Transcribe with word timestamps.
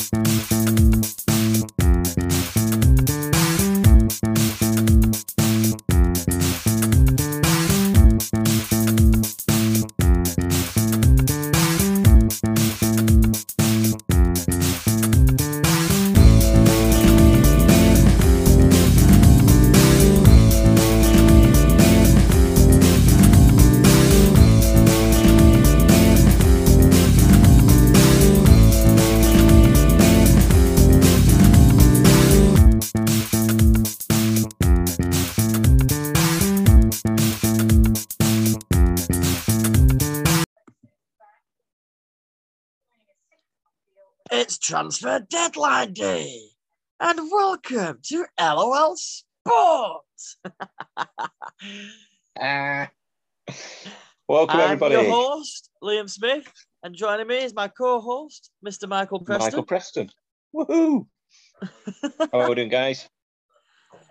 It's 0.00 0.57
transfer 44.68 45.18
deadline 45.30 45.94
day, 45.94 46.42
and 47.00 47.18
welcome 47.32 47.98
to 48.02 48.26
LOL 48.38 48.94
Sports. 48.96 50.36
Ah. 52.40 52.88
welcome, 54.28 54.60
everybody 54.60 54.94
I'm 54.94 55.06
your 55.06 55.12
host, 55.12 55.70
Liam 55.82 56.08
Smith, 56.08 56.46
and 56.84 56.94
joining 56.94 57.26
me 57.26 57.38
is 57.38 57.52
my 57.52 57.66
co-host, 57.66 58.50
Mr. 58.64 58.86
Michael 58.86 59.20
Preston. 59.20 59.46
Michael 59.46 59.62
Preston. 59.64 60.10
Woohoo! 60.54 61.06
How 62.30 62.40
are 62.40 62.48
we 62.50 62.54
doing, 62.54 62.68
guys? 62.68 63.08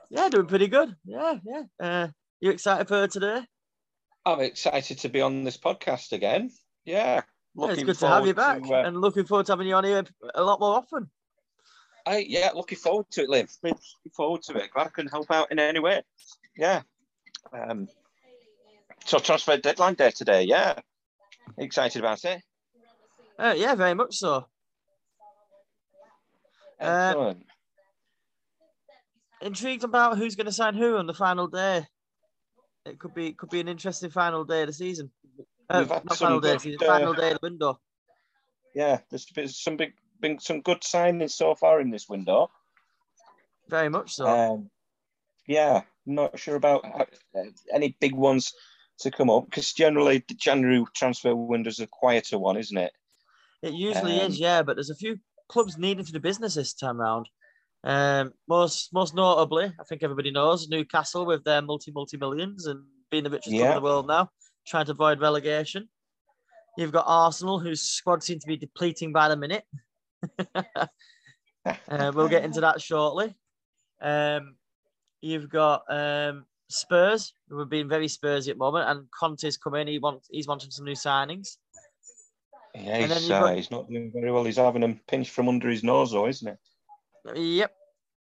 Yeah, 0.10 0.28
doing 0.28 0.48
pretty 0.48 0.68
good. 0.68 0.94
Yeah, 1.06 1.36
yeah. 1.46 1.64
Uh, 1.80 2.08
you 2.42 2.50
excited 2.50 2.88
for 2.90 3.08
today? 3.08 3.44
I'm 4.26 4.42
excited 4.42 4.98
to 5.00 5.08
be 5.08 5.22
on 5.22 5.46
this 5.46 5.58
podcast 5.58 6.12
again. 6.12 6.50
Yeah. 6.84 7.22
Yeah, 7.58 7.72
it's 7.72 7.84
good 7.84 7.98
to 8.00 8.08
have 8.08 8.28
you 8.28 8.34
back, 8.34 8.62
to, 8.62 8.74
uh, 8.74 8.84
and 8.84 9.02
looking 9.02 9.26
forward 9.26 9.48
to 9.48 9.54
having 9.54 9.68
you 9.68 9.76
on 9.76 9.84
here 9.84 10.04
a 10.36 10.44
lot 10.44 10.60
more 10.60 10.76
often. 10.76 11.10
I, 12.06 12.20
yeah, 12.28 12.52
looking 12.54 12.78
forward 12.78 13.08
to 13.12 13.24
it, 13.24 13.30
Liv. 13.30 13.50
Looking 13.64 13.80
forward 14.16 14.44
to 14.44 14.58
it. 14.58 14.72
Glad 14.72 14.88
I 14.88 14.90
can 14.90 15.08
help 15.08 15.32
out 15.32 15.52
in 15.52 15.60
any 15.60 15.80
way. 15.80 16.04
Yeah. 16.56 16.84
Um, 17.52 17.88
so 19.06 19.18
transfer 19.20 19.58
deadline 19.58 19.96
day 19.96 20.12
today. 20.12 20.44
Yeah. 20.44 20.80
Excited 21.58 22.00
about 22.00 22.24
it. 22.24 22.42
Uh, 23.40 23.56
yeah, 23.58 23.76
very 23.76 23.94
much 23.94 24.16
so. 24.18 24.46
Uh, 26.80 27.34
Intrigued 29.42 29.84
about 29.84 30.18
who's 30.18 30.36
going 30.36 30.46
to 30.46 30.52
sign 30.52 30.76
who 30.76 30.98
on 30.98 31.08
the 31.08 31.14
final 31.14 31.48
day. 31.48 31.86
It 32.86 33.00
could 33.00 33.14
be 33.14 33.34
could 33.34 33.50
be 33.50 33.60
an 33.60 33.68
interesting 33.68 34.10
final 34.10 34.44
day 34.46 34.62
of 34.62 34.68
the 34.68 34.74
season. 34.74 35.12
Uh, 35.70 35.80
We've 35.80 35.90
had 35.90 36.04
some 36.14 36.18
final 36.18 36.40
day, 36.40 36.58
good, 36.58 36.82
final 36.82 37.14
uh, 37.14 37.16
day 37.16 37.32
of 37.32 37.40
the 37.42 37.48
window. 37.50 37.80
yeah, 38.74 39.00
there's 39.10 39.26
been 39.26 39.48
some 39.50 39.76
big, 39.78 39.94
been 40.22 40.40
some 40.40 40.62
good 40.62 40.82
signings 40.82 41.32
so 41.32 41.56
far 41.56 41.82
in 41.82 41.90
this 41.90 42.08
window. 42.08 42.50
Very 43.68 43.90
much 43.90 44.14
so. 44.14 44.26
Um, 44.28 44.70
yeah, 45.46 45.82
not 46.06 46.40
sure 46.40 46.56
about 46.56 46.86
uh, 46.86 47.06
any 47.74 47.98
big 48.00 48.14
ones 48.14 48.54
to 49.00 49.12
come 49.12 49.30
up 49.30 49.46
because 49.46 49.74
generally 49.74 50.24
the 50.28 50.34
January 50.36 50.84
transfer 50.96 51.36
window 51.36 51.70
is 51.70 51.80
a 51.80 51.88
quieter 51.88 52.40
one, 52.40 52.58
isn't 52.58 52.78
it? 52.78 52.94
It 53.62 53.74
usually 53.74 54.20
Um, 54.22 54.32
is, 54.32 54.40
yeah, 54.40 54.62
but 54.64 54.76
there's 54.76 54.90
a 54.90 54.96
few 54.96 55.20
clubs 55.50 55.78
needing 55.78 56.06
to 56.06 56.12
do 56.12 56.20
business 56.20 56.56
this 56.56 56.74
time 56.74 56.98
round. 56.98 57.28
Um, 57.84 58.34
most 58.48 58.94
most 58.94 59.14
notably, 59.16 59.66
I 59.80 59.84
think 59.84 60.02
everybody 60.02 60.32
knows 60.32 60.68
Newcastle 60.68 61.26
with 61.26 61.44
their 61.44 61.62
multi 61.62 61.92
multi 61.92 62.18
millions 62.18 62.66
and 62.68 62.86
being 63.12 63.24
the 63.24 63.30
richest 63.30 63.56
club 63.56 63.70
in 63.70 63.76
the 63.76 63.82
world 63.82 64.08
now, 64.08 64.30
trying 64.68 64.86
to 64.86 64.92
avoid 64.92 65.20
relegation. 65.20 65.88
You've 66.78 66.92
got 66.92 67.06
Arsenal, 67.08 67.60
whose 67.60 67.82
squad 67.82 68.22
seems 68.22 68.44
to 68.44 68.48
be 68.48 68.58
depleting 68.58 69.12
by 69.12 69.30
the 69.30 69.38
minute. 69.38 69.64
Uh, 71.90 72.14
we'll 72.16 72.30
get 72.30 72.46
into 72.46 72.62
that 72.62 72.82
shortly. 72.82 73.36
Um, 74.02 74.56
you've 75.20 75.50
got 75.50 75.84
um, 75.90 76.46
Spurs, 76.70 77.34
who 77.50 77.60
have 77.60 77.68
been 77.70 77.90
very 77.90 78.08
Spursy 78.08 78.48
at 78.48 78.56
the 78.56 78.60
moment, 78.60 78.90
and 78.90 79.12
Conte's 79.12 79.58
come 79.58 79.76
in. 79.76 79.86
He 79.86 80.00
wants 80.00 80.30
he's 80.32 80.48
wanting 80.48 80.72
some 80.72 80.86
new 80.86 80.94
signings. 80.94 81.58
Yeah, 82.74 83.00
he's, 83.00 83.24
you've 83.24 83.32
uh, 83.32 83.54
he's 83.54 83.70
not 83.70 83.90
doing 83.90 84.12
very 84.14 84.32
well. 84.32 84.46
He's 84.46 84.56
having 84.56 84.80
them 84.80 85.02
pinched 85.10 85.32
from 85.32 85.50
under 85.50 85.68
his 85.70 85.84
nose, 85.84 86.12
though, 86.12 86.28
isn't 86.28 86.48
it? 86.48 87.38
Yep, 87.38 87.74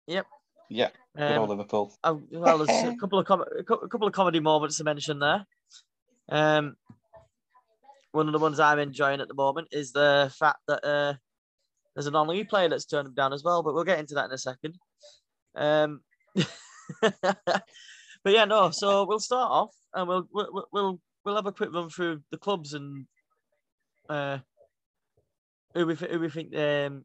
yep. 0.07 0.27
Yeah, 0.71 0.89
good 1.15 1.33
Um, 1.33 1.39
old 1.41 1.51
Liverpool. 1.51 1.95
Uh, 2.03 2.15
well, 2.31 2.65
there's 2.65 2.85
a 2.85 2.97
couple 2.97 3.19
of 3.19 3.27
com- 3.27 3.45
a 3.59 3.63
couple 3.63 4.07
of 4.07 4.15
comedy 4.15 4.41
moments 4.41 4.79
to 4.79 4.85
mention 4.85 5.19
there. 5.19 5.47
Um, 6.29 6.77
one 8.13 8.27
of 8.27 8.33
the 8.33 8.39
ones 8.39 8.61
I'm 8.61 8.79
enjoying 8.79 9.21
at 9.21 9.29
the 9.29 9.35
moment 9.35 9.69
is 9.73 9.93
the 9.93 10.33
fact 10.39 10.59
that 10.69 10.85
uh, 10.85 11.15
there's 11.95 12.07
an 12.07 12.15
on 12.15 12.47
player 12.47 12.69
that's 12.69 12.85
turned 12.85 13.09
him 13.09 13.15
down 13.15 13.33
as 13.33 13.43
well, 13.43 13.63
but 13.63 13.75
we'll 13.75 13.85
get 13.85 13.99
into 13.99 14.15
that 14.15 14.27
in 14.27 14.33
a 14.33 14.39
second. 14.39 14.77
Um, 15.57 16.01
but 17.01 17.63
yeah, 18.27 18.45
no. 18.45 18.71
So 18.71 19.05
we'll 19.05 19.21
start 19.21 19.51
off 19.51 19.75
and 19.93 20.09
we'll 20.09 20.29
we'll 20.33 20.69
we'll 20.73 21.01
we'll 21.25 21.37
have 21.37 21.47
a 21.47 21.53
quick 21.53 21.73
run 21.73 21.89
through 21.89 22.23
the 22.31 22.39
clubs 22.39 22.75
and 22.75 23.07
uh, 24.09 24.39
who 25.75 25.87
we 25.87 25.95
who 25.95 26.21
we 26.21 26.31
think 26.31 26.55
um, 26.57 27.05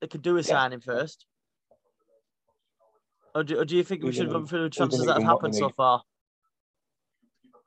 they 0.00 0.06
could 0.08 0.22
do 0.22 0.36
a 0.36 0.40
Yeah. 0.40 0.42
signing 0.42 0.80
first. 0.80 1.26
Or 3.34 3.44
do, 3.44 3.60
or 3.60 3.64
do 3.64 3.76
you 3.76 3.84
think 3.84 4.02
we 4.02 4.12
should 4.12 4.32
run 4.32 4.46
through 4.46 4.64
the 4.64 4.70
transfers 4.70 5.06
that 5.06 5.14
have 5.14 5.22
happened 5.22 5.54
so 5.54 5.70
far? 5.70 6.02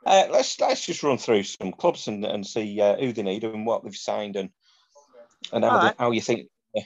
Uh, 0.05 0.27
let's 0.31 0.59
let's 0.59 0.85
just 0.85 1.03
run 1.03 1.17
through 1.17 1.43
some 1.43 1.71
clubs 1.71 2.07
and, 2.07 2.25
and 2.25 2.45
see 2.45 2.81
uh, 2.81 2.95
who 2.97 3.13
they 3.13 3.21
need 3.21 3.43
and 3.43 3.65
what 3.65 3.83
they've 3.83 3.95
signed 3.95 4.35
and 4.35 4.49
and 5.53 5.63
how, 5.63 5.77
they- 5.77 5.85
right. 5.87 5.95
how 5.99 6.11
you 6.11 6.21
think 6.21 6.49
the, 6.73 6.81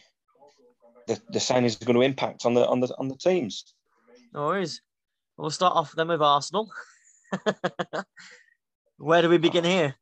the, 1.08 1.22
the 1.32 1.40
signings 1.40 1.82
are 1.82 1.86
going 1.86 1.96
to 1.96 2.02
impact 2.02 2.46
on 2.46 2.54
the 2.54 2.68
on 2.68 2.80
the 2.82 2.94
on 2.98 3.08
the 3.08 3.16
teams. 3.16 3.74
No 4.34 4.48
worries. 4.48 4.82
We'll 5.38 5.50
start 5.50 5.76
off 5.76 5.94
then 5.94 6.08
with 6.10 6.22
Arsenal. 6.22 6.72
Where 8.98 9.22
do 9.22 9.30
we 9.30 9.38
begin 9.38 9.64
here? 9.64 9.96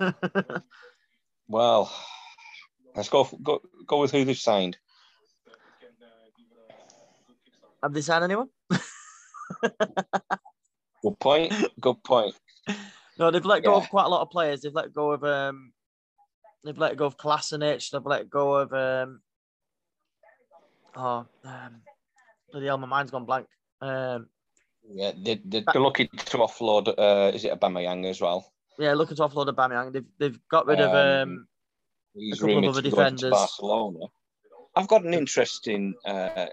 Well, 1.46 1.92
let's 2.96 3.10
go 3.10 3.28
go 3.42 3.60
go 3.86 4.00
with 4.00 4.12
who 4.12 4.24
they've 4.24 4.36
signed. 4.36 4.78
have 7.82 7.92
they 7.92 8.00
signed 8.00 8.24
anyone? 8.24 8.48
Good 11.04 11.18
point. 11.20 11.52
Good 11.80 12.02
point. 12.02 12.34
No, 13.18 13.30
they've 13.30 13.44
let 13.44 13.62
go 13.62 13.72
Yeah. 13.72 13.82
of 13.82 13.90
quite 13.90 14.06
a 14.06 14.08
lot 14.08 14.22
of 14.22 14.30
players. 14.30 14.62
They've 14.62 14.74
let 14.74 14.92
go 14.94 15.12
of 15.12 15.22
um, 15.22 15.72
they've 16.64 16.78
let 16.78 16.96
go 16.96 17.04
of 17.04 17.18
Kolasinac. 17.18 17.90
They've 17.90 18.06
let 18.06 18.30
go 18.30 18.54
of 18.54 18.72
um, 18.72 19.20
oh, 20.96 21.26
um, 21.44 21.82
bloody 22.50 22.66
hell, 22.66 22.78
my 22.78 22.86
mind's 22.86 23.10
gone 23.10 23.26
blank. 23.26 23.46
Um, 23.82 24.30
Yeah, 24.88 25.12
they, 25.14 25.34
they, 25.44 25.60
they're 25.60 25.82
looking 25.82 26.08
to 26.08 26.38
offload. 26.38 26.88
Uh, 26.88 27.32
is 27.34 27.44
it 27.44 27.52
Aubameyang 27.52 28.06
as 28.08 28.20
well? 28.20 28.50
yeah, 28.78 28.94
looking 28.94 29.16
to 29.16 29.22
offload 29.24 29.48
Aubameyang. 29.48 29.92
They've 29.92 30.08
they've 30.18 30.40
got 30.48 30.66
rid 30.66 30.80
of 30.80 30.90
Um, 30.90 31.20
um, 31.20 31.48
He's 32.14 32.40
couple 32.40 32.58
of 32.58 32.64
other 32.64 32.80
to 32.80 32.82
be 32.82 32.90
to 32.90 32.96
defenders. 32.96 33.30
Barcelona. 33.30 34.06
I've 34.74 34.88
got 34.88 35.04
an 35.04 35.12
interesting, 35.14 35.94
uh, 36.04 36.46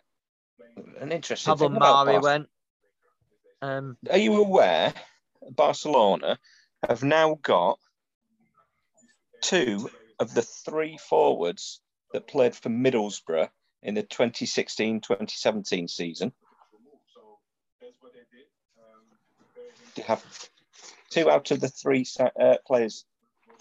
an 1.00 1.12
interesting. 1.12 1.54
About 1.54 1.72
Mari 1.72 2.20
went. 2.20 2.48
Um, 3.62 3.98
Are 4.10 4.18
you 4.18 4.36
aware 4.38 4.94
Barcelona 5.52 6.40
have 6.88 7.04
now 7.04 7.38
got 7.44 7.78
two 9.42 9.90
of 10.20 10.34
the 10.34 10.42
three 10.42 10.98
forwards 10.98 11.82
that 12.14 12.28
played 12.28 12.56
for 12.56 12.70
Middlesbrough 12.70 13.50
in 13.84 13.96
the 13.96 14.04
2016-2017 14.04 15.90
season? 15.90 16.34
They 19.96 20.04
have 20.04 20.24
two 21.10 21.30
out 21.30 21.52
of 21.52 21.60
the 21.60 21.68
three 21.68 22.06
uh, 22.20 22.56
players 22.66 23.06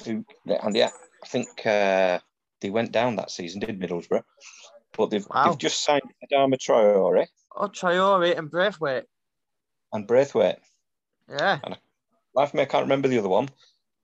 who, 0.05 0.25
and 0.47 0.77
yeah, 0.77 0.91
I 1.23 1.27
think 1.27 1.67
uh, 1.67 2.21
they 2.61 2.71
went 2.71 2.93
down 2.93 3.17
that 3.17 3.31
season, 3.31 3.61
did 3.61 3.81
Middlesbrough? 3.81 4.23
But 4.97 5.11
they've, 5.11 5.27
Wow. 5.29 5.49
they've 5.49 5.59
just 5.59 5.83
signed 5.83 6.03
Adama 6.25 6.57
Traore 6.57 7.27
oh, 7.57 7.69
Traore 7.69 8.37
and 8.37 8.51
Braithwaite. 8.51 9.05
And 9.93 10.07
Braithwaite. 10.07 10.59
Yeah, 11.29 11.59
And 11.63 11.77
Life 12.35 12.55
me, 12.55 12.63
I 12.63 12.67
can't 12.67 12.85
remember 12.85 13.09
the 13.09 13.19
other 13.19 13.29
one, 13.29 13.49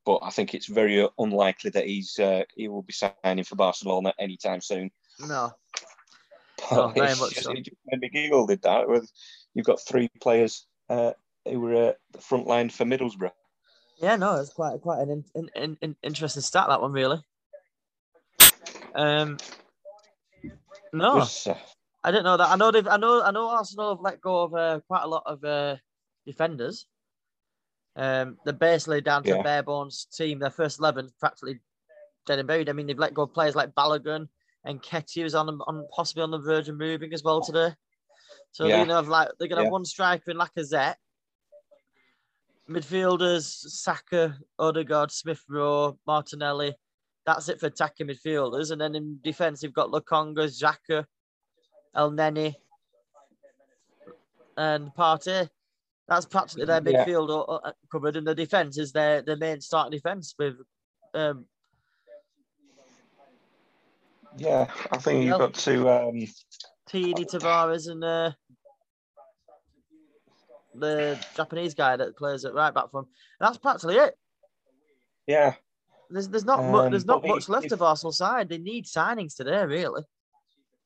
but 0.05 0.19
I 0.23 0.31
think 0.31 0.55
it's 0.55 0.67
very 0.67 1.09
unlikely 1.19 1.71
that 1.71 1.87
he's 1.87 2.19
uh, 2.19 2.43
he 2.57 2.69
will 2.69 2.83
be 2.83 2.93
signing 2.93 3.45
for 3.45 3.55
Barcelona 3.55 4.13
anytime 4.19 4.61
soon. 4.61 4.91
no, 5.21 5.53
But 6.71 6.95
very 6.95 7.15
much 7.15 7.35
just, 7.35 7.45
so. 7.45 7.53
it 7.53 7.65
just 7.65 7.77
made 7.87 8.01
me 8.01 8.09
giggle. 8.09 8.47
Did 8.47 8.63
that? 8.63 8.89
With 8.89 9.11
you've 9.55 9.67
got 9.67 9.81
three 9.81 10.09
players 10.21 10.67
uh, 10.89 11.13
who 11.45 11.61
were 11.61 11.91
uh, 11.91 11.93
the 12.13 12.21
front 12.21 12.47
line 12.47 12.69
for 12.71 12.85
Middlesbrough. 12.85 13.31
yeah, 13.99 14.17
no, 14.17 14.37
it's 14.37 14.53
quite 14.53 14.81
quite 14.81 15.01
an 15.01 15.25
in, 15.35 15.51
in, 15.55 15.79
in, 15.81 15.97
interesting 16.03 16.43
stat 16.43 16.67
that 16.69 16.83
one 16.83 16.93
really. 16.93 17.23
Um, 18.95 19.37
no, 20.93 21.17
Was, 21.17 21.47
uh, 21.47 21.59
I 22.07 22.13
didn't 22.13 22.23
know 22.25 22.37
that. 22.37 22.51
I 22.51 22.57
know 22.57 22.71
they've. 22.71 22.87
I 22.87 22.97
know. 22.99 23.21
I 23.21 23.33
know 23.33 23.49
Arsenal 23.49 23.91
have 23.97 24.01
let 24.01 24.21
go 24.21 24.45
of 24.45 24.55
uh, 24.55 24.79
quite 24.87 25.03
a 25.03 25.09
lot 25.09 25.25
of 25.27 25.43
uh, 25.43 25.75
defenders. 26.25 26.87
Um, 27.97 28.37
they're 28.45 28.55
basically 28.55 29.01
down 29.01 29.25
to 29.25 29.31
Yeah. 29.31 29.41
a 29.41 29.43
bare 29.43 29.65
bones 29.65 30.07
team. 30.17 30.39
Their 30.39 30.51
first 30.51 30.79
eleven 30.79 31.11
practically 31.19 31.59
dead 32.27 32.39
and 32.39 32.47
buried. 32.47 32.69
I 32.69 32.75
mean, 32.75 32.87
they've 32.87 32.97
let 32.97 33.13
go 33.13 33.23
of 33.23 33.35
players 33.35 33.57
like 33.57 33.75
Balogun 33.75 34.29
and 34.65 34.81
Ketty, 34.81 35.23
who's 35.23 35.35
on, 35.35 35.49
on 35.49 35.87
possibly 35.95 36.23
on 36.23 36.31
the 36.31 36.39
verge 36.39 36.69
of 36.69 36.77
moving 36.77 37.13
as 37.13 37.25
well 37.25 37.41
today. 37.41 37.75
So 38.53 38.67
Yeah. 38.67 38.77
they're 38.77 38.87
gonna 38.87 38.95
have 38.95 39.09
like 39.09 39.29
they're 39.41 39.49
gonna 39.49 39.63
Yeah. 39.63 39.65
have 39.67 39.73
one 39.73 39.85
striker 39.85 40.31
in 40.31 40.37
Lacazette. 40.37 40.95
Midfielders: 42.71 43.43
Saka, 43.45 44.39
Odegaard, 44.61 45.11
Smith 45.11 45.43
Rowe, 45.49 45.99
Martinelli. 46.07 46.77
That's 47.25 47.49
it 47.49 47.59
for 47.59 47.67
attacking 47.67 48.07
midfielders. 48.07 48.71
And 48.71 48.81
then 48.81 48.95
in 48.95 49.19
defence, 49.25 49.63
you've 49.65 49.73
got 49.73 49.91
Lokonga, 49.91 50.47
Xhaka, 50.47 51.05
Elneny, 51.97 52.55
and 54.57 54.91
Partey. 54.95 55.49
That's 56.09 56.27
practically 56.27 56.67
their 56.67 56.81
Yeah. 56.85 57.05
midfield 57.05 57.31
o- 57.31 57.61
o- 57.65 57.73
covered, 57.91 58.17
and 58.17 58.27
the 58.27 58.35
defence 58.35 58.79
is 58.79 58.93
their, 58.93 59.23
their 59.23 59.37
main 59.37 59.61
starting 59.61 59.91
defence 59.99 60.35
with 60.39 60.55
um, 61.15 61.47
yeah, 64.39 64.71
I 64.93 64.99
think 64.99 65.25
you've 65.25 65.39
got 65.39 65.55
to. 65.55 65.89
Um, 65.89 66.27
Tierney 66.87 67.25
Tavares 67.25 67.89
and 67.91 68.05
uh, 68.05 68.33
the 70.75 71.19
Japanese 71.35 71.75
guy 71.75 71.97
that 71.97 72.17
plays 72.17 72.45
at 72.45 72.53
right 72.55 72.73
back 72.75 72.91
for 72.91 73.01
him. 73.01 73.07
That's 73.41 73.57
practically 73.59 73.97
it. 73.97 74.17
yeah, 75.27 75.55
There's 76.11 76.29
there's 76.29 76.45
not 76.45 76.61
Um, 76.61 76.91
there's 76.91 77.07
not 77.07 77.27
much 77.27 77.45
if- 77.45 77.49
left 77.49 77.67
if- 77.67 77.73
of 77.73 77.83
Arsenal 77.83 78.13
side. 78.13 78.49
They 78.49 78.59
need 78.59 78.85
signings 78.85 79.35
today, 79.35 79.65
really. 79.65 80.03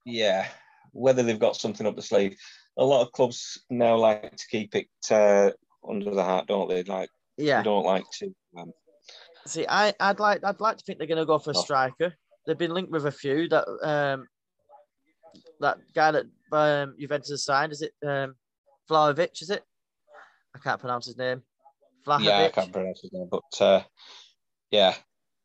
yeah. 0.04 0.48
Whether 0.92 1.22
they've 1.22 1.38
got 1.38 1.56
something 1.56 1.86
up 1.86 1.96
the 1.96 2.02
sleeve. 2.02 2.36
A 2.78 2.84
lot 2.84 3.02
of 3.02 3.12
clubs 3.12 3.60
now 3.68 3.96
like 3.96 4.36
to 4.36 4.46
keep 4.50 4.74
it 4.74 4.88
uh, 5.10 5.50
under 5.88 6.10
the 6.14 6.24
hat, 6.24 6.46
don't 6.46 6.68
they? 6.68 6.82
Like 6.82 7.10
Yeah. 7.36 7.58
they 7.58 7.64
don't 7.64 7.84
like 7.84 8.04
to. 8.20 8.34
Um, 8.58 8.72
See, 9.46 9.66
I, 9.68 9.92
I'd 9.98 10.20
like 10.20 10.44
I'd 10.44 10.60
like 10.60 10.76
to 10.78 10.84
think 10.84 10.98
they're 10.98 11.06
going 11.08 11.18
to 11.18 11.26
go 11.26 11.38
for 11.38 11.50
a 11.50 11.56
Oh. 11.56 11.60
striker. 11.62 12.14
They've 12.46 12.58
been 12.58 12.72
linked 12.74 12.90
with 12.90 13.06
a 13.06 13.12
few. 13.12 13.48
That 13.48 13.66
um, 13.82 14.26
that 15.60 15.78
guy 15.94 16.10
that 16.12 16.26
um, 16.52 16.94
Juventus 16.98 17.44
signed 17.44 17.72
is 17.72 17.82
it 17.82 17.92
um, 18.06 18.34
Vlahovic? 18.90 19.40
Is 19.42 19.50
it? 19.50 19.62
I 20.54 20.58
can't 20.58 20.80
pronounce 20.80 21.06
his 21.06 21.16
name. 21.16 21.42
Vlahovic. 22.06 22.24
yeah, 22.24 22.44
I 22.44 22.48
can't 22.48 22.72
pronounce 22.72 23.00
his 23.02 23.12
name, 23.12 23.28
but 23.30 23.60
uh, 23.64 23.82
yeah, 24.70 24.94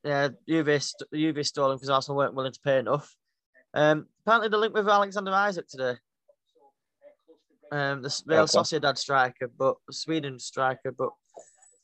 Yeah, 0.04 0.30
Juve, 0.48 0.82
Juve 1.14 1.46
stole 1.46 1.72
him 1.72 1.78
because 1.78 1.90
Arsenal 1.90 2.18
weren't 2.18 2.34
willing 2.34 2.54
to 2.54 2.60
pay 2.64 2.80
enough. 2.80 3.14
Um, 3.76 4.08
apparently, 4.26 4.50
the 4.50 4.58
link 4.58 4.74
with 4.74 4.88
Alexander 4.88 5.32
Isak 5.50 5.68
today. 5.68 5.96
Um, 7.72 8.02
the 8.02 8.24
Real 8.26 8.42
Okay. 8.44 8.58
Sociedad 8.58 8.98
striker, 8.98 9.48
but 9.58 9.76
Sweden 9.92 10.40
striker, 10.40 10.92
but 10.92 11.10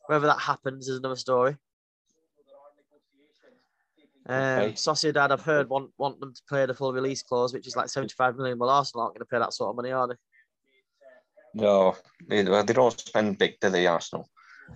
whether 0.07 0.27
that 0.27 0.39
happens 0.39 0.87
is 0.87 0.97
another 0.99 1.15
story. 1.17 1.57
Um, 4.27 4.35
Okay. 4.35 4.71
Sociedad, 4.73 5.31
I've 5.31 5.41
heard 5.43 5.67
want 5.69 5.91
want 5.97 6.19
them 6.19 6.33
to 6.33 6.41
pay 6.49 6.65
the 6.65 6.73
full 6.73 6.93
release 6.93 7.23
clause, 7.23 7.53
which 7.53 7.67
is 7.67 7.75
like 7.75 7.89
seventy-five 7.89 8.35
million. 8.37 8.57
Well, 8.57 8.69
Arsenal 8.69 9.03
aren't 9.03 9.15
going 9.15 9.25
to 9.25 9.29
pay 9.29 9.39
that 9.39 9.53
sort 9.53 9.71
of 9.71 9.75
money, 9.75 9.91
are 9.91 10.07
they? 10.07 10.15
no, 11.53 11.97
they, 12.29 12.43
well, 12.45 12.63
they 12.63 12.71
don't 12.73 12.97
spend 12.97 13.37
big, 13.37 13.59
do 13.59 13.69
they, 13.69 13.85
Arsenal? 13.87 14.29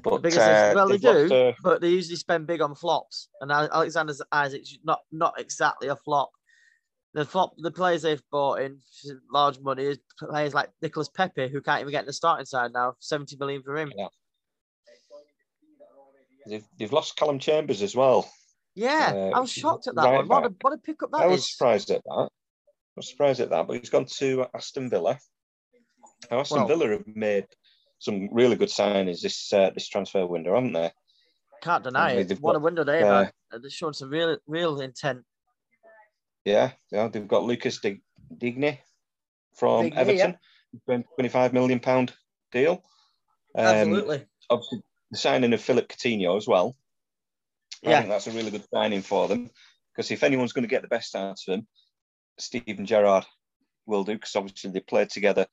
But 0.04 0.26
is- 0.26 0.38
uh, 0.38 0.74
well, 0.76 0.90
they 0.90 0.98
do. 0.98 1.34
uh, 1.34 1.54
But 1.64 1.80
they 1.80 1.88
usually 1.90 2.18
spend 2.18 2.48
big 2.48 2.60
on 2.62 2.76
flops, 2.76 3.30
and 3.40 3.50
Alexander 3.52 4.14
Isak's 4.34 4.80
not 4.84 5.02
not 5.12 5.40
exactly 5.40 5.88
a 5.88 5.96
flop. 5.96 6.32
The 7.16 7.24
flop, 7.24 7.54
the 7.58 7.72
players 7.72 8.02
they've 8.02 8.22
bought 8.30 8.60
in 8.60 8.80
large 9.32 9.58
money 9.62 9.86
is 9.86 10.00
players 10.20 10.54
like 10.54 10.70
Nicolas 10.82 11.08
Pepe, 11.08 11.48
who 11.48 11.62
can't 11.62 11.80
even 11.80 11.92
get 11.92 12.02
in 12.02 12.08
the 12.08 12.14
starting 12.14 12.46
side 12.46 12.74
now. 12.74 12.96
Seventy 13.00 13.38
million 13.38 13.64
for 13.64 13.78
him. 13.78 13.94
they've, 16.46 16.66
they've 16.78 16.92
lost 16.92 17.16
Calum 17.16 17.40
Chambers 17.40 17.82
as 17.82 17.96
well. 17.96 18.30
Yeah, 18.76 19.14
Uh, 19.16 19.30
I 19.34 19.40
was 19.40 19.50
shocked 19.50 19.88
at 19.88 19.96
that 19.96 20.04
right 20.04 20.18
one. 20.18 20.28
What 20.28 20.46
a, 20.46 20.56
what 20.60 20.74
a 20.74 20.78
pickup 20.78 21.12
that 21.12 21.22
I 21.22 21.26
is. 21.28 21.32
was 21.32 21.52
surprised 21.52 21.90
at 21.90 22.04
that. 22.04 22.12
I 22.12 22.98
was 22.98 23.10
surprised 23.10 23.40
at 23.40 23.50
that, 23.50 23.66
but 23.66 23.78
he's 23.80 23.90
gone 23.90 24.06
to 24.18 24.48
Aston 24.54 24.90
Villa. 24.90 25.18
Now, 26.30 26.42
Aston 26.42 26.60
Well- 26.60 26.68
Villa 26.68 26.90
have 26.90 27.08
made 27.08 27.46
some 28.00 28.28
really 28.34 28.58
good 28.58 28.68
signings 28.68 29.22
this 29.22 29.54
uh, 29.54 29.70
this 29.74 29.88
transfer 29.88 30.26
window, 30.26 30.56
haven't 30.56 30.74
they? 30.74 30.92
Can't 31.62 31.84
deny 31.86 32.12
I 32.12 32.18
mean, 32.18 32.30
it. 32.30 32.42
What 32.42 32.58
a 32.58 32.60
window 32.60 32.84
they've 32.84 33.06
uh, 33.06 33.24
had. 33.24 33.62
They've 33.64 33.72
shown 33.72 33.94
some 33.94 34.10
real 34.10 34.38
real 34.48 34.82
intent. 34.82 35.24
Yeah, 36.46 36.72
yeah. 36.92 37.08
They've 37.08 37.28
got 37.28 37.44
Lucas 37.44 37.80
Dig- 37.80 38.04
Digne 38.36 38.80
from 39.56 39.90
Digne, 39.90 39.98
Everton, 39.98 40.38
twenty-five 41.16 41.54
million 41.54 41.80
pound 41.80 42.14
deal. 42.52 42.84
Um, 43.58 43.66
Absolutely. 43.66 44.26
Obviously, 44.50 44.82
the 45.12 45.18
signing 45.18 45.54
of 45.54 45.62
Philip 45.62 45.88
Coutinho 45.88 46.38
as 46.38 46.48
well. 46.48 46.76
I 47.86 47.90
Yeah. 47.90 48.00
think 48.00 48.10
that's 48.10 48.28
a 48.28 48.32
really 48.32 48.52
good 48.52 48.66
signing 48.74 49.02
for 49.02 49.28
them 49.28 49.50
because 49.94 50.12
if 50.12 50.24
anyone's 50.24 50.54
going 50.54 50.64
to 50.64 50.70
get 50.70 50.82
the 50.82 50.88
best 50.88 51.16
out 51.16 51.40
of 51.48 51.54
him, 51.54 51.68
Steven 52.38 52.86
Gerrard 52.86 53.26
will 53.86 54.04
do 54.04 54.14
because 54.14 54.36
obviously 54.36 54.72
they 54.72 54.80
played 54.82 55.10
together 55.10 55.48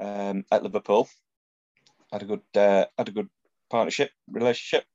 um, 0.00 0.44
at 0.50 0.62
Liverpool. 0.62 1.08
Had 2.12 2.22
a 2.22 2.26
good 2.26 2.42
uh, 2.54 2.86
had 2.96 3.08
a 3.08 3.12
good 3.12 3.28
partnership 3.70 4.10
relationship. 4.30 4.86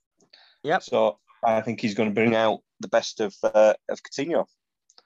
Yep. 0.64 0.84
So 0.84 1.20
I 1.44 1.62
think 1.62 1.82
he's 1.82 1.96
going 1.96 2.10
to 2.10 2.16
bring 2.16 2.36
out 2.36 2.62
the 2.80 2.88
best 2.88 3.20
of 3.20 3.36
uh, 3.44 3.74
of 3.90 4.00
Coutinho. 4.02 4.46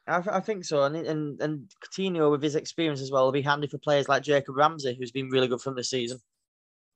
I, 0.08 0.22
I 0.34 0.40
think 0.40 0.66
so, 0.66 0.84
and 0.84 0.96
and 0.96 1.42
and 1.42 1.70
Coutinho 1.84 2.30
with 2.32 2.44
his 2.44 2.56
experience 2.56 3.02
as 3.02 3.12
well 3.12 3.26
will 3.26 3.32
be 3.32 3.42
handy 3.42 3.68
for 3.68 3.78
players 3.80 4.08
like 4.08 4.24
Jacob 4.24 4.56
Ramsey, 4.56 4.96
who's 4.98 5.12
been 5.12 5.30
really 5.30 5.48
good 5.48 5.62
from 5.62 5.76
this 5.76 5.90
season. 5.90 6.20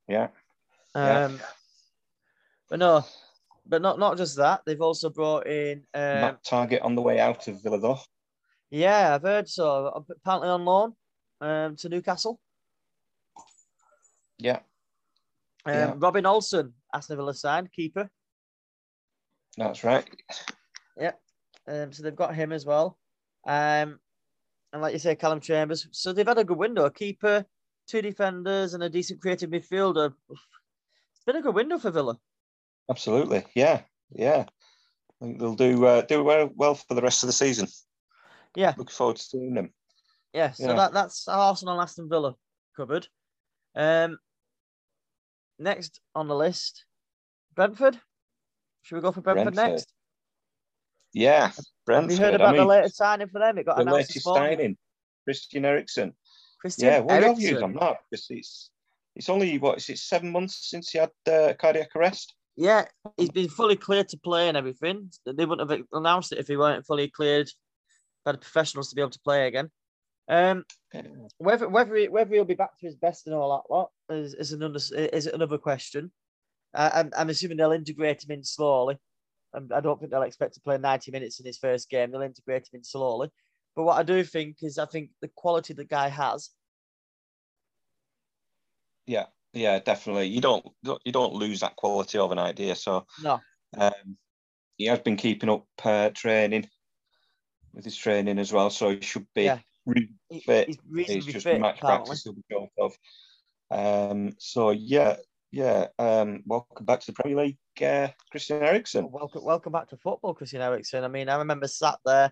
Yeah. 0.08 0.28
Yeah. 0.96 1.26
Um, 1.26 1.40
but 2.70 2.80
no, 2.80 3.06
but 3.66 3.82
not 3.82 4.00
not 4.00 4.18
just 4.18 4.38
that. 4.38 4.62
They've 4.66 4.82
also 4.82 5.10
brought 5.10 5.48
in. 5.48 5.84
Um, 5.94 6.02
Matt 6.22 6.44
Targett 6.44 6.84
on 6.84 6.96
the 6.96 7.02
way 7.02 7.20
out 7.20 7.48
of 7.48 7.62
Villa 7.64 7.80
though. 7.80 8.00
yeah, 8.70 9.16
I've 9.16 9.24
heard 9.24 9.50
so. 9.50 10.06
Apparently 10.10 10.50
on 10.50 10.66
loan 10.66 10.94
um, 11.42 11.76
to 11.78 11.90
Newcastle. 11.90 12.40
Yeah, 14.38 14.60
Um, 15.66 15.74
Yeah. 15.74 15.94
Robin 15.98 16.26
Olsen, 16.26 16.74
Aston 16.94 17.18
Villa 17.18 17.34
signed 17.34 17.72
keeper. 17.74 18.10
that's 19.58 19.84
right. 19.84 20.08
Um, 21.68 21.94
so 21.94 22.02
they've 22.02 22.16
got 22.16 22.34
him 22.34 22.52
as 22.52 22.66
well. 22.66 22.98
Um, 23.48 24.00
and 24.72 24.82
like 24.82 24.94
you 24.94 25.00
say, 25.00 25.16
Calum 25.16 25.40
Chambers. 25.40 25.88
So 25.92 26.14
they've 26.14 26.28
had 26.28 26.38
a 26.38 26.44
good 26.44 26.58
window. 26.58 26.86
A 26.86 26.92
keeper, 26.92 27.46
two 27.88 28.02
defenders, 28.02 28.74
and 28.74 28.84
a 28.84 28.90
decent 28.90 29.22
creative 29.22 29.50
midfielder. 29.50 30.14
It's 30.30 31.24
been 31.26 31.38
a 31.38 31.42
good 31.42 31.56
window 31.56 31.80
for 31.80 31.92
Villa. 31.92 32.18
Absolutely. 32.90 33.46
Yeah. 33.56 33.82
Yeah. 34.12 34.46
I 35.22 35.26
think 35.26 35.40
they'll 35.40 35.56
do 35.56 35.86
uh, 35.86 36.02
do 36.02 36.24
well, 36.24 36.50
well 36.56 36.76
for 36.76 36.94
the 36.94 37.02
rest 37.02 37.24
of 37.24 37.28
the 37.28 37.34
season. 37.34 37.68
Yeah. 38.56 38.74
Looking 38.78 38.94
forward 38.94 39.18
to 39.18 39.24
seeing 39.24 39.54
them. 39.54 39.72
Yeah, 40.34 40.52
so 40.52 40.68
Yeah. 40.70 40.76
that, 40.76 40.94
that's 40.94 41.28
Arsenal 41.28 41.74
and 41.76 41.84
Aston 41.84 42.08
Villa 42.08 42.36
covered. 42.78 43.08
Um, 43.76 44.18
next 45.58 46.00
on 46.16 46.28
the 46.28 46.36
list, 46.36 46.86
Brentford. 47.56 48.00
Should 48.84 48.96
we 48.96 49.02
go 49.02 49.12
for 49.12 49.22
Brentford, 49.22 49.56
Brentford. 49.56 49.72
next? 49.74 49.94
Yeah. 51.14 51.52
Have 51.90 52.12
you 52.12 52.18
heard 52.18 52.34
I 52.34 52.36
about 52.36 52.52
the 52.56 52.60
mean, 52.60 52.68
latest 52.68 52.98
signing 52.98 53.28
for 53.28 53.40
them? 53.40 53.58
It 53.58 53.66
got 53.66 53.78
the 53.78 53.82
announced 53.82 54.10
latest 54.10 54.26
signing, 54.26 54.78
Christian 55.26 55.66
Eriksen. 55.66 56.14
Christian 56.62 56.88
Yeah. 56.88 57.00
What 57.00 57.24
are 57.24 57.28
your 57.28 57.36
views 57.36 57.52
Eriksen. 57.52 57.64
on 57.64 57.74
that? 57.76 57.98
Because 58.10 58.28
it's 58.30 58.72
it's 59.16 59.30
only 59.30 59.58
what 59.58 59.78
is 59.78 59.90
it 59.90 59.98
seven 59.98 60.32
months 60.32 60.70
since 60.70 60.92
he 60.92 61.00
had 61.00 61.12
uh, 61.28 61.54
cardiac 61.60 61.96
arrest. 61.96 62.34
Yeah, 62.56 62.86
he's 63.18 63.32
been 63.32 63.48
fully 63.48 63.76
cleared 63.76 64.10
to 64.10 64.18
play 64.18 64.50
and 64.50 64.58
everything. 64.58 65.10
They 65.26 65.46
wouldn't 65.46 65.70
have 65.70 65.82
announced 65.94 66.34
it 66.34 66.40
if 66.40 66.48
he 66.48 66.58
weren't 66.58 66.86
fully 66.86 67.10
cleared 67.10 67.50
by 68.26 68.34
the 68.34 68.38
professionals 68.38 68.90
to 68.90 68.96
be 68.96 69.02
able 69.02 69.12
to 69.12 69.20
play 69.22 69.48
again. 69.48 69.72
Um, 70.28 70.66
whether 71.38 71.68
whether 71.68 71.96
he, 71.96 72.08
whether 72.08 72.36
he'll 72.36 72.46
be 72.46 72.54
back 72.54 72.78
to 72.78 72.86
his 72.86 72.96
best 72.96 73.26
and 73.26 73.36
all 73.36 73.58
that 73.58 73.74
lot 73.74 73.90
is, 74.10 74.36
is 74.36 74.52
another 74.52 74.80
is 74.94 75.26
another 75.26 75.58
question. 75.58 76.12
Uh, 76.74 76.92
I'm, 76.94 77.12
I'm 77.18 77.30
assuming 77.30 77.58
they'll 77.58 77.72
integrate 77.72 78.24
him 78.24 78.32
in 78.32 78.44
slowly. 78.44 79.00
I 79.54 79.80
don't 79.82 80.00
think 80.00 80.12
they'll 80.12 80.22
expect 80.22 80.54
to 80.56 80.62
play 80.62 80.78
90 80.78 81.12
minutes 81.12 81.40
in 81.40 81.46
his 81.46 81.58
first 81.58 81.90
game. 81.90 82.12
They'll 82.12 82.22
integrate 82.22 82.64
him 82.64 82.78
in 82.80 82.84
slowly. 82.84 83.30
But 83.76 83.84
what 83.84 83.98
I 83.98 84.04
do 84.04 84.24
think 84.24 84.58
is, 84.62 84.78
I 84.78 84.86
think 84.86 85.10
the 85.22 85.30
quality 85.36 85.74
the 85.74 85.86
guy 85.86 86.08
has. 86.10 86.50
Yeah. 89.06 89.26
Yeah. 89.54 89.80
Definitely. 89.80 90.28
You 90.28 90.42
don't 90.42 90.66
you 91.04 91.12
don't 91.12 91.34
lose 91.34 91.62
that 91.62 91.76
quality 91.76 92.18
overnight, 92.18 92.56
do 92.56 92.64
you? 92.64 92.76
So 92.76 93.06
No, 93.24 93.40
Um, 93.78 94.18
he 94.78 94.86
has 94.86 95.00
been 95.00 95.18
keeping 95.18 95.50
up 95.50 95.66
uh, 95.84 96.10
training 96.12 96.70
with 97.74 97.86
his 97.86 97.96
training 97.98 98.40
as 98.40 98.54
well, 98.54 98.70
so 98.70 98.90
he 98.92 99.02
should 99.02 99.28
be 99.34 99.44
Yeah. 99.46 99.60
he- 100.30 100.42
fit. 100.42 100.68
he's 100.68 100.78
It's 101.10 101.26
just 101.26 101.44
fit. 101.46 101.60
match 101.60 101.80
practice 101.80 102.24
he'll 102.24 102.34
be 102.34 102.44
short 102.52 102.70
of. 102.78 102.96
Um, 103.72 104.34
so 104.40 104.72
yeah, 104.72 105.18
yeah. 105.52 105.88
Um, 105.98 106.44
welcome 106.46 106.86
back 106.86 107.00
to 107.02 107.08
the 107.08 107.14
Premier 107.14 107.38
League, 107.46 107.58
uh, 107.82 108.10
Christian 108.32 108.62
Eriksen. 108.62 109.10
Welcome, 109.12 109.44
welcome 109.44 109.72
back 109.72 109.88
to 109.90 109.98
football, 109.98 110.34
Christian 110.34 110.62
Eriksen. 110.62 111.04
I 111.04 111.08
mean, 111.08 111.30
I 111.30 111.38
remember 111.38 111.68
sat 111.68 112.00
there 112.06 112.32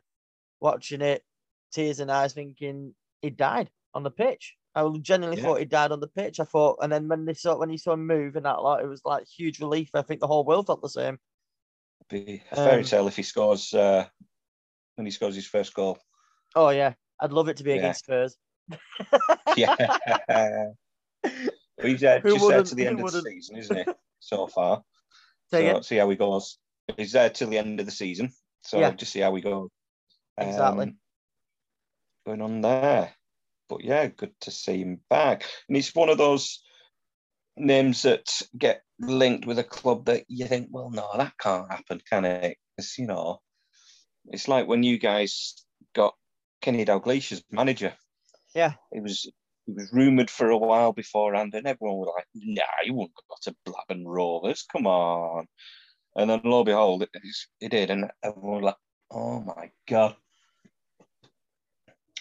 watching 0.59 1.01
it, 1.01 1.23
tears 1.71 1.99
in 1.99 2.09
eyes, 2.09 2.33
thinking 2.33 2.93
he 3.21 3.29
died 3.29 3.69
on 3.93 4.03
the 4.03 4.11
pitch. 4.11 4.55
I 4.75 4.87
genuinely 5.01 5.41
Yeah. 5.41 5.47
thought 5.47 5.59
he 5.59 5.65
died 5.65 5.91
on 5.91 5.99
the 5.99 6.07
pitch. 6.07 6.39
I 6.39 6.43
thought, 6.43 6.77
and 6.81 6.91
then 6.91 7.07
when 7.07 7.25
they 7.25 7.33
saw 7.33 7.57
when 7.57 7.71
you 7.71 7.79
saw 7.79 7.93
him 7.93 8.05
move 8.05 8.35
and 8.35 8.45
that, 8.45 8.61
like 8.61 8.83
it 8.83 8.87
was 8.87 9.01
like 9.03 9.25
huge 9.27 9.59
relief. 9.59 9.89
I 9.95 10.03
think 10.03 10.19
the 10.21 10.27
whole 10.27 10.45
world 10.45 10.67
felt 10.67 10.81
the 10.83 10.89
same. 10.89 11.17
Be 12.09 12.43
a 12.51 12.55
fairy 12.55 12.81
Um, 12.81 12.85
tale 12.85 13.07
if 13.07 13.15
he 13.15 13.23
scores 13.23 13.73
uh, 13.73 14.07
when 14.95 15.05
he 15.05 15.11
scores 15.11 15.33
his 15.33 15.47
first 15.47 15.73
goal. 15.73 15.97
Oh 16.55 16.69
yeah, 16.69 16.93
I'd 17.19 17.31
love 17.33 17.49
it 17.49 17.57
to 17.57 17.63
be 17.63 17.71
Yeah. 17.71 17.77
against 17.77 18.03
Spurs. 18.05 18.37
Yeah. 19.57 20.67
He's 21.81 22.03
uh, 22.03 22.19
Who 22.21 22.33
just 22.33 22.47
there 22.47 22.63
to 22.63 22.75
the 22.75 22.87
end 22.87 22.99
of 22.99 23.11
the 23.11 23.21
season, 23.21 23.57
isn't 23.57 23.77
he? 23.77 23.85
So 24.19 24.47
far. 24.47 24.83
So 25.49 25.79
see 25.79 25.95
how 25.95 26.09
he 26.09 26.17
goes. 26.17 26.57
He's 26.97 27.13
there 27.13 27.29
till 27.29 27.49
the 27.49 27.57
end 27.57 27.79
of 27.79 27.85
the 27.85 27.91
season. 27.91 28.33
So 28.63 28.79
Yeah. 28.79 28.91
just 28.91 29.13
see 29.13 29.21
how 29.21 29.31
we 29.31 29.39
go. 29.39 29.69
Exactly. 30.37 30.87
Um, 30.87 30.97
going 32.25 32.41
on 32.41 32.59
there. 32.59 33.13
But 33.69 33.85
yeah, 33.85 34.07
good 34.07 34.33
to 34.41 34.51
see 34.51 34.79
him 34.79 34.99
back. 35.09 35.45
And 35.69 35.77
he's 35.77 35.95
one 35.95 36.09
of 36.09 36.17
those 36.17 36.61
names 37.55 38.01
that 38.01 38.41
get 38.57 38.81
linked 38.99 39.45
with 39.45 39.59
a 39.59 39.63
club 39.63 40.05
that 40.05 40.25
you 40.27 40.47
think, 40.47 40.67
well, 40.69 40.89
no, 40.89 41.07
that 41.15 41.37
can't 41.39 41.71
happen, 41.71 42.01
can 42.09 42.25
it? 42.25 42.57
Because, 42.75 42.97
you 42.97 43.07
know, 43.07 43.39
it's 44.25 44.49
like 44.49 44.67
when 44.67 44.83
you 44.83 44.99
guys 44.99 45.65
got 45.95 46.13
Kenny 46.61 46.83
Dalglish 46.83 47.31
as 47.31 47.43
manager. 47.51 47.93
Yeah. 48.53 48.73
It 48.91 49.01
was 49.01 49.31
it 49.67 49.75
was 49.75 49.91
rumoured 49.91 50.29
for 50.29 50.49
a 50.49 50.57
while 50.57 50.93
beforehand, 50.93 51.53
and 51.53 51.67
everyone 51.67 51.97
was 51.97 52.13
like, 52.15 52.25
nah, 52.33 52.63
he 52.83 52.91
wouldn't 52.91 53.13
go 53.29 53.35
to 53.43 53.55
Blackburn 53.65 54.07
Rovers. 54.07 54.65
Come 54.71 54.87
on. 54.87 55.45
And 56.15 56.29
then 56.29 56.41
lo 56.43 56.59
and 56.59 56.65
behold, 56.65 57.03
it, 57.03 57.09
it 57.61 57.69
did, 57.69 57.89
and 57.91 58.09
everyone 58.23 58.61
was 58.61 58.63
like, 58.63 58.75
oh 59.11 59.41
my 59.41 59.69
God. 59.87 60.15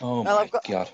Oh 0.01 0.23
Well, 0.23 0.37
my 0.37 0.43
I've 0.43 0.51
got- 0.51 0.65
God. 0.69 0.91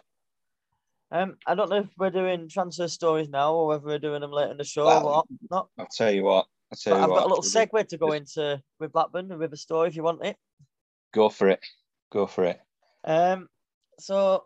Um, 1.10 1.36
I 1.46 1.54
don't 1.54 1.68
know 1.68 1.76
if 1.80 1.90
we're 1.98 2.08
doing 2.08 2.48
transfer 2.48 2.88
stories 2.88 3.28
now 3.28 3.52
or 3.52 3.66
whether 3.66 3.84
we're 3.84 3.98
doing 3.98 4.22
them 4.22 4.30
later 4.30 4.52
in 4.52 4.56
the 4.56 4.64
show 4.64 4.86
Well, 4.86 5.06
or 5.06 5.12
what. 5.16 5.26
Not. 5.50 5.68
I'll 5.78 5.86
tell 5.94 6.10
you 6.10 6.22
what. 6.24 6.46
I'll 6.72 6.78
tell 6.78 6.94
But 6.94 6.96
you 6.98 7.02
I've 7.04 7.10
what. 7.10 7.16
got 7.16 7.24
a 7.26 7.28
little 7.28 7.42
we'll 7.42 7.66
segue 7.82 7.88
to 7.88 7.98
go 7.98 8.12
into 8.12 8.62
with 8.80 8.92
Blackburn 8.92 9.30
and 9.30 9.38
with 9.38 9.52
a 9.52 9.56
story 9.58 9.88
if 9.88 9.96
you 9.96 10.02
want 10.02 10.24
it. 10.24 10.36
Go 11.12 11.28
for 11.28 11.48
it. 11.48 11.60
Go 12.10 12.26
for 12.26 12.44
it. 12.44 12.60
Um, 13.04 13.48
so 13.98 14.44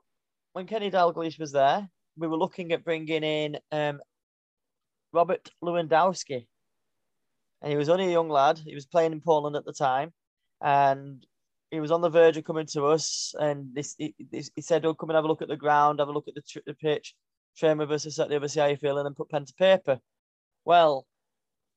when 0.54 0.66
Kenny 0.66 0.90
Dalglish 0.90 1.38
was 1.38 1.52
there, 1.52 1.88
we 2.16 2.26
were 2.28 2.36
looking 2.36 2.72
at 2.72 2.84
bringing 2.84 3.22
in 3.22 3.58
um 3.72 4.00
Robert 5.12 5.48
Lewandowski, 5.62 6.46
and 7.62 7.70
he 7.70 7.76
was 7.76 7.88
only 7.88 8.06
a 8.06 8.10
young 8.12 8.28
lad. 8.28 8.58
He 8.58 8.74
was 8.74 8.86
playing 8.86 9.12
in 9.12 9.20
Poland 9.20 9.56
at 9.56 9.64
the 9.64 9.72
time, 9.72 10.12
and 10.60 11.26
he 11.70 11.80
was 11.80 11.90
on 11.90 12.00
the 12.00 12.10
verge 12.10 12.36
of 12.36 12.44
coming 12.44 12.66
to 12.66 12.86
us. 12.86 13.34
And 13.38 13.74
this 13.74 13.94
he, 13.98 14.14
this- 14.30 14.50
he 14.54 14.62
said, 14.62 14.84
"Oh, 14.84 14.94
come 14.94 15.10
and 15.10 15.16
have 15.16 15.24
a 15.24 15.28
look 15.28 15.42
at 15.42 15.48
the 15.48 15.56
ground, 15.56 15.98
have 15.98 16.08
a 16.08 16.12
look 16.12 16.28
at 16.28 16.34
the, 16.34 16.42
tr- 16.42 16.58
the 16.66 16.74
pitch, 16.74 17.14
train 17.56 17.78
with 17.78 17.92
us, 17.92 18.04
and 18.04 18.50
see 18.50 18.60
how 18.60 18.66
you 18.66 18.76
feel, 18.76 18.98
and 18.98 19.06
then 19.06 19.14
put 19.14 19.30
pen 19.30 19.44
to 19.44 19.54
paper." 19.54 20.00
Well, 20.64 21.06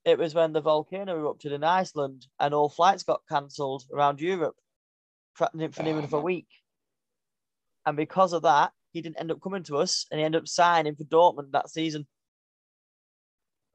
it 0.05 0.17
was 0.17 0.33
when 0.33 0.53
the 0.53 0.61
volcano 0.61 1.15
erupted 1.15 1.51
in 1.51 1.63
Iceland, 1.63 2.27
and 2.39 2.53
all 2.53 2.69
flights 2.69 3.03
got 3.03 3.21
cancelled 3.29 3.83
around 3.93 4.21
Europe 4.21 4.55
for, 5.33 5.49
for 5.71 5.83
nearly 5.83 6.03
Oh, 6.03 6.07
for 6.07 6.17
a 6.19 6.21
week. 6.21 6.47
And 7.85 7.95
because 7.95 8.33
of 8.33 8.41
that, 8.43 8.71
he 8.99 9.03
didn't 9.03 9.19
end 9.21 9.31
up 9.31 9.41
coming 9.41 9.63
to 9.63 9.77
us 9.77 10.05
and 10.11 10.19
he 10.19 10.25
ended 10.25 10.41
up 10.41 10.47
signing 10.47 10.93
for 10.95 11.05
Dortmund 11.05 11.51
that 11.53 11.69
season. 11.69 12.05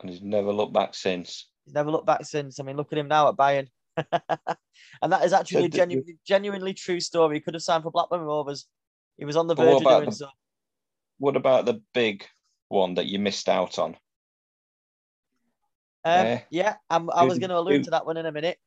And 0.01 0.11
he's 0.11 0.21
never 0.21 0.53
looked 0.53 0.75
back 0.75 0.95
since. 0.95 1.49
He's 1.65 1.73
never 1.75 1.91
looked 1.91 2.05
back 2.07 2.25
since. 2.27 2.61
I 2.61 2.63
mean, 2.63 2.77
look 2.77 2.93
at 2.93 2.99
him 2.99 3.09
now 3.09 3.29
at 3.29 3.37
Bayern. 3.37 3.69
and 3.97 5.13
that 5.13 5.25
is 5.25 5.33
actually 5.33 5.61
a 5.61 5.63
So 5.63 5.69
did 5.69 5.75
you- 5.75 5.79
genuinely, 5.79 6.19
genuinely 6.27 6.75
true 6.75 7.01
story. 7.01 7.37
He 7.37 7.41
could 7.41 7.55
have 7.55 7.63
signed 7.63 7.85
for 7.85 7.91
Blackburn 7.91 8.21
Rovers. 8.21 8.67
He 9.17 9.25
was 9.25 9.37
on 9.37 9.47
the 9.47 9.55
verge 9.55 9.77
of 9.77 9.83
doing 9.83 10.05
the- 10.07 10.13
so. 10.13 10.29
What 11.19 11.37
about 11.37 11.65
the 11.65 11.81
big 11.95 12.27
one 12.69 12.95
that 12.97 13.07
you 13.07 13.19
missed 13.19 13.49
out 13.49 13.79
on? 13.79 13.97
Um, 16.05 16.27
Eh? 16.27 16.41
yeah, 16.51 16.75
I'm, 16.91 17.09
I 17.11 17.25
was 17.25 17.39
going 17.39 17.49
to 17.51 17.57
allude 17.59 17.79
who- 17.79 17.85
to 17.85 17.91
that 17.93 18.05
one 18.05 18.19
in 18.19 18.27
a 18.27 18.33
minute. 18.33 18.59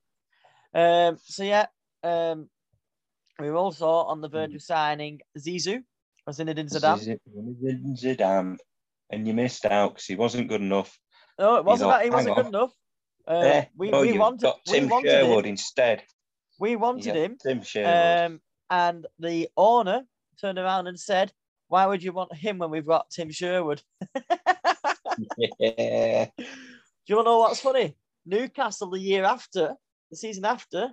Um, 0.73 1.19
so 1.23 1.43
yeah, 1.43 1.67
um, 2.03 2.49
we 3.39 3.49
were 3.51 3.57
also 3.57 3.87
on 3.87 4.21
the 4.21 4.27
Hmm. 4.29 4.33
verge 4.37 4.55
of 4.55 4.63
signing 4.63 5.19
Zizou, 5.37 5.83
or 6.27 6.33
Zinedine 6.33 6.69
Zidane. 6.69 7.19
Zidane. 7.25 7.97
Zidane. 7.97 8.57
And 9.09 9.25
you 9.27 9.33
missed 9.33 9.65
out 9.65 9.93
because 9.93 10.05
he 10.05 10.15
wasn't 10.15 10.49
good 10.49 10.61
enough. 10.61 10.99
No, 11.39 11.55
it 11.55 11.65
wasn't 11.65 11.89
thought, 11.91 11.97
that 11.99 12.03
he 12.05 12.09
wasn't 12.11 12.35
"Hang 12.35 12.43
good 12.43 12.53
enough. 12.55 12.73
Uh, 13.27 13.33
Eh, 13.33 13.65
we, 13.77 13.89
no, 13.89 14.01
we 14.01 14.17
wanted 14.17 14.41
got 14.41 14.59
we 14.67 14.73
Tim 14.73 14.89
wanted 14.89 15.09
Sherwood 15.09 15.45
him. 15.45 15.51
instead. 15.51 16.03
We 16.59 16.75
wanted 16.75 17.15
Yeah, 17.15 17.23
him. 17.23 17.37
Tim 17.41 17.61
Sherwood. 17.63 18.31
Um, 18.31 18.41
and 18.69 19.07
the 19.19 19.47
owner 19.55 20.03
turned 20.41 20.57
around 20.59 20.87
and 20.87 20.99
said, 20.99 21.31
"Why 21.69 21.85
would 21.85 22.03
you 22.03 22.11
want 22.11 22.35
him 22.35 22.57
when 22.57 22.69
we've 22.69 22.85
got 22.85 23.09
Tim 23.09 23.31
Sherwood?" 23.31 23.81
yeah. 25.37 26.25
Do 26.37 26.43
you 27.13 27.15
want 27.15 27.25
to 27.27 27.31
know 27.31 27.39
what's 27.39 27.61
funny? 27.61 27.95
Newcastle 28.25 28.89
the 28.89 28.99
year 28.99 29.23
after, 29.23 29.75
the 30.09 30.17
season 30.17 30.43
after, 30.43 30.89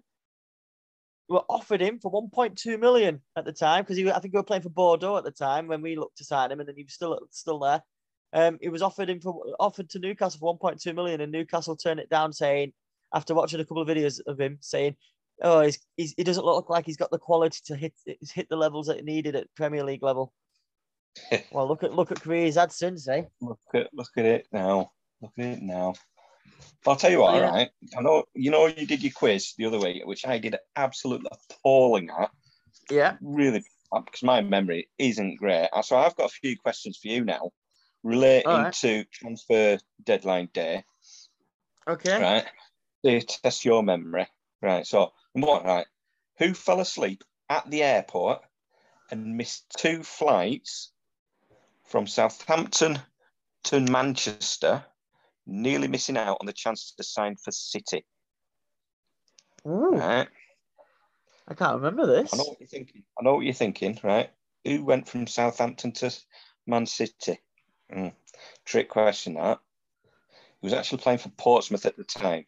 were 1.29 1.45
offered 1.49 1.81
him 1.81 1.99
for 1.99 2.13
1.2 2.13 2.79
million 2.79 3.21
at 3.37 3.45
the 3.45 3.53
time 3.53 3.83
because 3.83 3.97
he, 3.97 4.11
I 4.11 4.19
think 4.19 4.35
he 4.35 4.37
was 4.37 4.45
playing 4.47 4.63
for 4.63 4.69
Bordeaux 4.69 5.17
at 5.17 5.25
the 5.25 5.31
time 5.31 5.67
when 5.67 5.83
we 5.83 5.97
looked 5.97 6.19
to 6.19 6.25
sign 6.25 6.53
him, 6.53 6.61
and 6.61 6.69
then 6.69 6.77
he 6.77 6.85
was 6.85 6.95
still 6.95 7.19
still 7.31 7.59
there. 7.59 7.83
Um, 8.33 8.59
he 8.61 8.69
was 8.69 8.83
offered 8.83 9.09
him 9.09 9.21
for 9.21 9.43
offered 9.59 9.89
to 9.91 9.99
Newcastle 9.99 10.41
for 10.41 10.59
1.2 10.59 10.95
million, 10.95 11.21
and 11.21 11.33
Newcastle 11.33 11.77
turned 11.77 12.01
it 12.01 12.11
down, 12.11 12.33
saying 12.33 12.73
after 13.15 13.35
watching 13.35 13.61
a 13.61 13.65
couple 13.65 13.83
of 13.83 13.89
videos 13.89 14.21
of 14.27 14.39
him 14.39 14.59
saying, 14.61 14.97
"Oh, 15.43 15.61
he's, 15.63 15.79
he's 15.97 16.15
he 16.17 16.25
doesn't 16.25 16.45
look 16.45 16.69
like 16.69 16.85
he's 16.85 16.97
got 16.97 17.11
the 17.11 17.19
quality 17.19 17.61
to 17.67 17.77
hit 17.77 17.95
hit 18.05 18.49
the 18.49 18.57
levels 18.57 18.89
that 18.89 18.97
he 18.97 19.03
needed 19.03 19.37
at 19.37 19.55
Premier 19.55 19.85
League 19.85 20.03
level." 20.03 20.33
well, 21.53 21.69
look 21.69 21.83
at 21.83 21.95
look 21.95 22.11
at 22.11 22.21
career 22.21 22.45
he's 22.45 22.57
had 22.57 22.73
since, 22.73 23.09
eh? 23.09 23.23
Look 23.41 23.61
at 23.73 23.89
look 23.95 24.11
at 24.17 24.25
it 24.25 24.49
now. 24.53 24.91
Look 25.23 25.33
at 25.39 25.47
it 25.47 25.63
now. 25.63 25.95
But 26.85 26.91
I'll 26.93 26.97
tell 26.97 27.11
you 27.11 27.21
what, 27.21 27.35
Yeah. 27.37 27.51
right? 27.51 27.71
I 27.97 28.03
know 28.03 28.25
you 28.35 28.51
know 28.51 28.67
you 28.67 28.87
did 28.87 29.03
your 29.03 29.13
quiz 29.13 29.55
the 29.57 29.67
other 29.67 29.79
week, 29.81 30.05
which 30.05 30.27
I 30.27 30.39
did 30.39 30.57
absolutely 30.77 31.31
appalling 31.33 32.11
at. 32.11 32.31
Yeah. 32.91 33.17
Really, 33.23 33.65
because 33.91 34.23
my 34.23 34.43
memory 34.43 34.89
isn't 34.99 35.37
great. 35.37 35.69
Uh, 35.73 35.83
So 35.83 35.97
I've 35.97 36.17
got 36.17 36.27
a 36.31 36.35
few 36.41 36.59
questions 36.59 36.99
for 36.99 37.09
you 37.09 37.25
now, 37.25 37.53
relating 38.03 38.51
right. 38.51 38.73
to 38.75 39.05
transfer 39.05 39.79
deadline 40.03 40.51
day. 40.53 40.85
Okay. 41.89 42.21
Right, 42.21 42.47
to 43.05 43.21
test 43.43 43.65
your 43.65 43.83
memory. 43.83 44.27
Right. 44.61 44.87
So 44.87 45.13
what? 45.33 45.65
Right. 45.65 45.87
Who 46.39 46.53
fell 46.55 46.81
asleep 46.81 47.23
at 47.49 47.71
the 47.71 47.83
airport 47.83 48.43
and 49.11 49.37
missed 49.37 49.67
two 49.79 50.03
flights 50.03 50.91
from 51.87 52.07
Southampton 52.07 52.99
to 53.65 53.81
Manchester, 53.81 54.85
nearly 55.47 55.89
missing 55.89 56.17
out 56.17 56.39
on 56.41 56.47
the 56.47 56.53
chance 56.53 56.93
to 56.97 57.03
sign 57.03 57.37
for 57.37 57.51
City? 57.51 58.05
Ooh, 59.67 59.97
Right. 59.97 60.29
I 61.47 61.55
can't 61.55 61.77
remember 61.77 62.07
this. 62.07 62.33
I 62.33 62.37
know 62.39 62.45
what 62.45 62.61
you're 62.61 62.67
thinking. 62.67 63.03
I 63.19 63.23
know 63.23 63.35
what 63.35 63.45
you're 63.45 63.53
thinking. 63.55 63.99
Right. 64.03 64.31
Who 64.65 64.85
went 64.85 65.09
from 65.09 65.27
Southampton 65.27 65.93
to 65.93 66.11
Man 66.67 66.87
City? 66.87 67.39
Hmm. 67.93 68.09
Trick 68.65 68.89
question. 68.89 69.35
That. 69.35 69.61
He 70.61 70.67
was 70.67 70.73
actually 70.73 71.03
playing 71.03 71.19
for 71.19 71.29
Portsmouth 71.31 71.85
at 71.85 71.97
the 71.97 72.05
time. 72.05 72.47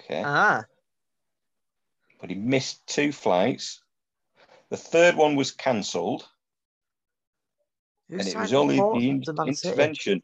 Okay. 0.00 0.22
Ah, 0.24 0.64
but 2.20 2.30
he 2.30 2.36
missed 2.36 2.84
two 2.86 3.12
flights. 3.12 3.80
The 4.70 4.76
third 4.76 5.14
one 5.14 5.36
was 5.36 5.52
cancelled, 5.52 6.26
and 8.10 8.26
it 8.26 8.36
was 8.36 8.52
only 8.52 8.76
the 8.76 8.82
Portsmouth 8.82 9.46
in- 9.46 9.54
City? 9.54 9.68
intervention 9.68 10.22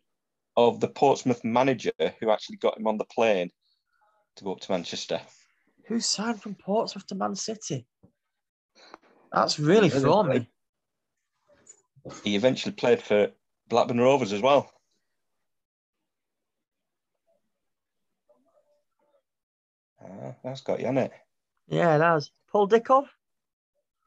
of 0.56 0.80
the 0.80 0.88
Portsmouth 0.88 1.44
manager 1.44 1.92
who 2.20 2.30
actually 2.30 2.56
got 2.56 2.78
him 2.78 2.86
on 2.86 2.98
the 2.98 3.04
plane 3.04 3.50
to 4.36 4.44
go 4.44 4.52
up 4.52 4.60
to 4.60 4.72
Manchester. 4.72 5.20
Who 5.86 6.00
signed 6.00 6.40
from 6.40 6.54
Portsmouth 6.54 7.06
to 7.08 7.14
Man 7.14 7.34
City? 7.34 7.86
That's 9.32 9.58
really 9.58 9.88
they- 9.88 10.22
me. 10.22 10.48
He 12.24 12.34
eventually 12.34 12.72
played 12.72 13.02
for 13.02 13.30
Blackburn 13.68 14.00
Rovers 14.00 14.32
as 14.32 14.40
well. 14.40 14.72
Ah, 20.02 20.34
that's 20.42 20.62
got 20.62 20.80
you 20.80 20.86
on 20.86 20.98
it. 20.98 21.12
Yeah, 21.68 21.94
it 21.96 22.00
has. 22.00 22.30
Paul 22.50 22.68
Dickov? 22.68 23.06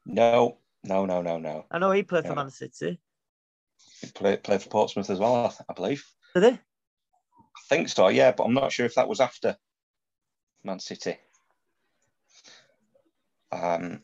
No, 0.04 0.58
no, 0.82 1.06
no, 1.06 1.22
no, 1.22 1.38
no. 1.38 1.64
I 1.70 1.78
know 1.78 1.92
he 1.92 2.02
played 2.02 2.26
for 2.26 2.34
Man 2.34 2.50
City. 2.50 2.98
He 4.00 4.10
played, 4.10 4.42
played 4.42 4.62
for 4.62 4.68
Portsmouth 4.68 5.08
as 5.08 5.18
well, 5.18 5.46
I, 5.46 5.52
I 5.68 5.72
believe. 5.74 6.04
Did 6.34 6.44
he? 6.44 6.50
I 6.50 7.60
think 7.68 7.88
so, 7.88 8.08
yeah, 8.08 8.32
but 8.32 8.44
I'm 8.44 8.54
not 8.54 8.72
sure 8.72 8.86
if 8.86 8.94
that 8.96 9.08
was 9.08 9.20
after 9.20 9.56
Man 10.64 10.80
City. 10.80 11.16
Um, 13.52 14.02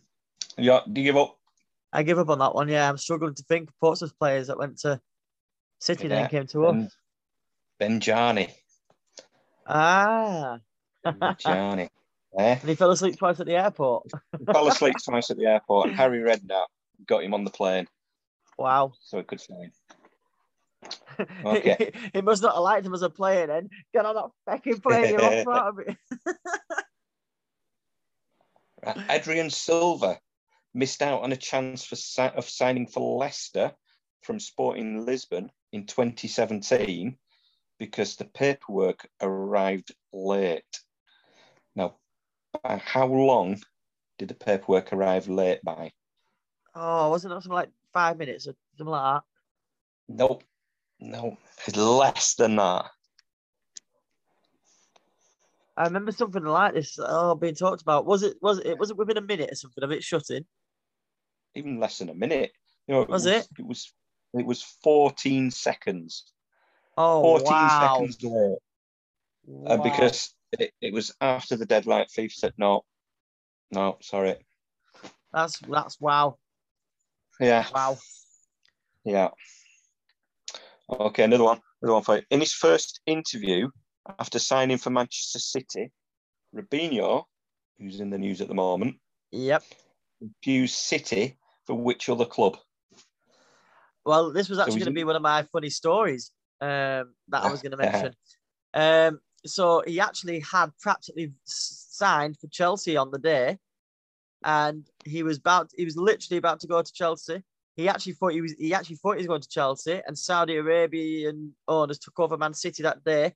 yeah, 0.57 0.81
do 0.91 1.01
you 1.01 1.07
give 1.09 1.17
up? 1.17 1.37
I 1.93 2.05
give 2.05 2.19
up 2.19 2.29
on 2.29 2.39
that 2.39 2.55
one. 2.55 2.69
Yeah, 2.69 2.89
I'm 2.89 2.99
struggling 2.99 3.35
to 3.35 3.43
think 3.43 3.69
of 3.69 3.81
Portsmouth 3.81 4.17
players 4.19 4.47
that 4.47 4.59
went 4.59 4.79
to 4.81 5.01
City 5.81 6.05
Yeah, 6.05 6.09
then 6.09 6.29
came 6.29 6.47
to 6.49 6.67
us. 6.67 6.97
Ben, 7.79 8.01
Benjani. 8.01 8.51
Ah, 9.67 10.61
Benjani. 11.05 11.89
Yeah. 12.39 12.59
And 12.61 12.69
he 12.69 12.77
fell 12.77 12.93
asleep 12.93 13.19
twice 13.19 13.41
at 13.41 13.47
the 13.47 13.57
airport. 13.57 14.07
Fell 14.53 14.69
asleep 14.69 14.95
twice 15.05 15.31
at 15.31 15.37
the 15.37 15.47
airport, 15.47 15.89
and 15.89 15.97
Harry 15.97 16.21
Redknapp 16.21 16.67
got 17.07 17.25
him 17.25 17.35
on 17.35 17.45
the 17.45 17.51
plane 17.51 17.89
Wow. 18.57 18.93
so 19.01 19.19
it 19.19 19.27
could 19.27 19.41
sign. 19.41 19.73
Okay. 21.45 21.93
he 22.13 22.21
must 22.21 22.43
not 22.43 22.55
have 22.55 22.63
liked 22.63 22.87
him 22.87 22.95
as 22.95 23.03
a 23.03 23.11
player 23.11 23.47
then. 23.47 23.69
Get 23.93 24.07
on 24.07 24.15
that 24.15 24.31
fucking 24.47 24.81
plane, 24.83 25.11
you're 25.11 25.25
off 25.25 25.45
part 25.45 25.67
of 25.67 25.79
it. 25.81 25.97
Adrien 29.11 29.51
Silva 29.51 30.19
missed 30.73 31.03
out 31.03 31.23
on 31.23 31.33
a 31.33 31.37
chance 31.37 31.85
for 31.85 31.97
of 32.23 32.49
signing 32.49 32.87
for 32.87 33.19
Leicester 33.19 33.73
from 34.23 34.41
Sporting 34.41 35.05
Lisbon 35.05 35.51
in 35.73 35.87
2017 35.87 37.17
because 37.79 38.17
the 38.17 38.25
paperwork 38.25 39.09
arrived 39.21 39.93
late. 40.13 40.81
Now, 41.75 41.97
by 42.63 42.77
how 42.79 43.07
long 43.07 43.61
did 44.19 44.29
the 44.29 44.35
paperwork 44.35 44.93
arrive 44.93 45.29
late 45.29 45.61
by? 45.65 45.93
Oh, 46.75 47.11
wasn't 47.11 47.35
that 47.35 47.43
something 47.43 47.55
like 47.55 47.71
five 47.93 48.19
minutes 48.19 48.47
or 48.47 48.55
something 48.77 48.93
like 48.93 49.15
that? 49.15 49.23
Nope. 50.09 50.45
No, 51.01 51.37
it's 51.67 51.77
less 51.77 52.35
than 52.35 52.57
that. 52.57 52.87
I 55.77 55.85
remember 55.85 56.13
something 56.13 56.45
like 56.45 56.75
this. 56.75 56.99
Oh, 57.03 57.35
being 57.35 57.55
talked 57.55 57.81
about. 57.81 58.05
Was 58.05 58.23
it? 58.23 58.37
Was 58.43 58.59
it? 58.59 58.79
Was 58.79 58.91
it 58.91 58.99
within 58.99 59.17
a 59.17 59.23
minute 59.23 59.51
or 59.51 59.55
something 59.55 59.83
of 59.83 59.93
it 59.93 60.05
shutting? 60.05 60.45
Even 61.55 61.81
less 61.81 61.99
than 61.99 62.11
a 62.11 62.15
minute. 62.15 62.53
You 62.87 62.95
know, 62.97 63.07
Was 63.09 63.25
it? 63.25 63.49
It 63.59 63.67
was. 63.67 63.93
It 64.35 64.45
was 64.45 64.63
14 64.85 65.51
seconds. 65.51 66.33
Oh 66.97 67.23
14 67.23 67.45
wow! 67.47 67.69
seconds 67.69 68.23
late. 68.23 68.59
Uh, 69.67 69.77
because 69.79 70.35
it, 70.53 70.73
it 70.81 70.93
was 70.93 71.15
after 71.21 71.57
the 71.57 71.67
deadline. 71.67 72.05
FIFA 72.07 72.33
said 72.33 72.53
no, 72.59 72.83
no, 73.71 73.97
sorry. 74.03 74.37
that's 75.33 75.59
that's 75.61 75.99
wow, 76.01 76.37
Yeah, 77.41 77.67
wow. 77.75 77.99
yeah. 79.05 79.31
Okay, 80.91 81.25
another 81.25 81.45
one. 81.45 81.61
Another 81.81 81.95
one 81.95 82.03
for 82.03 82.17
you. 82.17 82.23
In 82.31 82.41
his 82.41 82.53
first 82.53 83.01
interview 83.07 83.69
after 84.19 84.39
signing 84.39 84.79
for 84.79 84.91
Manchester 84.91 85.39
City, 85.39 85.93
Robinho, 86.55 87.25
who's 87.79 88.01
in 88.01 88.11
the 88.11 88.19
news 88.19 88.41
at 88.41 88.49
the 88.49 88.55
moment, 88.55 88.97
Yep. 89.31 89.63
refused 90.21 90.75
City 90.75 91.39
for 91.67 91.75
which 91.75 92.09
other 92.09 92.25
club? 92.25 92.57
Well, 94.05 94.33
this 94.33 94.49
was 94.49 94.59
actually 94.59 94.75
he's 94.75 94.85
going 94.85 94.95
to 94.95 95.01
be 95.01 95.05
one 95.05 95.17
of 95.17 95.23
my 95.23 95.43
funny 95.45 95.71
stories 95.71 96.33
um, 96.61 97.15
that 97.29 97.45
I 97.45 97.51
was 97.51 97.63
going 97.63 97.71
to 97.77 97.77
mention. 97.77 98.15
Um, 98.75 99.21
so 99.47 99.83
he 99.87 100.01
actually 100.01 100.41
had 100.41 100.71
practically 100.81 101.33
signed 101.45 102.39
for 102.39 102.49
Chelsea 102.49 102.97
on 102.97 103.11
the 103.11 103.19
day, 103.19 103.59
and 104.45 104.87
he 105.05 105.23
was 105.23 105.39
about 105.39 105.71
he 105.77 105.85
was 105.85 105.97
literally 105.97 106.39
about 106.39 106.61
to 106.61 106.67
go 106.67 106.83
to 106.83 106.93
Chelsea. 106.93 107.43
He 107.81 107.89
actually 107.89 108.13
thought 108.13 108.33
he 108.33 108.43
was 108.43 108.53
he 108.59 108.75
actually 108.75 108.97
thought 108.97 109.13
he 109.13 109.19
was 109.19 109.27
going 109.27 109.41
to 109.41 109.49
Chelsea, 109.49 110.03
and 110.07 110.19
Saudi 110.19 110.57
Arabian 110.57 111.55
owners 111.67 111.99
took 111.99 112.21
over 112.21 112.37
Man 112.37 112.53
City 112.53 112.83
that 112.83 113.03
day. 113.05 113.33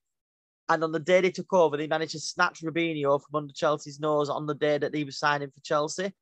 And 0.68 0.84
on 0.84 0.92
the 0.92 1.00
day 1.00 1.22
they 1.22 1.30
took 1.30 1.52
over, 1.54 1.78
they 1.78 1.86
managed 1.86 2.12
to 2.12 2.20
snatch 2.20 2.60
Robinho 2.60 3.22
from 3.22 3.36
under 3.36 3.54
Chelsea's 3.54 4.00
nose 4.00 4.28
on 4.28 4.44
the 4.44 4.54
day 4.54 4.76
that 4.76 4.94
he 4.94 5.04
was 5.04 5.18
signing 5.18 5.50
for 5.50 5.60
Chelsea. 5.60 6.12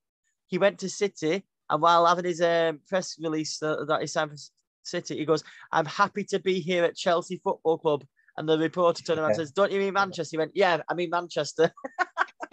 He 0.47 0.59
went 0.59 0.79
to 0.81 0.89
City, 0.89 1.43
and 1.69 1.83
while 1.83 2.07
having 2.07 2.25
his 2.25 2.41
um, 2.41 2.79
press 2.89 3.17
release 3.21 3.61
uh, 3.61 3.85
that 3.87 4.01
he 4.01 4.07
signed 4.07 4.31
for 4.31 4.37
City, 4.85 5.19
he 5.19 5.25
goes, 5.25 5.43
"I'm 5.73 5.87
happy 5.87 6.23
to 6.27 6.39
be 6.39 6.61
here 6.61 6.85
at 6.85 6.95
Chelsea 6.95 7.41
Football 7.43 7.79
Club." 7.79 8.05
And 8.37 8.49
the 8.49 8.57
reporter 8.57 9.03
turned 9.03 9.19
around 9.19 9.31
and 9.31 9.37
says, 9.37 9.51
"Don't 9.51 9.73
you 9.73 9.81
mean 9.81 9.95
Manchester?" 9.95 10.35
He 10.35 10.39
went, 10.39 10.53
"Yeah, 10.55 10.81
I 10.89 10.95
mean 10.95 11.11
Manchester." 11.11 11.73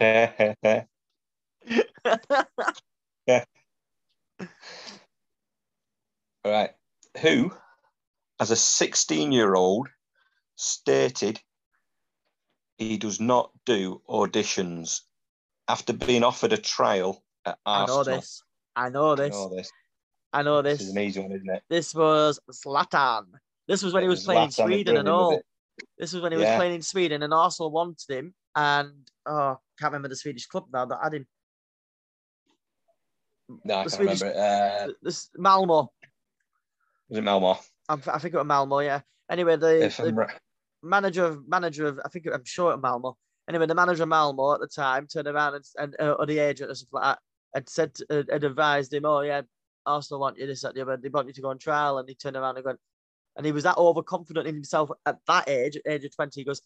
All 6.44 6.52
right. 6.52 6.70
Who, 7.20 7.52
as 8.38 8.50
a 8.50 8.56
16 8.56 9.32
year 9.32 9.54
old, 9.54 9.88
stated 10.56 11.40
he 12.78 12.96
does 12.96 13.20
not 13.20 13.50
do 13.66 14.00
auditions 14.08 15.00
after 15.68 15.92
being 15.92 16.24
offered 16.24 16.52
a 16.52 16.56
trial 16.58 17.22
at 17.44 17.58
I 17.66 17.86
know 17.86 17.98
Arsenal? 17.98 18.16
this. 18.20 18.42
I 18.76 18.88
know 18.88 19.12
I 19.12 19.14
this. 19.16 19.30
know 19.34 19.48
this. 19.54 19.70
I 20.32 20.42
know 20.42 20.62
This 20.62 20.78
this. 20.78 20.88
is 20.88 20.94
an 20.94 21.02
easy 21.02 21.20
one, 21.20 21.32
isn't 21.32 21.50
it? 21.50 21.62
This 21.68 21.94
was 21.94 22.38
Zlatan. 22.50 23.24
This 23.66 23.82
was 23.82 23.92
when 23.92 24.02
he 24.04 24.08
was 24.08 24.24
playing 24.24 24.44
in 24.44 24.50
Sweden 24.50 24.96
and 24.96 25.08
all. 25.08 25.40
This 25.98 26.12
was 26.12 26.22
when 26.22 26.32
he 26.32 26.38
was 26.38 26.46
playing 26.56 26.74
in 26.76 26.82
Sweden, 26.82 27.22
and 27.22 27.34
Arsenal 27.34 27.70
wanted 27.70 28.08
him. 28.08 28.34
And 28.54 28.92
oh, 29.26 29.58
can't 29.78 29.92
remember 29.92 30.08
the 30.08 30.16
Swedish 30.16 30.46
club 30.46 30.66
now 30.72 30.84
that 30.86 30.98
had 31.02 31.14
him. 31.14 31.26
No, 33.64 33.74
I 33.78 33.84
The 33.84 33.90
can't 33.90 33.92
Swedish- 33.92 34.20
remember. 34.22 34.40
it. 34.40 34.90
Uh, 34.90 34.92
This 35.02 35.30
Malmo. 35.36 35.92
Was 37.10 37.18
it 37.18 37.22
Malmo? 37.22 37.58
I'm, 37.88 38.02
I 38.06 38.18
think 38.18 38.34
it 38.34 38.38
was 38.38 38.46
Malmo. 38.46 38.78
Yeah. 38.78 39.00
Anyway, 39.30 39.56
the, 39.56 39.92
the 39.96 40.28
I'm 40.82 40.88
manager 40.88 41.24
of 41.24 41.46
manager 41.48 41.86
of 41.86 42.00
I 42.04 42.08
think 42.08 42.26
I'm 42.32 42.44
sure 42.44 42.72
at 42.72 42.80
Malmo. 42.80 43.16
Anyway, 43.48 43.66
the 43.66 43.74
manager 43.74 44.04
of 44.04 44.08
Malmo 44.08 44.54
at 44.54 44.60
the 44.60 44.68
time 44.68 45.06
turned 45.06 45.28
around 45.28 45.56
and, 45.56 45.64
and 45.78 45.96
uh, 46.00 46.12
or 46.18 46.26
the 46.26 46.38
agent 46.38 46.70
or 46.70 46.74
something 46.74 47.00
like 47.00 47.02
that 47.02 47.18
had 47.54 47.68
said 47.68 47.96
uh, 48.08 48.22
had 48.30 48.44
advised 48.44 48.94
him, 48.94 49.04
oh 49.04 49.20
yeah, 49.20 49.42
Arsenal 49.86 50.20
want 50.20 50.38
you 50.38 50.46
this 50.46 50.62
that 50.62 50.74
the 50.74 50.82
other. 50.82 50.96
They 50.96 51.08
want 51.08 51.26
you 51.26 51.34
to 51.34 51.40
go 51.40 51.50
on 51.50 51.58
trial, 51.58 51.98
and 51.98 52.08
he 52.08 52.14
turned 52.14 52.36
around 52.36 52.56
and 52.56 52.64
went, 52.64 52.78
and 53.36 53.44
he 53.44 53.52
was 53.52 53.64
that 53.64 53.76
overconfident 53.76 54.46
in 54.46 54.54
himself 54.54 54.90
at 55.06 55.16
that 55.26 55.48
age, 55.48 55.76
at 55.76 55.82
age 55.86 56.04
of 56.04 56.14
twenty. 56.14 56.40
He 56.40 56.44
goes, 56.44 56.62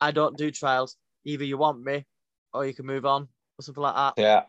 I 0.00 0.10
don't 0.10 0.36
do 0.36 0.50
trials. 0.50 0.96
Either 1.24 1.44
you 1.44 1.56
want 1.56 1.82
me, 1.82 2.04
or 2.52 2.66
you 2.66 2.74
can 2.74 2.86
move 2.86 3.06
on, 3.06 3.28
or 3.58 3.62
something 3.62 3.82
like 3.82 3.94
that. 3.94 4.14
Yeah. 4.20 4.42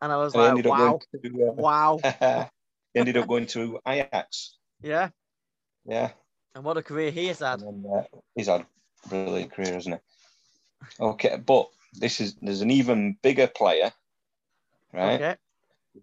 And 0.00 0.12
I 0.12 0.16
was 0.16 0.34
And 0.34 0.56
like, 0.56 0.64
wow, 0.64 1.00
to, 1.22 1.48
uh, 1.48 1.52
wow, 1.52 2.00
he 2.94 3.00
ended 3.00 3.16
up 3.16 3.28
going 3.28 3.46
to 3.48 3.78
Ajax. 3.86 4.56
yeah. 4.82 5.10
Yeah. 5.84 6.10
And 6.54 6.64
what 6.64 6.76
a 6.76 6.82
career 6.82 7.10
he 7.10 7.26
has 7.26 7.38
had. 7.38 7.62
And 7.62 7.84
uh, 7.86 8.02
he's 8.34 8.48
had 8.48 8.62
a 8.62 9.08
brilliant 9.08 9.52
career, 9.52 9.72
hasn't 9.74 9.94
he? 9.96 11.04
Okay, 11.04 11.36
but 11.44 11.68
this 11.94 12.20
is 12.20 12.34
there's 12.42 12.60
an 12.60 12.70
even 12.70 13.16
bigger 13.22 13.46
player, 13.46 13.92
right? 14.92 15.14
Okay. 15.14 15.36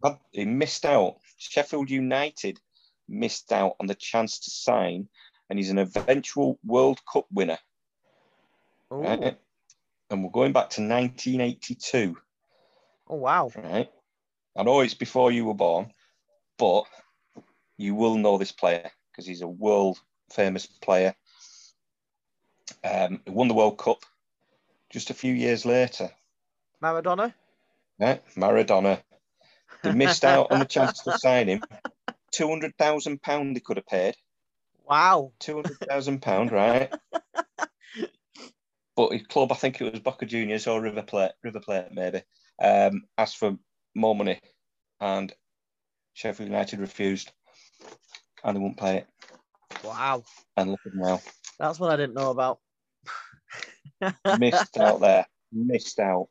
But 0.02 0.20
he 0.32 0.46
missed 0.46 0.86
out. 0.86 1.18
Sheffield 1.38 1.90
United 1.90 2.60
missed 3.08 3.52
out 3.52 3.76
on 3.80 3.88
the 3.88 3.96
chance 3.96 4.40
to 4.40 4.50
sign, 4.52 5.08
and 5.50 5.60
he's 5.60 5.70
an 5.70 5.78
eventual 5.78 6.58
World 6.66 7.00
Cup 7.12 7.26
winner, 7.32 7.60
Ooh. 8.92 9.02
right? 9.02 9.38
And 10.10 10.24
we're 10.24 10.32
going 10.32 10.54
back 10.54 10.70
to 10.72 10.82
1982, 10.82 12.18
Oh 13.08 13.16
wow. 13.16 13.52
right? 13.56 13.90
I 14.58 14.64
know 14.64 14.80
it's 14.82 14.94
before 14.94 15.32
you 15.32 15.46
were 15.46 15.54
born, 15.54 15.92
but 16.58 16.84
you 17.78 17.96
will 17.96 18.18
know 18.18 18.38
this 18.38 18.52
player 18.52 18.90
because 19.12 19.26
he's 19.26 19.42
a 19.42 19.48
world 19.48 20.00
famous 20.32 20.66
player. 20.66 21.16
Um, 22.84 23.22
he 23.26 23.32
won 23.32 23.48
the 23.48 23.54
World 23.54 23.78
Cup 23.78 24.00
just 24.90 25.10
a 25.10 25.14
few 25.14 25.34
years 25.34 25.66
later. 25.66 26.10
Maradona. 26.82 27.34
Right? 28.00 28.24
Maradona. 28.36 29.02
They 29.84 29.92
missed 29.92 30.26
out 30.26 30.52
on 30.52 30.60
the 30.60 30.66
chance 30.66 31.02
to 31.04 31.18
sign 31.18 31.48
him. 31.48 31.64
Two 32.32 32.50
hundred 32.50 32.78
thousand 32.78 33.22
pound 33.22 33.56
they 33.56 33.62
could 33.62 33.78
have 33.78 33.86
paid. 33.86 34.16
Wow. 34.88 35.32
Two 35.40 35.56
hundred 35.56 35.80
thousand 35.80 36.22
pound, 36.22 36.52
right? 36.52 36.94
but 38.96 39.12
his 39.12 39.28
club, 39.28 39.52
I 39.52 39.56
think 39.56 39.80
it 39.80 39.92
was 39.92 40.00
Boca 40.00 40.26
Juniors 40.26 40.68
or 40.68 40.82
River 40.82 41.04
Plate, 41.04 41.32
River 41.44 41.60
Plate 41.60 41.88
maybe, 41.92 42.24
um, 42.62 43.04
asked 43.18 43.38
for 43.38 43.58
more 43.94 44.16
money, 44.16 44.40
and 45.00 45.34
Sheffield 46.16 46.50
United 46.50 46.80
refused, 46.80 47.32
and 48.44 48.56
they 48.56 48.60
won't 48.60 48.78
play 48.78 48.98
it. 48.98 49.08
Wow. 49.84 50.24
And 50.56 50.72
look 50.72 50.80
at 50.86 50.94
them 50.94 51.02
now, 51.02 51.22
That's 51.60 51.78
what 51.78 51.92
I 51.92 51.98
didn't 51.98 52.16
know 52.16 52.32
about. 52.32 52.60
missed 54.40 54.78
out 54.80 55.02
there, 55.02 55.26
missed 55.52 56.00
out. 56.00 56.30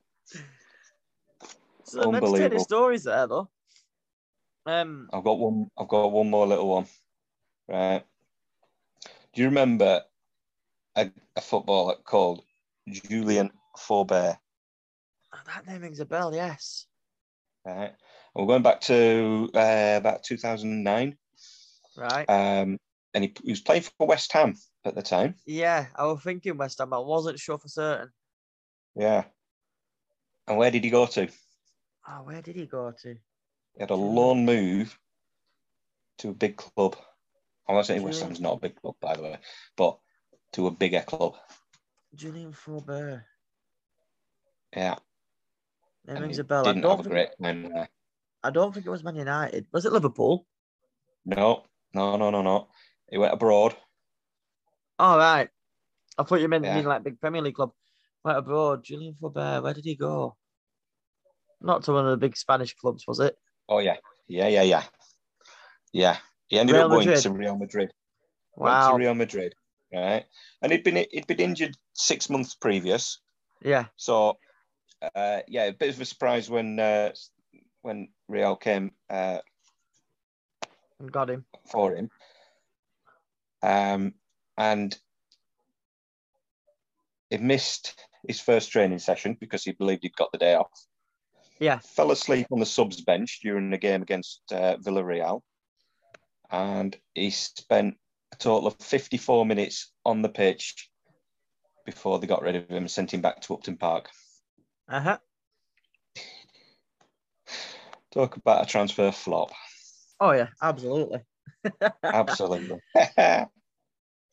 Entertaining 1.94 2.14
Unbelievable. 2.14 2.64
stories 2.64 3.04
there, 3.04 3.26
though. 3.26 3.50
Um, 4.64 5.10
I've 5.12 5.22
got 5.22 5.38
one. 5.38 5.70
I've 5.78 5.88
got 5.88 6.10
one 6.10 6.30
more 6.30 6.46
little 6.46 6.68
one. 6.68 6.86
Right. 7.68 8.02
Do 9.34 9.42
you 9.42 9.48
remember 9.48 10.00
a, 10.96 11.10
a 11.36 11.40
footballer 11.42 11.96
called 12.04 12.42
Julien 12.88 13.50
Faubert? 13.76 14.38
that 15.46 15.66
name 15.66 15.82
rings 15.82 16.00
a 16.00 16.06
bell. 16.06 16.34
Yes. 16.34 16.86
Right. 17.66 17.92
We're 18.34 18.46
going 18.46 18.62
back 18.62 18.80
to 18.82 19.48
uh, 19.54 19.94
about 19.96 20.24
2009. 20.24 21.16
Right. 21.96 22.28
Um, 22.28 22.78
and 23.14 23.24
he, 23.24 23.34
he 23.44 23.52
was 23.52 23.60
playing 23.60 23.82
for 23.82 24.08
West 24.08 24.32
Ham 24.32 24.56
at 24.84 24.94
the 24.94 25.02
time. 25.02 25.36
yeah, 25.46 25.86
I 25.94 26.06
was 26.06 26.22
thinking 26.22 26.56
West 26.56 26.78
Ham. 26.78 26.90
but 26.90 27.00
I 27.00 27.04
wasn't 27.06 27.38
sure 27.38 27.58
for 27.58 27.68
certain. 27.68 28.10
Yeah. 28.96 29.24
And 30.48 30.58
where 30.58 30.70
did 30.70 30.84
he 30.84 30.90
go 30.90 31.06
to? 31.06 31.28
Oh, 32.08 32.22
where 32.24 32.42
did 32.42 32.56
he 32.56 32.66
go 32.66 32.92
to? 33.02 33.14
He 33.14 33.80
had 33.80 33.90
a 33.90 33.94
loan 33.94 34.44
move 34.44 34.98
to 36.18 36.30
a 36.30 36.34
big 36.34 36.56
club. 36.56 36.96
I'm 37.68 37.76
not 37.76 37.86
saying 37.86 38.02
West 38.02 38.22
Ham's 38.22 38.40
not 38.40 38.56
a 38.56 38.60
big 38.60 38.76
club, 38.76 38.96
by 39.00 39.16
the 39.16 39.22
way, 39.22 39.38
but 39.76 39.98
to 40.52 40.66
a 40.66 40.70
bigger 40.70 41.00
club. 41.00 41.34
Julien 42.14 42.52
Faubert. 42.52 43.22
Yeah. 44.76 44.96
And 46.06 46.20
rings 46.20 46.38
a 46.38 46.44
bell. 46.44 46.64
Didn't 46.64 46.82
have 46.82 46.90
don't, 46.90 47.00
a 47.00 47.02
think, 47.02 47.12
great 47.12 47.28
time 47.42 47.72
there. 47.72 47.88
I 48.44 48.50
don't 48.50 48.72
think 48.74 48.84
it 48.86 48.90
was 48.90 49.02
Man 49.02 49.16
United. 49.16 49.66
Was 49.72 49.86
it 49.86 49.92
Liverpool? 49.92 50.46
No, 51.24 51.64
no, 51.94 52.16
no, 52.16 52.30
no, 52.30 52.42
no. 52.42 52.68
He 53.10 53.16
went 53.18 53.32
abroad. 53.32 53.74
All 54.98 55.16
right. 55.16 55.48
I 56.18 56.22
thought 56.22 56.40
you 56.40 56.48
meant 56.48 56.64
Yeah. 56.64 56.80
like 56.80 57.02
big 57.02 57.20
Premier 57.20 57.40
League 57.42 57.54
club. 57.54 57.72
Went 58.22 58.38
abroad. 58.38 58.84
Julien 58.84 59.14
Faubert. 59.14 59.62
Where 59.62 59.74
did 59.74 59.84
he 59.84 59.96
go? 59.96 60.36
Not 61.60 61.84
to 61.84 61.92
one 61.92 62.04
of 62.04 62.10
the 62.10 62.16
big 62.26 62.36
Spanish 62.36 62.74
clubs, 62.74 63.04
was 63.08 63.18
it? 63.20 63.36
Oh 63.68 63.78
yeah, 63.78 63.96
yeah, 64.28 64.48
yeah, 64.48 64.62
yeah, 64.62 64.82
yeah. 65.92 66.18
He 66.48 66.58
ended 66.58 66.76
Real 66.76 66.84
up 66.84 66.90
going 66.90 67.06
Madrid? 67.06 67.22
to 67.22 67.30
Real 67.30 67.56
Madrid. 67.56 67.90
Went 68.56 68.74
Wow. 68.74 68.90
to 68.92 68.98
Real 68.98 69.14
Madrid, 69.14 69.54
right? 69.92 70.26
And 70.60 70.70
he'd 70.70 70.84
been 70.84 71.06
he'd 71.10 71.26
been 71.26 71.40
injured 71.40 71.74
six 71.94 72.28
months 72.28 72.54
previous. 72.54 73.20
Yeah. 73.62 73.86
So, 73.96 74.36
uh, 75.14 75.40
yeah, 75.48 75.64
a 75.64 75.72
bit 75.72 75.94
of 75.94 76.00
a 76.00 76.04
surprise 76.04 76.50
when 76.50 76.78
uh, 76.78 77.12
when 77.84 78.08
Real 78.28 78.56
came 78.56 78.92
uh, 79.10 79.38
and 80.98 81.12
Got 81.12 81.28
him. 81.30 81.44
for 81.70 81.94
him. 81.94 82.10
Um, 83.62 84.14
and 84.56 84.96
he 87.28 87.36
missed 87.36 87.94
his 88.26 88.40
first 88.40 88.72
training 88.72 88.98
session 89.00 89.36
because 89.38 89.64
he 89.64 89.72
believed 89.72 90.02
he'd 90.02 90.16
got 90.16 90.32
the 90.32 90.38
day 90.38 90.54
off. 90.54 90.70
Yeah. 91.60 91.78
Fell 91.78 92.10
asleep 92.10 92.46
on 92.50 92.58
the 92.58 92.66
subs 92.66 93.02
bench 93.02 93.40
during 93.42 93.70
the 93.70 93.78
game 93.78 94.02
against 94.02 94.40
uh, 94.50 94.76
Villarreal, 94.78 95.42
and 96.50 96.96
he 97.14 97.30
spent 97.30 97.96
a 98.32 98.36
total 98.36 98.66
of 98.66 98.76
54 98.76 99.44
minutes 99.44 99.92
on 100.06 100.22
the 100.22 100.28
pitch 100.28 100.88
before 101.84 102.18
they 102.18 102.26
got 102.26 102.42
rid 102.42 102.56
of 102.56 102.68
him 102.68 102.78
and 102.78 102.90
sent 102.90 103.12
him 103.12 103.20
back 103.20 103.42
to 103.42 103.54
Upton 103.54 103.76
Park. 103.76 104.08
Uh 104.88 105.00
huh. 105.00 105.18
Talk 108.14 108.36
about 108.36 108.62
a 108.62 108.66
transfer 108.66 109.10
flop. 109.10 109.50
Oh 110.20 110.30
yeah, 110.30 110.48
absolutely. 110.62 111.20
Absolutely. 112.04 112.78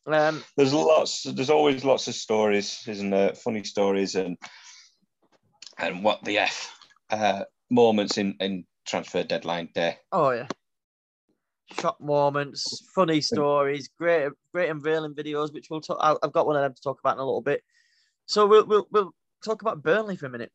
Um, 0.07 0.43
there's 0.57 0.73
lots 0.73 1.23
there's 1.23 1.51
always 1.51 1.85
lots 1.85 2.07
of 2.07 2.15
stories 2.15 2.83
isn't 2.87 3.11
there 3.11 3.35
funny 3.35 3.63
stories 3.63 4.15
and 4.15 4.35
and 5.77 6.03
what 6.03 6.23
the 6.23 6.39
f 6.39 6.75
uh 7.11 7.43
moments 7.69 8.17
in 8.17 8.35
in 8.39 8.65
transfer 8.87 9.21
deadline 9.23 9.69
day 9.75 9.97
oh 10.11 10.31
yeah. 10.31 10.47
Shock 11.73 12.01
moments, 12.01 12.83
funny 12.95 13.21
stories, 13.31 13.89
great, 13.89 14.31
great 14.51 14.69
unveiling 14.69 15.13
videos, 15.13 15.53
which 15.53 15.69
we'll 15.69 15.81
talk. 15.81 15.99
I- 16.01 16.17
I've 16.23 16.33
got 16.33 16.47
one 16.47 16.55
of 16.55 16.63
them 16.63 16.73
to 16.73 16.81
talk 16.81 16.99
about 16.99 17.17
in 17.17 17.19
a 17.19 17.25
little 17.25 17.41
bit. 17.41 17.63
So 18.25 18.47
we'll 18.47 18.65
we'll, 18.65 18.87
we'll 18.91 19.13
talk 19.45 19.61
about 19.61 19.83
Burnley 19.83 20.15
for 20.15 20.25
a 20.25 20.29
minute. 20.31 20.51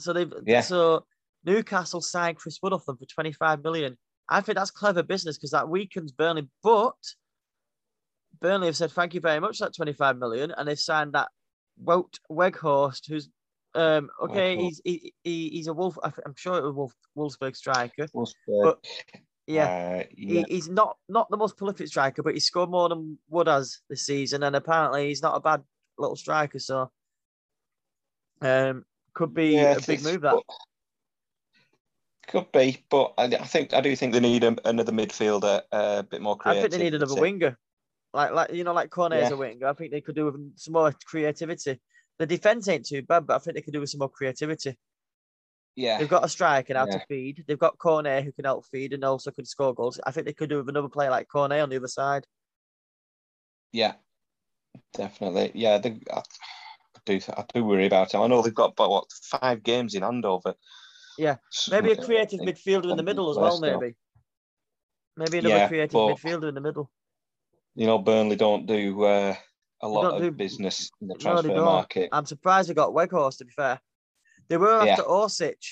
So 0.00 0.12
they've 0.12 0.32
Yeah. 0.44 0.62
so 0.62 1.06
Newcastle 1.44 2.00
signed 2.00 2.36
Chris 2.36 2.58
Wood 2.62 2.72
off 2.72 2.86
them 2.86 2.96
for 2.96 3.06
25 3.06 3.62
million. 3.62 3.96
I 4.28 4.40
think 4.40 4.56
that's 4.56 4.70
clever 4.70 5.02
business 5.02 5.36
because 5.36 5.50
that 5.50 5.68
weakens 5.68 6.12
Burnley, 6.12 6.48
but 6.62 6.94
Burnley 8.40 8.66
have 8.68 8.76
said 8.76 8.92
thank 8.92 9.14
you 9.14 9.20
very 9.20 9.40
much 9.40 9.58
for 9.58 9.64
that 9.64 9.74
25 9.74 10.18
million, 10.18 10.52
and 10.56 10.68
they've 10.68 10.78
signed 10.78 11.14
that 11.14 11.28
Wout 11.84 12.18
Weghorst, 12.30 13.08
who's 13.08 13.28
um 13.74 14.10
okay, 14.22 14.56
he's 14.56 14.80
he, 14.84 15.12
he, 15.24 15.48
he's 15.50 15.66
a 15.68 15.72
Wolf. 15.72 15.96
I'm 16.02 16.34
sure 16.36 16.58
it 16.58 16.64
was 16.64 16.74
Wolf, 16.74 16.92
Wolfsburg 17.16 17.56
striker. 17.56 18.06
Wolfsburg, 18.14 18.34
But- 18.62 18.84
Yeah, 19.46 19.64
uh, 19.64 20.04
yeah. 20.16 20.44
he, 20.48 20.54
he's 20.54 20.68
not 20.68 20.96
not 21.08 21.28
the 21.30 21.36
most 21.36 21.56
prolific 21.56 21.88
striker, 21.88 22.22
but 22.22 22.34
he 22.34 22.40
scored 22.40 22.70
more 22.70 22.88
than 22.88 23.18
Wood 23.28 23.48
has 23.48 23.78
this 23.88 24.06
season, 24.06 24.42
and 24.44 24.54
apparently 24.54 25.08
he's 25.08 25.22
not 25.22 25.36
a 25.36 25.40
bad 25.40 25.62
little 25.98 26.16
striker. 26.16 26.58
So, 26.60 26.90
um, 28.42 28.84
could 29.14 29.34
be 29.34 29.56
Yeah, 29.56 29.76
a 29.76 29.80
big 29.80 30.02
move. 30.04 30.20
That 30.22 30.40
could 32.30 32.50
be 32.52 32.84
but 32.90 33.12
I, 33.18 33.24
I 33.24 33.44
think 33.44 33.74
I 33.74 33.80
do 33.80 33.94
think 33.96 34.12
they 34.12 34.20
need 34.20 34.44
a, 34.44 34.56
another 34.64 34.92
midfielder 34.92 35.62
uh, 35.72 35.96
a 35.98 36.02
bit 36.02 36.22
more 36.22 36.38
I 36.44 36.54
think 36.54 36.70
they 36.70 36.78
need 36.78 36.94
another 36.94 37.20
winger, 37.20 37.58
like 38.12 38.32
like 38.32 38.52
you 38.52 38.64
know, 38.64 38.72
like 38.72 38.90
Cornet 38.90 39.22
is 39.24 39.30
a 39.30 39.36
winger. 39.36 39.66
I 39.66 39.72
think 39.72 39.90
they 39.90 40.00
could 40.00 40.14
do 40.14 40.26
with 40.26 40.58
some 40.58 40.72
more 40.72 40.92
creativity. 41.04 41.80
The 42.18 42.26
defense 42.26 42.68
ain't 42.68 42.86
too 42.86 43.02
bad, 43.02 43.26
but 43.26 43.36
I 43.36 43.38
think 43.38 43.56
they 43.56 43.62
could 43.62 43.72
do 43.72 43.80
with 43.80 43.90
some 43.90 43.98
more 43.98 44.10
creativity. 44.10 44.76
yeah 45.76 45.98
They've 45.98 46.08
got 46.08 46.24
a 46.24 46.28
striker 46.28 46.74
now 46.74 46.86
Yeah. 46.86 46.98
to 46.98 47.06
feed. 47.06 47.44
They've 47.46 47.58
got 47.58 47.78
Cornet 47.78 48.24
who 48.24 48.32
can 48.32 48.44
help 48.44 48.66
feed 48.66 48.92
and 48.92 49.04
also 49.04 49.30
can 49.30 49.44
score 49.44 49.74
goals. 49.74 50.00
I 50.04 50.10
think 50.10 50.26
they 50.26 50.32
could 50.32 50.50
do 50.50 50.58
with 50.58 50.68
another 50.68 50.88
player 50.88 51.10
like 51.10 51.28
Cornet 51.28 51.60
on 51.60 51.70
the 51.70 51.76
other 51.76 51.88
side. 51.88 52.26
yeah 53.72 53.94
definitely 54.94 55.52
yeah 55.54 55.78
they, 55.78 56.00
I, 56.12 56.22
do 57.06 57.20
I 57.36 57.44
do 57.54 57.64
worry 57.64 57.86
about 57.86 58.10
them 58.10 58.22
I 58.22 58.26
know 58.26 58.42
they've 58.42 58.54
got 58.54 58.72
about 58.72 58.90
what 58.90 59.12
five 59.12 59.62
games 59.62 59.94
in 59.94 60.02
Andover 60.02 60.54
Yeah, 61.20 61.36
Maybe 61.70 61.92
a 61.92 62.02
creative 62.02 62.40
midfielder 62.40 62.90
in 62.90 62.96
the 62.96 63.02
middle 63.02 63.28
as 63.30 63.36
well. 63.36 63.60
Maybe, 63.60 63.94
maybe 65.18 65.38
another 65.38 65.54
Yeah, 65.54 65.68
creative 65.68 65.92
but- 65.92 66.14
midfielder 66.16 66.48
in 66.48 66.54
the 66.54 66.62
middle. 66.62 66.90
you 67.74 67.86
know 67.86 67.98
Burnley 67.98 68.36
don't 68.36 68.64
do 68.64 69.04
uh, 69.04 69.34
a 69.82 69.88
lot 69.88 70.14
of 70.14 70.22
do- 70.22 70.30
business 70.30 70.90
in 71.02 71.08
the 71.08 71.14
No, 71.14 71.20
transfer 71.20 71.48
don't. 71.48 71.64
market 71.64 72.08
I'm 72.10 72.24
surprised 72.24 72.70
they 72.70 72.74
got 72.74 72.94
Weghorst. 72.94 73.36
To 73.38 73.44
be 73.44 73.52
fair, 73.52 73.80
they 74.48 74.56
were 74.56 74.82
Yeah. 74.84 74.92
after 74.92 75.02
Orsic. 75.04 75.62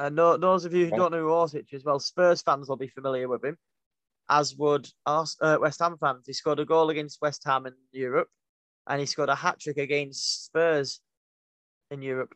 And 0.00 0.16
no, 0.16 0.36
those 0.36 0.64
of 0.64 0.74
you 0.74 0.86
who 0.86 0.96
don't 0.96 1.12
know 1.12 1.20
who 1.26 1.28
Orsic 1.30 1.72
is, 1.72 1.84
well, 1.84 2.00
Spurs 2.00 2.42
fans 2.42 2.68
will 2.68 2.76
be 2.76 2.88
familiar 2.88 3.28
with 3.28 3.44
him, 3.44 3.56
as 4.28 4.56
would 4.56 4.90
Ars- 5.06 5.38
uh, 5.40 5.56
West 5.60 5.78
Ham 5.80 5.96
fans. 5.98 6.24
He 6.26 6.32
scored 6.32 6.58
a 6.58 6.64
goal 6.64 6.90
against 6.90 7.22
West 7.22 7.42
Ham 7.44 7.66
in 7.66 7.74
Europe, 7.92 8.28
and 8.88 8.98
he 9.00 9.06
scored 9.06 9.28
a 9.30 9.36
hat 9.36 9.60
trick 9.60 9.78
against 9.78 10.46
Spurs 10.46 11.00
in 11.92 12.02
Europe. 12.02 12.34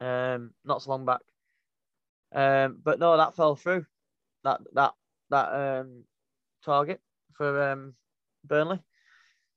Um, 0.00 0.54
not 0.64 0.82
so 0.82 0.90
long 0.90 1.04
back. 1.06 1.20
Um, 2.32 2.80
but 2.82 2.98
no, 2.98 3.16
that 3.16 3.34
fell 3.36 3.56
through. 3.56 3.86
That 4.44 4.60
that 4.74 4.94
that 5.30 5.48
um 5.80 6.04
target 6.64 7.00
for 7.34 7.62
um 7.70 7.96
Burnley. 8.44 8.80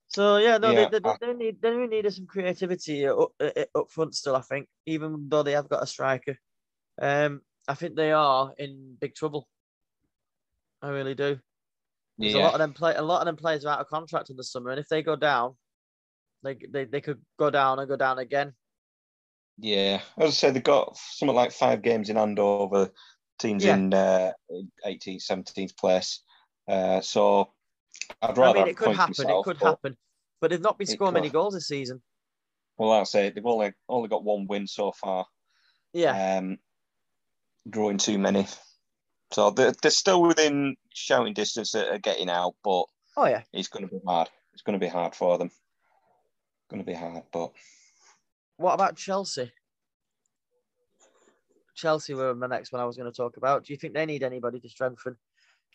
So 0.08 0.38
yeah, 0.38 0.58
no, 0.58 0.72
Yeah, 0.72 0.88
they, 0.88 1.00
they, 1.00 1.10
I- 1.10 1.18
they 1.22 1.34
need 1.34 1.62
they 1.62 1.76
needed 1.88 2.14
some 2.14 2.28
creativity 2.28 3.08
up, 3.08 3.32
uh, 3.40 3.52
up 3.76 3.92
front 3.92 4.16
still. 4.16 4.36
I 4.36 4.42
think, 4.42 4.70
even 4.86 5.30
though 5.30 5.44
they 5.44 5.54
have 5.54 5.70
got 5.70 5.84
a 5.84 5.88
striker, 5.88 6.38
um, 7.02 7.42
I 7.68 7.76
think 7.76 7.96
they 7.96 8.12
are 8.12 8.54
in 8.58 8.98
big 9.00 9.16
trouble. 9.16 9.50
I 10.82 10.90
really 10.90 11.16
do. 11.16 11.40
There's 12.22 12.34
a 12.34 12.40
lot 12.40 12.54
of 12.54 12.60
them 12.60 12.74
play. 12.74 12.96
A 12.96 13.02
lot 13.02 13.22
of 13.22 13.26
them 13.28 13.38
players 13.38 13.66
are 13.66 13.74
out 13.74 13.82
of 13.82 13.88
contract 13.90 14.30
in 14.30 14.38
the 14.38 14.44
summer, 14.44 14.72
and 14.72 14.80
if 14.80 14.88
they 14.90 15.04
go 15.04 15.16
down, 15.16 15.58
they 16.44 16.56
they, 16.70 16.86
they 16.86 17.02
could 17.02 17.22
go 17.38 17.50
down 17.50 17.80
and 17.80 17.90
go 17.90 17.98
down 17.98 18.20
again. 18.20 18.56
Yeah 19.62 20.02
as 20.18 20.30
I 20.30 20.32
say 20.32 20.52
they've 20.52 20.64
got 20.64 20.98
something 20.98 21.36
like 21.36 21.52
five 21.52 21.82
games 21.82 22.10
in 22.10 22.18
Andover 22.18 22.92
teams 23.40 23.64
Yeah. 23.66 23.76
in 23.76 23.94
uh, 23.94 24.32
18th 24.86 25.24
17th 25.30 25.78
place 25.78 26.24
uh, 26.68 27.02
so 27.02 27.50
I'd 28.22 28.38
rather. 28.38 28.60
I 28.60 28.62
mean, 28.64 28.70
it 28.70 28.78
could 28.78 28.96
happen. 28.96 29.16
myself, 29.18 29.46
it 29.46 29.50
could 29.50 29.60
but- 29.60 29.68
happen, 29.70 29.98
but 30.40 30.52
they've 30.52 30.62
not 30.62 30.78
been 30.78 30.88
scoring 30.88 31.14
many 31.16 31.30
goals 31.30 31.54
this 31.54 31.68
season. 31.68 32.02
well 32.78 32.92
that's 32.92 33.14
it 33.16 33.36
they've 33.36 33.46
only 33.46 33.74
only 33.88 34.08
got 34.10 34.24
one 34.24 34.48
win 34.48 34.68
so 34.68 34.92
far 34.92 35.26
Yeah, 35.94 36.38
um, 36.38 36.58
drawing 37.70 37.98
too 37.98 38.18
many. 38.20 38.46
So 39.32 39.52
they're, 39.52 39.74
they're 39.82 39.92
still 39.92 40.22
within 40.24 40.76
shouting 40.94 41.34
distance 41.34 41.74
of 41.76 41.88
of 41.88 42.02
getting 42.02 42.30
out, 42.30 42.56
but 42.64 42.86
oh 43.18 43.26
yeah. 43.28 43.42
it's 43.54 43.68
going 43.68 43.88
to 43.88 43.92
be 43.94 44.02
hard. 44.06 44.30
It's 44.54 44.62
going 44.64 44.80
to 44.80 44.84
be 44.84 44.90
hard 44.92 45.14
for 45.16 45.38
them. 45.38 45.50
Going 46.70 46.82
to 46.84 46.86
be 46.86 46.98
hard, 46.98 47.24
but 47.32 47.52
What 48.60 48.74
about 48.74 48.98
Chelsea? 48.98 49.50
Chelsea 51.76 52.14
were 52.14 52.34
the 52.34 52.48
next 52.48 52.74
one 52.74 52.82
I 52.82 52.86
was 52.86 52.98
going 52.98 53.10
to 53.10 53.16
talk 53.16 53.38
about. 53.38 53.64
Do 53.64 53.72
you 53.72 53.78
think 53.78 53.94
they 53.94 54.06
need 54.06 54.22
anybody 54.22 54.60
to 54.60 54.68
strengthen? 54.68 55.16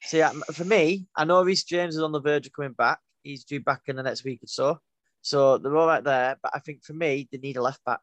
See, 0.03 0.23
for 0.53 0.65
me, 0.65 1.07
I 1.17 1.25
know 1.25 1.43
Reece 1.43 1.65
James 1.65 1.97
is 1.97 2.03
on 2.03 2.13
the 2.13 2.21
verge 2.21 2.47
of 2.47 2.53
coming 2.53 2.73
back. 2.73 2.99
He's 3.23 3.45
due 3.45 3.61
back 3.61 3.83
in 3.87 3.97
the 3.97 4.03
next 4.03 4.23
week 4.23 4.43
or 4.43 4.49
so. 4.49 4.81
So 5.23 5.57
they're 5.57 5.75
all 5.75 5.87
right 5.87 6.05
there. 6.05 6.37
But 6.43 6.53
I 6.55 6.59
think 6.59 6.85
for 6.85 6.93
me, 6.93 7.27
they 7.33 7.39
need 7.39 7.57
a 7.57 7.63
left 7.63 7.83
back. 7.87 8.01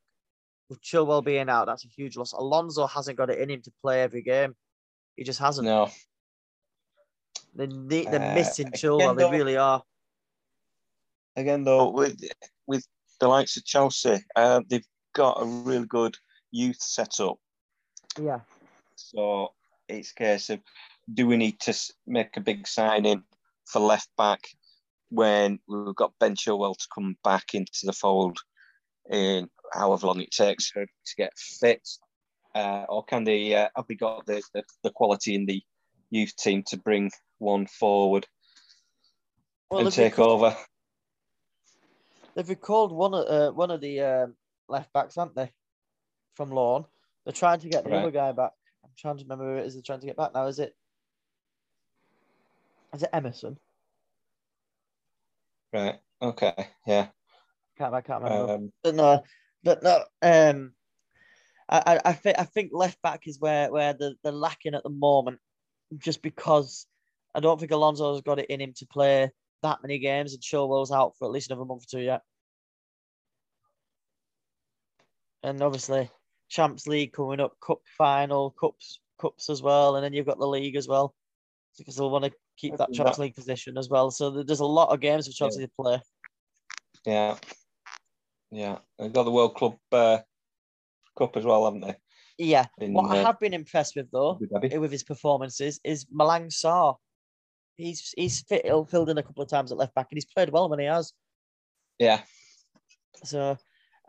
With 0.68 0.82
Chilwell 0.82 1.24
being 1.24 1.48
out, 1.48 1.68
that's 1.68 1.86
a 1.86 1.90
huge 1.90 2.18
loss. 2.18 2.32
Alonso 2.32 2.88
hasn't 2.88 3.18
got 3.20 3.30
it 3.30 3.38
in 3.38 3.52
him 3.52 3.62
to 3.62 3.72
play 3.84 4.02
every 4.02 4.24
game. 4.24 4.56
He 5.16 5.24
just 5.24 5.40
hasn't. 5.40 5.68
no. 5.68 5.92
They 7.54 7.68
need, 7.68 8.10
they're 8.10 8.32
Uh, 8.32 8.34
missing 8.34 8.68
again, 8.68 8.80
Chilwell. 8.80 9.16
They 9.16 9.30
really 9.30 9.58
are. 9.58 9.84
Again, 11.36 11.66
though, 11.66 11.90
with 11.92 12.20
with 12.66 12.88
the 13.22 13.28
likes 13.28 13.56
of 13.56 13.64
Chelsea, 13.64 14.18
uh, 14.36 14.62
they've 14.68 14.86
got 15.14 15.42
a 15.42 15.46
real 15.46 15.86
good 15.86 16.18
youth 16.52 16.82
setup. 16.82 17.38
Yeah. 18.20 18.40
So 18.96 19.54
it's 19.88 20.12
a 20.12 20.16
case 20.16 20.50
of 20.50 20.60
do 21.14 21.28
we 21.28 21.38
need 21.38 21.60
to 21.62 21.74
make 22.06 22.36
a 22.36 22.42
big 22.42 22.68
signing 22.68 23.24
for 23.66 23.80
left 23.80 24.10
back 24.18 24.42
when 25.10 25.60
we've 25.68 25.96
got 25.96 26.14
Ben 26.20 26.36
Chilwell 26.36 26.76
to 26.78 26.88
come 26.94 27.16
back 27.24 27.54
into 27.54 27.82
the 27.84 27.94
fold 27.94 28.38
in 29.10 29.50
however 29.74 30.08
long 30.08 30.22
it 30.22 30.32
takes 30.32 30.70
for 30.70 30.86
to 30.86 31.16
get 31.18 31.32
fit, 31.38 31.88
uh, 32.56 32.86
or 32.90 33.04
can 33.04 33.24
they 33.24 33.54
uh, 33.56 33.70
have 33.76 33.86
we 33.88 33.96
got 33.96 34.26
the, 34.26 34.42
the 34.54 34.64
the 34.84 34.92
quality 34.92 35.36
in 35.36 35.46
the 35.46 35.62
youth 36.10 36.36
team 36.36 36.64
to 36.68 36.78
bring 36.78 37.12
one 37.40 37.68
forward 37.68 38.26
Well, 39.70 39.82
and 39.82 39.92
take 39.92 40.18
recalled, 40.18 40.44
over? 40.44 40.58
They've 42.36 42.50
recalled 42.50 42.92
one 42.92 43.14
of 43.14 43.26
uh, 43.28 43.52
one 43.52 43.72
of 43.72 43.82
the 43.82 44.02
um, 44.02 44.36
left 44.68 44.92
backs, 44.94 45.16
haven't 45.16 45.36
they? 45.36 45.52
from 46.36 46.50
loan. 46.50 46.86
They're 47.26 47.34
trying 47.34 47.60
to 47.60 47.70
get 47.70 47.84
the 47.84 47.90
Right. 47.92 48.00
other 48.00 48.12
guy 48.12 48.32
back. 48.32 48.52
I'm 48.84 48.90
trying 48.98 49.18
to 49.18 49.24
remember 49.24 49.44
who 49.54 49.60
it 49.60 49.66
is 49.66 49.74
they're 49.74 49.84
trying 49.84 50.00
to 50.00 50.06
get 50.08 50.16
back 50.16 50.34
now. 50.34 50.48
Is 50.48 50.60
it? 50.60 50.74
Is 52.94 53.04
it 53.04 53.10
Emerson? 53.14 53.58
Right. 55.74 56.00
Okay. 56.22 56.54
Yeah. 56.88 57.08
Can't 57.78 57.94
I 57.94 58.02
can't 58.02 58.24
remember. 58.24 58.54
Um, 58.54 58.72
but 58.84 58.96
no, 58.96 59.24
but 59.64 59.84
no. 59.84 60.04
Um, 60.22 60.74
I 61.70 61.82
I 61.86 62.00
I 62.06 62.14
think 62.14 62.40
I 62.40 62.44
think 62.44 62.72
left 62.74 63.02
back 63.02 63.28
is 63.28 63.40
where 63.40 63.72
where 63.72 63.94
the 63.94 64.16
they're 64.24 64.32
lacking 64.32 64.74
at 64.74 64.84
the 64.84 64.90
moment, 64.90 65.40
just 65.98 66.22
because 66.22 66.86
I 67.34 67.40
don't 67.40 67.60
think 67.60 67.72
Alonso's 67.72 68.22
got 68.22 68.40
it 68.40 68.50
in 68.50 68.62
him 68.62 68.74
to 68.78 68.86
play 68.88 69.32
that 69.62 69.80
many 69.82 70.00
games, 70.00 70.34
and 70.34 70.42
Chilwell's 70.42 70.92
out 70.92 71.14
for 71.18 71.26
at 71.26 71.32
least 71.32 71.50
another 71.50 71.66
month 71.66 71.84
or 71.84 71.98
two 71.98 72.04
yet. 72.04 72.22
And 75.44 75.62
obviously, 75.62 76.10
Champs 76.50 76.88
League 76.88 77.14
coming 77.14 77.40
up, 77.40 77.54
Cup 77.66 77.80
final, 77.98 78.52
cups 78.52 79.00
cups 79.20 79.50
as 79.50 79.62
well, 79.62 79.96
and 79.96 80.04
then 80.04 80.14
you've 80.14 80.26
got 80.26 80.40
the 80.40 80.48
league 80.48 80.76
as 80.76 80.88
well, 80.88 81.14
because 81.78 81.96
they'll 81.96 82.10
want 82.10 82.26
to 82.26 82.32
keep 82.58 82.76
that 82.78 82.90
Yeah. 82.92 82.98
Champions 82.98 83.20
League 83.20 83.36
position 83.36 83.78
as 83.78 83.90
well. 83.90 84.12
So 84.12 84.44
there's 84.44 84.60
a 84.60 84.66
lot 84.66 84.90
of 84.90 85.00
games 85.00 85.28
for 85.28 85.34
Chelsea 85.34 85.62
to 85.62 85.72
play. 85.80 86.02
yeah. 87.06 87.38
Yeah. 88.52 88.80
They've 89.00 89.14
got 89.14 89.24
the 89.24 89.32
World 89.32 89.56
Club 89.56 89.78
uh, 89.92 90.20
Cup 91.18 91.38
as 91.38 91.46
well, 91.46 91.66
haven't 91.66 91.82
they? 91.82 91.96
Yeah. 92.38 92.66
In, 92.80 92.94
What 92.94 93.12
I 93.12 93.20
uh, 93.20 93.26
have 93.26 93.40
been 93.40 93.54
impressed 93.54 93.96
with 93.96 94.12
though 94.12 94.40
with 94.42 94.92
his 94.92 95.04
performances 95.04 95.80
is 95.84 96.06
Malang 96.06 96.48
Sarr. 96.48 96.98
He's 97.82 98.14
he's 98.18 98.42
fit, 98.42 98.66
filled 98.90 99.10
in 99.10 99.18
a 99.18 99.24
couple 99.24 99.44
of 99.44 99.50
times 99.50 99.72
at 99.72 99.78
left 99.78 99.96
back 99.96 100.08
and 100.12 100.18
he's 100.18 100.26
played 100.26 100.50
well 100.50 100.70
when 100.70 100.80
he 100.80 100.86
has. 100.86 101.14
Yeah. 102.00 102.22
So 103.24 103.58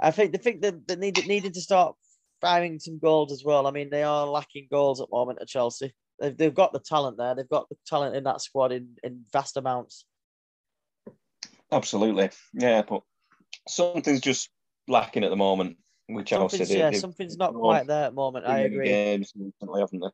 I 0.01 0.11
think 0.11 0.33
they 0.33 0.39
think 0.39 0.63
that 0.63 0.87
they 0.89 0.97
need 0.97 1.27
needed 1.27 1.55
to 1.55 1.61
start 1.61 1.95
firing 2.41 2.79
some 2.79 2.99
goals 2.99 3.33
as 3.33 3.45
well. 3.45 3.67
I 3.67 3.71
mean, 3.71 3.91
they 3.91 4.03
are 4.03 4.27
lacking 4.27 4.69
goals 4.71 5.01
at 5.01 5.09
the 5.09 5.17
moment 5.17 5.41
at 5.41 5.49
Chelsea. 5.49 5.95
They've, 6.21 6.37
they've 6.37 6.55
got 6.55 6.73
the 6.73 6.81
talent 6.81 7.17
there. 7.17 7.35
They've 7.35 7.49
got 7.49 7.69
the 7.69 7.77
talent 7.87 8.17
in 8.17 8.25
that 8.25 8.41
squad 8.41 8.73
in, 8.73 8.97
in 9.03 9.25
vast 9.33 9.57
amounts. 9.57 10.05
Absolutely. 11.71 12.31
Yeah, 12.53 12.83
but 12.83 13.03
something's 13.69 14.21
just 14.21 14.51
lacking 14.89 15.25
at 15.25 15.31
the 15.31 15.37
moment, 15.37 15.79
which 16.09 16.33
I'll 16.33 16.49
say 16.49 16.59
Something's, 16.59 16.69
they, 16.69 16.79
yeah, 16.79 16.91
something's 16.93 17.37
not 17.37 17.55
quite 17.55 17.87
there 17.87 18.05
at 18.05 18.11
the 18.11 18.17
moment. 18.17 18.47
I 18.47 18.61
agree. 18.61 18.87
Games 18.87 19.33
recently, 19.37 19.81
haven't 19.81 20.01
they? 20.01 20.09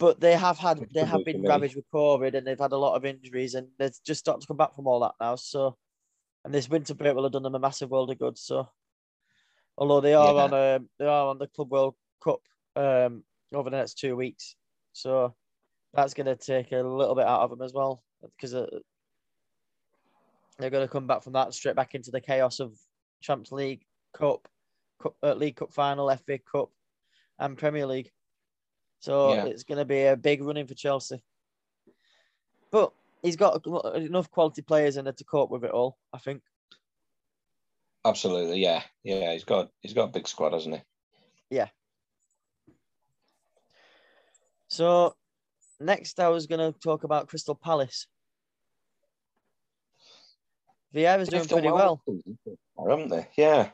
But 0.00 0.20
they 0.20 0.34
have 0.34 0.58
had 0.58 0.86
they 0.92 1.04
have 1.04 1.24
been 1.24 1.42
ravaged 1.42 1.76
with 1.76 1.90
COVID 1.92 2.34
and 2.34 2.46
they've 2.46 2.58
had 2.58 2.72
a 2.72 2.76
lot 2.78 2.96
of 2.96 3.04
injuries 3.04 3.54
and 3.54 3.68
they're 3.78 3.90
just 4.04 4.20
starting 4.20 4.40
to 4.40 4.46
come 4.46 4.56
back 4.56 4.74
from 4.74 4.86
all 4.86 5.00
that 5.00 5.14
now. 5.20 5.36
So 5.36 5.76
and 6.44 6.52
this 6.52 6.68
winter 6.68 6.94
break 6.94 7.14
will 7.14 7.22
have 7.22 7.32
done 7.32 7.42
them 7.42 7.54
a 7.54 7.58
massive 7.58 7.90
world 7.90 8.10
of 8.10 8.18
good. 8.18 8.36
So 8.36 8.68
although 9.78 10.00
they 10.00 10.14
are 10.14 10.34
Yeah. 10.34 10.42
on 10.42 10.52
a, 10.52 10.80
they 10.98 11.06
are 11.06 11.28
on 11.28 11.38
the 11.38 11.46
Club 11.46 11.70
World 11.70 11.94
Cup 12.22 12.40
um 12.76 13.24
over 13.52 13.70
the 13.70 13.76
next 13.76 13.98
two 13.98 14.16
weeks. 14.16 14.56
So 14.92 15.34
that's 15.92 16.14
gonna 16.14 16.36
take 16.36 16.72
a 16.72 16.82
little 16.82 17.14
bit 17.14 17.26
out 17.26 17.42
of 17.42 17.50
them 17.50 17.62
as 17.62 17.72
well 17.72 18.02
because 18.22 18.54
uh, 18.54 18.66
they're 20.58 20.70
gonna 20.70 20.88
come 20.88 21.06
back 21.06 21.22
from 21.22 21.34
that 21.34 21.54
straight 21.54 21.76
back 21.76 21.94
into 21.94 22.10
the 22.10 22.20
chaos 22.20 22.58
of 22.60 22.76
Champions 23.20 23.52
League, 23.52 23.84
Cup, 24.12 24.48
Cup 25.00 25.14
uh, 25.22 25.34
League 25.34 25.56
Cup 25.56 25.72
final, 25.72 26.14
FA 26.16 26.38
Cup, 26.38 26.70
and 27.38 27.56
Premier 27.56 27.86
League. 27.86 28.10
So 29.04 29.34
Yeah. 29.34 29.44
it's 29.44 29.64
going 29.64 29.76
to 29.76 29.84
be 29.84 30.04
a 30.04 30.16
big 30.16 30.42
running 30.42 30.66
for 30.66 30.72
Chelsea. 30.72 31.22
But 32.70 32.90
he's 33.20 33.36
got 33.36 33.66
enough 33.94 34.30
quality 34.30 34.62
players 34.62 34.96
in 34.96 35.04
there 35.04 35.12
to 35.12 35.24
cope 35.24 35.50
with 35.50 35.62
it 35.62 35.72
all, 35.72 35.98
I 36.10 36.16
think. 36.16 36.42
Absolutely, 38.02 38.62
yeah, 38.62 38.82
yeah. 39.02 39.32
He's 39.34 39.44
got 39.44 39.70
he's 39.82 39.92
got 39.92 40.04
a 40.04 40.12
big 40.12 40.26
squad, 40.26 40.54
hasn't 40.54 40.76
he? 40.76 40.82
Yeah. 41.50 41.68
So 44.68 45.14
next, 45.80 46.18
I 46.18 46.28
was 46.28 46.46
going 46.46 46.72
to 46.72 46.78
talk 46.80 47.04
about 47.04 47.28
Crystal 47.28 47.54
Palace. 47.54 48.06
Vieira's 50.94 51.28
doing 51.28 51.46
pretty 51.46 51.70
well. 51.70 52.02
haven't 52.78 53.10
they? 53.10 53.28
Yeah, 53.36 53.68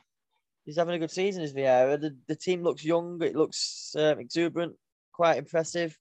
He's 0.65 0.77
having 0.77 0.95
a 0.95 0.99
good 0.99 1.11
season, 1.13 1.45
is 1.45 1.55
Vieira. 1.55 2.01
The, 2.01 2.17
the 2.27 2.37
team 2.37 2.63
looks 2.65 2.85
young. 2.85 3.23
It 3.23 3.37
looks 3.37 3.95
um, 3.97 4.19
exuberant, 4.19 4.77
quite 5.21 5.37
impressive. 5.37 5.99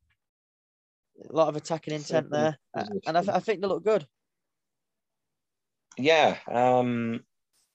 A 1.29 1.33
lot 1.35 1.49
of 1.49 1.57
attacking 1.57 1.93
intent 1.93 2.31
there. 2.31 2.57
Uh, 2.73 2.85
And 3.05 3.17
I, 3.17 3.21
th- 3.21 3.35
I 3.35 3.41
think 3.41 3.59
they 3.59 3.67
look 3.67 3.83
good. 3.83 4.07
yeah. 5.97 6.37
Um, 6.49 7.19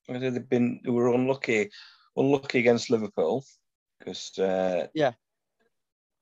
they've 0.09 0.48
been 0.48 0.80
they 0.83 0.90
were 0.90 1.12
unlucky, 1.12 1.70
unlucky 2.16 2.61
against 2.61 2.88
Liverpool 2.88 3.44
because 3.98 4.38
uh, 4.38 4.87
Yeah. 4.94 5.12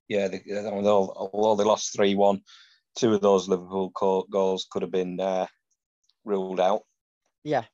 yeah. 0.09 0.27
They, 0.29 0.43
although, 0.77 1.13
although 1.33 1.55
they 1.57 1.69
lost 1.69 1.95
three 1.95 2.17
one, 2.17 2.41
two 2.99 3.15
of 3.15 3.21
those 3.21 3.49
Liverpool 3.49 3.93
goals 4.37 4.67
could 4.71 4.83
have 4.83 4.91
been 4.91 5.21
uh, 5.21 5.47
ruled 6.25 6.59
out. 6.59 6.83
Yeah. 7.45 7.65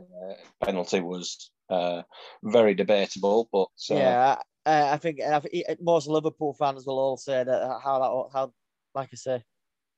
Uh, 0.00 0.34
penalty 0.64 1.00
was 1.00 1.50
uh, 1.68 2.02
very 2.42 2.74
debatable, 2.74 3.48
but 3.52 3.68
uh, 3.90 3.98
yeah, 4.00 4.36
I, 4.66 4.92
I 4.94 4.96
think 4.98 5.20
I 5.20 5.40
think 5.40 5.64
most 5.80 6.06
Liverpool 6.08 6.52
fans 6.54 6.84
will 6.86 6.98
all 6.98 7.16
say 7.16 7.44
that 7.44 7.62
uh, 7.62 7.78
how 7.78 7.98
that 8.00 8.32
how 8.38 8.52
like 8.94 9.08
I 9.12 9.16
say 9.16 9.44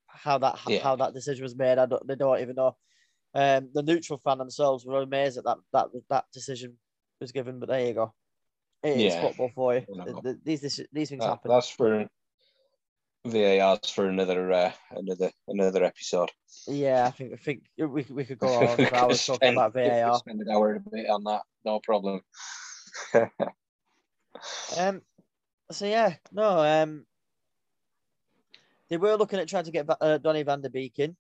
how 0.07 0.39
that 0.39 0.59
Yeah. 0.69 0.81
how 0.83 0.97
that 0.97 1.15
decision 1.15 1.43
was 1.43 1.57
made. 1.57 1.79
I 1.79 1.87
don't 1.87 2.07
they 2.07 2.15
don't 2.17 2.41
even 2.41 2.55
know. 2.57 2.77
Um, 3.35 3.71
the 3.75 3.83
neutral 3.83 4.19
fan 4.19 4.39
themselves 4.39 4.85
were 4.87 5.03
amazed 5.03 5.39
at 5.39 5.45
that 5.45 5.59
that 5.73 5.87
that 6.11 6.25
decision 6.33 6.77
was 7.21 7.33
given. 7.33 7.59
But 7.59 7.69
there 7.71 7.87
you 7.87 7.95
go. 7.95 8.15
It 8.83 8.97
is 9.01 9.15
Yeah. 9.15 9.21
football 9.23 9.51
for 9.55 9.75
you. 9.75 9.85
You 9.89 9.97
know. 9.97 10.05
Th- 10.05 10.23
th- 10.23 10.37
These 10.45 10.61
these, 10.61 10.81
these 10.93 11.09
things 11.09 11.23
that- 11.23 11.29
happen. 11.31 11.51
that's 11.51 11.69
for 11.71 12.07
VAR's 13.27 13.91
for 13.91 14.09
another 14.09 14.53
uh, 14.53 14.73
another 14.93 15.31
another 15.49 15.85
episode. 15.85 16.31
Yeah, 16.67 17.07
I 17.07 17.11
think 17.11 17.33
I 17.33 17.37
think 17.37 17.63
we 17.77 18.05
could- 18.05 18.17
we 18.17 18.25
could 18.25 18.39
go 18.39 18.49
on 18.69 18.77
for 18.77 18.95
hours 18.95 19.25
talking 19.27 19.53
about 19.53 19.73
VAR. 19.75 20.15
Spend 20.19 20.41
an 20.41 20.49
hour 20.51 20.75
a 20.77 20.81
bit 20.81 21.09
on 21.11 21.25
that, 21.25 21.43
no 21.65 21.81
problem. 21.81 22.21
Um, 24.79 25.03
so 25.71 25.87
yeah, 25.87 26.15
no, 26.33 26.59
um, 26.61 27.05
they 28.89 28.97
were 28.97 29.17
looking 29.17 29.39
at 29.39 29.49
trying 29.49 29.65
to 29.65 29.71
get 29.71 29.87
uh, 30.01 30.19
Donny 30.19 30.43
van 30.43 30.61
de 30.61 30.71
Beek 30.71 30.99
in, 30.99 31.17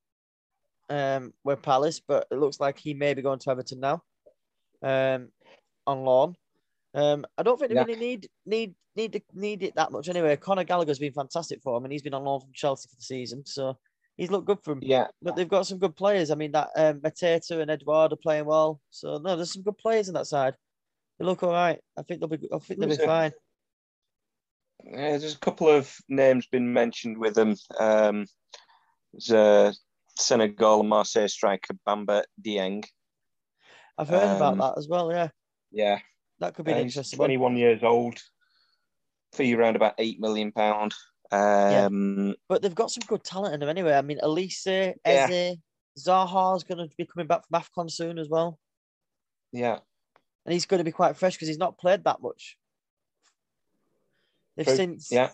um, 0.88 1.32
with 1.44 1.62
Palace, 1.62 2.00
but 2.00 2.26
it 2.30 2.38
looks 2.38 2.60
like 2.60 2.78
he 2.78 2.94
may 2.94 3.14
be 3.14 3.22
going 3.22 3.38
to 3.40 3.50
Everton 3.50 3.80
now, 3.80 4.02
um, 4.82 5.28
on 5.86 6.04
loan. 6.04 6.34
Um, 6.94 7.26
I 7.36 7.42
don't 7.42 7.58
think 7.58 7.68
they 7.70 7.74
Yeah. 7.76 7.84
really 7.84 7.96
need 8.00 8.28
need 8.46 8.74
need 8.96 9.12
to, 9.12 9.20
need 9.34 9.62
it 9.62 9.74
that 9.76 9.92
much 9.92 10.08
anyway. 10.08 10.36
Conor 10.36 10.64
Gallagher's 10.64 10.98
been 10.98 11.12
fantastic 11.12 11.60
for 11.62 11.76
him, 11.76 11.84
and 11.84 11.92
he's 11.92 12.02
been 12.02 12.14
on 12.14 12.24
loan 12.24 12.40
from 12.40 12.50
Chelsea 12.54 12.88
for 12.88 12.96
the 12.96 13.02
season, 13.02 13.44
so 13.44 13.78
he's 14.16 14.30
looked 14.30 14.46
good 14.46 14.62
for 14.62 14.72
him. 14.72 14.80
yeah, 14.82 15.08
But 15.22 15.36
they've 15.36 15.48
got 15.48 15.66
some 15.66 15.78
good 15.78 15.94
players. 15.94 16.30
I 16.30 16.34
mean, 16.34 16.52
that 16.52 16.70
um, 16.76 17.00
Mateta 17.00 17.60
and 17.60 17.70
Edouard 17.70 18.12
are 18.12 18.16
playing 18.16 18.46
well, 18.46 18.80
so 18.90 19.18
no, 19.18 19.36
there's 19.36 19.52
some 19.52 19.62
good 19.62 19.78
players 19.78 20.08
on 20.08 20.14
that 20.14 20.26
side. 20.26 20.54
They 21.18 21.24
look 21.24 21.42
all 21.42 21.52
right. 21.52 21.80
I 21.96 22.02
think 22.02 22.20
they'll 22.20 22.28
be. 22.28 22.48
I 22.52 22.58
think 22.58 22.80
they'll 22.80 22.88
be 22.88 22.96
fine. 22.96 23.32
Yeah, 24.84 25.18
there's 25.18 25.34
a 25.34 25.38
couple 25.38 25.68
of 25.68 25.92
names 26.08 26.46
been 26.46 26.72
mentioned 26.72 27.18
with 27.18 27.34
them. 27.34 27.56
Um, 27.80 28.26
there's 29.12 29.80
Senegal 30.16 30.80
and 30.80 30.88
Marseille 30.88 31.28
striker 31.28 31.74
Bamba 31.86 32.22
Dieng. 32.40 32.84
I've 33.96 34.08
heard 34.08 34.36
about 34.36 34.52
Um, 34.52 34.58
that 34.58 34.74
as 34.78 34.86
well. 34.88 35.10
Yeah, 35.10 35.28
Yeah, 35.72 35.98
that 36.38 36.54
could 36.54 36.64
be 36.64 36.70
an 36.72 36.78
uh, 36.78 36.82
he's 36.82 36.92
interesting 36.96 37.18
one. 37.18 37.26
21 37.28 37.56
years 37.56 37.82
old. 37.82 38.18
Fee 39.32 39.54
around 39.54 39.74
about 39.76 39.94
eight 39.98 40.20
million 40.20 40.52
pound. 40.52 40.94
Um, 41.32 42.36
But 42.48 42.62
they've 42.62 42.74
got 42.74 42.92
some 42.92 43.02
good 43.06 43.24
talent 43.24 43.54
in 43.54 43.60
them 43.60 43.68
anyway. 43.68 43.94
I 43.94 44.02
mean, 44.02 44.20
Olise, 44.22 44.94
Yeah. 45.04 45.26
Eze, 45.28 45.56
Zaha's 45.98 46.62
going 46.62 46.88
to 46.88 46.94
be 46.96 47.06
coming 47.06 47.26
back 47.26 47.42
from 47.48 47.60
AFCON 47.60 47.90
soon 47.90 48.18
as 48.18 48.28
well. 48.28 48.58
yeah, 49.52 49.80
And 50.48 50.54
he's 50.54 50.64
going 50.64 50.78
to 50.78 50.84
be 50.84 50.92
quite 50.92 51.18
fresh 51.18 51.34
because 51.34 51.48
he's 51.48 51.58
not 51.58 51.76
played 51.76 52.04
that 52.04 52.22
much. 52.22 52.56
They've 54.56 54.64
True. 54.64 54.76
since 54.76 55.12
Yeah. 55.12 55.28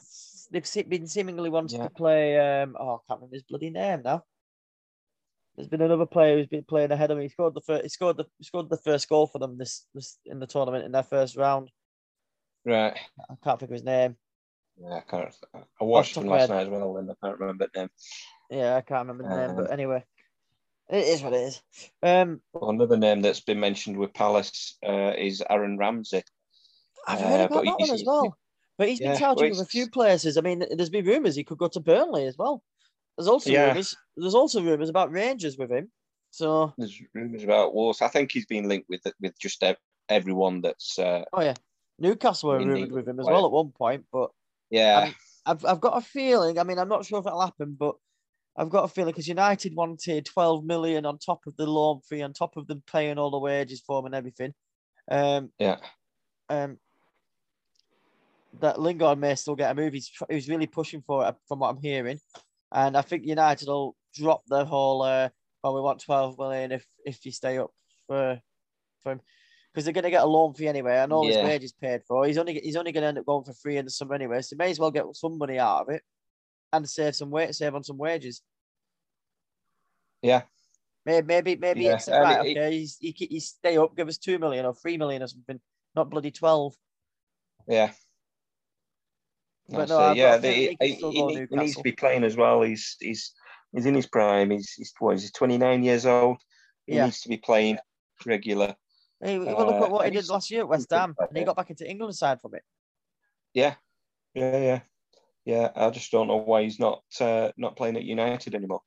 they've 0.50 0.88
been 0.88 1.07
seemingly 1.07 1.50
wanting 1.50 1.79
Yeah. 1.79 1.85
to 1.87 1.94
play. 1.94 2.37
Um, 2.37 2.77
oh, 2.77 2.96
I 2.96 2.98
can't 3.07 3.20
remember 3.20 3.37
his 3.37 3.44
bloody 3.44 3.70
name 3.70 4.03
now. 4.03 4.24
There's 5.55 5.68
been 5.68 5.83
another 5.83 6.05
player 6.07 6.37
who's 6.37 6.48
been 6.48 6.64
playing 6.64 6.90
ahead 6.90 7.12
of 7.12 7.18
him. 7.18 7.22
He 7.22 7.29
scored 7.29 7.55
the 7.55 7.61
first. 7.61 7.85
He 7.85 7.90
scored 7.90 8.16
the 8.16 8.24
he 8.38 8.44
scored 8.44 8.68
the 8.68 8.77
first 8.77 9.09
goal 9.09 9.29
for 9.29 9.38
them 9.38 9.57
this 9.57 9.87
this 9.94 10.18
in 10.27 10.40
the 10.40 10.48
tournament 10.48 10.85
in 10.85 10.90
their 10.90 11.05
first 11.05 11.37
round. 11.37 11.70
right. 12.64 12.98
I 13.31 13.35
can't 13.44 13.61
think 13.61 13.70
of 13.70 13.74
his 13.74 13.85
name. 13.85 14.16
Yeah, 14.77 14.94
I 14.96 15.00
can't. 15.09 15.33
I 15.81 15.85
watched 15.85 16.16
him 16.16 16.27
last 16.27 16.48
night 16.48 16.62
as 16.62 16.68
well, 16.70 16.96
and 16.96 17.09
I 17.09 17.14
can't 17.22 17.38
remember 17.38 17.68
the 17.72 17.81
name. 17.83 17.90
Yeah, 18.50 18.74
I 18.74 18.81
can't 18.81 19.07
remember 19.07 19.29
the 19.33 19.46
name, 19.46 19.55
but 19.55 19.66
Um, 19.66 19.72
anyway, 19.72 20.05
it 20.90 21.05
is 21.05 21.23
what 21.23 21.33
it 21.33 21.42
is. 21.42 21.62
Um, 22.03 22.40
Well, 22.53 22.70
another 22.70 22.97
name 22.97 23.23
that's 23.23 23.40
been 23.40 23.61
mentioned 23.61 23.97
with 23.97 24.14
Palace 24.14 24.77
uh, 24.87 25.12
is 25.16 25.42
Aaron 25.49 25.79
Ramsey. 25.79 26.23
I've 27.07 27.20
heard 27.20 27.40
Uh, 27.40 27.47
about 27.47 27.64
but 27.64 27.64
that 27.64 27.81
one 27.81 27.90
as 27.90 28.05
well. 28.05 28.37
But 28.77 28.88
he's 28.88 28.99
been 29.01 29.12
Yeah, 29.12 29.18
touted 29.18 29.42
well, 29.42 29.51
with 29.51 29.61
a 29.61 29.70
few 29.70 29.88
places. 29.88 30.37
I 30.37 30.40
mean, 30.40 30.64
there's 30.70 30.90
been 30.90 31.05
rumours 31.05 31.37
he 31.37 31.44
could 31.44 31.59
go 31.59 31.68
to 31.68 31.81
Burnley 31.81 32.27
as 32.27 32.37
well. 32.37 32.62
There's 33.16 33.29
also 33.29 33.53
Yeah. 33.53 33.68
rumours. 33.68 33.97
There's 34.16 34.35
also 34.35 34.62
rumours 34.62 34.88
about 34.88 35.12
Rangers 35.12 35.57
with 35.57 35.70
him. 35.70 35.90
So 36.33 36.73
There's 36.77 37.01
rumours 37.14 37.44
about 37.44 37.75
Wolves. 37.75 38.03
I 38.03 38.09
think 38.09 38.33
he's 38.33 38.47
been 38.47 38.68
linked 38.68 38.88
with 38.88 39.03
with 39.20 39.38
just 39.38 39.62
everyone 40.09 40.61
that's 40.62 40.99
uh, 40.99 41.25
oh 41.33 41.40
yeah, 41.40 41.55
Newcastle 41.99 42.51
were 42.51 42.59
in 42.59 42.68
rumoured 42.68 42.90
with 42.92 43.09
him 43.09 43.20
as 43.20 43.27
well 43.27 43.47
at 43.47 43.53
one 43.53 43.70
point, 43.70 44.07
but 44.12 44.31
Yeah, 44.70 45.12
I've 45.47 45.64
I've 45.64 45.81
got 45.81 45.99
a 45.99 46.01
feeling. 46.01 46.59
I 46.59 46.64
mean, 46.64 46.79
I'm 46.79 46.88
not 46.88 47.05
sure 47.05 47.20
if 47.20 47.27
it'll 47.27 47.40
happen, 47.40 47.75
but 47.79 47.94
I've 48.57 48.71
got 48.71 48.85
a 48.85 48.88
feeling 48.88 49.12
because 49.12 49.29
United 49.29 49.75
wanted 49.75 50.27
12 50.27 50.64
million 50.64 51.07
on 51.07 51.19
top 51.19 51.47
of 51.47 51.57
the 51.57 51.67
loan 51.67 52.01
fee, 52.09 52.23
on 52.23 52.33
top 52.33 52.57
of 52.57 52.67
them 52.67 52.83
paying 52.90 53.19
all 53.19 53.31
the 53.31 53.38
wages 53.38 53.83
for 53.85 53.99
him 53.99 54.07
and 54.07 54.14
everything. 54.14 54.55
Um, 55.11 55.51
yeah, 55.59 55.79
um, 56.49 56.79
that 58.61 58.81
Lingard 58.81 59.19
may 59.19 59.35
still 59.35 59.57
get 59.57 59.73
a 59.73 59.75
move. 59.75 59.93
He's 59.93 60.11
he's 60.31 60.49
really 60.49 60.67
pushing 60.67 61.03
for 61.03 61.27
it, 61.27 61.35
from 61.49 61.59
what 61.61 61.71
I'm 61.71 61.83
hearing, 61.83 62.21
and 62.73 62.97
I 62.97 63.03
think 63.03 63.25
United 63.27 63.69
will 63.69 63.97
drop 64.14 64.43
the 64.47 64.64
whole. 64.64 65.03
Uh, 65.03 65.31
well, 65.62 65.75
we 65.75 65.81
want 65.81 66.01
12 66.03 66.38
million 66.38 66.73
if 66.73 66.87
if 67.05 67.25
you 67.25 67.33
stay 67.33 67.59
up 67.59 67.71
for 68.07 68.40
for 69.03 69.12
him. 69.12 69.21
Because 69.73 69.87
they're 69.87 69.93
going 69.93 70.05
to 70.05 70.11
get 70.11 70.23
a 70.23 70.27
loan 70.27 70.55
fee 70.55 70.69
anyway, 70.69 70.99
and 70.99 71.12
all 71.12 71.27
his 71.27 71.37
Yeah. 71.37 71.47
wages 71.47 71.73
paid 71.73 72.03
for. 72.07 72.25
He's 72.27 72.38
only 72.38 72.61
he's 72.61 72.77
only 72.77 72.93
going 72.93 73.03
to 73.03 73.09
end 73.09 73.19
up 73.19 73.27
going 73.27 73.43
for 73.43 73.55
free 73.55 73.77
in 73.77 73.85
the 73.85 73.90
summer 73.90 74.14
anyway, 74.14 74.40
so 74.40 74.55
he 74.55 74.57
may 74.57 74.71
as 74.71 74.79
well 74.79 74.93
get 74.93 75.05
some 75.14 75.37
money 75.37 75.59
out 75.59 75.81
of 75.83 75.88
it, 75.88 76.03
and 76.83 76.89
save 76.89 77.15
some 77.17 77.31
weight, 77.31 77.55
save 77.55 77.75
on 77.75 77.85
some 77.85 77.99
wages. 77.99 78.43
yeah. 80.23 80.43
Maybe 81.07 81.27
maybe 81.27 81.57
maybe 81.57 81.81
Yeah, 81.83 81.95
it's 81.97 82.09
right. 82.09 82.47
it- 82.47 82.57
okay, 82.57 82.73
he's, 82.79 82.97
he 82.99 83.11
he 83.11 83.27
he 83.27 83.41
stay 83.41 83.77
up, 83.77 83.95
give 83.95 84.09
us 84.09 84.17
two 84.17 84.39
million 84.39 84.65
or 84.65 84.75
three 84.75 84.97
million 84.97 85.23
or 85.23 85.27
something, 85.27 85.61
not 85.95 86.09
bloody 86.09 86.31
twelve. 86.31 86.75
Yeah. 87.69 87.93
But 89.69 89.89
no, 89.91 90.11
it. 90.13 90.17
Yeah, 90.17 90.39
they, 90.39 90.55
he 90.55 90.77
he, 90.81 90.95
he 90.95 91.01
go 91.01 91.11
need- 91.29 91.49
he 91.51 91.57
needs 91.57 91.77
to 91.77 91.83
be 91.83 91.93
playing 91.93 92.25
as 92.25 92.37
well. 92.37 92.63
He's 92.63 92.97
he's 93.01 93.33
he's 93.73 93.85
in 93.87 93.95
his 93.95 94.07
prime. 94.07 94.51
He's 94.51 94.73
he's 94.73 94.95
what 94.99 95.17
is 95.17 95.25
he, 95.25 95.29
29 95.31 95.83
years 95.85 96.07
old. 96.07 96.39
He 96.87 96.95
Yeah. 96.97 97.05
needs 97.05 97.21
to 97.21 97.29
be 97.29 97.37
playing 97.37 97.79
regular. 98.25 98.75
Hey, 99.23 99.39
well, 99.39 99.67
look 99.67 99.81
Uh, 99.81 99.85
at 99.85 99.91
what 99.91 100.05
he 100.07 100.11
did 100.11 100.29
last 100.29 100.51
year 100.51 100.61
at 100.63 100.69
West 100.69 100.91
Ham, 100.91 101.15
and 101.19 101.37
he 101.37 101.45
got 101.45 101.57
back 101.57 101.69
into 101.71 101.89
England 101.89 102.15
side 102.17 102.41
from 102.41 102.55
it. 102.55 102.63
Yeah, 103.55 103.75
yeah, 104.35 104.59
yeah, 104.59 104.81
yeah. 105.44 105.70
I 105.74 105.90
just 105.90 106.11
don't 106.11 106.28
know 106.28 106.37
why 106.37 106.62
he's 106.62 106.80
not 106.80 107.02
uh, 107.20 107.50
not 107.57 107.76
playing 107.76 107.96
at 107.96 108.04
United 108.04 108.54
anymore. 108.54 108.80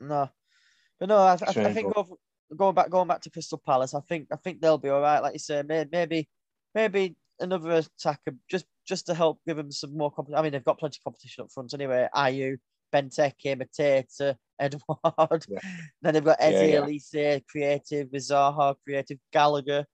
No, 0.00 0.28
but 0.98 1.08
no, 1.08 1.16
I, 1.16 1.32
I, 1.32 1.48
I 1.48 1.72
think 1.72 1.94
go, 1.94 2.18
going 2.56 2.74
back 2.74 2.90
going 2.90 3.08
back 3.08 3.20
to 3.22 3.30
Crystal 3.30 3.60
Palace, 3.64 3.94
I 3.94 4.00
think 4.00 4.28
I 4.32 4.36
think 4.36 4.60
they'll 4.60 4.78
be 4.78 4.88
all 4.88 5.00
right. 5.00 5.20
Like 5.20 5.34
you 5.34 5.38
say, 5.38 5.62
maybe 5.62 6.28
maybe, 6.74 7.16
another 7.40 7.82
attacker 7.98 8.34
just 8.48 8.66
just 8.86 9.06
to 9.06 9.14
help 9.14 9.40
give 9.46 9.56
them 9.56 9.70
some 9.70 9.96
more 9.96 10.10
competition. 10.10 10.38
I 10.38 10.42
mean, 10.42 10.52
they've 10.52 10.64
got 10.64 10.78
plenty 10.78 10.98
of 10.98 11.04
competition 11.04 11.44
up 11.44 11.52
front 11.52 11.74
anyway. 11.74 12.08
Ayew, 12.14 12.56
Benteke, 12.92 13.56
Mateta, 13.56 14.36
Edouard. 14.58 15.46
Yeah. 15.48 15.58
Then 16.02 16.14
they've 16.14 16.24
got 16.24 16.38
Yeah, 16.40 16.62
yeah. 16.62 16.80
Olise, 16.80 17.42
creative, 17.48 18.08
Zaha, 18.08 18.74
creative, 18.84 19.18
Gallagher. 19.32 19.86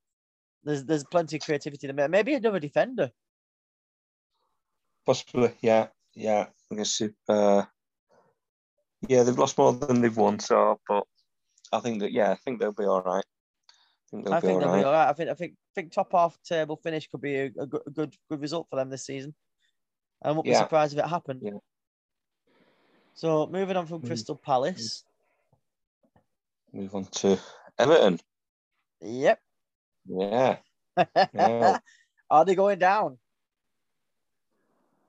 There's 0.64 0.84
there's 0.84 1.04
plenty 1.04 1.36
of 1.36 1.42
creativity 1.42 1.86
there. 1.86 2.08
Maybe 2.08 2.34
another 2.34 2.60
defender. 2.60 3.10
Possibly, 5.06 5.54
yeah, 5.62 5.86
yeah. 6.18 6.46
I 6.70 6.74
guess 6.74 7.00
if 7.00 7.12
uh, 7.28 7.64
yeah, 9.08 9.22
they've 9.22 9.38
lost 9.38 9.56
more 9.56 9.72
than 9.72 10.00
they've 10.02 10.16
won. 10.16 10.38
So, 10.38 10.80
but 10.88 11.04
I 11.72 11.80
think 11.80 12.00
that 12.00 12.12
yeah, 12.12 12.30
I 12.30 12.34
think 12.34 12.60
they'll 12.60 12.72
be 12.72 12.84
all 12.84 13.02
right. 13.02 13.24
I 13.24 14.10
think 14.10 14.24
they'll 14.24 14.34
I 14.34 14.40
be 14.40 14.46
think 14.46 14.54
all 14.54 14.60
they'll 14.60 14.70
right. 14.70 14.80
be 14.80 14.84
all 14.84 14.92
right. 14.92 15.08
I 15.08 15.12
think 15.12 15.30
I 15.30 15.34
think 15.34 15.54
think 15.74 15.92
top 15.92 16.12
half 16.12 16.38
table 16.42 16.76
finish 16.76 17.08
could 17.08 17.20
be 17.20 17.36
a, 17.36 17.44
a 17.46 17.66
good, 17.66 17.82
a 17.86 17.90
good 17.90 18.16
good 18.28 18.40
result 18.40 18.66
for 18.68 18.76
them 18.76 18.90
this 18.90 19.06
season. 19.06 19.34
I 20.22 20.32
won't 20.32 20.44
be 20.44 20.54
surprised 20.54 20.92
if 20.98 21.04
it 21.04 21.08
happened. 21.08 21.40
Yeah. 21.44 21.58
So 23.14 23.46
moving 23.46 23.76
on 23.76 23.86
from 23.86 24.02
Mm. 24.02 24.06
Crystal 24.08 24.36
Palace. 24.36 25.04
Move 26.72 26.94
on 26.94 27.04
to 27.04 27.38
Everton. 27.78 28.18
Yep. 29.00 29.40
Yeah, 30.06 30.56
Yeah. 31.34 31.78
Are 32.30 32.44
they 32.44 32.54
going 32.54 32.78
down? 32.78 33.18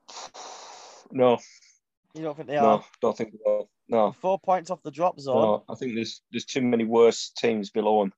no, 1.12 1.40
You 2.16 2.24
don't 2.24 2.36
think 2.36 2.50
they 2.50 2.56
no, 2.56 2.62
are? 2.62 2.86
don't 3.02 3.18
think 3.18 3.34
so. 3.44 3.70
No, 3.88 4.12
Four 4.20 4.40
points 4.40 4.70
off 4.70 4.84
the 4.84 4.92
drop 4.92 5.20
zone. 5.20 5.42
no. 5.42 5.64
I 5.70 5.76
think 5.76 5.96
there's 5.96 6.22
there's 6.32 6.46
too 6.46 6.62
many 6.62 6.84
worse 6.84 7.32
teams 7.36 7.70
below 7.70 8.02
them. 8.02 8.14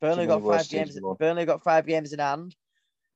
Burnley 0.00 0.26
got 0.26 0.42
five 0.42 0.68
games. 0.68 0.98
Burnley 1.18 1.44
got 1.44 1.62
five 1.62 1.86
games 1.86 2.12
in 2.12 2.18
hand. 2.18 2.56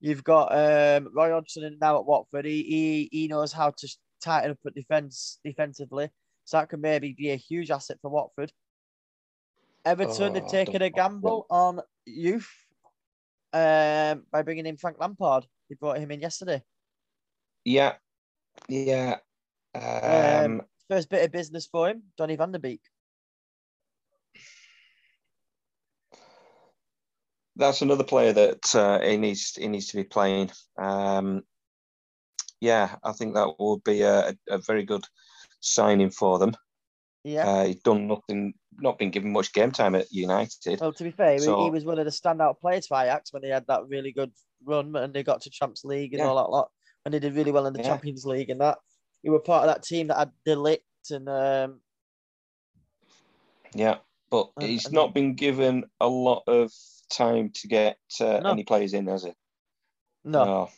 You've 0.00 0.24
got 0.24 0.52
um, 0.52 1.08
Roy 1.14 1.30
Hodgson 1.30 1.76
now 1.80 1.98
at 1.98 2.06
Watford. 2.06 2.44
He, 2.44 2.62
he 2.62 3.08
he 3.10 3.28
knows 3.28 3.52
how 3.52 3.70
to 3.70 3.88
tighten 4.20 4.52
up 4.52 4.58
at 4.66 4.74
defense 4.74 5.40
defensively, 5.44 6.10
so 6.44 6.58
that 6.58 6.68
could 6.68 6.80
maybe 6.80 7.12
be 7.12 7.30
a 7.30 7.36
huge 7.36 7.70
asset 7.70 7.98
for 8.00 8.10
Watford. 8.10 8.52
Everton 9.84 10.32
Oh, 10.32 10.40
have 10.40 10.48
taken 10.48 10.82
a 10.82 10.90
gamble 10.90 11.46
on 11.48 11.80
youth 12.04 12.50
um, 13.52 14.24
by 14.30 14.42
bringing 14.42 14.66
in 14.66 14.76
Frank 14.76 14.98
Lampard. 15.00 15.46
They 15.68 15.76
brought 15.76 15.98
him 15.98 16.10
in 16.10 16.20
yesterday. 16.20 16.62
Yeah, 17.66 17.94
yeah. 18.68 19.16
Um, 19.74 19.82
Um, 20.60 20.62
First 20.88 21.08
bit 21.10 21.24
of 21.24 21.32
business 21.32 21.66
for 21.66 21.88
him, 21.88 22.04
Donny 22.16 22.36
van 22.36 22.52
de 22.52 22.60
Beek. 22.60 22.80
that's 27.56 27.80
another 27.82 28.04
player 28.04 28.32
that 28.34 28.74
uh, 28.74 29.00
he 29.00 29.16
needs 29.16 29.56
he 29.56 29.66
needs 29.66 29.88
to 29.88 29.96
be 29.96 30.04
playing. 30.04 30.50
Um, 30.78 31.42
yeah, 32.60 32.96
I 33.02 33.12
think 33.12 33.34
that 33.34 33.58
will 33.58 33.78
be 33.78 34.02
a, 34.02 34.36
a 34.48 34.58
very 34.58 34.84
good 34.84 35.04
signing 35.60 36.10
for 36.10 36.38
them. 36.38 36.54
Yeah. 37.24 37.48
Uh, 37.48 37.64
he's 37.64 37.80
done 37.80 38.06
nothing, 38.06 38.54
not 38.78 38.98
been 38.98 39.10
given 39.10 39.32
much 39.32 39.52
game 39.52 39.72
time 39.72 39.94
at 39.96 40.12
United. 40.12 40.80
Well, 40.80 40.92
to 40.92 41.02
be 41.04 41.10
fair, 41.10 41.34
he- 41.40 41.44
he 41.64 41.70
was 41.70 41.84
one 41.84 41.98
of 41.98 42.04
the 42.04 42.10
standout 42.12 42.60
players 42.60 42.86
for 42.86 42.98
Ajax 43.00 43.32
when 43.32 43.42
they 43.42 43.48
had 43.48 43.66
that 43.66 43.88
really 43.88 44.12
good 44.12 44.32
run 44.64 44.94
and 44.94 45.12
they 45.12 45.22
got 45.24 45.40
to 45.42 45.50
Champions 45.50 45.82
League 45.84 46.12
and 46.12 46.20
Yeah. 46.20 46.26
all 46.28 46.36
that 46.36 46.50
lot. 46.50 46.70
And 47.06 47.14
they 47.14 47.20
did 47.20 47.34
really 47.36 47.52
well 47.52 47.66
in 47.66 47.72
the 47.72 47.78
Yeah. 47.78 47.86
Champions 47.90 48.26
League 48.26 48.50
and 48.50 48.60
that. 48.60 48.78
You 49.22 49.30
were 49.30 49.38
part 49.38 49.62
of 49.66 49.72
that 49.72 49.84
team 49.84 50.08
that 50.08 50.18
had 50.18 50.32
De 50.44 50.56
Ligt 50.56 50.80
and 51.10 51.28
um, 51.28 51.80
Yeah, 53.74 53.98
but 54.28 54.50
And- 54.56 54.66
he's 54.68 54.86
and- 54.86 54.94
not 54.94 55.14
been 55.14 55.34
given 55.36 55.84
a 56.00 56.08
lot 56.08 56.42
of 56.48 56.72
time 57.08 57.50
to 57.50 57.68
get 57.68 57.98
uh, 58.20 58.40
No. 58.40 58.50
any 58.50 58.64
players 58.64 58.92
in, 58.92 59.06
has 59.06 59.22
he? 59.22 59.32
no, 60.24 60.68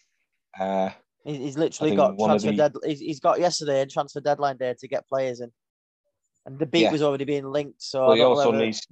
Uh, 0.61 0.91
he's 1.25 1.57
literally 1.57 1.97
got 1.97 2.19
transfer 2.19 2.51
the- 2.51 2.57
dead. 2.57 2.75
He's, 2.85 3.01
he's 3.01 3.21
got 3.21 3.41
yesterday 3.41 3.81
and 3.81 3.91
transfer 3.91 4.21
deadline 4.21 4.59
day 4.59 4.75
to 4.79 4.87
get 4.89 5.09
players 5.09 5.41
in, 5.41 5.51
and 6.45 6.59
the 6.59 6.67
beat 6.67 6.83
Yeah. 6.83 6.93
was 6.93 7.01
already 7.01 7.25
being 7.25 7.47
linked. 7.51 7.81
So 7.81 8.09
I 8.11 8.17
he 8.17 8.23
also 8.23 8.51
whether- 8.51 8.65
needs. 8.67 8.87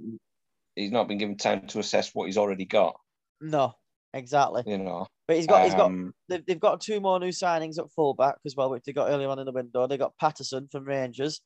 He's 0.74 0.90
not 0.90 1.06
been 1.08 1.18
given 1.18 1.36
time 1.36 1.66
to 1.68 1.80
assess 1.80 2.14
what 2.14 2.24
he's 2.26 2.38
already 2.38 2.64
got. 2.64 2.98
no, 3.42 3.74
exactly. 4.14 4.62
You 4.66 4.78
know. 4.78 5.06
But 5.28 5.36
he's 5.36 5.46
got 5.46 5.64
he's 5.64 5.74
got 5.74 5.86
Um, 5.86 6.14
they've, 6.28 6.44
they've 6.46 6.60
got 6.60 6.80
two 6.80 7.00
more 7.00 7.18
new 7.18 7.28
signings 7.30 7.78
at 7.78 7.90
fullback 7.90 8.36
as 8.44 8.54
well, 8.54 8.70
which 8.70 8.84
they 8.84 8.92
got 8.92 9.10
earlier 9.10 9.28
on 9.28 9.38
in 9.38 9.46
the 9.46 9.52
window. 9.52 9.86
They 9.86 9.96
got 9.98 10.16
Patterson 10.18 10.68
from 10.70 10.84
Rangers, 10.84 11.40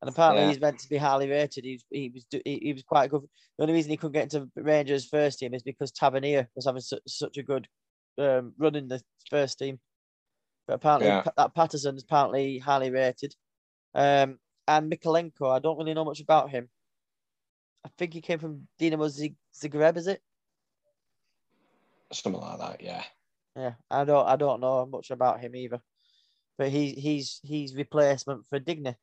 and 0.00 0.08
apparently 0.10 0.42
Yeah. 0.42 0.48
he's 0.48 0.60
meant 0.60 0.80
to 0.80 0.88
be 0.88 0.96
highly 0.96 1.28
rated. 1.30 1.64
He's, 1.64 1.84
he 1.90 2.10
was 2.12 2.26
he, 2.44 2.58
he 2.62 2.72
was 2.72 2.82
quite 2.82 3.10
good. 3.10 3.22
The 3.58 3.62
only 3.62 3.74
reason 3.74 3.90
he 3.90 3.96
couldn't 3.96 4.12
get 4.12 4.34
into 4.34 4.50
Rangers 4.56 5.06
first 5.08 5.38
team 5.38 5.54
is 5.54 5.62
because 5.62 5.92
Tavernier 5.92 6.48
was 6.56 6.66
having 6.66 6.80
su- 6.82 6.98
such 7.06 7.36
a 7.38 7.42
good 7.44 7.68
um, 8.18 8.54
run 8.58 8.74
in 8.74 8.88
the 8.88 9.00
first 9.30 9.58
team. 9.58 9.78
But 10.66 10.74
apparently 10.74 11.06
Yeah. 11.08 11.24
That 11.36 11.54
Patterson 11.54 11.96
is 11.96 12.02
apparently 12.02 12.58
highly 12.58 12.90
rated. 12.90 13.34
Um, 13.94 14.38
and 14.66 14.90
Mikolenko, 14.90 15.50
I 15.50 15.58
don't 15.60 15.76
really 15.78 15.94
know 15.94 16.04
much 16.04 16.20
about 16.20 16.50
him. 16.50 16.68
I 17.84 17.90
think 17.98 18.14
he 18.14 18.20
came 18.20 18.38
from 18.38 18.68
Dinamo 18.80 19.08
Zag- 19.08 19.34
Zagreb, 19.54 19.96
is 19.96 20.06
it? 20.06 20.22
Something 22.12 22.40
like 22.40 22.58
that. 22.58 22.80
Yeah. 22.82 23.04
Yeah, 23.56 23.74
I 23.90 24.04
don't 24.04 24.26
I 24.26 24.36
don't 24.36 24.60
know 24.60 24.86
much 24.86 25.10
about 25.10 25.40
him 25.40 25.54
either. 25.56 25.80
But 26.58 26.68
he 26.68 26.92
he's 26.92 27.40
he's 27.42 27.74
replacement 27.74 28.46
for 28.48 28.58
Digne. 28.58 28.96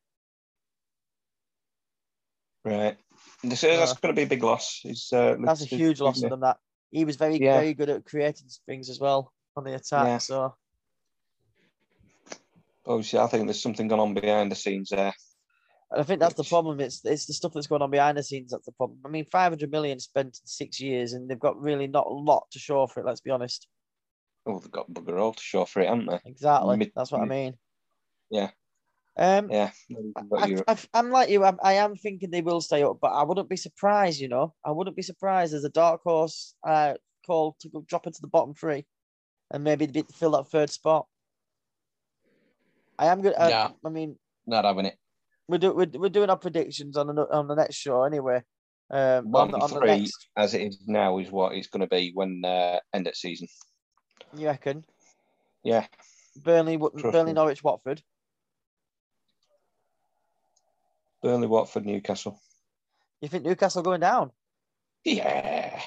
Right. 2.66 2.98
This 3.44 3.64
is, 3.64 3.80
that's 3.80 3.92
Uh, 3.92 3.96
going 4.02 4.16
to 4.16 4.20
be 4.20 4.24
a 4.26 4.28
big 4.28 4.44
loss. 4.44 4.82
It's, 4.84 5.12
uh, 5.14 5.38
That's 5.40 5.62
a 5.62 5.66
huge 5.66 6.02
loss 6.02 6.22
for 6.22 6.30
them. 6.30 6.42
That 6.42 6.58
he 6.92 7.06
was 7.06 7.16
very 7.16 7.38
Yeah. 7.38 7.54
very 7.60 7.74
good 7.74 7.90
at 7.90 8.06
creating 8.06 8.48
things 8.66 8.90
as 8.90 9.00
well 9.00 9.34
on 9.56 9.64
the 9.64 9.76
attack. 9.76 10.06
Yeah. 10.06 10.18
So 10.18 10.56
Obviously, 12.86 13.20
I 13.20 13.28
think 13.28 13.46
there's 13.46 13.62
something 13.62 13.88
going 13.88 14.02
on 14.02 14.14
behind 14.14 14.52
the 14.52 14.56
scenes 14.56 14.90
there. 14.90 15.14
And 15.92 16.02
I 16.02 16.04
think 16.04 16.20
that's 16.20 16.36
the 16.36 16.44
problem. 16.44 16.80
It's 16.80 17.04
it's 17.04 17.26
the 17.26 17.34
stuff 17.34 17.54
that's 17.54 17.68
going 17.68 17.82
on 17.82 17.90
behind 17.90 18.18
the 18.18 18.24
scenes 18.24 18.52
that's 18.52 18.66
the 18.66 18.72
problem. 18.74 19.00
I 19.06 19.10
mean, 19.10 19.26
five 19.32 19.52
hundred 19.52 19.72
million 19.72 20.00
spent 20.00 20.28
in 20.28 20.48
six 20.48 20.80
years, 20.80 21.14
and 21.14 21.30
they've 21.30 21.40
got 21.40 21.60
really 21.60 21.88
not 21.88 22.06
a 22.06 22.14
lot 22.14 22.46
to 22.52 22.60
show 22.60 22.86
for 22.88 23.00
it. 23.00 23.06
Let's 23.06 23.22
be 23.22 23.32
honest. 23.32 23.68
Oh, 24.46 24.60
they've 24.60 24.72
got 24.72 24.92
bugger 24.92 25.20
all 25.20 25.34
to 25.34 25.42
show 25.42 25.66
for 25.66 25.82
it, 25.82 25.90
haven't 25.90 26.08
they? 26.08 26.20
Exactly. 26.26 26.78
Mid- 26.78 26.92
that's 26.96 27.12
what 27.12 27.22
I 27.22 27.26
mean. 27.26 27.56
Yeah. 28.30 28.52
Um. 29.18 29.50
Yeah. 29.52 29.72
I, 30.34 30.56
I, 30.68 30.78
I'm 30.94 31.10
like 31.10 31.30
you. 31.30 31.44
I'm, 31.44 31.58
I 31.64 31.74
am 31.74 31.96
thinking 31.96 32.30
they 32.30 32.42
will 32.42 32.62
stay 32.62 32.84
up, 32.84 33.00
but 33.02 33.12
I 33.12 33.24
wouldn't 33.24 33.50
be 33.50 33.58
surprised. 33.58 34.22
You 34.22 34.30
know, 34.30 34.54
I 34.64 34.72
wouldn't 34.72 34.96
be 34.96 35.02
surprised 35.02 35.54
as 35.54 35.64
a 35.64 35.70
dark 35.70 36.02
horse 36.04 36.56
uh, 36.66 36.94
call 37.26 37.58
to 37.62 37.70
go 37.70 37.84
drop 37.88 38.06
into 38.06 38.22
the 38.22 38.28
bottom 38.28 38.54
three, 38.54 38.86
and 39.52 39.64
maybe 39.64 39.88
be, 39.88 40.04
fill 40.14 40.32
that 40.32 40.50
third 40.50 40.70
spot. 40.70 41.08
I 43.00 43.08
am 43.08 43.22
good. 43.22 43.34
I, 43.36 43.50
Yeah. 43.50 43.70
I 43.84 43.90
mean, 43.90 44.18
Not 44.46 44.66
having 44.66 44.86
it. 44.86 44.98
We're, 45.50 45.58
do, 45.58 45.74
we're 45.74 45.88
we're 45.96 46.10
doing 46.10 46.30
our 46.30 46.38
predictions 46.38 46.96
on 46.96 47.08
the 47.08 47.28
on 47.32 47.48
the 47.48 47.56
next 47.56 47.76
show 47.76 48.04
anyway. 48.04 48.44
Um, 48.92 49.32
Well, 49.32 49.44
on, 49.44 49.52
the, 49.52 49.58
on 49.58 49.70
three 49.70 50.00
next, 50.00 50.30
as 50.38 50.54
it 50.54 50.62
is 50.62 50.80
now 50.88 51.18
is 51.18 51.32
what 51.32 51.54
it's 51.54 51.68
going 51.68 51.82
to 51.82 51.88
be 51.88 52.12
when 52.14 52.44
uh, 52.46 52.80
end 52.94 53.08
of 53.08 53.16
season. 53.16 53.48
you 54.38 54.48
reckon? 54.48 54.86
Yeah, 55.64 55.88
Burnley, 56.44 56.78
Trust 56.78 57.04
Burnley, 57.04 57.32
me. 57.32 57.34
Norwich, 57.34 57.64
Watford. 57.64 58.02
Burnley, 61.22 61.48
Watford, 61.48 61.86
Newcastle. 61.86 62.40
You 63.22 63.28
think 63.28 63.44
Newcastle 63.44 63.82
going 63.82 64.00
down? 64.00 64.32
Yeah, 65.04 65.82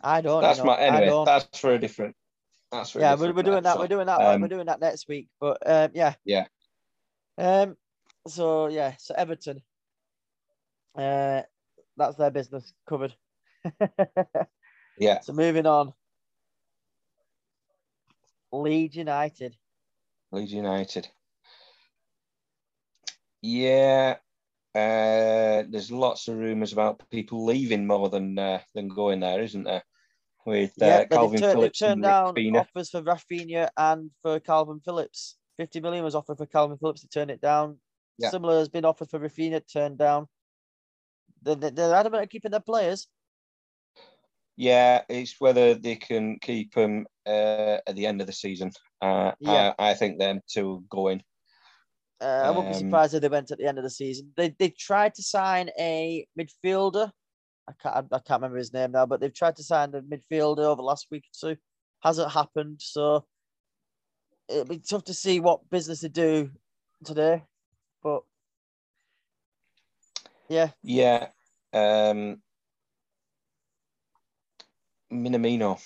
I 0.00 0.20
don't. 0.22 0.42
that's 0.42 0.58
know. 0.58 0.64
my 0.64 0.78
anyway. 0.78 1.24
That's 1.26 1.58
for 1.58 1.74
a 1.74 1.78
different. 1.78 2.16
That's 2.72 2.90
for 2.90 2.98
a 2.98 3.02
yeah, 3.02 3.14
we're, 3.14 3.32
we're 3.32 3.42
doing 3.42 3.64
that. 3.64 3.78
We're 3.78 3.86
doing 3.86 4.06
that. 4.06 4.20
Um, 4.20 4.40
we're 4.40 4.48
doing 4.48 4.66
that 4.66 4.80
next 4.80 5.08
week. 5.08 5.28
But 5.38 5.58
um, 5.66 5.90
yeah. 5.94 6.14
Yeah. 6.24 6.46
Um. 7.36 7.76
So 8.28 8.68
yeah. 8.68 8.94
So 8.98 9.14
Everton. 9.16 9.62
Uh, 10.96 11.42
that's 11.96 12.16
their 12.16 12.30
business 12.30 12.72
covered. 12.88 13.14
Yeah, 14.98 15.20
So 15.20 15.32
moving 15.32 15.66
on. 15.66 15.92
Leeds 18.50 18.96
United. 18.96 19.54
Leeds 20.32 20.52
United. 20.52 21.08
Yeah, 23.42 24.16
uh, 24.74 25.62
there's 25.68 25.92
lots 25.92 26.26
of 26.26 26.36
rumours 26.36 26.72
about 26.72 27.08
people 27.10 27.44
leaving 27.44 27.86
more 27.86 28.08
than 28.08 28.38
uh, 28.38 28.60
than 28.74 28.88
going 28.88 29.20
there, 29.20 29.40
isn't 29.42 29.62
there? 29.62 29.84
With 30.44 30.72
uh, 30.82 30.86
yeah, 30.86 31.04
Kalvin 31.04 31.32
they've, 31.32 31.40
turned, 31.40 31.62
they've 31.62 31.78
turned 31.78 32.02
down 32.02 32.34
Fina. 32.34 32.58
offers 32.60 32.90
for 32.90 33.02
Raphinha 33.02 33.68
and 33.76 34.10
for 34.22 34.40
Kalvin 34.40 34.82
Phillips. 34.82 35.36
50 35.58 35.80
million 35.80 36.04
was 36.04 36.14
offered 36.14 36.38
for 36.38 36.46
Kalvin 36.46 36.80
Phillips 36.80 37.02
to 37.02 37.08
turn 37.08 37.30
it 37.30 37.40
down. 37.40 37.78
Yeah. 38.18 38.30
Similar 38.30 38.58
has 38.58 38.68
been 38.68 38.84
offered 38.84 39.10
for 39.10 39.20
Raphinha, 39.20 39.62
turned 39.72 39.98
down. 39.98 40.26
They're, 41.42 41.54
they're 41.54 41.94
adamant 41.94 42.24
at 42.24 42.30
keeping 42.30 42.50
their 42.50 42.60
players. 42.60 43.06
Yeah, 44.56 45.02
it's 45.08 45.36
whether 45.38 45.74
they 45.74 45.94
can 45.94 46.38
keep 46.40 46.74
them 46.74 47.06
uh, 47.24 47.78
at 47.86 47.94
the 47.94 48.06
end 48.06 48.20
of 48.20 48.26
the 48.26 48.32
season. 48.32 48.72
Uh, 49.00 49.32
Yeah. 49.38 49.72
I, 49.78 49.90
I 49.90 49.94
think 49.94 50.18
them 50.18 50.40
two 50.48 50.84
going. 50.90 51.22
Uh, 52.20 52.24
I 52.24 52.50
wouldn't 52.50 52.70
be 52.70 52.74
Um, 52.74 52.80
surprised 52.80 53.14
if 53.14 53.22
they 53.22 53.28
went 53.28 53.52
at 53.52 53.58
the 53.58 53.66
end 53.68 53.78
of 53.78 53.84
the 53.84 53.90
season. 53.90 54.32
They 54.36 54.48
they 54.58 54.70
tried 54.70 55.14
to 55.14 55.22
sign 55.22 55.70
a 55.78 56.26
midfielder. 56.36 57.12
I 57.68 57.72
can't 57.80 58.06
I 58.10 58.18
can't 58.18 58.40
remember 58.40 58.56
his 58.56 58.72
name 58.72 58.90
now, 58.90 59.06
but 59.06 59.20
they've 59.20 59.32
tried 59.32 59.54
to 59.56 59.62
sign 59.62 59.94
a 59.94 60.02
midfielder 60.02 60.64
over 60.64 60.76
the 60.76 60.82
last 60.82 61.06
week 61.12 61.26
or 61.26 61.50
two. 61.50 61.60
Hasn't 62.02 62.32
happened, 62.32 62.80
so 62.82 63.24
it'd 64.48 64.68
be 64.68 64.80
tough 64.80 65.04
to 65.04 65.14
see 65.14 65.38
what 65.38 65.70
business 65.70 66.00
they 66.00 66.08
do 66.08 66.50
today. 67.04 67.44
But 68.02 68.22
yeah, 70.48 70.70
Yeah, 70.82 71.28
um, 71.72 72.40
Minamino 75.12 75.80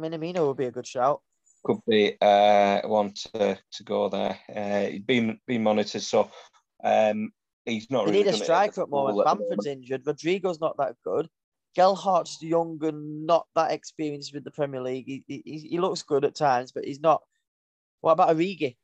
Minamino 0.00 0.46
would 0.46 0.56
be 0.56 0.66
a 0.66 0.70
good 0.70 0.86
shout. 0.86 1.20
could 1.64 1.80
be 1.86 2.16
uh, 2.20 2.80
one 2.86 3.12
to, 3.12 3.58
to 3.72 3.84
go 3.84 4.08
there. 4.08 4.38
Uh, 4.54 4.90
he's 4.90 5.02
been 5.02 5.38
been 5.46 5.62
monitored, 5.62 6.02
so 6.02 6.30
um, 6.82 7.32
he's 7.64 7.90
not. 7.90 8.06
They 8.06 8.12
really 8.12 8.24
need 8.24 8.34
a 8.34 8.44
striker 8.44 8.82
at 8.82 8.90
the 8.90 8.96
moment. 8.96 9.24
Bamford's 9.24 9.66
injured. 9.66 10.04
Rodrigo's 10.04 10.60
not 10.60 10.76
that 10.78 10.96
good. 11.04 11.28
Gelhardt's 11.76 12.42
young 12.42 12.78
and 12.82 13.26
not 13.26 13.46
that 13.54 13.72
experienced 13.72 14.34
with 14.34 14.44
the 14.44 14.50
Premier 14.50 14.82
League. 14.82 15.06
He, 15.06 15.24
he, 15.26 15.58
he 15.58 15.78
looks 15.78 16.02
good 16.02 16.24
at 16.24 16.34
times, 16.34 16.72
but 16.72 16.84
he's 16.84 17.00
not. 17.00 17.22
What 18.00 18.12
about 18.12 18.36
Origi? 18.36 18.76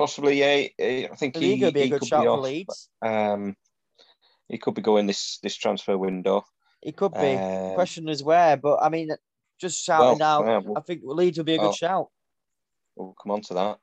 Possibly, 0.00 0.40
yeah. 0.40 0.68
I 1.12 1.14
think 1.16 1.36
he, 1.36 1.62
would 1.62 1.74
be 1.74 1.80
a 1.80 1.84
he 1.84 1.90
good 1.90 2.00
could 2.00 2.08
shout 2.08 2.22
be 2.22 2.26
for 2.26 2.30
off. 2.30 2.42
Leeds. 2.44 2.88
Um, 3.02 3.54
he 4.48 4.56
could 4.58 4.74
be 4.74 4.82
going 4.82 5.06
this 5.06 5.38
this 5.42 5.54
transfer 5.56 5.96
window. 5.98 6.44
He 6.80 6.92
could 6.92 7.12
be. 7.12 7.34
Um, 7.36 7.74
Question 7.74 8.08
is 8.08 8.22
where, 8.22 8.56
but 8.56 8.78
I 8.82 8.88
mean, 8.88 9.10
just 9.60 9.86
well, 9.86 10.16
shouting 10.16 10.22
out. 10.22 10.46
yeah, 10.46 10.72
I 10.74 10.80
think 10.80 11.02
Leeds 11.04 11.36
would 11.38 11.46
be 11.46 11.54
a 11.54 11.58
good 11.58 11.64
well, 11.64 11.72
shout. 11.72 12.08
we'll 12.96 13.14
come 13.22 13.32
on 13.32 13.42
to 13.42 13.54
that. 13.54 13.78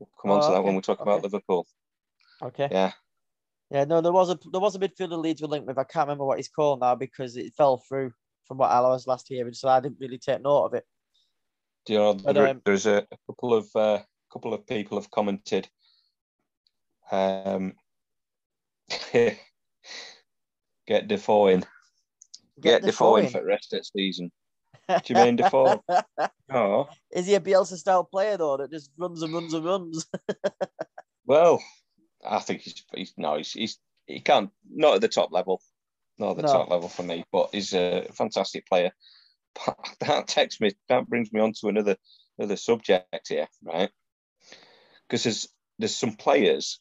We'll 0.00 0.10
come 0.20 0.32
on 0.32 0.38
Oh, 0.38 0.40
to 0.40 0.46
that 0.48 0.54
okay, 0.58 0.66
when 0.66 0.74
we 0.74 0.80
talk 0.82 1.00
about. 1.00 1.22
Liverpool. 1.22 1.66
Okay. 2.42 2.68
Yeah, 2.70 2.92
Yeah, 3.70 3.84
no, 3.84 4.00
there 4.00 4.12
was 4.12 4.30
a 4.30 4.38
there 4.50 4.60
was 4.60 4.74
a 4.74 4.80
midfielder 4.80 5.18
Leeds 5.22 5.40
were 5.40 5.48
linked 5.48 5.68
with. 5.68 5.78
I 5.78 5.84
can't 5.84 6.08
remember 6.08 6.24
what 6.24 6.38
he's 6.38 6.48
called 6.48 6.80
now 6.80 6.96
because 6.96 7.36
it 7.36 7.54
fell 7.54 7.78
through 7.88 8.12
from 8.48 8.58
what 8.58 8.70
I 8.70 8.80
was 8.80 9.06
last 9.06 9.28
hearing, 9.28 9.54
so 9.54 9.68
I 9.68 9.78
didn't 9.78 10.00
really 10.00 10.18
take 10.18 10.42
note 10.42 10.64
of 10.64 10.74
it. 10.74 10.84
Do 11.86 11.92
you 11.92 11.98
know 12.00 12.14
But, 12.14 12.36
um, 12.36 12.60
there's 12.64 12.86
a, 12.86 13.06
a 13.10 13.16
couple 13.28 13.54
of 13.54 13.68
uh, 13.76 14.00
couple 14.32 14.54
of 14.54 14.66
people 14.66 14.98
have 14.98 15.10
commented. 15.10 15.68
Um, 17.10 17.74
get 19.12 21.08
Defoe 21.08 21.48
in. 21.48 21.64
Get, 22.60 22.82
Defoe 22.84 23.16
in 23.16 23.28
for 23.28 23.40
the 23.40 23.46
rest 23.46 23.72
of 23.72 23.80
the 23.80 23.84
season. 23.84 24.30
Jermaine 24.90 25.36
Defoe. 25.36 25.82
Oh, 26.52 26.88
Is 27.12 27.28
he 27.28 27.34
a 27.36 27.40
Bielsa 27.40 27.76
style 27.76 28.02
player 28.02 28.36
though 28.36 28.56
that 28.56 28.72
just 28.72 28.90
runs 28.98 29.22
and 29.22 29.32
runs 29.32 29.54
and 29.54 29.64
runs? 29.64 30.04
well, 31.26 31.62
I 32.28 32.40
think 32.40 32.62
he's, 32.62 32.84
he's 32.92 33.14
no, 33.16 33.36
he's, 33.36 33.52
he's 33.52 33.78
he 34.06 34.18
can't 34.18 34.50
not 34.68 34.96
at 34.96 35.00
the 35.00 35.06
top 35.06 35.30
level, 35.30 35.62
not 36.18 36.30
at 36.32 36.36
the 36.38 36.42
No. 36.42 36.52
top 36.52 36.68
level 36.70 36.88
for 36.88 37.04
me, 37.04 37.22
but 37.30 37.50
he's 37.52 37.72
a 37.72 38.08
fantastic 38.12 38.66
player. 38.66 38.90
But 39.54 39.76
that 40.00 40.26
takes 40.26 40.60
me 40.60 40.72
that 40.88 41.08
brings 41.08 41.32
me 41.32 41.40
on 41.40 41.52
to 41.60 41.68
another 41.68 41.96
another 42.38 42.56
subject 42.56 43.28
here, 43.28 43.46
right? 43.62 43.90
Because 45.10 45.24
there's 45.24 45.48
there's 45.80 45.96
some 45.96 46.14
players 46.14 46.78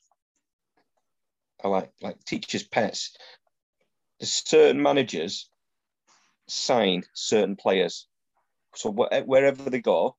are 1.64 1.72
like 1.72 1.92
like 2.00 2.24
teachers' 2.26 2.64
pets. 2.64 3.18
There's 4.20 4.32
certain 4.32 4.82
managers 4.84 5.50
sign 6.48 7.04
certain 7.14 7.56
players, 7.56 8.08
so 8.76 8.92
wh- 8.92 9.28
wherever 9.28 9.70
they 9.70 9.82
go, 9.82 10.16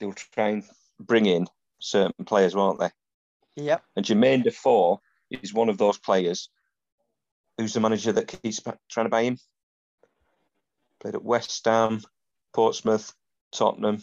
they'll 0.00 0.12
try 0.12 0.48
and 0.48 0.64
bring 0.98 1.26
in 1.26 1.46
certain 1.78 2.24
players, 2.24 2.56
won't 2.56 2.80
they? 2.80 2.90
yep. 3.56 3.84
And 3.94 4.04
Jermaine 4.04 4.42
Defoe 4.42 5.00
is 5.30 5.54
one 5.54 5.68
of 5.68 5.78
those 5.78 5.98
players 5.98 6.48
who's 7.56 7.72
the 7.72 7.80
manager 7.80 8.12
that 8.12 8.28
keeps 8.28 8.60
trying 8.90 9.06
to 9.06 9.10
buy 9.10 9.22
him. 9.22 9.38
Played 11.00 11.14
at 11.14 11.24
West 11.24 11.64
Ham, 11.64 12.02
Portsmouth, 12.52 13.14
Tottenham. 13.52 14.02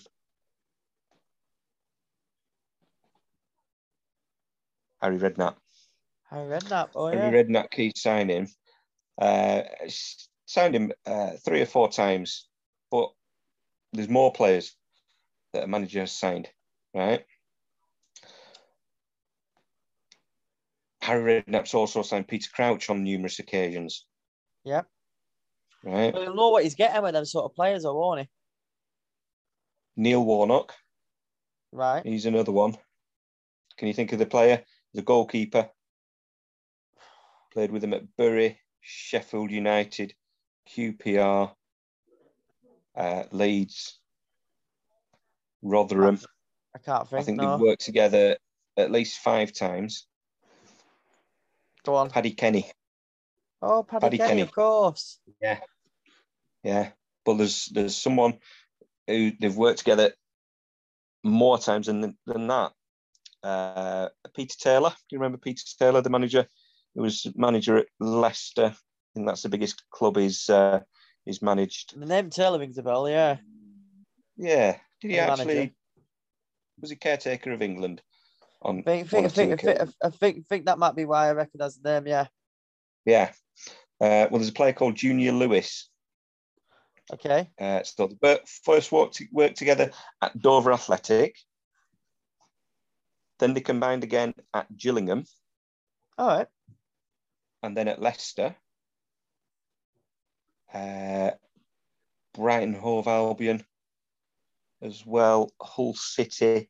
Harry 5.04 5.18
Redknapp. 5.18 5.56
Harry 6.30 6.48
Redknapp. 6.50 6.90
Oh 6.96 7.08
Harry 7.08 7.22
yeah. 7.26 7.44
Redknapp 7.44 7.72
key 7.72 7.92
signing. 7.94 8.48
Uh, 9.22 9.64
signed 10.46 10.74
him 10.76 10.94
uh, 11.06 11.32
three 11.46 11.62
or 11.62 11.66
four 11.66 11.90
times, 11.92 12.48
but 12.90 13.12
there's 13.92 14.08
more 14.08 14.32
players 14.32 14.76
that 15.52 15.66
a 15.66 15.68
manager 15.68 16.00
has 16.00 16.14
signed, 16.14 16.50
right? 16.96 17.26
Harry 21.02 21.44
Redknapp's 21.44 21.74
also 21.74 22.02
signed 22.02 22.30
Peter 22.30 22.50
Crouch 22.54 22.90
on 22.90 23.04
numerous 23.04 23.40
occasions, 23.40 24.06
Yep. 24.64 24.88
right? 25.84 26.14
Well, 26.14 26.24
he'll 26.24 26.34
know 26.36 26.50
what 26.50 26.64
he's 26.64 26.76
getting 26.76 27.04
with 27.04 27.14
them 27.14 27.26
sort 27.26 27.44
of 27.46 27.56
players, 27.56 27.84
though, 27.84 27.94
won't 28.00 28.22
he? 28.22 28.30
Neil 29.98 30.24
Warnock, 30.24 30.74
Right. 31.74 32.06
he's 32.06 32.26
another 32.26 32.54
one. 32.54 32.78
Can 33.78 33.88
you 33.90 33.94
think 33.94 34.14
of 34.14 34.20
the 34.20 34.26
player? 34.26 34.64
The 34.94 35.02
goalkeeper. 35.02 35.70
Played 37.52 37.72
with 37.72 37.84
him 37.84 37.94
at 37.94 38.16
Bury, 38.18 38.60
Sheffield 38.82 39.52
United, 39.52 40.14
QPR, 40.70 41.54
uh, 42.96 43.24
Leeds, 43.32 44.00
Rotherham. 45.62 46.20
I 46.76 46.80
can't 46.80 47.08
think. 47.08 47.22
I 47.22 47.24
think 47.24 47.38
no. 47.40 47.52
they've 47.52 47.68
worked 47.68 47.86
together 47.86 48.38
at 48.76 48.92
least 48.92 49.20
five 49.20 49.54
times. 49.54 50.08
Go 51.86 51.96
on. 51.96 52.10
Paddy 52.10 52.32
Kenny, 52.32 52.72
Oh, 53.66 53.82
Paddy, 53.82 54.02
Paddy 54.02 54.18
Kenny, 54.18 54.30
Kenny. 54.30 54.42
of 54.42 54.52
course. 54.52 55.20
Yeah, 55.42 55.60
yeah, 56.64 56.90
but 57.24 57.36
there's 57.36 57.68
there's 57.68 57.96
someone 57.96 58.40
who 59.08 59.32
they've 59.40 59.56
worked 59.56 59.80
together 59.80 60.12
more 61.24 61.58
times 61.58 61.88
than 61.88 62.18
than 62.26 62.48
that. 62.48 62.74
Uh, 63.44 64.10
Peter 64.36 64.56
Taylor, 64.58 64.90
do 64.90 64.96
you 65.12 65.20
remember 65.20 65.38
Peter 65.38 65.64
Taylor, 65.78 66.02
the 66.02 66.10
manager? 66.10 66.48
He 66.94 67.02
was 67.02 67.28
manager 67.36 67.78
at 67.78 67.88
Leicester. 68.00 68.74
I 68.76 69.10
think 69.14 69.28
that's 69.28 69.42
the 69.42 69.50
biggest 69.50 69.84
club 69.90 70.18
he's 70.18 70.50
uh, 70.50 70.80
he's 71.26 71.42
managed. 71.42 72.00
The 72.00 72.06
name 72.06 72.30
Taylor 72.30 72.60
rings 72.60 72.78
a 72.78 72.84
bell. 72.84 73.10
Yeah. 73.10 73.38
Yeah, 74.38 74.78
did 75.02 75.12
he 75.12 75.18
The 75.18 75.20
actually? 75.20 75.46
manager. 75.46 75.72
Was 76.82 76.90
he 76.90 76.96
caretaker 76.96 77.52
of 77.52 77.62
England? 77.62 78.02
On 78.62 78.80
I 78.80 78.82
think, 78.82 79.06
or 79.08 79.10
think, 79.10 79.34
two 79.34 79.34
think, 79.34 79.62
think. 79.62 79.90
I 80.04 80.10
think, 80.10 80.48
think 80.48 80.66
that 80.66 80.80
might 80.80 80.96
be 80.96 81.06
why 81.06 81.28
I 81.28 81.34
recognise 81.34 81.78
the 81.78 81.92
name. 81.94 82.08
Yeah. 82.08 82.28
Yeah. 83.06 83.32
Uh, 84.00 84.28
well, 84.30 84.40
there's 84.40 84.50
a 84.50 84.54
player 84.54 84.74
called 84.74 84.96
Junior 84.96 85.34
Lewis. 85.34 85.90
Okay. 87.12 87.50
Uh, 87.60 87.84
so 87.84 88.10
they 88.22 88.40
first 88.64 88.92
worked, 88.92 89.22
worked 89.32 89.58
together 89.58 89.92
at 90.22 90.40
Dover 90.40 90.72
Athletic. 90.72 91.36
Then 93.40 93.54
they 93.54 93.62
combined 93.62 94.04
again 94.04 94.34
at 94.54 94.76
Gillingham. 94.78 95.26
All 96.18 96.28
right. 96.28 96.48
and 97.64 97.76
then 97.78 97.88
at 97.88 98.02
Leicester, 98.02 98.56
uh, 100.74 101.32
Brighton 102.34 102.74
Hove 102.74 103.08
Albion 103.08 103.64
as 104.82 105.06
well, 105.06 105.52
Hull 105.62 105.94
City, 105.96 106.70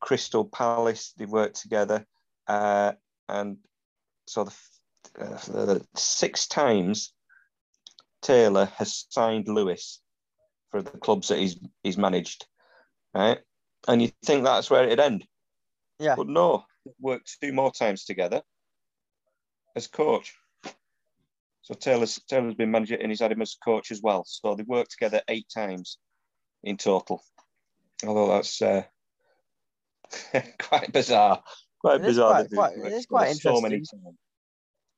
Crystal 0.00 0.44
Palace, 0.46 1.12
they 1.16 1.26
worked 1.26 1.60
together. 1.60 2.06
Uh, 2.46 2.92
and 3.28 3.58
so 4.26 4.44
the, 4.44 4.54
uh, 5.20 5.38
the 5.46 5.86
six 5.94 6.46
times 6.46 7.12
Taylor 8.22 8.66
has 8.76 9.06
signed 9.10 9.48
Lewis 9.48 10.00
for 10.70 10.82
the 10.82 10.90
clubs 10.98 11.28
that 11.28 11.38
he's 11.38 11.58
he's 11.82 11.98
managed, 11.98 12.46
right? 13.14 13.38
And 13.88 14.00
you 14.00 14.10
think 14.24 14.44
that's 14.44 14.70
where 14.70 14.84
it'd 14.84 15.00
end. 15.00 15.26
Yeah. 15.98 16.14
But 16.16 16.28
no, 16.28 16.64
worked 17.00 17.36
two 17.40 17.52
more 17.52 17.70
times 17.72 18.04
together 18.04 18.42
as 19.76 19.86
coach. 19.86 20.34
So 21.62 21.74
Taylor's 21.74 22.18
Taylor's 22.28 22.54
been 22.54 22.70
manager 22.72 22.96
and 22.96 23.10
he's 23.10 23.20
had 23.20 23.30
him 23.32 23.42
as 23.42 23.54
coach 23.64 23.90
as 23.92 24.00
well. 24.02 24.24
So 24.26 24.54
they've 24.54 24.66
worked 24.66 24.90
together 24.92 25.22
eight 25.28 25.46
times 25.54 25.98
in 26.64 26.76
total. 26.76 27.22
Although 28.04 28.28
that's 28.28 28.60
uh, 28.60 28.82
quite 30.60 30.92
bizarre. 30.92 31.42
Quite 31.80 31.96
It 32.00 32.02
is 32.02 32.06
bizarre. 32.08 32.30
quite- 32.32 32.50
that 32.50 32.56
quite- 32.56 32.72
it 32.76 32.78
worked 32.82 32.94
is 32.94 33.06
quite 33.06 33.32
together 33.34 33.56
So 33.56 33.60
many 33.60 33.74
interesting. 33.76 34.02
times. 34.02 34.16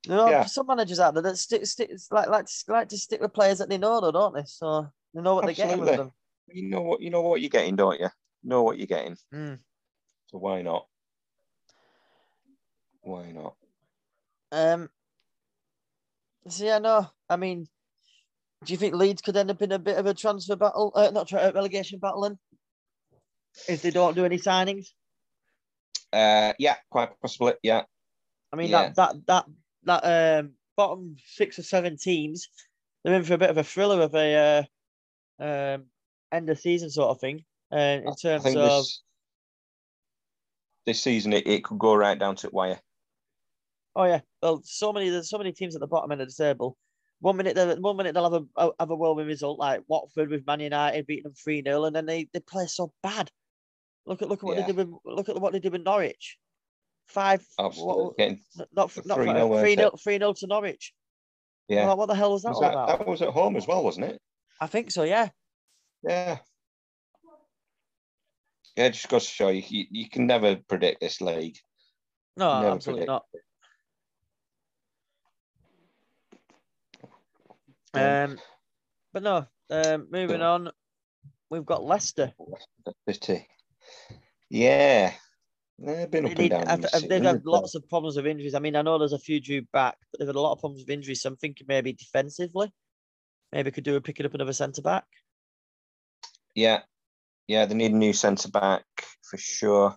There 0.06 0.20
are 0.20 0.30
Yeah. 0.30 0.44
some 0.46 0.66
managers 0.66 1.00
out 1.00 1.14
there 1.14 1.22
that 1.22 1.38
stick, 1.38 1.64
stick 1.66 1.90
like 2.10 2.28
like 2.28 2.44
to, 2.46 2.52
like 2.68 2.88
to 2.90 2.98
stick 2.98 3.20
with 3.22 3.32
players 3.32 3.58
that 3.58 3.68
they 3.70 3.78
know, 3.78 4.00
though, 4.00 4.12
don't 4.12 4.34
they? 4.34 4.44
So 4.44 4.86
they 5.14 5.22
know 5.22 5.34
what 5.34 5.46
they're 5.46 5.54
getting 5.54 5.80
with 5.80 5.88
Absolutely. 5.88 6.12
You 6.48 6.68
know 6.68 6.82
what 6.82 7.00
you 7.00 7.08
know 7.10 7.22
what 7.22 7.40
you're 7.40 7.48
getting, 7.48 7.74
don't 7.76 7.98
you? 7.98 8.08
You 8.42 8.48
know 8.50 8.62
what 8.62 8.76
you're 8.78 8.86
getting. 8.86 9.16
them. 9.32 9.60
So 10.34 10.38
why 10.38 10.62
not? 10.62 10.88
Why 13.02 13.30
not? 13.30 13.54
Um. 14.50 14.90
So 16.48 16.64
yeah, 16.64 16.80
no. 16.80 17.06
I 17.30 17.36
mean, 17.36 17.68
do 18.64 18.72
you 18.72 18.76
think 18.76 18.96
Leeds 18.96 19.22
could 19.22 19.36
end 19.36 19.52
up 19.52 19.62
in 19.62 19.70
a 19.70 19.78
bit 19.78 19.96
of 19.96 20.06
a 20.06 20.14
transfer 20.14 20.56
battle? 20.56 20.90
Uh, 20.92 21.10
not 21.12 21.28
tra- 21.28 21.38
uh, 21.38 21.52
relegation 21.54 22.00
battle, 22.00 22.22
then, 22.22 22.36
if 23.68 23.82
they 23.82 23.92
don't 23.92 24.16
do 24.16 24.24
any 24.24 24.38
signings? 24.38 24.88
Uh, 26.12 26.52
yeah, 26.58 26.78
quite 26.90 27.10
possibly. 27.20 27.52
Yeah, 27.62 27.82
I 28.52 28.56
mean, 28.56 28.70
Yeah. 28.70 28.92
that 28.92 28.96
that 28.96 29.26
that 29.26 29.46
that 29.84 30.40
um 30.40 30.54
bottom 30.76 31.16
six 31.24 31.60
or 31.60 31.62
seven 31.62 31.96
teams, 31.96 32.48
they're 33.04 33.14
in 33.14 33.22
for 33.22 33.34
a 33.34 33.38
bit 33.38 33.50
of 33.50 33.58
a 33.58 33.62
thriller 33.62 34.02
of 34.02 34.16
a 34.16 34.66
uh, 35.38 35.44
um 35.44 35.84
end 36.32 36.50
of 36.50 36.58
season 36.58 36.90
sort 36.90 37.10
of 37.10 37.20
thing. 37.20 37.44
Uh, 37.72 37.76
in 38.02 38.08
I 38.08 38.14
terms 38.20 38.46
of 38.46 38.54
this 38.54 39.04
this 40.86 41.02
season 41.02 41.32
it, 41.32 41.46
it 41.46 41.64
could 41.64 41.78
go 41.78 41.94
right 41.94 42.18
down 42.18 42.36
to 42.36 42.46
the 42.48 42.52
wire. 42.52 42.80
oh 43.96 44.04
yeah, 44.04 44.20
well, 44.42 44.60
so 44.64 44.92
many 44.92 45.08
there's 45.10 45.30
so 45.30 45.38
many 45.38 45.52
teams 45.52 45.74
at 45.74 45.80
the 45.80 45.86
bottom 45.86 46.12
end 46.12 46.20
of 46.20 46.28
the 46.28 46.44
table. 46.44 46.76
One 47.20 47.36
minute 47.36 47.54
they'll 47.54 47.80
one 47.80 47.96
minute 47.96 48.12
they'll 48.14 48.30
have 48.30 48.44
a 48.56 48.70
have 48.80 48.90
a 48.90 48.96
whirlwind 48.96 49.28
result 49.28 49.58
like 49.58 49.80
Watford 49.88 50.30
with 50.30 50.46
Man 50.46 50.60
United 50.60 51.06
beating 51.06 51.22
them 51.24 51.32
three 51.34 51.62
0 51.62 51.84
and 51.84 51.96
then 51.96 52.06
they, 52.06 52.28
they 52.34 52.40
play 52.40 52.66
so 52.66 52.92
bad. 53.02 53.30
Look 54.04 54.20
at 54.20 54.28
look 54.28 54.40
at 54.40 54.44
what 54.44 54.56
Yeah. 54.56 54.62
they 54.62 54.72
did 54.72 54.76
with 54.76 54.90
look 55.06 55.28
at 55.28 55.40
what 55.40 55.52
they 55.52 55.60
did 55.60 55.72
with 55.72 55.82
Norwich. 55.82 56.36
Five 57.08 57.46
Absolutely. 57.58 58.04
what, 58.04 58.16
Getting, 58.18 58.40
not 58.74 58.96
not 59.06 59.18
3-0, 59.18 59.24
three 59.24 59.26
weren't 59.44 59.62
three 59.62 59.72
it? 59.72 59.78
0 59.78 59.90
three 60.02 60.18
0 60.18 60.32
to 60.34 60.46
Norwich. 60.46 60.92
yeah. 61.68 61.86
Like, 61.88 61.96
what 61.98 62.06
the 62.06 62.14
hell 62.14 62.32
was 62.32 62.42
that 62.42 62.50
Was 62.50 62.60
that, 62.60 62.72
about? 62.72 62.98
that 62.98 63.06
was 63.08 63.22
at 63.22 63.28
home 63.30 63.56
as 63.56 63.66
well, 63.66 63.82
wasn't 63.84 64.06
it? 64.06 64.18
I 64.60 64.66
think 64.66 64.90
so. 64.90 65.02
Yeah. 65.04 65.28
Yeah. 66.02 66.38
Yeah, 68.76 68.88
just 68.88 69.08
goes 69.08 69.24
to 69.26 69.30
show 69.30 69.48
you, 69.48 69.62
you, 69.68 69.84
you 69.90 70.08
can 70.10 70.26
never 70.26 70.56
predict 70.56 71.00
this 71.00 71.20
league. 71.20 71.56
No, 72.36 72.60
Never 72.60 72.74
absolutely 72.74 73.06
predict. 73.06 73.24
not. 77.94 78.24
Um, 78.24 78.38
but 79.12 79.22
no. 79.22 79.46
Um, 79.70 80.08
moving 80.10 80.42
on, 80.42 80.70
we've 81.50 81.64
got 81.64 81.84
Leicester. 81.84 82.32
City. 83.08 83.46
Yeah. 84.50 85.12
They've 85.78 86.10
been 86.10 86.26
up 86.26 86.38
and 86.38 86.50
down. 86.50 86.68
I've- 86.68 86.86
I've- 86.92 87.06
they've 87.08 87.22
had 87.22 87.44
lots 87.46 87.74
of 87.74 87.88
problems 87.88 88.16
with 88.16 88.26
injuries. 88.26 88.54
I 88.54 88.58
mean, 88.60 88.76
I 88.76 88.82
know 88.82 88.98
there's 88.98 89.12
a 89.12 89.18
few 89.18 89.40
due 89.40 89.62
back, 89.72 89.98
but 90.10 90.18
they've 90.18 90.28
had 90.28 90.36
a 90.36 90.40
lot 90.40 90.52
of 90.52 90.60
problems 90.60 90.82
with 90.82 90.90
injuries. 90.90 91.22
So 91.22 91.28
I'm 91.30 91.36
thinking 91.36 91.66
maybe 91.68 91.92
defensively, 91.92 92.72
maybe 93.52 93.70
could 93.70 93.84
do 93.84 93.92
with 93.94 94.04
picking 94.04 94.26
up 94.26 94.34
another 94.34 94.52
centre 94.52 94.82
back. 94.82 95.06
Yeah, 96.54 96.82
yeah, 97.46 97.66
they 97.66 97.74
need 97.74 97.92
a 97.92 97.96
new 97.96 98.12
centre 98.12 98.50
back 98.50 98.84
for 99.22 99.36
sure. 99.36 99.96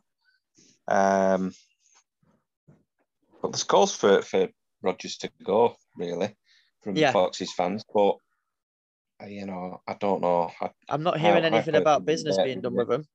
Um, 0.87 1.53
but 3.41 3.51
there's 3.51 3.63
calls 3.63 3.95
for 3.95 4.21
for 4.21 4.49
Rodgers 4.81 5.17
to 5.17 5.29
go 5.43 5.75
really 5.95 6.35
from 6.81 6.95
Yeah. 6.95 7.11
Fox's 7.11 7.53
fans, 7.53 7.83
but 7.93 8.17
uh, 9.21 9.25
you 9.27 9.45
know, 9.45 9.81
I 9.87 9.95
don't 9.99 10.21
know. 10.21 10.51
I, 10.61 10.69
I'm 10.89 11.03
not 11.03 11.19
hearing 11.19 11.43
how 11.43 11.49
anything 11.49 11.75
about 11.75 12.05
business 12.05 12.37
being 12.43 12.61
done 12.61 12.75
with 12.75 12.87
them. 12.87 13.05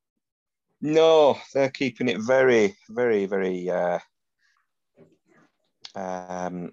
no, 0.81 1.39
they're 1.55 1.71
keeping 1.71 2.09
it 2.09 2.19
very, 2.21 2.77
very, 2.91 3.27
very, 3.27 3.71
uh, 3.71 4.01
um, 5.95 6.73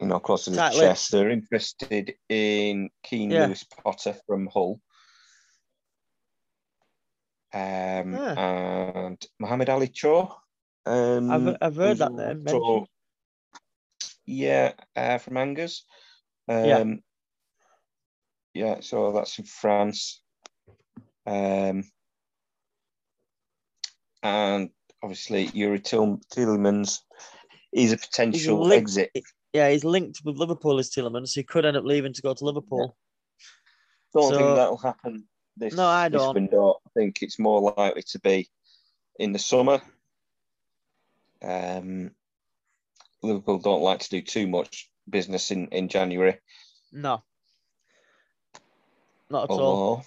you 0.00 0.06
know, 0.06 0.20
close 0.20 0.44
to 0.44 0.50
the 0.50 0.70
chest. 0.70 1.10
They're 1.10 1.30
interested 1.30 2.14
in 2.28 2.90
Keen 3.02 3.30
Yeah. 3.30 3.46
Lewis 3.46 3.64
Potter 3.64 4.14
from 4.26 4.46
Hull. 4.46 4.80
Um, 7.56 8.14
Ah. 8.14 8.34
and 9.06 9.26
Mohamed-Ali 9.38 9.88
Cho. 9.88 10.34
Um, 10.84 11.30
I've 11.30 11.56
I've 11.62 11.76
heard 11.76 11.98
that 11.98 12.12
name 12.12 12.44
also- 12.46 12.86
Yeah, 14.26 14.74
uh, 14.94 15.18
from 15.18 15.36
Angers. 15.38 15.84
Yeah. 16.48 16.78
Um, 16.78 17.02
yeah, 18.52 18.80
so 18.80 19.12
that's 19.12 19.38
in 19.38 19.46
France. 19.46 20.20
Um, 21.26 21.84
and 24.22 24.70
obviously, 25.02 25.48
Youri 25.48 25.82
Till- 25.82 26.20
Tielemans 26.32 27.00
is 27.72 27.92
a 27.92 27.96
potential 27.96 28.60
linked- 28.60 28.82
exit. 28.98 29.10
Yeah, 29.52 29.70
he's 29.70 29.84
linked 29.84 30.20
with 30.24 30.36
Liverpool 30.36 30.78
as 30.78 30.90
Tillerman, 30.90 31.26
so 31.26 31.40
he 31.40 31.44
could 31.44 31.64
end 31.64 31.76
up 31.76 31.84
leaving 31.84 32.12
to 32.12 32.22
go 32.22 32.34
to 32.34 32.44
Liverpool. 32.44 32.96
Don't 34.12 34.30
So- 34.30 34.36
think 34.38 34.56
that'll 34.56 34.76
happen 34.76 35.28
this, 35.56 35.74
No, 35.74 35.86
I 35.86 36.08
don't. 36.08 36.34
window. 36.34 36.80
I 36.86 36.90
think 36.94 37.22
it's 37.22 37.38
more 37.38 37.60
likely 37.76 38.02
to 38.02 38.18
be 38.20 38.48
in 39.18 39.32
the 39.32 39.38
summer. 39.38 39.80
Um, 41.42 42.10
Liverpool 43.22 43.58
don't 43.58 43.82
like 43.82 44.00
to 44.00 44.10
do 44.10 44.22
too 44.22 44.46
much 44.46 44.90
business 45.08 45.50
in, 45.50 45.68
in 45.68 45.88
January. 45.88 46.38
No, 46.92 47.22
not 49.30 49.44
at 49.44 49.50
all. 49.50 49.60
Although 49.60 50.02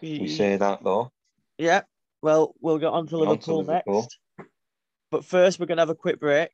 He- 0.00 0.20
we 0.20 0.28
say 0.28 0.56
that 0.56 0.82
though. 0.82 1.12
Yeah, 1.58 1.82
well, 2.22 2.54
we'll 2.60 2.78
get 2.78 2.86
on 2.92 3.06
to 3.08 3.16
On 3.16 3.20
to 3.20 3.30
Liverpool, 3.30 3.58
Liverpool. 3.64 4.00
next. 4.02 4.18
But 5.10 5.24
first, 5.24 5.58
we're 5.58 5.66
going 5.66 5.76
to 5.76 5.82
have 5.82 5.90
a 5.90 5.94
quick 5.94 6.20
break. 6.20 6.50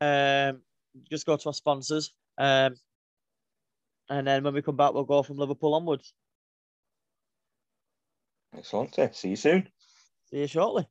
Um, 0.00 0.62
just 1.08 1.24
go 1.26 1.36
to 1.36 1.46
our 1.48 1.54
sponsors. 1.54 2.12
Um, 2.36 2.74
and 4.08 4.26
then 4.26 4.42
when 4.42 4.52
we 4.54 4.62
come 4.62 4.76
back, 4.76 4.92
we'll 4.92 5.04
go 5.04 5.22
from 5.22 5.36
Liverpool 5.36 5.74
onwards. 5.74 6.12
Excellent. 8.56 8.94
See 9.14 9.30
you 9.30 9.36
soon. 9.36 9.68
See 10.30 10.40
you 10.40 10.46
shortly. 10.46 10.86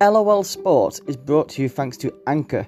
LOL 0.00 0.44
Sport 0.44 1.00
is 1.08 1.16
brought 1.16 1.48
to 1.50 1.62
you 1.62 1.68
thanks 1.68 1.96
to 1.96 2.14
Anchor. 2.28 2.66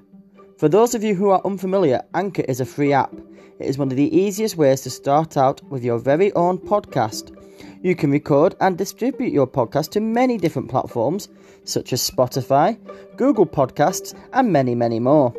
For 0.59 0.69
those 0.69 0.97
of 0.97 1.05
you 1.05 1.15
who 1.15 1.31
are 1.31 1.41
unfamiliar, 1.45 2.03
Anchor 2.13 2.43
is 2.49 2.61
a 2.61 2.65
free 2.65 2.93
app. 2.93 3.15
It 3.61 3.67
is 3.67 3.79
one 3.79 3.91
of 3.91 3.97
the 3.97 4.17
easiest 4.17 4.57
ways 4.57 4.81
to 4.81 4.91
start 4.91 5.37
out 5.37 5.63
with 5.71 5.85
your 5.85 5.99
very 5.99 6.33
own 6.33 6.59
podcast. 6.59 7.40
You 7.83 7.95
can 7.95 8.11
record 8.11 8.57
and 8.61 8.77
distribute 8.77 9.33
your 9.33 9.47
podcast 9.47 9.91
to 9.93 10.01
many 10.01 10.37
different 10.37 10.69
platforms, 10.69 11.31
such 11.65 11.95
as 11.95 12.09
Spotify, 12.09 12.79
Google 13.17 13.47
Podcasts, 13.47 14.15
and 14.35 14.53
many, 14.53 14.75
many 14.75 15.01
more. 15.01 15.35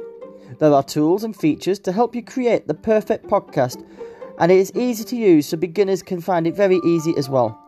There 0.57 0.73
are 0.73 0.81
tools 0.81 1.23
and 1.23 1.35
features 1.35 1.77
to 1.79 1.91
help 1.91 2.15
you 2.15 2.23
create 2.23 2.67
the 2.67 2.73
perfect 2.73 3.27
podcast, 3.27 3.85
and 4.39 4.51
it 4.51 4.57
is 4.57 4.71
easy 4.75 5.03
to 5.03 5.15
use 5.15 5.47
so 5.47 5.57
beginners 5.57 6.01
can 6.01 6.19
find 6.19 6.47
it 6.47 6.55
very 6.55 6.79
easy 6.83 7.13
as 7.15 7.29
well. 7.29 7.59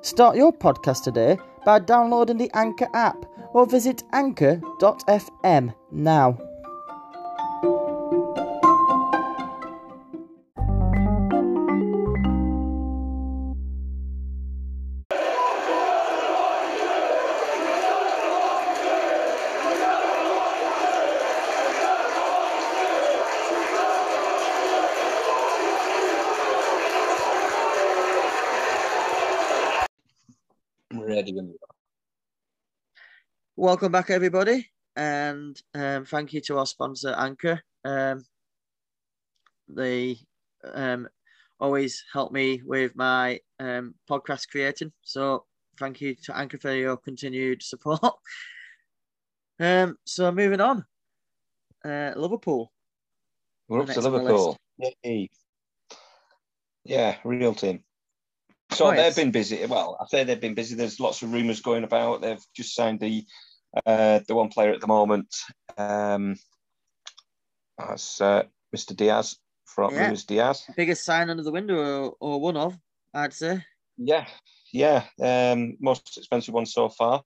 Start 0.00 0.36
your 0.36 0.52
podcast 0.52 1.04
today 1.04 1.36
by 1.66 1.78
downloading 1.78 2.38
the 2.38 2.50
Anchor 2.54 2.88
app 2.94 3.26
or 3.52 3.66
visit 3.66 4.02
anchor.fm 4.12 5.74
now. 5.90 6.51
Welcome 33.62 33.92
back, 33.92 34.10
everybody, 34.10 34.68
and 34.96 35.56
um, 35.76 36.04
thank 36.04 36.32
you 36.32 36.40
to 36.40 36.58
our 36.58 36.66
sponsor, 36.66 37.14
Anchor. 37.16 37.62
Um, 37.84 38.24
they 39.68 40.16
um, 40.74 41.08
always 41.60 42.04
help 42.12 42.32
me 42.32 42.60
with 42.66 42.96
my 42.96 43.38
um, 43.60 43.94
podcast 44.10 44.48
creating. 44.50 44.90
So 45.02 45.44
thank 45.78 46.00
you 46.00 46.16
to 46.24 46.36
Anchor 46.36 46.58
for 46.58 46.74
your 46.74 46.96
continued 46.96 47.62
support. 47.62 48.00
um, 49.60 49.96
so 50.04 50.32
moving 50.32 50.60
on, 50.60 50.84
uh, 51.84 52.14
Liverpool. 52.16 52.72
We're 53.68 53.82
up 53.82 53.86
to 53.86 53.92
next 53.92 54.04
on 54.04 54.12
the 54.12 54.18
Liverpool. 54.18 54.56
Yay. 55.04 55.30
Yeah, 56.84 57.14
real 57.22 57.54
team. 57.54 57.84
So 58.72 58.88
Oh, 58.88 58.96
they've 58.96 59.14
been 59.14 59.30
busy. 59.30 59.64
Well, 59.66 59.98
I 60.00 60.06
say 60.06 60.24
they've 60.24 60.40
been 60.40 60.54
busy. 60.54 60.74
There's 60.74 60.98
lots 60.98 61.22
of 61.22 61.32
rumours 61.32 61.60
going 61.60 61.84
about. 61.84 62.22
They've 62.22 62.44
just 62.56 62.74
signed 62.74 62.98
the 62.98 63.24
uh, 63.86 64.20
the 64.26 64.34
one 64.34 64.48
player 64.48 64.72
at 64.72 64.80
the 64.80 64.86
moment. 64.86 65.34
Um, 65.76 66.36
that's 67.78 68.20
uh, 68.20 68.44
Mr. 68.74 68.96
Diaz 68.96 69.36
from 69.64 69.94
Yeah. 69.94 70.08
Luis 70.08 70.24
Diaz. 70.24 70.64
Biggest 70.76 71.04
sign 71.04 71.30
under 71.30 71.42
the 71.42 71.52
window, 71.52 71.76
or, 71.76 72.16
or 72.20 72.40
one 72.40 72.56
of, 72.56 72.78
I'd 73.14 73.32
say. 73.32 73.64
Yeah, 73.96 74.26
yeah. 74.72 75.04
Um, 75.20 75.76
most 75.80 76.16
expensive 76.16 76.54
one 76.54 76.66
so 76.66 76.88
far 76.88 77.22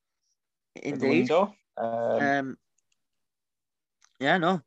Indeed. 0.82 1.30
Um, 1.30 1.52
Um, 1.76 2.56
yeah, 4.20 4.38
no. 4.38 4.62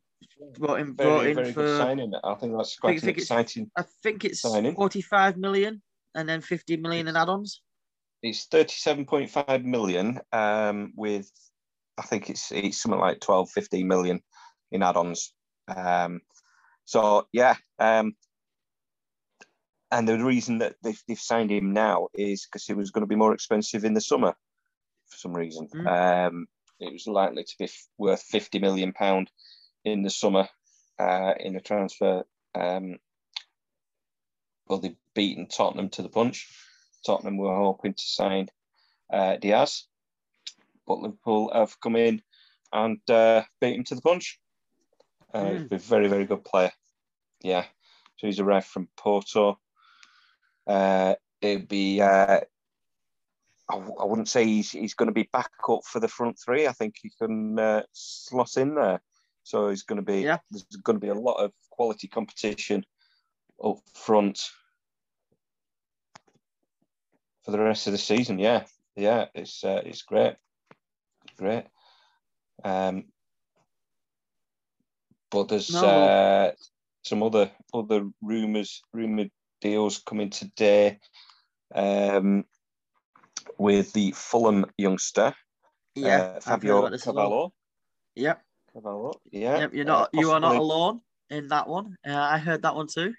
Brought 0.58 0.80
in, 0.80 0.96
very, 0.96 1.10
brought 1.10 1.26
in 1.26 1.34
very 1.34 1.52
for, 1.52 1.62
good 1.62 1.78
signing. 1.78 2.12
I 2.24 2.34
think 2.34 2.56
that's 2.56 2.76
quite 2.76 3.00
think 3.00 3.18
exciting. 3.18 3.70
I 3.76 3.84
think 4.02 4.24
it's 4.24 4.40
signing. 4.40 4.74
45 4.74 5.36
million 5.36 5.82
and 6.14 6.28
then 6.28 6.40
50 6.40 6.76
million 6.78 7.08
in 7.08 7.16
add 7.16 7.28
ons. 7.28 7.62
It's 8.22 8.44
thirty-seven 8.46 9.06
point 9.06 9.30
five 9.30 9.64
million. 9.64 10.20
Um, 10.30 10.92
with 10.94 11.30
I 12.00 12.06
think 12.06 12.30
it's 12.30 12.50
it's 12.50 12.80
something 12.80 12.98
like 12.98 13.20
12, 13.20 13.50
15 13.50 13.86
million 13.86 14.20
in 14.72 14.82
add-ons. 14.82 15.34
Um, 15.68 16.22
so 16.86 17.28
yeah. 17.32 17.56
Um, 17.78 18.14
and 19.92 20.08
the 20.08 20.24
reason 20.24 20.58
that 20.58 20.76
they've, 20.82 21.00
they've 21.06 21.18
signed 21.18 21.50
him 21.50 21.72
now 21.72 22.08
is 22.14 22.46
because 22.46 22.68
it 22.70 22.76
was 22.76 22.90
going 22.90 23.02
to 23.02 23.08
be 23.08 23.16
more 23.16 23.34
expensive 23.34 23.84
in 23.84 23.92
the 23.92 24.00
summer 24.00 24.34
for 25.08 25.16
some 25.18 25.34
reason. 25.34 25.68
Um, 25.86 26.46
it 26.78 26.92
was 26.92 27.06
likely 27.06 27.44
to 27.44 27.54
be 27.58 27.64
f- 27.64 27.88
worth 27.98 28.22
50 28.22 28.60
million 28.60 28.92
pound 28.92 29.30
in 29.84 30.02
the 30.02 30.10
summer 30.10 30.48
uh, 30.98 31.34
in 31.38 31.56
a 31.56 31.60
transfer. 31.60 32.22
Um, 32.54 32.96
well, 34.68 34.78
they've 34.78 34.96
beaten 35.14 35.48
Tottenham 35.48 35.90
to 35.90 36.02
the 36.02 36.08
punch. 36.08 36.48
Tottenham 37.04 37.36
were 37.36 37.54
hoping 37.54 37.92
to 37.92 38.02
sign 38.02 38.48
uh, 39.12 39.36
Diaz, 39.36 39.86
but 40.90 40.98
Liverpool 40.98 41.52
have 41.54 41.78
come 41.80 41.94
in 41.94 42.20
and 42.72 42.98
uh, 43.08 43.44
beat 43.60 43.76
him 43.76 43.84
to 43.84 43.94
the 43.94 44.02
punch. 44.02 44.40
Uh, 45.32 45.38
Mm. 45.44 45.70
He's 45.70 45.84
a 45.84 45.88
very, 45.88 46.08
very 46.08 46.24
good 46.24 46.44
player. 46.44 46.72
Yeah. 47.44 47.64
So 48.16 48.26
he's 48.26 48.40
arrived 48.40 48.66
from 48.66 48.88
Porto. 48.96 49.60
Uh, 50.66 51.14
it'd 51.40 51.68
be. 51.68 52.00
Uh, 52.00 52.40
I, 53.70 53.74
w- 53.74 53.94
I 54.00 54.04
wouldn't 54.04 54.28
say 54.28 54.44
he's 54.44 54.72
he's 54.72 54.94
going 54.94 55.06
to 55.06 55.14
be 55.14 55.28
back 55.32 55.52
up 55.68 55.84
for 55.84 56.00
the 56.00 56.08
front 56.08 56.36
three. 56.44 56.66
I 56.66 56.72
think 56.72 56.96
he 57.00 57.10
can 57.16 57.56
uh, 57.56 57.82
slot 57.92 58.56
in 58.56 58.74
there. 58.74 59.00
So 59.44 59.68
he's 59.68 59.84
going 59.84 60.04
to 60.04 60.12
be. 60.12 60.22
Yeah. 60.22 60.38
There's 60.50 60.64
going 60.82 60.98
to 60.98 61.06
be 61.06 61.12
a 61.12 61.14
lot 61.14 61.36
of 61.44 61.52
quality 61.70 62.08
competition 62.08 62.84
up 63.62 63.78
front 63.94 64.40
for 67.44 67.52
the 67.52 67.60
rest 67.60 67.86
of 67.86 67.92
the 67.92 67.98
season. 67.98 68.40
Yeah, 68.40 68.64
yeah, 68.96 69.26
it's 69.36 69.62
uh, 69.62 69.82
it's 69.84 70.02
great, 70.02 70.34
great. 71.40 71.64
Um, 72.62 73.06
but 75.30 75.48
there's 75.48 75.72
No. 75.72 75.86
uh, 75.86 76.52
some 77.02 77.22
other 77.22 77.50
other 77.72 78.08
rumours, 78.20 78.82
rumored 78.92 79.30
deals 79.60 79.98
coming 79.98 80.30
today. 80.30 81.00
Um, 81.74 82.44
with 83.58 83.92
the 83.92 84.12
Fulham 84.12 84.66
youngster, 84.76 85.34
Yeah, 85.94 86.20
uh, 86.20 86.40
Fabio 86.40 86.78
about 86.78 86.92
this 86.92 87.06
as 87.06 87.14
well. 87.14 87.14
Carvalho. 87.14 87.52
Yep, 88.16 88.44
Carvalho, 88.72 89.12
yeah. 89.30 89.58
yep. 89.60 89.74
You're 89.74 89.84
uh, 89.84 89.88
not, 89.88 90.10
you 90.12 90.30
are 90.30 90.40
not 90.40 90.56
alone 90.56 91.00
in 91.30 91.48
that 91.48 91.68
one. 91.68 91.96
Uh, 92.06 92.16
I 92.16 92.38
heard 92.38 92.62
that 92.62 92.74
one 92.74 92.86
too. 92.86 93.14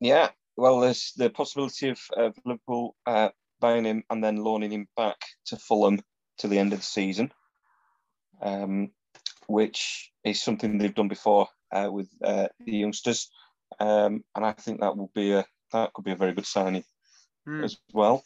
Yeah, 0.00 0.30
well, 0.56 0.80
there's 0.80 1.12
the 1.16 1.30
possibility 1.30 1.88
of, 1.88 2.00
of 2.16 2.36
Liverpool 2.44 2.96
uh, 3.06 3.30
buying 3.60 3.84
him 3.84 4.04
and 4.10 4.22
then 4.22 4.36
loaning 4.36 4.72
him 4.72 4.88
back 4.96 5.16
to 5.46 5.56
Fulham 5.56 6.00
to 6.38 6.48
the 6.48 6.58
end 6.58 6.72
of 6.72 6.80
the 6.80 6.84
season, 6.84 7.32
um, 8.42 8.90
which 9.46 10.10
is 10.24 10.40
something 10.42 10.78
they've 10.78 10.94
done 10.94 11.08
before 11.08 11.48
uh, 11.72 11.88
with 11.90 12.08
uh, 12.22 12.48
the 12.64 12.76
youngsters, 12.76 13.30
um, 13.80 14.24
and 14.34 14.44
I 14.44 14.52
think 14.52 14.80
that 14.80 14.96
will 14.96 15.10
be 15.14 15.32
a 15.32 15.44
that 15.72 15.92
could 15.92 16.04
be 16.04 16.12
a 16.12 16.16
very 16.16 16.32
good 16.32 16.46
signing 16.46 16.84
Hmm. 17.46 17.62
as 17.64 17.76
well. 17.92 18.24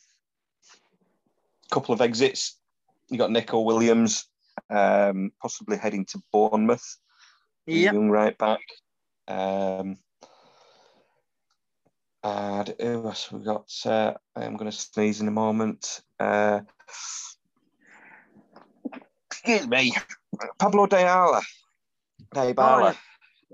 A 1.70 1.74
Couple 1.74 1.92
of 1.92 2.00
exits. 2.00 2.56
You 3.10 3.18
got 3.18 3.32
Nico 3.32 3.60
Williams, 3.60 4.26
um, 4.70 5.32
possibly 5.42 5.76
heading 5.76 6.04
to 6.06 6.22
Bournemouth. 6.32 6.98
Yep. 7.66 7.92
young 7.94 8.08
right 8.10 8.38
back. 8.38 8.60
Um, 9.26 9.98
and 12.24 12.74
who 12.80 13.06
else 13.06 13.30
we 13.30 13.40
got? 13.44 13.70
Uh, 13.84 14.14
I'm 14.34 14.56
going 14.56 14.70
to 14.70 14.76
sneeze 14.76 15.20
in 15.20 15.28
a 15.28 15.32
moment. 15.32 16.00
Uh, 16.18 16.60
excuse 19.44 19.68
me, 19.68 19.94
Pablo 20.58 20.86
Dayala. 20.86 21.42
Dybala, 22.34 22.96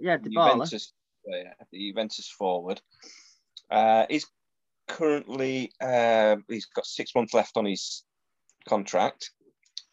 Yeah, 0.00 0.16
the 0.16 0.30
Dybala. 0.30 0.52
Juventus, 0.52 0.92
the 1.24 1.54
Juventus 1.90 2.28
forward. 2.30 2.80
Uh, 3.70 4.06
he's 4.08 4.26
currently 4.88 5.72
uh, 5.80 6.36
he's 6.48 6.66
got 6.66 6.86
six 6.86 7.14
months 7.14 7.34
left 7.34 7.56
on 7.56 7.64
his 7.64 8.04
contract. 8.68 9.30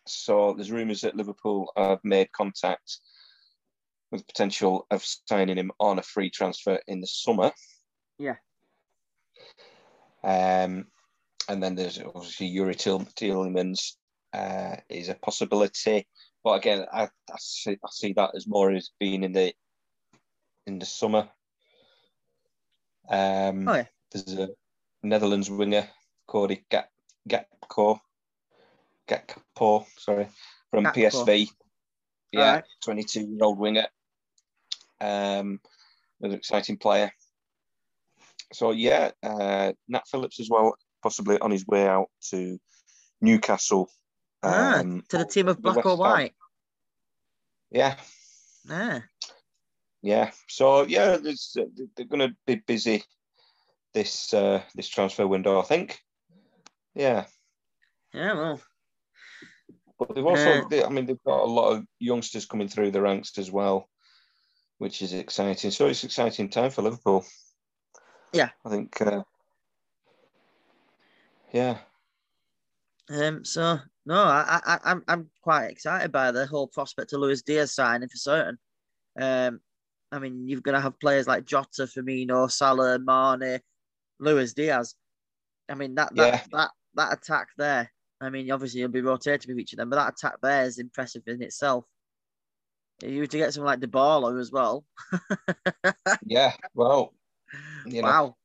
So 0.07 0.53
there's 0.53 0.71
rumours 0.71 1.01
that 1.01 1.15
Liverpool 1.15 1.71
have 1.77 1.99
made 2.03 2.31
contact 2.31 2.97
with 4.11 4.21
the 4.21 4.25
potential 4.25 4.87
of 4.91 5.03
signing 5.29 5.57
him 5.57 5.71
on 5.79 5.99
a 5.99 6.03
free 6.03 6.29
transfer 6.29 6.79
in 6.87 7.01
the 7.01 7.07
summer. 7.07 7.51
Yeah. 8.17 8.35
Um, 10.23 10.87
and 11.47 11.61
then 11.63 11.75
there's 11.75 11.99
obviously 11.99 12.51
Youri 12.53 12.75
Til- 12.75 13.07
Tielemans 13.15 13.95
uh, 14.34 14.75
is 14.89 15.09
a 15.09 15.15
possibility, 15.15 16.07
but 16.43 16.53
again, 16.53 16.86
I, 16.91 17.03
I, 17.03 17.36
see, 17.39 17.71
I 17.84 17.89
see 17.91 18.13
that 18.13 18.32
as 18.36 18.47
more 18.47 18.71
as 18.71 18.91
being 18.99 19.23
in 19.23 19.34
the 19.34 19.53
in 20.67 20.79
the 20.79 20.86
summer. 20.86 21.29
Um, 23.09 23.67
Oh, 23.67 23.75
yeah. 23.75 23.86
There's 24.11 24.34
a 24.38 24.49
Netherlands 25.03 25.49
winger, 25.49 25.88
Cody 26.27 26.63
Gak 26.69 26.86
Gakpo, 27.27 27.99
Gakpo, 29.07 29.86
sorry, 29.97 30.27
from. 30.69 30.86
PSV. 30.86 31.49
Yeah, 32.32 32.39
Alright. 32.39 32.63
22 32.84 33.21
year 33.21 33.43
old 33.43 33.59
winger. 33.59 33.88
Um, 35.01 35.59
an 36.21 36.32
exciting 36.34 36.77
player. 36.77 37.11
So 38.53 38.71
yeah, 38.71 39.11
uh, 39.23 39.73
Nat 39.88 40.07
Phillips 40.07 40.39
as 40.39 40.49
well, 40.49 40.75
possibly 41.01 41.39
on 41.39 41.51
his 41.51 41.65
way 41.65 41.88
out 41.88 42.09
to 42.29 42.59
Newcastle. 43.21 43.89
Ah, 44.43 44.79
Um, 44.79 45.03
to 45.09 45.17
the 45.19 45.25
team 45.25 45.47
of 45.47 45.61
black 45.61 45.85
or 45.85 45.97
white. 45.97 46.33
yeah, 47.69 47.97
Ah, 48.69 49.03
yeah. 50.01 50.31
So 50.47 50.83
yeah, 50.83 51.17
there's, 51.17 51.55
uh, 51.59 51.65
they're 51.95 52.05
going 52.05 52.29
to 52.29 52.35
be 52.45 52.55
busy 52.55 53.03
this 53.93 54.33
uh, 54.33 54.63
this 54.75 54.87
transfer 54.89 55.27
window, 55.27 55.59
I 55.59 55.63
think. 55.63 55.99
Yeah, 56.95 57.25
yeah, 58.13 58.33
well, 58.33 58.61
but 59.99 60.15
they've 60.15 60.25
also, 60.25 60.51
Uh, 60.51 60.67
they, 60.69 60.83
I 60.83 60.89
mean, 60.89 61.05
they've 61.05 61.23
got 61.23 61.43
a 61.43 61.45
lot 61.45 61.71
of 61.71 61.85
youngsters 61.99 62.45
coming 62.45 62.67
through 62.67 62.91
the 62.91 63.01
ranks 63.01 63.37
as 63.37 63.51
well, 63.51 63.89
which 64.79 65.01
is 65.01 65.13
exciting. 65.13 65.71
So 65.71 65.87
it's 65.87 66.03
exciting 66.03 66.49
time 66.49 66.71
for 66.71 66.81
Liverpool. 66.81 67.25
Yeah. 68.33 68.49
I 68.65 68.69
think. 68.69 68.99
Uh, 69.01 69.23
yeah, 71.53 71.79
um, 73.09 73.43
so 73.43 73.79
no, 74.06 74.16
I, 74.16 74.60
I, 74.66 74.80
I'm, 74.84 75.04
I'm 75.08 75.30
quite 75.41 75.66
excited 75.66 76.12
by 76.12 76.32
the 76.32 76.45
whole 76.45 76.68
prospect 76.68 77.14
of 77.14 77.20
Luis 77.20 77.41
Diaz 77.41 77.74
signing 77.74 78.10
for 78.10 78.18
certain. 78.18 78.58
Um, 79.20 79.60
I 80.12 80.20
mean, 80.20 80.47
you're 80.47 80.62
gonna 80.62 80.82
have 80.82 80.99
players 80.99 81.28
like 81.28 81.45
Jota, 81.45 81.84
Firmino, 81.84 82.49
Salah, 82.52 82.99
Mane, 82.99 83.60
Luis 84.20 84.54
Diaz. 84.54 84.95
I 85.70 85.76
mean, 85.76 85.95
that, 85.95 86.16
that, 86.16 86.34
Yeah. 86.34 86.41
that, 86.52 86.72
that 86.95 87.14
attack 87.14 87.47
there. 87.58 87.91
I 88.20 88.30
mean, 88.30 88.52
obviously 88.52 88.82
you'll 88.82 88.89
be 88.89 89.02
rotating 89.02 89.54
with 89.54 89.60
each 89.62 89.74
of 89.74 89.78
them, 89.78 89.89
but 89.89 89.95
that 89.97 90.14
attack 90.14 90.36
there 90.41 90.66
is 90.66 90.78
impressive 90.80 91.24
in 91.28 91.41
itself. 91.41 91.86
If 93.02 93.10
you 93.12 93.20
were 93.22 93.28
to 93.28 93.38
get 93.38 93.54
someone 93.54 93.72
like 93.74 93.80
DeBarlo 93.80 94.39
as 94.39 94.52
well. 94.52 94.86
yeah. 96.26 96.54
Well, 96.76 97.14
you 97.86 98.02
know, 98.02 98.08
wow. 98.08 98.36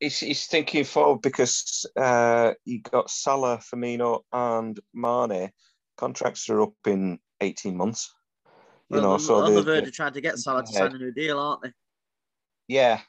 He's, 0.00 0.18
he's 0.18 0.46
thinking 0.46 0.84
forward 0.84 1.20
because 1.20 1.86
uh, 1.94 2.54
you 2.64 2.80
got 2.80 3.10
Salah, 3.10 3.58
Firmino, 3.58 4.22
and 4.32 4.80
Mane 4.94 5.50
contracts 5.96 6.48
are 6.48 6.62
up 6.62 6.72
in 6.86 7.18
18 7.42 7.76
months. 7.76 8.12
You 8.88 8.96
Well, 8.96 9.12
know, 9.12 9.18
so 9.18 9.34
on 9.36 9.54
the 9.54 9.62
verge 9.62 9.86
of 9.86 9.92
trying 9.92 10.14
to 10.14 10.20
get 10.20 10.38
Salah 10.38 10.62
to 10.62 10.72
sign 10.72 10.94
a 10.94 10.98
new 10.98 11.12
deal, 11.12 11.38
aren't 11.38 11.62
they? 11.62 11.72
yeah, 12.66 13.00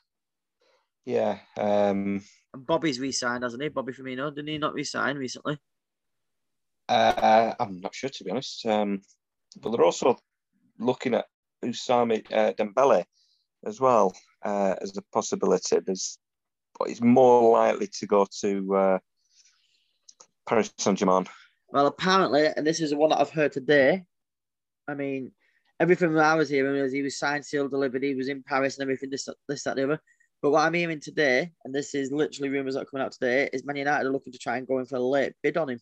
yeah. 1.05 1.39
Um, 1.57 2.21
And 2.53 2.65
Bobby's 2.65 2.99
re-signed, 2.99 3.43
hasn't 3.43 3.63
he? 3.63 3.69
Bobby 3.69 3.93
Firmino, 3.93 4.29
didn't 4.35 4.49
he 4.49 4.57
not 4.57 4.73
re-sign 4.73 5.15
recently? 5.17 5.57
uh, 6.89 7.53
I'm 7.59 7.79
not 7.79 7.95
sure 7.95 8.09
to 8.09 8.23
be 8.23 8.31
honest. 8.31 8.65
Um, 8.65 9.01
but 9.61 9.71
they're 9.71 9.85
also 9.85 10.17
looking 10.77 11.13
at 11.13 11.25
Ousmane 11.63 12.25
uh, 12.31 12.53
Dembele 12.53 13.05
as 13.65 13.79
well 13.79 14.13
uh, 14.43 14.75
as 14.81 14.97
a 14.97 15.01
possibility. 15.13 15.77
There's, 15.85 16.17
he's 16.88 17.01
more 17.01 17.51
likely 17.51 17.88
to 17.88 18.07
go 18.07 18.27
to 18.41 18.75
uh, 18.75 18.99
Paris 20.47 20.73
Saint 20.77 20.97
Germain. 20.97 21.25
Well, 21.69 21.88
apparently, 21.88 22.47
and 22.55 22.67
this 22.67 22.82
is 22.82 22.89
the 22.89 22.97
one 22.97 23.09
that 23.11 23.19
I've 23.19 23.32
heard 23.32 23.53
today. 23.53 24.03
I 24.88 24.93
mean, 24.93 25.32
everything 25.79 26.13
that 26.13 26.23
I 26.25 26.36
was 26.36 26.49
hearing 26.49 26.82
was 26.82 26.91
he 26.91 27.01
was 27.01 27.17
signed, 27.17 27.45
sealed, 27.45 27.71
delivered. 27.71 28.03
He 28.03 28.15
was 28.15 28.27
in 28.27 28.43
Paris 28.43 28.77
and 28.77 28.84
everything. 28.84 29.09
This, 29.09 29.27
this, 29.47 29.63
that, 29.63 29.75
the 29.75 29.86
other. 29.86 30.01
But 30.41 30.51
what 30.51 30.65
I'm 30.65 30.73
hearing 30.73 30.99
today, 30.99 31.51
and 31.63 31.73
this 31.73 31.93
is 31.93 32.11
literally 32.11 32.49
rumors 32.49 32.73
that 32.73 32.82
are 32.82 32.86
coming 32.86 33.05
out 33.05 33.11
today, 33.11 33.49
is 33.53 33.63
Man 33.63 33.75
United 33.75 34.07
are 34.07 34.11
looking 34.11 34.34
to 34.34 34.39
try 34.39 34.57
and 34.57 34.67
go 34.67 34.79
in 34.79 34.86
for 34.86 34.95
a 34.95 34.99
late 34.99 35.34
bid 35.43 35.55
on 35.57 35.69
him. 35.69 35.79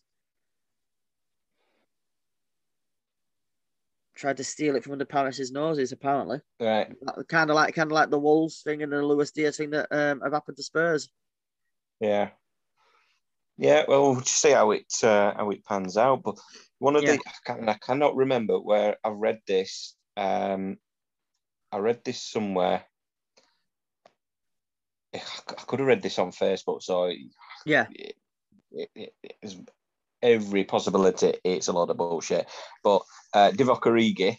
Tried 4.20 4.36
to 4.36 4.44
steal 4.44 4.76
it 4.76 4.84
from 4.84 4.92
under 4.92 5.06
Paris's 5.06 5.50
noses, 5.50 5.92
apparently. 5.92 6.40
Right. 6.60 6.92
Kind 7.28 7.48
of 7.48 7.56
like, 7.56 7.74
kind 7.74 7.90
of 7.90 7.94
like 7.94 8.10
the 8.10 8.18
Wolves 8.18 8.60
thing 8.60 8.82
and 8.82 8.92
the 8.92 9.02
Luis 9.02 9.30
Diaz 9.30 9.56
thing 9.56 9.70
that 9.70 9.88
um, 9.90 10.20
have 10.20 10.34
happened 10.34 10.58
to 10.58 10.62
Spurs. 10.62 11.08
Yeah. 12.00 12.28
Yeah, 13.56 13.84
well, 13.88 14.12
we'll 14.12 14.20
just 14.20 14.42
see 14.42 14.50
how 14.50 14.72
it 14.72 14.92
uh, 15.02 15.32
how 15.34 15.48
it 15.48 15.64
pans 15.64 15.96
out. 15.96 16.22
But 16.22 16.38
one 16.80 16.96
of 16.96 17.02
Yeah. 17.02 17.16
the 17.16 17.22
I, 17.26 17.32
can, 17.46 17.68
I 17.70 17.74
cannot 17.74 18.14
remember 18.14 18.60
where 18.60 18.98
I 19.02 19.08
read 19.08 19.40
this. 19.46 19.96
Um, 20.18 20.76
I 21.72 21.78
read 21.78 22.04
this 22.04 22.22
somewhere. 22.22 22.84
I 25.14 25.18
could 25.66 25.78
have 25.80 25.88
read 25.88 26.02
this 26.02 26.18
on 26.18 26.30
Facebook, 26.30 26.82
so 26.82 27.04
it, 27.04 27.18
Yeah, 27.64 27.86
it, 27.90 28.16
it, 28.94 29.14
it's 29.40 29.56
every 30.22 30.64
possibility 30.64 31.34
it's 31.44 31.68
a 31.68 31.72
lot 31.72 31.90
of 31.90 31.96
bullshit. 31.96 32.46
But 32.82 33.02
uh, 33.32 33.50
Divock 33.52 33.82
Origi 33.82 34.36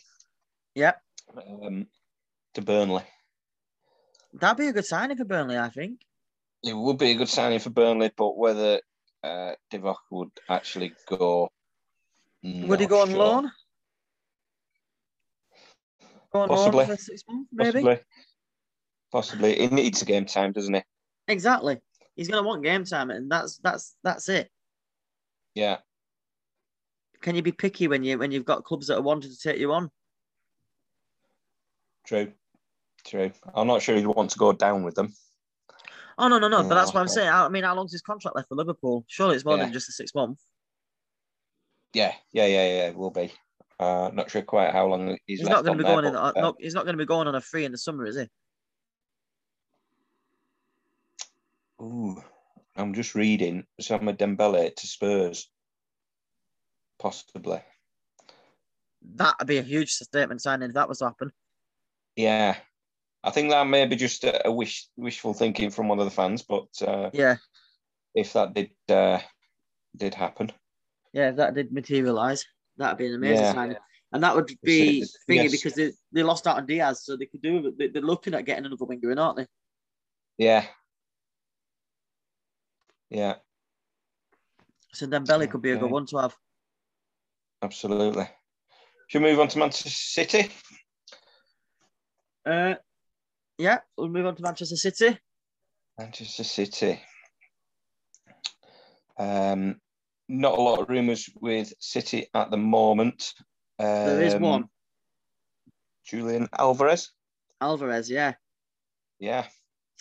yeah, 0.76 0.94
um, 1.36 1.88
to 2.54 2.62
Burnley. 2.62 3.04
that'd 4.34 4.58
be 4.58 4.68
a 4.68 4.74
good 4.74 4.86
signing 4.86 5.18
for 5.18 5.26
Burnley, 5.26 5.58
I 5.58 5.70
think. 5.70 6.02
It 6.64 6.76
would 6.76 6.98
be 6.98 7.12
a 7.12 7.16
good 7.16 7.30
signing 7.30 7.60
for 7.60 7.72
Burnley, 7.72 8.12
but 8.16 8.38
whether 8.38 8.80
uh, 9.24 9.54
Divock 9.72 9.98
would 10.12 10.32
actually 10.50 10.94
go. 11.08 11.50
Would 12.44 12.80
he 12.80 12.88
go 12.88 13.02
on 13.02 13.10
sure. 13.10 13.18
loan? 13.18 13.52
Go 16.34 16.40
on 16.42 16.48
Possibly. 16.48 16.78
loan 16.78 16.88
for 16.88 16.98
six 16.98 17.24
months, 17.28 17.50
maybe. 17.52 17.72
Possibly. 17.72 18.00
Possibly. 19.12 19.56
He 19.60 19.68
needs 19.68 20.02
a 20.02 20.06
game 20.06 20.26
time, 20.26 20.54
doesn't 20.54 20.74
he? 20.74 20.82
Exactly. 21.28 21.80
He's 22.16 22.28
gonna 22.28 22.48
want 22.48 22.64
game 22.64 22.84
time, 22.86 23.10
and 23.10 23.30
that's 23.32 23.58
that's 23.58 23.96
that's 24.04 24.30
it. 24.30 24.50
Yeah. 25.56 25.78
Can 27.22 27.36
you 27.36 27.42
be 27.42 27.52
picky 27.52 27.88
when 27.88 28.04
you 28.04 28.18
when 28.18 28.32
you've 28.32 28.46
got 28.46 28.64
clubs 28.64 28.88
that 28.88 28.98
are 28.98 29.02
wanting 29.02 29.32
to 29.32 29.38
take 29.38 29.60
you 29.60 29.72
on? 29.74 29.92
True. 32.06 32.32
True. 33.06 33.32
I'm 33.54 33.68
not 33.68 33.82
sure 33.82 33.96
he'd 33.96 34.08
want 34.08 34.32
to 34.32 34.40
go 34.40 34.54
down 34.54 34.84
with 34.84 34.96
them. 34.96 35.14
Oh 36.18 36.28
no 36.28 36.40
no 36.40 36.48
no! 36.48 36.64
But 36.64 36.76
that's 36.76 36.94
what 36.94 37.00
I'm 37.02 37.08
saying. 37.08 37.30
I 37.30 37.48
mean, 37.50 37.64
how 37.64 37.76
long's 37.76 37.92
his 37.92 38.02
contract 38.02 38.36
left 38.36 38.50
for 38.50 38.56
Liverpool? 38.56 39.06
Surely 39.08 39.36
it's 39.36 39.46
more 39.46 39.58
Yeah. 39.58 39.64
than 39.64 39.74
just 39.74 39.90
a 39.90 39.92
six 39.92 40.14
month. 40.14 40.40
Yeah. 41.94 42.14
Yeah. 42.32 42.46
Yeah. 42.46 42.66
Yeah. 42.68 42.88
It 42.90 42.96
will 42.96 43.12
be. 43.12 43.32
Uh, 43.80 44.12
not 44.14 44.30
sure 44.30 44.44
quite 44.44 44.72
how 44.72 44.86
long 44.86 45.18
he's, 45.26 45.40
He's 45.40 45.50
not 45.50 45.66
going 45.66 45.76
to 45.78 45.84
be 45.84 45.88
going 45.88 46.06
in. 46.06 46.14
but, 46.14 46.20
uh, 46.20 46.28
uh, 46.38 46.42
no, 46.42 46.56
he's 46.60 46.76
not 46.76 46.86
going 46.86 46.94
to 46.96 47.02
be 47.02 47.08
going 47.08 47.28
on 47.28 47.34
a 47.34 47.42
free 47.42 47.66
in 47.66 47.72
the 47.72 47.78
summer, 47.80 48.06
is 48.06 48.16
he? 48.16 48.28
Ooh, 51.82 52.22
I'm 52.76 52.94
just 52.94 53.16
reading 53.16 53.66
Sama 53.80 54.14
Dembele 54.14 54.76
to 54.76 54.88
Spurs. 54.88 55.50
Possibly. 57.00 57.62
That'd 59.16 59.48
be 59.48 59.58
a 59.58 59.64
huge 59.64 59.92
statement 59.92 60.42
signing 60.42 60.70
if 60.70 60.76
that 60.76 60.88
was 60.88 61.00
to 61.00 61.06
happen. 61.06 61.32
Yeah. 62.16 62.56
I 63.24 63.32
think 63.32 63.50
that 63.50 63.68
may 63.68 63.86
be 63.86 63.96
just 63.96 64.24
a, 64.24 64.52
wish, 64.52 64.88
wishful 64.96 65.34
thinking 65.34 65.70
from 65.70 65.88
one 65.88 66.00
of 66.00 66.06
the 66.06 66.12
fans, 66.12 66.42
but 66.42 66.68
uh, 66.82 67.12
Yeah, 67.14 67.38
if 68.16 68.34
that 68.34 68.54
did 68.56 68.72
uh, 68.90 69.20
did 69.96 70.16
happen, 70.16 70.52
yeah. 71.14 71.30
If 71.30 71.36
that 71.36 71.54
did 71.54 71.72
materialize, 71.72 72.46
that'd 72.78 72.98
be 72.98 73.08
an 73.08 73.16
amazing 73.16 73.46
Yeah. 73.46 73.54
signing. 73.54 73.78
And 74.12 74.24
that 74.24 74.36
would 74.36 74.48
be 74.64 75.00
Yes. 75.00 75.16
thingy 75.30 75.52
because 75.52 75.76
they, 75.76 75.92
they 76.12 76.24
lost 76.24 76.48
out 76.48 76.58
on 76.58 76.66
Diaz, 76.66 77.04
so 77.06 77.16
they 77.16 77.28
could 77.28 77.42
do 77.44 77.74
They're 77.78 78.02
looking 78.02 78.34
at 78.34 78.46
getting 78.46 78.66
another 78.66 78.86
winger 78.86 79.12
in, 79.12 79.20
aren't 79.20 79.38
they? 79.38 79.48
yeah, 80.38 80.66
yeah, 83.12 83.36
So 84.94 85.06
then 85.06 85.24
Belly 85.26 85.48
could 85.48 85.62
be 85.62 85.72
a 85.72 85.78
good 85.78 85.92
one 85.92 86.06
to 86.08 86.18
have. 86.18 86.36
absolutely. 87.62 88.28
Should 89.08 89.22
we 89.22 89.30
move 89.32 89.40
on 89.42 89.50
to 89.50 89.60
Manchester 89.60 89.90
City? 89.90 90.50
Uh, 92.46 92.76
yeah, 93.58 93.80
we'll 93.98 94.08
move 94.10 94.26
on 94.26 94.36
to 94.36 94.42
Manchester 94.42 94.76
City. 94.78 95.20
Manchester 96.00 96.44
City. 96.44 97.00
Um, 99.18 99.80
not 100.30 100.58
a 100.58 100.62
lot 100.62 100.80
of 100.80 100.90
rumours 100.90 101.30
with 101.40 101.74
City 101.80 102.28
at 102.34 102.50
the 102.50 102.58
moment. 102.58 103.34
There 103.78 104.22
is 104.22 104.36
Um, 104.36 104.42
one, 104.42 104.70
Julian 106.06 106.48
Alvarez. 106.58 107.12
Alvarez. 107.60 108.10
Yeah, 108.10 108.34
Yeah, 109.20 109.48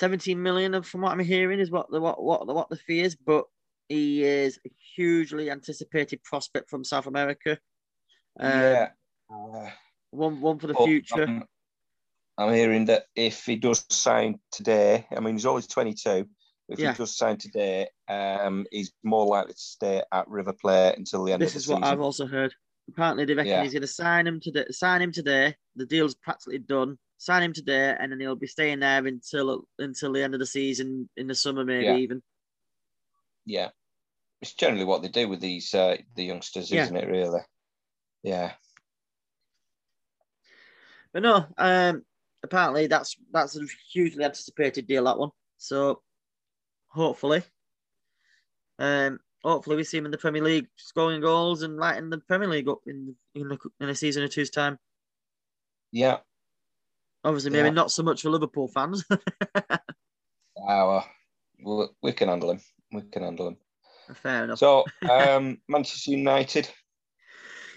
17 0.00 0.42
million 0.42 0.82
from 0.82 1.02
what 1.02 1.12
I'm 1.12 1.18
hearing 1.20 1.60
is 1.60 1.70
what 1.70 1.90
the 1.90 2.00
what 2.00 2.22
what 2.22 2.46
the, 2.46 2.54
what 2.54 2.70
the 2.70 2.76
fee 2.76 3.00
is, 3.00 3.14
but 3.16 3.44
he 3.88 4.24
is 4.24 4.58
a 4.66 4.70
hugely 4.96 5.50
anticipated 5.50 6.22
prospect 6.24 6.70
from 6.70 6.84
South 6.84 7.06
America. 7.06 7.58
Um, 8.38 8.50
yeah. 8.50 8.88
Uh, 9.32 9.68
one 10.10 10.40
one 10.40 10.58
for 10.58 10.68
the 10.68 10.74
but 10.74 10.84
future. 10.86 11.24
I'm, 11.24 11.44
I'm 12.38 12.54
hearing 12.54 12.86
that 12.86 13.04
if 13.14 13.44
he 13.44 13.56
does 13.56 13.84
sign 13.90 14.40
today, 14.50 15.06
I 15.14 15.20
mean 15.20 15.34
he's 15.34 15.44
only 15.44 15.62
22. 15.62 16.26
If 16.70 16.78
Yeah. 16.78 16.92
he 16.92 16.96
does 16.98 17.16
sign 17.16 17.36
today, 17.36 17.88
um, 18.08 18.64
he's 18.70 18.92
more 19.02 19.26
likely 19.26 19.52
to 19.52 19.58
stay 19.58 20.02
at 20.12 20.28
River 20.28 20.54
Plate 20.54 20.94
until 20.96 21.24
the 21.24 21.32
end 21.32 21.42
this 21.42 21.50
of 21.50 21.54
the 21.54 21.58
is 21.58 21.68
what. 21.68 21.84
I've 21.84 22.00
also 22.00 22.26
heard. 22.26 22.54
Apparently, 22.88 23.24
they 23.26 23.34
reckon 23.34 23.50
Yeah. 23.52 23.62
he's 23.64 23.72
going 23.72 23.82
to 23.82 23.86
sign 23.88 24.26
him 24.26 24.40
today. 24.40 24.64
Sign 24.70 25.02
him 25.02 25.12
today. 25.12 25.56
The 25.76 25.84
deal's 25.86 26.14
practically 26.14 26.58
done. 26.58 26.98
Sign 27.20 27.42
him 27.42 27.52
today, 27.52 27.94
and 28.00 28.10
then 28.10 28.18
he'll 28.18 28.34
be 28.34 28.46
staying 28.46 28.80
there 28.80 29.06
until 29.06 29.66
until 29.78 30.14
the 30.14 30.22
end 30.22 30.32
of 30.32 30.40
the 30.40 30.46
season 30.46 31.06
in 31.18 31.26
the 31.26 31.34
summer, 31.34 31.66
maybe 31.66 31.84
Yeah. 31.84 31.96
even. 31.96 32.22
Yeah, 33.44 33.68
it's 34.40 34.54
generally 34.54 34.86
what 34.86 35.02
they 35.02 35.08
do 35.08 35.28
with 35.28 35.38
these 35.40 35.74
uh, 35.74 35.98
the 36.14 36.24
youngsters, 36.24 36.70
Yeah. 36.70 36.84
isn't 36.84 36.96
it? 36.96 37.08
Really? 37.08 37.42
Yeah. 38.22 38.54
But 41.12 41.22
no, 41.22 41.46
um, 41.58 42.06
apparently 42.42 42.86
that's 42.86 43.16
that's 43.30 43.54
a 43.54 43.66
hugely 43.92 44.24
anticipated 44.24 44.86
deal. 44.86 45.04
That 45.04 45.18
one. 45.18 45.30
So 45.58 46.00
hopefully, 46.88 47.42
um, 48.78 49.20
hopefully 49.44 49.76
we 49.76 49.84
see 49.84 49.98
him 49.98 50.06
in 50.06 50.10
the 50.10 50.16
Premier 50.16 50.42
League 50.42 50.68
scoring 50.76 51.20
goals 51.20 51.64
and 51.64 51.76
lighting 51.76 52.08
the 52.08 52.16
Premier 52.16 52.48
League 52.48 52.68
up 52.70 52.80
in 52.86 53.14
in 53.34 53.52
a, 53.52 53.58
in 53.80 53.90
a 53.90 53.94
season 53.94 54.22
or 54.22 54.28
two's 54.28 54.48
time. 54.48 54.78
Yeah. 55.92 56.20
Obviously, 57.24 57.50
maybe 57.50 57.68
Yeah. 57.68 57.74
not 57.74 57.90
so 57.90 58.02
much 58.02 58.22
for 58.22 58.30
Liverpool 58.30 58.68
fans. 58.68 59.04
Our, 60.68 61.04
we, 61.62 61.86
we 62.02 62.12
can 62.12 62.28
handle 62.28 62.50
him. 62.50 62.60
We 62.92 63.02
can 63.02 63.22
handle 63.22 63.48
him. 63.48 63.56
Fair 64.14 64.44
enough. 64.44 64.58
So, 64.58 64.84
um, 65.08 65.58
Manchester 65.68 66.10
United. 66.12 66.68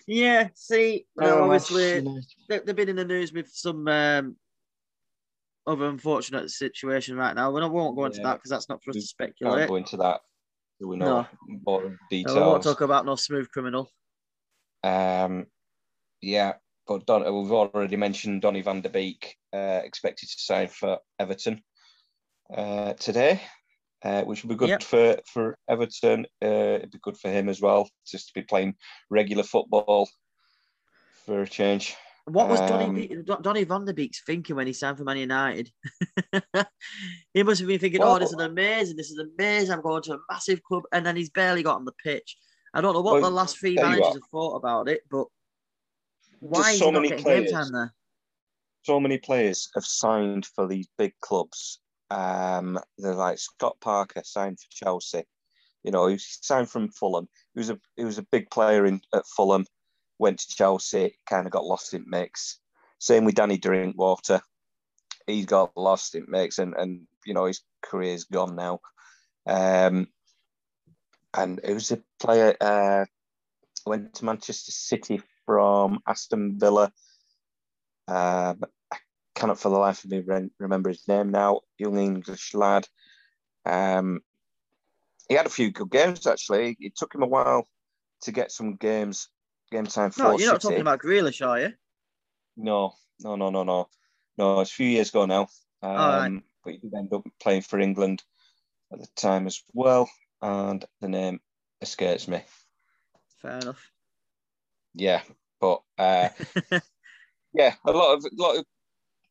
yeah, 0.08 0.50
see, 0.56 1.06
no, 1.16 1.40
Oh, 1.40 1.44
obviously 1.44 2.02
they, 2.48 2.60
they've 2.60 2.76
been 2.76 2.90
in 2.90 2.96
the 2.96 3.06
news 3.06 3.32
with 3.32 3.50
some 3.50 3.88
um, 3.88 4.36
other 5.68 5.88
unfortunate 5.88 6.50
situation 6.50 7.16
right 7.16 7.36
now. 7.36 7.52
We, 7.52 7.62
won't 7.62 7.96
go 7.96 8.06
into 8.06 8.18
Yeah. 8.18 8.24
that 8.24 8.36
because 8.36 8.50
that's 8.50 8.70
not 8.70 8.84
for 8.84 8.92
us 8.92 8.96
to 8.96 9.02
speculate. 9.02 9.60
Can't 9.60 9.70
go 9.70 9.76
into 9.76 9.98
that. 9.98 10.22
Do 10.80 10.88
we 10.88 10.98
know 10.98 11.28
more 11.48 11.82
No, 11.82 11.98
details? 12.10 12.36
we 12.36 12.42
won't 12.42 12.64
talk 12.64 12.82
about 12.82 13.06
no 13.06 13.16
smooth 13.16 13.50
criminal. 13.52 13.90
Um, 14.84 15.46
yeah, 16.22 16.54
but 16.88 17.06
Don, 17.06 17.24
we've 17.24 17.52
already 17.52 17.96
mentioned 17.96 18.42
Donny 18.42 18.62
van 18.62 18.82
de 18.82 18.90
Beek 18.90 19.36
uh, 19.54 19.82
expected 19.84 20.28
to 20.30 20.40
sign 20.40 20.68
for 20.68 21.00
Everton 21.20 21.62
uh, 22.56 22.94
today, 22.94 23.42
uh, 24.04 24.24
which 24.24 24.44
would 24.44 24.50
be 24.50 24.56
good 24.56 24.70
Yep. 24.70 24.84
for 24.84 25.18
for 25.32 25.58
Everton. 25.70 26.26
Uh, 26.44 26.78
it'd 26.78 26.92
be 26.92 27.00
good 27.02 27.18
for 27.18 27.30
him 27.30 27.50
as 27.50 27.62
well, 27.62 27.90
just 28.06 28.28
to 28.28 28.34
be 28.34 28.42
playing 28.44 28.76
regular 29.10 29.44
football 29.44 30.10
for 31.26 31.42
a 31.42 31.48
change. 31.48 31.96
What 32.26 32.48
was 32.48 32.62
Um, 32.62 32.68
Donny, 32.70 33.08
Be- 33.08 33.24
Donny 33.42 33.64
van 33.66 33.84
de 33.86 33.94
Beek's 33.94 34.24
thinking 34.26 34.56
when 34.56 34.68
he 34.68 34.72
signed 34.74 34.98
for 34.98 35.04
Man 35.04 35.18
United? 35.18 35.70
he 37.34 37.44
must 37.44 37.60
have 37.60 37.68
been 37.68 37.80
thinking, 37.80 38.00
Well- 38.00 38.16
oh, 38.16 38.20
this 38.20 38.32
is 38.32 38.40
amazing. 38.40 38.96
This 38.96 39.12
is 39.12 39.20
amazing. 39.20 39.72
I'm 39.72 39.82
going 39.82 40.02
to 40.04 40.14
a 40.14 40.20
massive 40.32 40.64
club. 40.64 40.84
And 40.94 41.06
then 41.06 41.18
he's 41.18 41.30
barely 41.30 41.64
got 41.64 41.76
on 41.76 41.86
the 41.86 41.92
pitch. 42.04 42.38
I 42.74 42.80
don't 42.80 42.94
know 42.94 43.02
what 43.02 43.16
Well, 43.16 43.24
the 43.24 43.30
last 43.30 43.58
three 43.60 43.76
managers 43.76 44.14
have 44.14 44.24
thought 44.32 44.56
about 44.56 44.88
it, 44.88 45.02
but 45.12 45.28
why 46.44 46.76
so 46.76 46.92
many 46.92 47.12
players. 47.12 47.46
game 47.46 47.52
time 47.52 47.72
there? 47.72 47.94
so 48.84 49.00
many 49.00 49.18
players 49.18 49.70
have 49.74 49.86
signed 49.86 50.46
for 50.46 50.68
these 50.68 50.88
big 50.98 51.14
clubs. 51.22 51.80
Um, 52.12 52.78
they're 52.98 53.16
like 53.16 53.40
Scott 53.40 53.78
Parker 53.82 54.22
signed 54.24 54.60
for 54.60 54.68
Chelsea. 54.70 55.24
You 55.84 55.92
know, 55.92 56.08
he 56.08 56.18
signed 56.20 56.70
from 56.70 56.90
Fulham. 56.90 57.28
He 57.54 57.60
was 57.60 57.70
a 57.70 57.80
he 57.96 58.06
was 58.06 58.18
a 58.18 58.28
big 58.32 58.50
player 58.52 58.86
in 58.86 59.02
at 59.14 59.26
Fulham. 59.26 59.66
Went 60.20 60.40
to 60.40 60.56
Chelsea, 60.56 61.18
kind 61.28 61.46
of 61.48 61.52
got 61.52 61.66
lost 61.66 61.94
in 61.94 62.04
mix. 62.08 62.60
Same 63.00 63.26
with 63.26 63.36
Danny 63.36 63.58
Drinkwater. 63.58 64.42
He's 65.28 65.46
got 65.46 65.76
lost 65.76 66.16
in 66.16 66.26
mix, 66.28 66.60
and 66.60 66.74
and 66.78 67.02
you 67.26 67.34
know 67.34 67.46
his 67.46 67.62
career's 67.82 68.26
gone 68.26 68.56
now. 68.56 68.80
Um, 69.48 70.08
and 71.34 71.60
it 71.64 71.74
was 71.74 71.92
a 71.92 72.02
player 72.20 72.56
uh, 72.62 73.06
went 73.86 74.14
to 74.16 74.26
Manchester 74.26 74.72
City 74.72 75.22
from 75.46 76.00
Aston 76.08 76.60
Villa. 76.60 76.92
Um, 78.08 78.62
I 78.92 78.98
cannot 79.36 79.60
for 79.60 79.70
the 79.70 79.78
life 79.78 80.04
of 80.04 80.12
me 80.12 80.20
re- 80.20 80.50
remember 80.60 80.90
his 80.90 81.08
name 81.08 81.32
now. 81.32 81.62
Young 81.78 81.98
English 81.98 82.54
lad. 82.54 82.88
Um, 83.66 84.22
he 85.30 85.36
had 85.36 85.46
a 85.46 85.50
few 85.50 85.72
good 85.72 85.90
games 85.90 86.28
actually. 86.28 86.76
It 86.80 86.96
took 86.96 87.16
him 87.16 87.24
a 87.24 87.28
while 87.28 87.68
to 88.22 88.32
get 88.32 88.52
some 88.52 88.76
games, 88.76 89.30
game 89.72 89.86
time 89.86 90.12
for 90.12 90.24
No, 90.24 90.38
you're 90.38 90.52
not 90.52 90.62
City. 90.62 90.76
talking 90.76 90.82
about 90.82 91.00
Grealish, 91.00 91.46
are 91.46 91.60
you? 91.60 91.74
No, 92.58 92.94
no, 93.20 93.36
no, 93.36 93.50
no, 93.50 93.64
no, 93.64 93.90
no. 94.38 94.60
It's 94.60 94.72
a 94.72 94.76
few 94.76 94.88
years 94.88 95.10
ago 95.10 95.26
now. 95.26 95.48
Um, 95.82 95.96
right. 95.96 96.44
But 96.64 96.74
he 96.74 96.80
did 96.80 96.94
end 96.94 97.14
up 97.14 97.24
playing 97.42 97.64
for 97.64 97.80
England 97.80 98.24
at 98.92 99.00
the 99.00 99.08
time 99.16 99.48
as 99.48 99.62
well, 99.74 100.10
and 100.42 100.84
the 101.02 101.08
name 101.10 101.42
escapes 101.82 102.28
me. 102.28 102.42
Fair 103.42 103.58
enough. 103.60 103.93
Yeah, 104.96 105.22
but 105.60 105.82
uh, 105.98 106.30
yeah, 107.54 107.76
a 107.86 107.92
lot 107.92 108.18
of 108.18 108.26
a 108.26 108.42
lot 108.42 108.58
of 108.58 108.66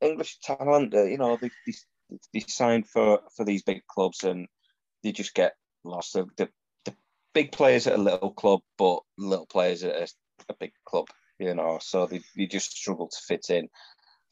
English 0.00 0.38
talent. 0.40 0.94
Uh, 0.94 1.04
you 1.04 1.18
know, 1.18 1.36
they, 1.40 1.50
they 1.66 2.18
they 2.32 2.40
signed 2.40 2.88
for 2.88 3.20
for 3.36 3.44
these 3.44 3.62
big 3.62 3.82
clubs, 3.86 4.24
and 4.24 4.48
they 5.02 5.12
just 5.12 5.34
get 5.34 5.54
lost. 5.84 6.14
The, 6.14 6.26
the, 6.36 6.48
the 6.84 6.94
big 7.34 7.52
players 7.52 7.86
at 7.86 7.98
a 7.98 8.02
little 8.02 8.32
club, 8.32 8.60
but 8.78 9.00
little 9.18 9.46
players 9.46 9.84
at 9.84 9.94
a, 9.94 10.08
a 10.48 10.54
big 10.58 10.72
club. 10.84 11.06
You 11.38 11.54
know, 11.54 11.78
so 11.80 12.06
they, 12.06 12.20
they 12.36 12.46
just 12.46 12.76
struggle 12.76 13.08
to 13.08 13.18
fit 13.26 13.46
in. 13.50 13.68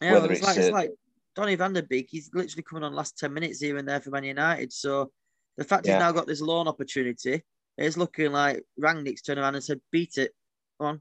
Yeah, 0.01 0.13
Whether 0.13 0.33
it's, 0.33 0.41
it's, 0.41 0.49
like, 0.49 0.57
it's 0.57 0.69
uh, 0.69 0.73
like 0.73 0.91
Donny 1.35 1.55
van 1.57 1.73
de 1.73 1.83
Beek, 1.83 2.09
he's 2.09 2.31
literally 2.33 2.63
coming 2.63 2.85
on 2.85 2.95
last 2.95 3.19
10 3.19 3.33
minutes 3.33 3.61
here 3.61 3.77
and 3.77 3.89
there 3.89 4.01
for 4.01 4.11
Man 4.11 4.25
United. 4.25 4.73
So 4.73 5.11
the 5.57 5.65
fact 5.65 5.87
Yeah. 5.87 5.95
he's 5.95 6.01
now 6.01 6.13
got 6.13 6.27
this 6.27 6.41
loan 6.41 6.69
opportunity, 6.69 7.43
it's 7.77 7.97
looking 7.97 8.33
like 8.33 8.63
Rangnick's 8.79 9.23
turned 9.23 9.41
around 9.41 9.55
and 9.55 9.65
said, 9.65 9.81
beat 9.91 10.19
it. 10.19 10.33
On. 10.79 11.01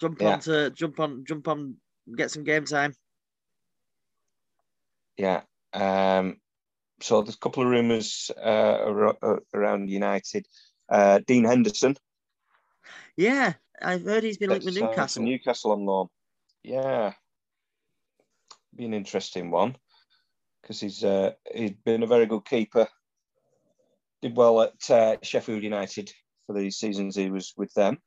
Jump 0.00 0.20
Yeah. 0.20 0.34
on 0.34 0.40
to 0.40 0.70
jump 0.70 1.00
on, 1.00 1.24
jump 1.24 1.48
on, 1.48 1.76
get 2.16 2.30
some 2.30 2.44
game 2.44 2.64
time. 2.64 2.94
Yeah. 5.16 5.42
Um, 5.72 6.40
so 7.00 7.22
there's 7.22 7.36
a 7.36 7.38
couple 7.38 7.62
of 7.62 7.68
rumours 7.70 8.30
uh, 8.36 9.14
ar- 9.20 9.40
around 9.54 9.90
United. 9.90 10.46
Uh, 10.88 11.20
Dean 11.26 11.44
Henderson. 11.44 11.96
Yeah, 13.16 13.54
I've 13.82 14.04
heard 14.04 14.24
he's 14.24 14.38
been 14.38 14.50
linked 14.50 14.66
with 14.66 14.76
uh, 14.76 14.86
Newcastle. 14.86 15.22
Newcastle 15.22 15.72
on 15.72 15.84
loan. 15.84 16.08
Yeah. 16.62 17.14
Be 18.74 18.84
an 18.84 18.94
interesting 18.94 19.50
one 19.50 19.76
because 20.60 20.80
he's 20.80 21.02
uh, 21.02 21.32
he's 21.54 21.72
been 21.72 22.02
a 22.02 22.06
very 22.06 22.26
good 22.26 22.44
keeper. 22.44 22.86
Did 24.20 24.36
well 24.36 24.60
at 24.62 24.90
uh, 24.90 25.16
Sheffield 25.22 25.62
United 25.62 26.12
for 26.46 26.52
the 26.58 26.70
seasons 26.70 27.16
he 27.16 27.30
was 27.30 27.54
with 27.56 27.72
them. 27.74 27.98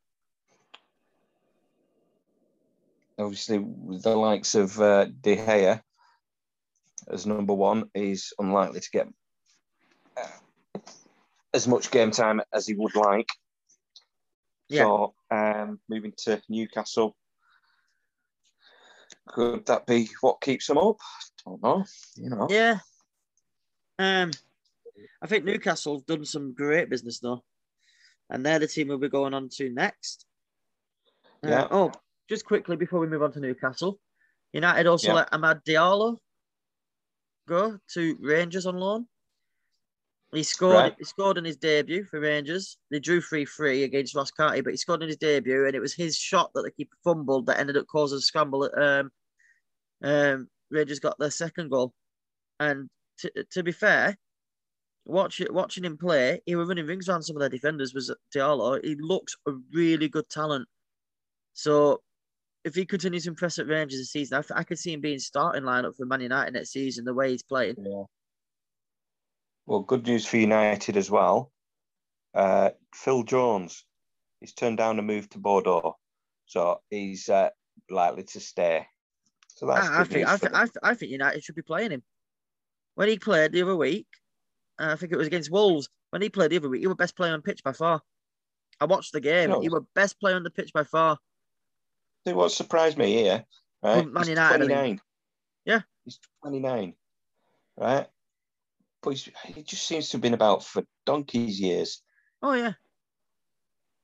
Obviously, 3.19 3.59
with 3.59 4.03
the 4.03 4.15
likes 4.15 4.55
of 4.55 4.79
uh, 4.79 5.05
De 5.05 5.35
Gea 5.35 5.81
as 7.09 7.25
number 7.25 7.53
one, 7.53 7.89
he's 7.93 8.33
unlikely 8.39 8.79
to 8.79 8.91
get 8.91 9.07
uh, 10.15 10.79
as 11.53 11.67
much 11.67 11.91
game 11.91 12.11
time 12.11 12.41
as 12.53 12.65
he 12.65 12.75
would 12.75 12.95
like. 12.95 13.29
Yeah. 14.69 14.83
So, 14.83 15.13
um, 15.31 15.79
moving 15.89 16.13
to 16.19 16.41
Newcastle, 16.47 17.15
could 19.27 19.65
that 19.65 19.85
be 19.85 20.09
what 20.21 20.41
keeps 20.41 20.69
him 20.69 20.77
up? 20.77 20.97
I 20.99 21.49
don't 21.49 21.63
know. 21.63 21.85
You 22.15 22.29
know. 22.29 22.47
Yeah. 22.49 22.77
Um, 23.97 24.31
I 25.21 25.27
think 25.27 25.43
Newcastle's 25.43 26.03
done 26.03 26.23
some 26.23 26.53
great 26.53 26.89
business 26.89 27.19
though, 27.19 27.43
and 28.29 28.45
they're 28.45 28.59
the 28.59 28.67
team 28.67 28.87
we'll 28.87 28.97
be 28.97 29.09
going 29.09 29.33
on 29.33 29.49
to 29.49 29.69
next. 29.69 30.25
Uh, 31.43 31.49
Yeah. 31.49 31.67
oh, 31.69 31.91
just 32.29 32.45
quickly 32.45 32.75
before 32.75 32.99
we 32.99 33.07
move 33.07 33.23
on 33.23 33.31
to 33.33 33.39
Newcastle, 33.39 33.99
United 34.53 34.87
also 34.87 35.07
Yeah. 35.07 35.13
let 35.15 35.31
Amad 35.31 35.63
Diallo 35.65 36.17
go 37.47 37.79
to 37.93 38.17
Rangers 38.21 38.65
on 38.65 38.77
loan. 38.77 39.07
He 40.31 40.43
scored. 40.43 40.75
Right. 40.75 40.95
He 40.99 41.05
scored 41.05 41.39
in 41.39 41.45
his 41.45 41.57
debut 41.57 42.05
for 42.05 42.19
Rangers. 42.19 42.77
They 42.91 42.99
drew 42.99 43.19
three 43.19 43.45
three 43.45 43.83
against 43.83 44.13
Ross 44.15 44.29
County, 44.29 44.61
but 44.61 44.71
he 44.71 44.77
scored 44.77 45.01
in 45.01 45.07
his 45.07 45.17
debut, 45.17 45.65
and 45.65 45.75
it 45.75 45.79
was 45.79 45.95
his 45.95 46.15
shot 46.15 46.51
that 46.53 46.61
the 46.61 46.71
keeper 46.71 46.95
fumbled 47.03 47.47
that 47.47 47.59
ended 47.59 47.77
up 47.77 47.87
causing 47.87 48.19
a 48.19 48.21
scramble. 48.21 48.69
Um, 48.77 49.11
um, 50.03 50.47
Rangers 50.69 50.99
got 50.99 51.17
their 51.17 51.31
second 51.31 51.69
goal, 51.69 51.95
and 52.59 52.89
to, 53.17 53.43
to 53.51 53.63
be 53.63 53.71
fair, 53.71 54.19
watch, 55.05 55.41
watching 55.49 55.83
him 55.83 55.97
play, 55.97 56.41
he 56.45 56.55
was 56.55 56.67
running 56.67 56.85
rings 56.85 57.09
around 57.09 57.23
some 57.23 57.35
of 57.35 57.39
their 57.39 57.49
defenders. 57.49 57.95
Was 57.95 58.15
Diallo? 58.33 58.79
He 58.85 58.95
looks 58.99 59.35
a 59.47 59.53
really 59.73 60.09
good 60.09 60.29
talent. 60.29 60.67
So 61.53 62.03
if 62.69 62.75
he 62.75 62.85
continues 62.85 63.23
to 63.23 63.29
impress 63.29 63.57
at 63.57 63.67
Rangers 63.67 63.99
this 63.99 64.11
season, 64.11 64.41
I, 64.51 64.59
I 64.59 64.63
could 64.63 64.77
see 64.77 64.93
him 64.93 65.01
being 65.01 65.19
starting 65.19 65.63
lineup 65.63 65.95
for 65.97 66.05
Man 66.05 66.21
United 66.21 66.53
next 66.53 66.71
season. 66.71 67.03
The 67.03 67.13
way 67.13 67.31
he's 67.31 67.43
playing. 67.43 67.75
Yeah. 67.79 68.03
Well, 69.65 69.81
good 69.81 70.05
news 70.05 70.25
for 70.25 70.37
United 70.37 70.95
as 70.95 71.09
well. 71.09 71.51
Uh, 72.33 72.69
Phil 72.93 73.23
Jones, 73.23 73.83
he's 74.39 74.53
turned 74.53 74.77
down 74.77 74.99
a 74.99 75.01
move 75.01 75.27
to 75.29 75.39
Bordeaux, 75.39 75.97
so 76.45 76.81
he's 76.89 77.27
uh, 77.27 77.49
likely 77.89 78.23
to 78.23 78.39
stay. 78.39 78.85
So 79.47 79.65
that's 79.65 79.87
I, 79.87 80.01
I 80.01 80.03
think 80.03 80.27
I. 80.27 80.33
I, 80.33 80.37
th- 80.37 80.77
I 80.83 80.93
think 80.93 81.11
United 81.11 81.43
should 81.43 81.55
be 81.55 81.63
playing 81.63 81.91
him. 81.91 82.03
When 82.95 83.09
he 83.09 83.17
played 83.17 83.51
the 83.51 83.63
other 83.63 83.75
week, 83.75 84.07
uh, 84.79 84.89
I 84.91 84.95
think 84.95 85.11
it 85.11 85.17
was 85.17 85.27
against 85.27 85.51
Wolves. 85.51 85.89
When 86.11 86.21
he 86.21 86.29
played 86.29 86.51
the 86.51 86.57
other 86.57 86.69
week, 86.69 86.81
he 86.81 86.87
was 86.87 86.97
best 86.97 87.17
player 87.17 87.33
on 87.33 87.41
pitch 87.41 87.63
by 87.63 87.73
far. 87.73 88.01
I 88.79 88.85
watched 88.85 89.11
the 89.11 89.21
game. 89.21 89.49
No. 89.49 89.59
He 89.59 89.69
was 89.69 89.83
best 89.95 90.19
player 90.19 90.35
on 90.35 90.43
the 90.43 90.51
pitch 90.51 90.71
by 90.71 90.83
far. 90.83 91.17
See 92.29 92.33
what 92.33 92.51
surprised 92.51 92.95
me 92.95 93.11
here, 93.11 93.43
right? 93.81 94.05
Well, 94.05 94.05
Man 94.05 94.21
he's 94.21 94.29
United, 94.29 94.53
I 94.53 94.67
29. 94.67 95.01
Yeah. 95.65 95.81
He's 96.05 96.19
29, 96.43 96.93
right? 97.75 98.07
But 99.01 99.09
he's, 99.09 99.29
he 99.45 99.63
just 99.63 99.87
seems 99.87 100.09
to 100.09 100.17
have 100.17 100.21
been 100.21 100.35
about 100.35 100.63
for 100.63 100.83
donkey's 101.07 101.59
years. 101.59 102.03
Oh 102.43 102.53
yeah, 102.53 102.73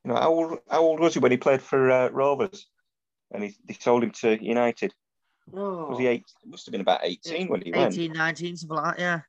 You 0.04 0.12
know, 0.12 0.16
how 0.16 0.34
old, 0.34 0.60
how 0.72 0.82
old 0.82 1.00
was 1.00 1.14
he 1.14 1.20
when 1.20 1.30
he 1.30 1.38
played 1.38 1.62
for 1.62 1.92
uh, 1.92 2.10
Rovers? 2.10 2.66
And 3.32 3.44
he, 3.44 3.56
they 3.68 3.76
sold 3.76 4.04
him 4.04 4.10
to 4.22 4.44
United. 4.44 4.92
Was 5.52 6.00
he 6.00 6.08
eight? 6.08 6.26
It 6.44 6.50
must 6.50 6.66
have 6.66 6.72
been 6.72 6.82
about 6.82 7.02
18 7.04 7.48
when 7.48 7.62
he 7.62 7.72
went. 7.74 7.94
18, 7.94 8.12
19, 8.12 8.58
something 8.58 8.76
like 8.76 8.98
that. 8.98 9.00
Yeah. 9.00 9.22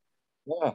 Yeah. 0.47 0.70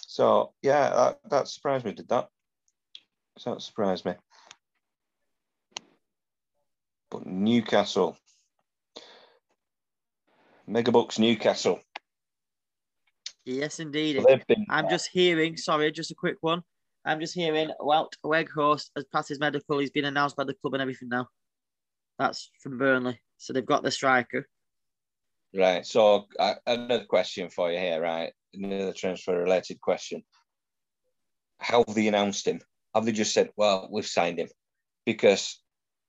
So 0.00 0.52
yeah, 0.62 0.90
that, 0.90 1.30
that 1.30 1.46
surprised 1.46 1.84
me. 1.84 1.92
Did 1.92 2.08
that? 2.08 2.28
So 3.38 3.54
that 3.54 3.62
surprised 3.62 4.04
me. 4.04 4.14
But 7.10 7.26
Newcastle, 7.26 8.16
Megabucks 10.68 11.18
Newcastle. 11.18 11.80
Yes, 13.44 13.80
indeed. 13.80 14.22
I'm 14.68 14.90
just 14.90 15.08
hearing. 15.10 15.56
Sorry, 15.56 15.90
just 15.90 16.10
a 16.10 16.14
quick 16.14 16.36
one. 16.42 16.62
I'm 17.04 17.20
just 17.20 17.34
hearing. 17.34 17.70
Wout 17.80 18.12
Weghorst 18.24 18.90
has 18.94 19.06
passed 19.10 19.30
his 19.30 19.40
medical. 19.40 19.78
He's 19.78 19.90
been 19.90 20.04
announced 20.04 20.36
by 20.36 20.44
the 20.44 20.52
club 20.52 20.74
and 20.74 20.82
everything 20.82 21.08
now. 21.08 21.28
That's 22.18 22.50
from 22.62 22.76
Burnley. 22.76 23.18
So 23.38 23.52
they've 23.52 23.64
got 23.64 23.82
the 23.82 23.90
striker. 23.90 24.46
Right. 25.54 25.86
So 25.86 26.26
uh, 26.38 26.54
another 26.66 27.06
question 27.06 27.48
for 27.48 27.72
you 27.72 27.78
here, 27.78 28.02
right? 28.02 28.32
Another 28.52 28.92
transfer 28.92 29.38
related 29.38 29.80
question. 29.80 30.22
How 31.58 31.84
have 31.86 31.94
they 31.94 32.08
announced 32.08 32.46
him? 32.46 32.60
Have 32.94 33.06
they 33.06 33.12
just 33.12 33.32
said, 33.32 33.50
"Well, 33.56 33.88
we've 33.90 34.06
signed 34.06 34.38
him"? 34.38 34.48
Because 35.06 35.58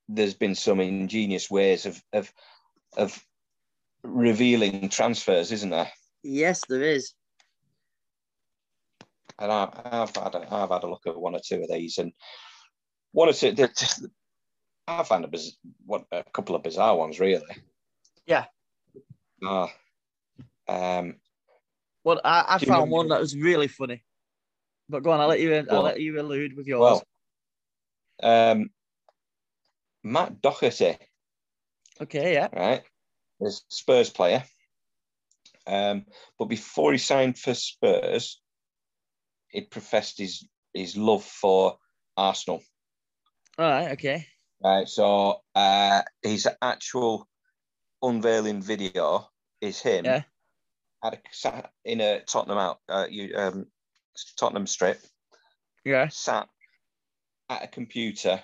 there's 0.10 0.34
been 0.34 0.56
some 0.56 0.80
ingenious 0.80 1.50
ways 1.50 1.86
of 1.86 2.02
of 2.12 2.34
of 2.98 3.24
revealing 4.04 4.90
transfers, 4.90 5.52
isn't 5.52 5.70
there? 5.70 5.90
Yes, 6.24 6.62
there 6.68 6.82
is. 6.84 7.14
And 9.38 9.52
I, 9.52 9.70
I've 9.86 10.16
had 10.16 10.36
a, 10.36 10.54
I've 10.54 10.70
had 10.70 10.84
a 10.84 10.90
look 10.90 11.06
at 11.08 11.18
one 11.20 11.36
or 11.36 11.40
two 11.46 11.62
of 11.62 11.70
these, 11.70 11.98
and 11.98 12.12
one 13.12 13.30
or 13.30 13.34
two. 13.34 13.52
they're 13.54 13.70
I 14.88 15.04
found 15.04 15.24
a, 15.24 15.28
biz, 15.28 15.56
what, 15.86 16.06
a 16.12 16.24
couple 16.34 16.56
of 16.56 16.64
bizarre 16.64 16.98
ones, 16.98 17.20
really. 17.20 17.46
Yeah. 18.26 18.46
Ah, 19.46 19.72
um, 20.68 21.18
Well, 22.04 22.20
I, 22.26 22.44
I 22.48 22.58
found 22.58 22.64
remember- 22.72 22.96
one 22.96 23.08
that 23.10 23.22
was 23.22 23.38
really 23.38 23.68
funny. 23.68 24.04
But 24.90 25.04
go 25.04 25.12
on, 25.12 25.20
I'll 25.22 25.28
let 25.28 25.40
you. 25.40 25.54
I'll 25.56 25.66
Well- 25.70 25.84
let 25.84 26.02
you 26.02 26.20
allude 26.20 26.58
with 26.58 26.66
yours. 26.68 27.02
Well, 28.22 28.52
um, 28.52 28.72
Matt 30.04 30.42
Doherty, 30.42 30.98
okay, 32.02 32.34
yeah. 32.34 32.48
right, 32.54 32.84
is 33.42 33.64
a 33.70 33.74
Spurs 33.74 34.10
player. 34.10 34.44
Um, 35.68 36.06
but 36.38 36.46
before 36.46 36.92
he 36.92 36.98
signed 36.98 37.38
for 37.38 37.54
Spurs, 37.54 38.42
he 39.50 39.62
professed 39.62 40.18
his 40.18 40.48
his 40.74 40.96
love 40.96 41.24
for 41.24 41.78
Arsenal. 42.18 42.64
All 43.58 43.70
right. 43.70 43.92
Okay. 43.92 44.26
Right, 44.62 44.88
so 44.90 45.42
uh, 45.56 46.02
his 46.22 46.48
actual 46.62 47.28
unveiling 48.02 48.62
video 48.62 49.30
is 49.62 49.80
him 49.80 50.06
Yeah. 50.06 50.24
at 51.04 51.14
a, 51.14 51.20
sat 51.32 51.72
in 51.86 52.02
a 52.02 52.22
Tottenham 52.22 52.58
out, 52.58 52.80
uh, 52.90 53.08
you, 53.10 53.34
um, 53.38 53.68
Tottenham 54.38 54.68
strip, 54.68 55.02
Yeah. 55.86 56.10
sat 56.10 56.50
at 57.50 57.64
a 57.64 57.68
computer, 57.68 58.42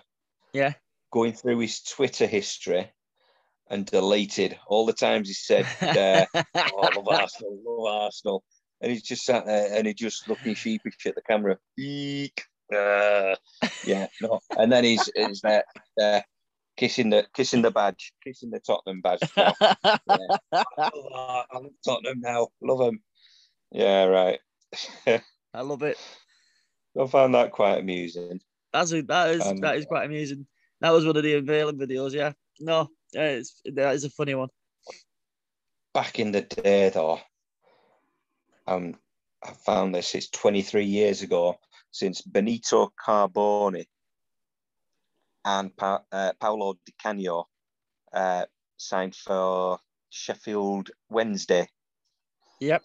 Yeah. 0.54 0.74
Going 1.12 1.34
through 1.34 1.60
his 1.60 1.82
Twitter 1.82 2.28
history, 2.28 2.92
and 3.70 3.86
deleted 3.86 4.58
all 4.68 4.86
the 4.86 4.94
times 4.94 5.28
he 5.28 5.34
said, 5.34 5.66
uh, 5.82 6.26
"Oh, 6.56 6.84
I 6.84 6.96
love 6.96 7.08
Arsenal, 7.08 7.60
love 7.66 8.04
Arsenal," 8.04 8.44
and 8.82 8.92
he's 8.92 9.04
just 9.04 9.26
sat 9.26 9.46
there 9.46 9.74
and 9.74 9.88
he 9.88 9.94
just 9.94 10.28
looking 10.30 10.56
sheepish 10.56 11.06
at 11.06 11.16
the 11.16 11.22
camera. 11.22 11.58
Eek. 11.78 12.44
Uh, 12.74 13.36
yeah, 13.86 14.08
no, 14.22 14.40
and 14.58 14.72
then 14.72 14.84
he's 14.84 15.10
he's 15.16 15.42
there, 15.42 15.64
there 15.98 16.26
kissing 16.78 17.10
the 17.10 17.26
kissing 17.34 17.62
the 17.62 17.72
badge, 17.72 18.14
kissing 18.24 18.52
the 18.52 18.60
Tottenham 18.60 19.02
badge. 19.02 19.20
now. 19.38 19.54
I 20.08 20.90
love, 20.94 21.46
I 21.52 21.58
love 21.58 21.72
Tottenham 21.86 22.22
now. 22.22 22.48
Love 22.62 22.80
them. 22.80 23.02
Yeah, 23.72 24.06
right. 24.06 24.40
I 25.54 25.62
love 25.62 25.84
it. 25.84 25.98
I 27.00 27.08
found 27.08 27.36
that 27.36 27.52
quite 27.52 27.80
amusing. 27.80 28.40
That's 28.74 28.94
a, 28.94 29.02
that 29.04 29.30
is 29.32 29.46
Um, 29.46 29.58
that 29.58 29.78
is 29.78 29.86
quite 29.86 30.06
amusing. 30.06 30.48
That 30.82 30.92
was 30.92 31.06
one 31.06 31.18
of 31.18 31.24
the 31.24 31.38
unveiling 31.38 31.78
videos. 31.78 32.14
Yeah. 32.14 32.34
No, 32.60 32.90
yeah, 33.14 33.30
it's 33.30 33.62
that 33.66 33.96
is 33.96 34.04
a 34.04 34.10
funny 34.10 34.36
one. 34.36 34.50
Back 35.94 36.20
in 36.20 36.32
the 36.32 36.42
day, 36.42 36.90
though, 36.90 37.20
um, 38.68 38.96
I 39.44 39.52
found 39.52 39.96
this. 39.96 40.16
It's 40.16 40.30
23 40.30 40.86
years 40.86 41.22
ago 41.22 41.58
since 41.92 42.22
Benito 42.22 42.92
Carbone 43.06 43.86
and 45.46 45.76
pa- 45.76 46.04
uh, 46.12 46.34
Paolo 46.40 46.74
Di 46.86 46.94
Canio 47.02 47.48
uh, 48.12 48.46
signed 48.78 49.16
for 49.16 49.80
Sheffield 50.10 50.92
Wednesday. 51.10 51.68
Yep. 52.62 52.84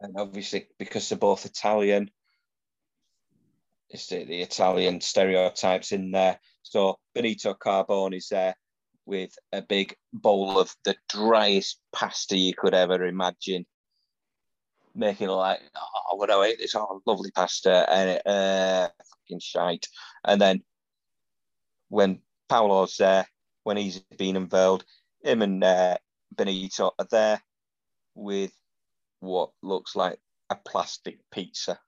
and 0.00 0.14
obviously 0.16 0.66
because 0.78 1.08
they're 1.08 1.18
both 1.18 1.44
Italian, 1.46 2.10
it's 3.94 4.08
the, 4.08 4.24
the 4.24 4.42
Italian 4.42 5.00
stereotypes 5.00 5.92
in 5.92 6.10
there. 6.10 6.40
So 6.62 6.98
Benito 7.14 7.54
Carbone 7.54 8.16
is 8.16 8.28
there 8.28 8.56
with 9.06 9.30
a 9.52 9.62
big 9.62 9.94
bowl 10.12 10.58
of 10.58 10.74
the 10.84 10.96
driest 11.08 11.78
pasta 11.92 12.36
you 12.36 12.54
could 12.54 12.74
ever 12.74 13.06
imagine, 13.06 13.64
making 14.96 15.28
like, 15.28 15.60
oh, 15.76 16.16
what 16.16 16.28
do 16.28 16.42
I 16.42 16.48
eat 16.48 16.58
this? 16.58 16.74
Oh, 16.74 17.02
lovely 17.06 17.30
pasta, 17.30 17.88
and 17.88 18.20
uh, 18.26 18.88
fucking 19.28 19.40
shite. 19.40 19.86
And 20.24 20.40
then 20.40 20.64
when 21.88 22.18
Paolo's 22.48 22.96
there, 22.96 23.28
when 23.62 23.76
he's 23.76 24.00
been 24.18 24.36
unveiled, 24.36 24.84
him 25.22 25.40
and 25.40 25.62
uh, 25.62 25.98
Benito 26.34 26.90
are 26.98 27.06
there 27.12 27.40
with 28.16 28.52
what 29.20 29.50
looks 29.62 29.94
like 29.94 30.18
a 30.50 30.56
plastic 30.56 31.20
pizza, 31.30 31.78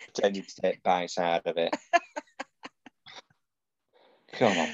pretending 0.00 0.42
to 0.42 0.60
take 0.60 0.82
bites 0.82 1.18
out 1.18 1.46
of 1.46 1.56
it. 1.56 1.74
Come 4.32 4.56
on, 4.56 4.68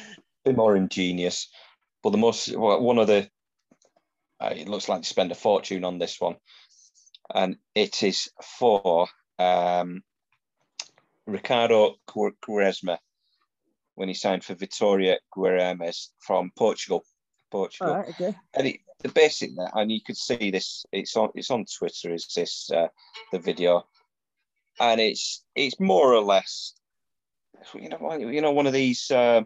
be 0.44 0.52
more 0.52 0.76
ingenious. 0.76 1.48
But 2.02 2.10
the 2.10 2.18
most 2.18 2.54
well, 2.56 2.80
one 2.80 2.98
of 2.98 3.06
the 3.06 3.28
uh, 4.40 4.52
it 4.54 4.68
looks 4.68 4.88
like 4.88 5.00
they 5.00 5.06
spend 5.06 5.32
a 5.32 5.34
fortune 5.34 5.84
on 5.84 5.98
this 5.98 6.20
one, 6.20 6.36
and 7.34 7.56
it 7.74 8.02
is 8.02 8.30
for 8.58 9.08
um, 9.38 10.02
Ricardo 11.26 11.96
Qu- 12.06 12.36
Quaresma 12.44 12.98
when 13.94 14.08
he 14.08 14.14
signed 14.14 14.44
for 14.44 14.54
Vitoria 14.54 15.18
Guimaraes 15.34 16.08
from 16.20 16.52
Portugal. 16.56 17.02
Portugal 17.50 17.94
right. 17.94 18.08
Okay. 18.08 18.34
and 18.54 18.66
it, 18.66 18.80
the 19.02 19.08
basic 19.08 19.50
and 19.74 19.92
you 19.92 20.00
could 20.00 20.16
see 20.16 20.50
this 20.50 20.84
it's 20.92 21.16
on 21.16 21.30
it's 21.34 21.50
on 21.50 21.64
twitter 21.64 22.12
is 22.12 22.26
this 22.34 22.70
uh, 22.70 22.88
the 23.32 23.38
video 23.38 23.86
and 24.80 25.00
it's 25.00 25.44
it's 25.54 25.80
more 25.80 26.12
or 26.12 26.22
less 26.22 26.74
you 27.74 27.88
know 27.88 28.14
you 28.14 28.40
know 28.40 28.52
one 28.52 28.66
of 28.66 28.72
these 28.72 29.10
uh, 29.10 29.42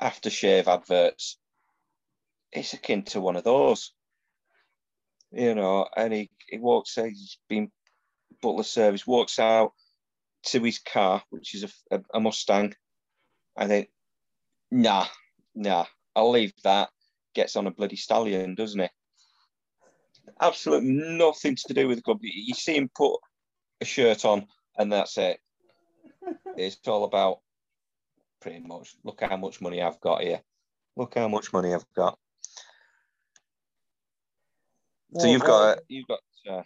aftershave 0.00 0.66
adverts 0.66 1.38
it's 2.52 2.72
akin 2.72 3.02
to 3.02 3.20
one 3.20 3.36
of 3.36 3.44
those 3.44 3.92
you 5.30 5.54
know 5.54 5.86
and 5.96 6.12
he, 6.12 6.30
he 6.48 6.58
walks 6.58 6.96
out 6.98 7.08
he's 7.08 7.38
been 7.48 7.70
butler 8.40 8.62
service 8.62 9.06
walks 9.06 9.38
out 9.38 9.72
to 10.44 10.62
his 10.62 10.78
car 10.78 11.22
which 11.30 11.54
is 11.54 11.64
a, 11.64 11.96
a, 11.96 12.00
a 12.14 12.20
mustang 12.20 12.74
i 13.56 13.66
think 13.66 13.88
nah 14.70 15.06
nah 15.54 15.84
i'll 16.16 16.30
leave 16.30 16.52
that 16.64 16.88
gets 17.34 17.56
on 17.56 17.66
a 17.66 17.70
bloody 17.70 17.96
stallion, 17.96 18.54
doesn't 18.54 18.80
he? 18.80 18.88
Absolutely 20.40 20.90
nothing 20.90 21.56
to 21.66 21.74
do 21.74 21.88
with 21.88 21.98
the 21.98 22.02
club. 22.02 22.18
You 22.22 22.54
see 22.54 22.76
him 22.76 22.90
put 22.94 23.18
a 23.82 23.84
shirt 23.84 24.24
on, 24.24 24.46
and 24.78 24.90
that's 24.92 25.18
it. 25.18 25.38
It's 26.56 26.78
all 26.86 27.04
about 27.04 27.40
pretty 28.40 28.60
much. 28.60 28.94
Look 29.04 29.20
how 29.20 29.36
much 29.36 29.60
money 29.60 29.82
I've 29.82 30.00
got 30.00 30.22
here. 30.22 30.40
Look 30.96 31.14
how 31.16 31.28
much 31.28 31.52
money 31.52 31.74
I've 31.74 31.86
got. 31.94 32.18
So 35.18 35.26
you've 35.26 35.42
got 35.44 35.78
you've 35.88 36.08
got 36.08 36.20
uh, 36.48 36.62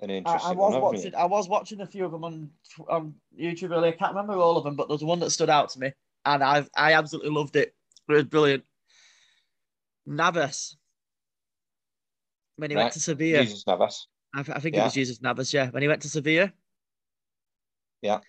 an 0.00 0.10
I, 0.10 0.14
interesting 0.14 0.50
I 0.50 0.54
was 0.54 0.72
one, 0.72 0.82
watching. 0.82 1.14
I 1.14 1.24
was 1.26 1.48
watching 1.48 1.80
a 1.82 1.86
few 1.86 2.04
of 2.04 2.12
them 2.12 2.24
on 2.24 2.50
on 2.88 3.14
YouTube 3.38 3.72
earlier. 3.72 3.92
I 3.92 3.96
can't 3.96 4.14
remember 4.14 4.34
all 4.34 4.56
of 4.56 4.64
them, 4.64 4.76
but 4.76 4.88
there's 4.88 5.04
one 5.04 5.20
that 5.20 5.30
stood 5.30 5.50
out 5.50 5.68
to 5.70 5.80
me, 5.80 5.92
and 6.24 6.42
I 6.42 6.66
I 6.76 6.94
absolutely 6.94 7.30
loved 7.30 7.56
it. 7.56 7.74
It 8.08 8.12
was 8.12 8.24
brilliant. 8.24 8.64
Navas 10.06 10.76
when 12.56 12.70
he 12.70 12.76
Right. 12.76 12.84
went 12.84 12.94
to 12.94 13.00
Sevilla. 13.00 13.42
Jesus 13.42 13.66
Navas. 13.66 14.06
I, 14.34 14.40
I 14.40 14.60
think 14.60 14.74
it 14.74 14.78
Yeah. 14.78 14.84
was 14.84 14.94
Jesus 14.94 15.20
Navas. 15.22 15.52
Yeah, 15.52 15.70
when 15.70 15.82
he 15.82 15.88
went 15.88 16.02
to 16.02 16.08
Sevilla. 16.08 16.52
Yeah. 18.02 18.20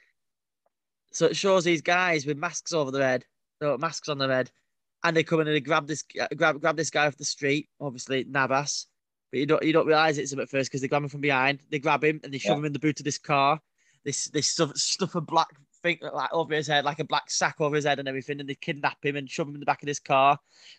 So 1.12 1.28
it 1.28 1.36
shows 1.36 1.64
these 1.64 1.82
guys 1.82 2.26
with 2.26 2.38
masks 2.38 2.74
over 2.74 2.92
their 2.92 3.08
head, 3.08 3.26
no 3.62 3.78
masks 3.78 4.10
on 4.10 4.18
their 4.18 4.32
head, 4.32 4.52
and 5.04 5.16
they 5.16 5.24
come 5.24 5.40
in 5.42 5.48
and 5.48 5.56
they 5.56 5.62
grab 5.62 5.88
this 5.88 6.04
uh, 6.20 6.28
grab 6.36 6.60
grab 6.62 6.78
this 6.78 6.90
guy 6.90 7.08
off 7.08 7.18
the 7.18 7.26
street. 7.26 7.70
Obviously 7.80 8.26
Navas, 8.26 8.88
but 9.32 9.40
you 9.40 9.46
don't 9.46 9.64
you 9.64 9.74
don't 9.74 9.88
realize 9.88 10.18
it's 10.18 10.34
him 10.34 10.40
at 10.40 10.50
first 10.50 10.70
because 10.70 10.82
they 10.82 10.88
grab 10.88 11.04
him 11.04 11.10
from 11.10 11.22
behind. 11.22 11.60
They 11.70 11.80
grab 11.80 12.04
him 12.04 12.20
and 12.24 12.34
they 12.34 12.38
shove 12.38 12.58
Yeah. 12.58 12.60
him 12.60 12.66
in 12.66 12.74
the 12.74 12.80
boot 12.80 13.00
of 13.00 13.06
this 13.06 13.18
car. 13.18 13.60
They 14.04 14.12
s- 14.12 14.30
they 14.34 14.42
stuff 14.42 14.76
stuff 14.76 15.16
a 15.16 15.22
black 15.22 15.48
thing 15.82 16.00
like 16.02 16.34
over 16.34 16.54
his 16.54 16.68
head, 16.68 16.86
like 16.86 17.00
a 17.00 17.04
black 17.06 17.30
sack 17.30 17.56
over 17.60 17.76
his 17.76 17.86
head 17.86 18.00
and 18.00 18.08
everything, 18.08 18.40
and 18.40 18.50
they 18.50 18.56
kidnap 18.56 19.04
him 19.04 19.16
and 19.16 19.30
shove 19.30 19.48
him 19.48 19.54
in 19.56 19.60
the 19.62 19.66
back 19.66 19.82
of 19.82 19.88
this 19.88 20.00
car, 20.00 20.38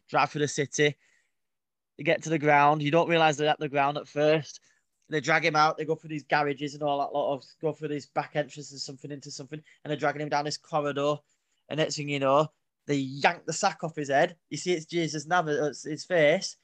drive 0.08 0.30
through 0.30 0.40
the 0.42 0.48
city. 0.48 0.96
They 1.96 2.04
get 2.04 2.22
to 2.24 2.30
the 2.30 2.38
ground. 2.38 2.82
You 2.82 2.90
don't 2.90 3.08
realize 3.08 3.36
they're 3.36 3.48
at 3.48 3.58
the 3.58 3.68
ground 3.70 3.96
at 3.96 4.06
first. 4.06 4.60
They 5.08 5.20
drag 5.20 5.44
him 5.44 5.56
out. 5.56 5.78
They 5.78 5.84
go 5.84 5.94
through 5.94 6.10
these 6.10 6.24
garages 6.24 6.74
and 6.74 6.82
all 6.82 6.98
that 6.98 7.16
lot 7.16 7.34
of 7.34 7.44
go 7.60 7.72
through 7.72 7.88
these 7.88 8.06
back 8.06 8.32
entrances, 8.34 8.72
and 8.72 8.80
something 8.80 9.10
into 9.10 9.30
something, 9.30 9.62
and 9.84 9.90
they're 9.90 9.98
dragging 9.98 10.22
him 10.22 10.28
down 10.28 10.44
this 10.44 10.56
corridor. 10.56 11.16
And 11.68 11.78
next 11.78 11.96
thing 11.96 12.08
you 12.08 12.18
know, 12.18 12.50
they 12.86 12.96
yank 12.96 13.46
the 13.46 13.52
sack 13.52 13.84
off 13.84 13.96
his 13.96 14.08
head. 14.08 14.36
You 14.50 14.56
see, 14.56 14.72
it's 14.72 14.86
Jesus 14.86 15.26
Navas, 15.26 15.84
his 15.84 16.04
face, 16.04 16.56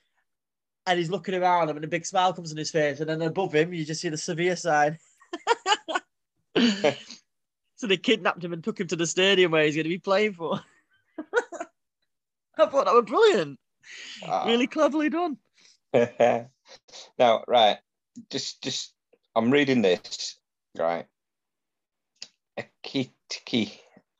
and 0.86 0.98
he's 0.98 1.10
looking 1.10 1.34
around 1.34 1.68
him, 1.68 1.76
and 1.76 1.84
a 1.84 1.88
big 1.88 2.06
smile 2.06 2.32
comes 2.32 2.50
on 2.50 2.58
his 2.58 2.70
face. 2.70 3.00
And 3.00 3.08
then 3.08 3.22
above 3.22 3.54
him, 3.54 3.72
you 3.72 3.84
just 3.84 4.00
see 4.00 4.08
the 4.08 4.16
Sevilla 4.16 4.56
sign. 4.56 4.98
so 7.76 7.86
they 7.86 7.96
kidnapped 7.96 8.44
him 8.44 8.52
and 8.52 8.62
took 8.62 8.80
him 8.80 8.86
to 8.88 8.96
the 8.96 9.06
stadium 9.06 9.52
where 9.52 9.64
he's 9.64 9.74
going 9.74 9.84
to 9.84 9.90
be 9.90 9.98
playing 9.98 10.34
for. 10.34 10.60
I 12.58 12.66
thought 12.66 12.84
that 12.84 12.94
was 12.94 13.04
brilliant. 13.06 13.58
Ah. 14.26 14.46
Really 14.46 14.66
cleverly 14.66 15.08
done. 15.08 15.38
now, 17.18 17.44
right, 17.48 17.78
just 18.30 18.62
just 18.62 18.94
I'm 19.34 19.50
reading 19.50 19.82
this, 19.82 20.36
right? 20.76 21.06
Akitiki. 22.58 23.72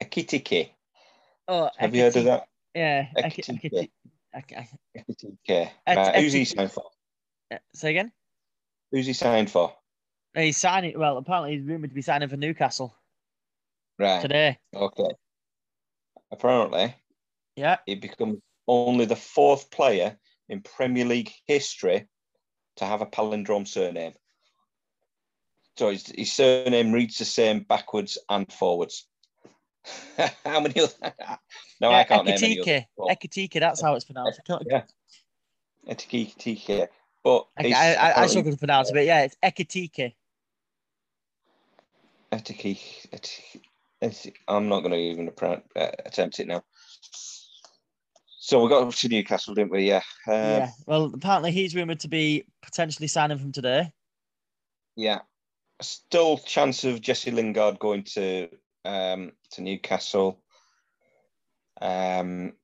Akitiki. 0.02 0.70
Oh, 1.48 1.70
Have 1.76 1.94
you 1.94 2.02
heard 2.02 2.16
of 2.16 2.24
that? 2.24 2.46
Yeah. 2.74 3.06
Ek- 3.16 3.34
Akitiki. 3.36 3.90
Ek- 4.34 4.52
Right, 5.86 6.16
who's 6.16 6.32
he 6.32 6.44
signed 6.46 6.72
for? 6.72 6.90
uh, 7.50 7.58
Say 7.74 7.90
again? 7.90 8.12
Who's 8.90 9.06
he 9.06 9.12
signed 9.12 9.50
for? 9.50 9.74
He's 10.34 10.56
signing. 10.56 10.98
Well, 10.98 11.18
apparently 11.18 11.56
he's 11.56 11.66
rumored 11.66 11.90
to 11.90 11.94
be 11.94 12.00
signing 12.02 12.28
for 12.30 12.38
Newcastle 12.38 12.96
Right. 13.98 14.22
today. 14.22 14.58
Okay. 14.74 15.10
Apparently, 16.30 16.94
Yeah. 17.56 17.78
he 17.84 17.94
becomes 17.96 18.40
only 18.66 19.04
the 19.04 19.16
fourth 19.16 19.70
player 19.70 20.18
in 20.48 20.62
Premier 20.62 21.04
League 21.04 21.30
history 21.46 22.08
to 22.82 22.86
have 22.88 23.00
a 23.00 23.06
palindrome 23.06 23.66
surname. 23.66 24.12
So 25.76 25.90
his, 25.90 26.06
his 26.08 26.32
surname 26.32 26.92
reads 26.92 27.16
the 27.18 27.24
same 27.24 27.60
backwards 27.60 28.18
and 28.28 28.52
forwards. 28.52 29.06
how 30.44 30.60
many? 30.60 30.80
Other, 30.80 30.92
no, 31.80 31.90
yeah, 31.90 31.96
I 31.98 32.04
can't 32.04 32.26
name 32.26 32.34
any. 32.44 32.60
Other. 32.60 32.82
That's 33.60 33.82
how 33.82 33.94
it's 33.94 34.04
pronounced. 34.04 34.40
I 34.40 34.42
can't- 34.46 34.66
Yeah. 34.68 34.82
Ekitike. 35.88 36.88
But 37.24 37.46
I, 37.56 37.72
I, 37.72 37.94
I, 37.94 38.22
I 38.22 38.26
struggle 38.26 38.50
to 38.52 38.58
pronounce 38.58 38.90
it, 38.90 38.94
but 38.94 39.04
yeah, 39.06 39.22
it's 39.22 39.36
Etiki, 42.32 43.08
Etiki- 44.02 44.34
I'm 44.48 44.68
not 44.68 44.80
going 44.80 44.92
to 44.92 44.98
even 44.98 45.30
uh, 45.40 45.56
attempt 46.04 46.40
it 46.40 46.48
now. 46.48 46.64
So 48.44 48.60
we 48.60 48.68
got 48.68 48.82
up 48.88 48.92
to 48.92 49.08
Newcastle, 49.08 49.54
didn't 49.54 49.70
we? 49.70 49.86
Yeah. 49.86 50.02
Uh, 50.26 50.32
yeah. 50.32 50.70
Well, 50.88 51.12
apparently 51.14 51.52
he's 51.52 51.76
rumored 51.76 52.00
to 52.00 52.08
be 52.08 52.44
potentially 52.60 53.06
signing 53.06 53.38
from 53.38 53.52
today. 53.52 53.92
Yeah. 54.96 55.20
Still 55.80 56.38
chance 56.38 56.82
of 56.82 57.00
Jesse 57.00 57.30
Lingard 57.30 57.78
going 57.78 58.02
to 58.14 58.48
um, 58.84 59.30
to 59.52 59.62
Newcastle. 59.62 60.42
Um, 61.80 62.54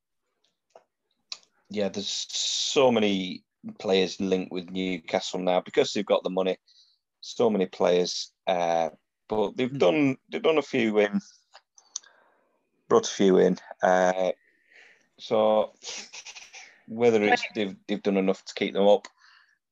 yeah, 1.71 1.91
there's 1.91 2.27
so 2.29 2.91
many 2.91 3.45
players 3.79 4.21
linked 4.21 4.51
with 4.51 4.71
Newcastle 4.71 5.39
now 5.39 5.61
because 5.61 5.93
they've 5.93 6.05
got 6.05 6.25
the 6.25 6.31
money. 6.31 6.57
So 7.21 7.49
many 7.51 7.67
players, 7.67 8.33
uh, 8.49 8.89
but 9.29 9.57
they've 9.57 9.71
Mm. 9.71 9.79
done 9.79 10.17
they've 10.29 10.43
done 10.43 10.59
a 10.59 10.63
few 10.63 10.99
in, 10.99 11.21
brought 12.89 13.07
a 13.07 13.13
few 13.13 13.39
in. 13.39 13.59
Uh, 13.81 14.33
so 15.19 15.73
whether 16.87 17.23
it's 17.23 17.43
they've 17.55 17.77
they've 17.87 18.03
done 18.03 18.17
enough 18.17 18.45
to 18.47 18.55
keep 18.55 18.75
them 18.75 18.87
up, 18.89 19.07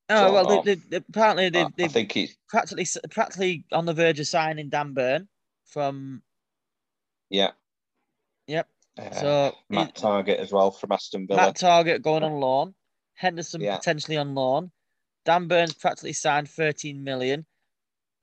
Oh 0.08 0.32
well, 0.32 0.46
they, 0.46 0.58
um, 0.58 0.64
they, 0.64 0.74
they, 0.74 0.96
apparently 0.98 1.46
I, 1.46 1.50
they've, 1.50 1.66
I 1.66 1.70
they've 1.76 1.92
think 1.92 2.16
it's 2.16 2.36
practically 2.48 2.86
practically 3.10 3.64
on 3.72 3.86
the 3.86 3.94
verge 3.94 4.20
of 4.20 4.26
signing 4.26 4.68
Dan 4.68 4.92
Burn 4.94 5.28
from. 5.64 6.22
yeah. 7.30 7.50
Yep. 8.46 8.68
Uh, 8.98 9.10
So 9.20 9.56
Matt 9.68 9.88
it- 9.88 9.94
Targett 9.96 10.38
as 10.38 10.52
well 10.52 10.70
from 10.70 10.92
Aston 10.92 11.26
Villa. 11.26 11.40
Matt 11.40 11.56
Targett 11.56 12.02
going 12.02 12.22
on 12.22 12.32
loan, 12.40 12.74
Henderson 13.14 13.60
Yeah. 13.60 13.76
potentially 13.76 14.16
on 14.16 14.34
loan, 14.34 14.70
Dan 15.24 15.48
Burns 15.48 15.74
practically 15.74 16.12
signed 16.12 16.48
13 16.48 17.02
million. 17.02 17.44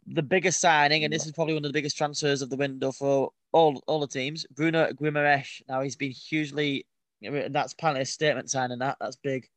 The 0.08 0.24
biggest 0.24 0.60
signing, 0.62 1.04
and 1.04 1.14
this 1.14 1.26
is 1.26 1.32
probably 1.34 1.54
one 1.54 1.64
of 1.66 1.70
the 1.70 1.78
biggest 1.78 1.98
transfers 1.98 2.42
of 2.42 2.50
the 2.50 2.56
window 2.58 2.92
for 2.92 3.32
all 3.52 3.82
all 3.88 4.00
the 4.00 4.08
teams. 4.08 4.46
Bruno 4.52 4.92
Guimaraes. 4.94 5.62
Now 5.68 5.82
he's 5.82 5.96
been 5.98 6.12
hugely. 6.12 6.86
That's 7.24 7.74
apparently 7.74 8.02
a 8.02 8.06
statement 8.06 8.50
signing. 8.50 8.80
That 8.80 8.98
that's 9.00 9.16
big. 9.16 9.48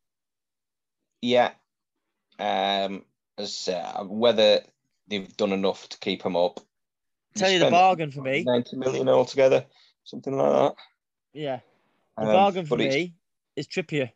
Yeah. 1.23 1.53
Um, 2.39 3.05
as 3.39 3.69
uh, 3.69 4.05
whether 4.05 4.61
they've 5.09 5.37
done 5.37 5.53
enough 5.53 5.89
to 5.89 5.99
keep 5.99 6.23
him 6.23 6.37
up. 6.37 6.61
They 7.35 7.41
Tell 7.41 7.51
you 7.51 7.59
the 7.59 7.71
bargain 7.71 8.11
for 8.11 8.23
me. 8.23 8.45
90 8.45 8.77
million 8.77 9.09
altogether, 9.09 9.67
something 10.05 10.37
like 10.37 10.53
that. 10.53 10.75
Yeah, 11.33 11.61
the 12.17 12.27
Um, 12.27 12.33
bargain 12.33 12.67
for 12.67 12.77
me 12.77 13.15
is 13.57 13.67
Trippier. 13.67 14.11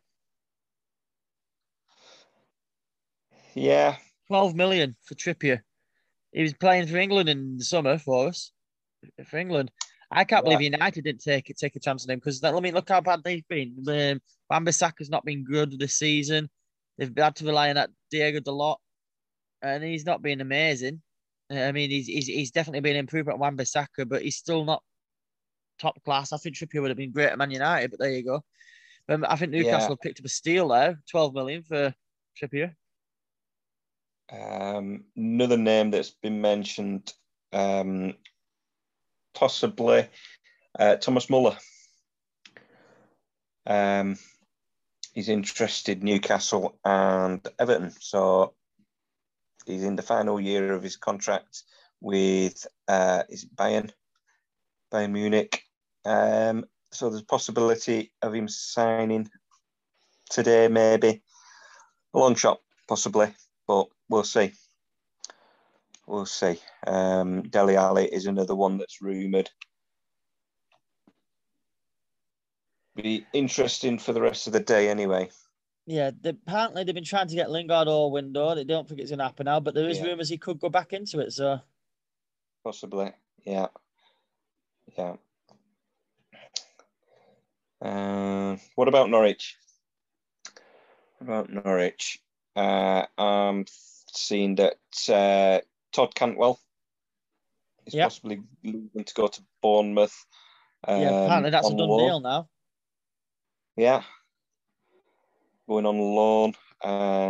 Yeah. 3.53 3.97
12 4.27 4.55
million 4.55 4.95
for 5.03 5.15
Trippier. 5.15 5.61
He 6.31 6.41
was 6.41 6.53
playing 6.53 6.87
for 6.87 6.97
England 6.97 7.29
in 7.29 7.57
the 7.57 7.63
summer 7.65 7.97
for 7.97 8.29
us. 8.29 8.51
For 9.25 9.37
England. 9.37 9.71
I 10.11 10.23
can't 10.25 10.45
Yeah. 10.45 10.57
believe 10.57 10.73
United 10.73 11.03
didn't 11.05 11.23
take 11.23 11.49
it, 11.49 11.57
take 11.57 11.75
a 11.75 11.79
chance 11.79 12.05
on 12.05 12.11
him 12.11 12.19
because 12.19 12.43
let 12.43 12.61
me 12.61 12.71
look 12.71 12.89
how 12.89 12.99
bad 13.01 13.23
they've 13.23 13.47
been. 13.47 13.75
Um, 13.87 14.21
Wan-Bissaka's 14.49 15.09
not 15.09 15.23
been 15.23 15.43
good 15.43 15.79
this 15.79 15.95
season. 15.95 16.49
They've 16.97 17.13
had 17.15 17.35
to 17.37 17.45
rely 17.45 17.69
on 17.69 17.75
that 17.75 17.89
Diego 18.09 18.39
Dalot, 18.39 18.77
and 19.61 19.83
he's 19.83 20.05
not 20.05 20.21
been 20.21 20.41
amazing. 20.41 21.01
Uh, 21.49 21.61
I 21.61 21.71
mean, 21.71 21.89
he's 21.89 22.07
he's, 22.07 22.27
he's 22.27 22.51
definitely 22.51 22.81
been 22.81 22.97
improved 22.97 23.29
at 23.29 23.39
Wan-Bissaka, 23.39 24.07
but 24.07 24.21
he's 24.21 24.35
still 24.35 24.65
not 24.65 24.83
top 25.79 26.03
class. 26.03 26.33
I 26.33 26.37
think 26.37 26.55
Trippier 26.55 26.81
would 26.81 26.91
have 26.91 26.97
been 26.97 27.11
great 27.11 27.29
at 27.29 27.37
Man 27.37 27.51
United, 27.51 27.91
but 27.91 27.99
there 27.99 28.11
you 28.11 28.23
go. 28.23 28.43
Um, 29.09 29.25
I 29.27 29.35
think 29.37 29.51
Newcastle 29.51 29.79
Yeah. 29.79 29.87
have 29.89 30.01
picked 30.01 30.19
up 30.19 30.25
a 30.25 30.29
steal 30.29 30.67
there, 30.67 31.01
12 31.09 31.33
million 31.33 31.63
for 31.63 31.93
Trippier. 32.39 32.75
Um, 34.31 35.05
another 35.17 35.57
name 35.57 35.91
that's 35.91 36.11
been 36.11 36.39
mentioned, 36.39 37.13
um, 37.51 38.13
possibly 39.33 40.07
uh, 40.77 40.95
Thomas 40.97 41.29
Muller. 41.29 41.57
Um, 43.65 44.17
he's 45.13 45.29
interested 45.29 46.03
Newcastle 46.03 46.77
and 46.83 47.45
Everton, 47.59 47.91
so 47.99 48.53
he's 49.65 49.83
in 49.83 49.95
the 49.95 50.01
final 50.01 50.39
year 50.39 50.73
of 50.73 50.83
his 50.83 50.97
contract 50.97 51.63
with 51.99 52.65
uh, 52.87 53.23
is 53.29 53.43
it 53.43 53.55
Bayern, 53.55 53.91
Bayern 54.91 55.11
Munich. 55.11 55.63
Um, 56.03 56.65
so 56.91 57.09
there's 57.09 57.21
possibility 57.21 58.11
of 58.21 58.33
him 58.33 58.47
signing 58.47 59.29
today, 60.29 60.67
maybe 60.67 61.21
a 62.13 62.19
long 62.19 62.35
shot, 62.35 62.59
possibly, 62.87 63.33
but 63.67 63.87
we'll 64.09 64.23
see. 64.23 64.51
We'll 66.11 66.25
see. 66.25 66.59
Um, 66.85 67.43
Dele 67.43 67.77
Alli 67.77 68.05
is 68.05 68.25
another 68.25 68.53
one 68.53 68.77
that's 68.77 69.01
rumoured. 69.01 69.49
Be 72.97 73.25
interesting 73.31 73.97
for 73.97 74.11
the 74.11 74.19
rest 74.19 74.45
of 74.45 74.51
the 74.51 74.59
day, 74.59 74.89
anyway. 74.89 75.29
Yeah, 75.85 76.11
they, 76.19 76.31
apparently 76.31 76.83
they've 76.83 76.93
been 76.93 77.05
trying 77.05 77.29
to 77.29 77.35
get 77.35 77.49
Lingard 77.49 77.87
all 77.87 78.11
window. 78.11 78.53
They 78.53 78.65
don't 78.65 78.89
think 78.89 78.99
it's 78.99 79.09
gonna 79.09 79.23
happen 79.23 79.45
now, 79.45 79.61
but 79.61 79.73
there 79.73 79.87
is 79.87 79.99
Yeah. 79.99 80.07
rumours 80.07 80.27
he 80.27 80.37
could 80.37 80.59
go 80.59 80.67
back 80.67 80.91
into 80.91 81.21
it. 81.21 81.31
So 81.31 81.61
Possibly, 82.61 83.13
yeah, 83.45 83.67
yeah. 84.97 85.15
Uh, 87.81 88.57
what 88.75 88.89
about 88.89 89.09
Norwich? 89.09 89.55
What 91.19 91.21
about 91.21 91.49
Norwich? 91.49 92.21
Uh, 92.53 93.05
I'm 93.17 93.63
seeing 94.13 94.55
that 94.55 94.77
uh, 95.07 95.61
Todd 95.91 96.15
Cantwell 96.15 96.59
is 97.85 97.95
Yep. 97.95 98.03
possibly 98.03 98.41
looking 98.63 99.03
to 99.05 99.13
go 99.13 99.27
to 99.27 99.43
Bournemouth. 99.61 100.25
yeah, 100.95 101.09
um, 101.09 101.23
apparently 101.25 101.51
that's 101.51 101.69
a 101.69 101.73
on 101.73 101.77
done 101.77 101.87
loan. 101.89 101.97
deal 101.97 102.19
now. 102.21 102.49
Yeah, 103.77 104.03
going 105.67 105.85
on 105.85 105.99
loan. 105.99 106.53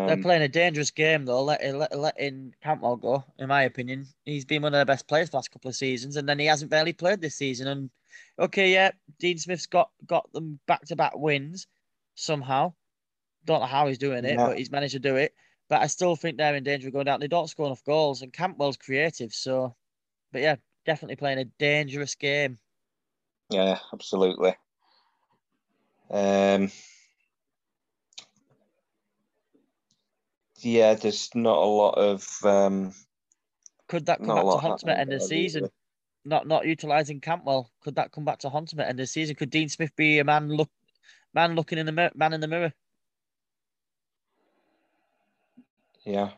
They're 0.06 0.18
Um, 0.18 0.24
playing 0.24 0.42
a 0.44 0.50
dangerous 0.50 0.92
game 0.92 1.26
though, 1.26 1.44
letting 1.44 1.78
let, 1.78 1.98
letting 1.98 2.56
Cantwell 2.64 2.98
go. 2.98 3.26
In 3.40 3.48
my 3.50 3.64
opinion, 3.64 4.08
he's 4.26 4.46
been 4.46 4.62
one 4.64 4.74
of 4.74 4.78
their 4.78 4.86
best 4.86 5.08
players 5.08 5.30
the 5.30 5.38
last 5.38 5.52
couple 5.52 5.70
of 5.70 5.76
seasons, 5.76 6.16
and 6.18 6.28
then 6.30 6.40
he 6.40 6.46
hasn't 6.48 6.72
barely 6.72 6.94
played 6.94 7.22
this 7.22 7.36
season. 7.36 7.68
And 7.68 7.92
okay, 8.40 8.74
yeah, 8.74 8.92
Dean 9.20 9.38
Smith's 9.38 9.68
got 9.68 9.92
got 10.08 10.32
them 10.34 10.60
back 10.68 10.84
to 10.88 10.96
back 10.96 11.14
wins 11.18 11.68
somehow. 12.16 12.74
Don't 13.46 13.62
know 13.62 13.68
how 13.68 13.88
he's 13.88 13.98
doing 14.00 14.26
it, 14.26 14.40
Yeah. 14.40 14.46
but 14.46 14.58
he's 14.58 14.72
managed 14.72 14.94
to 14.94 15.00
do 15.00 15.16
it. 15.18 15.34
But 15.72 15.82
I 15.82 15.88
still 15.88 16.18
think 16.18 16.36
they're 16.36 16.54
in 16.54 16.66
danger 16.66 16.90
of 16.90 16.94
going 16.94 17.06
down. 17.06 17.22
They 17.22 17.30
don't 17.30 17.50
score 17.50 17.66
enough 17.66 17.86
goals, 17.86 18.22
and 18.22 18.34
Cantwell's 18.34 18.76
creative. 18.76 19.34
So, 19.34 19.74
but 20.34 20.42
yeah, 20.42 20.58
definitely 20.86 21.16
playing 21.16 21.40
a 21.40 21.46
dangerous 21.46 22.14
game. 22.14 22.58
yeah, 23.50 23.80
absolutely. 23.94 24.54
Um, 26.10 26.72
yeah, 30.60 30.96
there's 30.96 31.30
not 31.36 31.58
a 31.58 31.66
lot 31.66 31.98
of 31.98 32.28
um, 32.44 32.92
Could 33.88 34.08
that 34.08 34.22
come 34.22 34.36
back 34.36 34.44
to 34.44 34.58
haunt 34.58 34.84
at 34.90 35.00
end 35.00 35.14
of 35.14 35.22
the 35.22 35.26
season? 35.26 35.62
really. 35.62 35.72
Not 36.26 36.48
not 36.48 36.68
utilizing 36.68 37.22
Campbell. 37.22 37.72
Could 37.80 37.96
that 37.96 38.12
come 38.12 38.26
back 38.26 38.40
to 38.40 38.50
haunt 38.50 38.74
at 38.74 38.80
end 38.80 39.00
of 39.00 39.04
the 39.04 39.08
season? 39.08 39.38
Could 39.38 39.52
Dean 39.52 39.70
Smith 39.70 39.96
be 39.96 40.20
a 40.20 40.26
man 40.26 40.50
look 40.50 40.70
man 41.34 41.56
looking 41.56 41.78
in 41.78 41.86
the 41.86 42.12
man 42.14 42.34
in 42.34 42.42
the 42.42 42.50
mirror? 42.50 42.74
Yeah, 46.06 46.32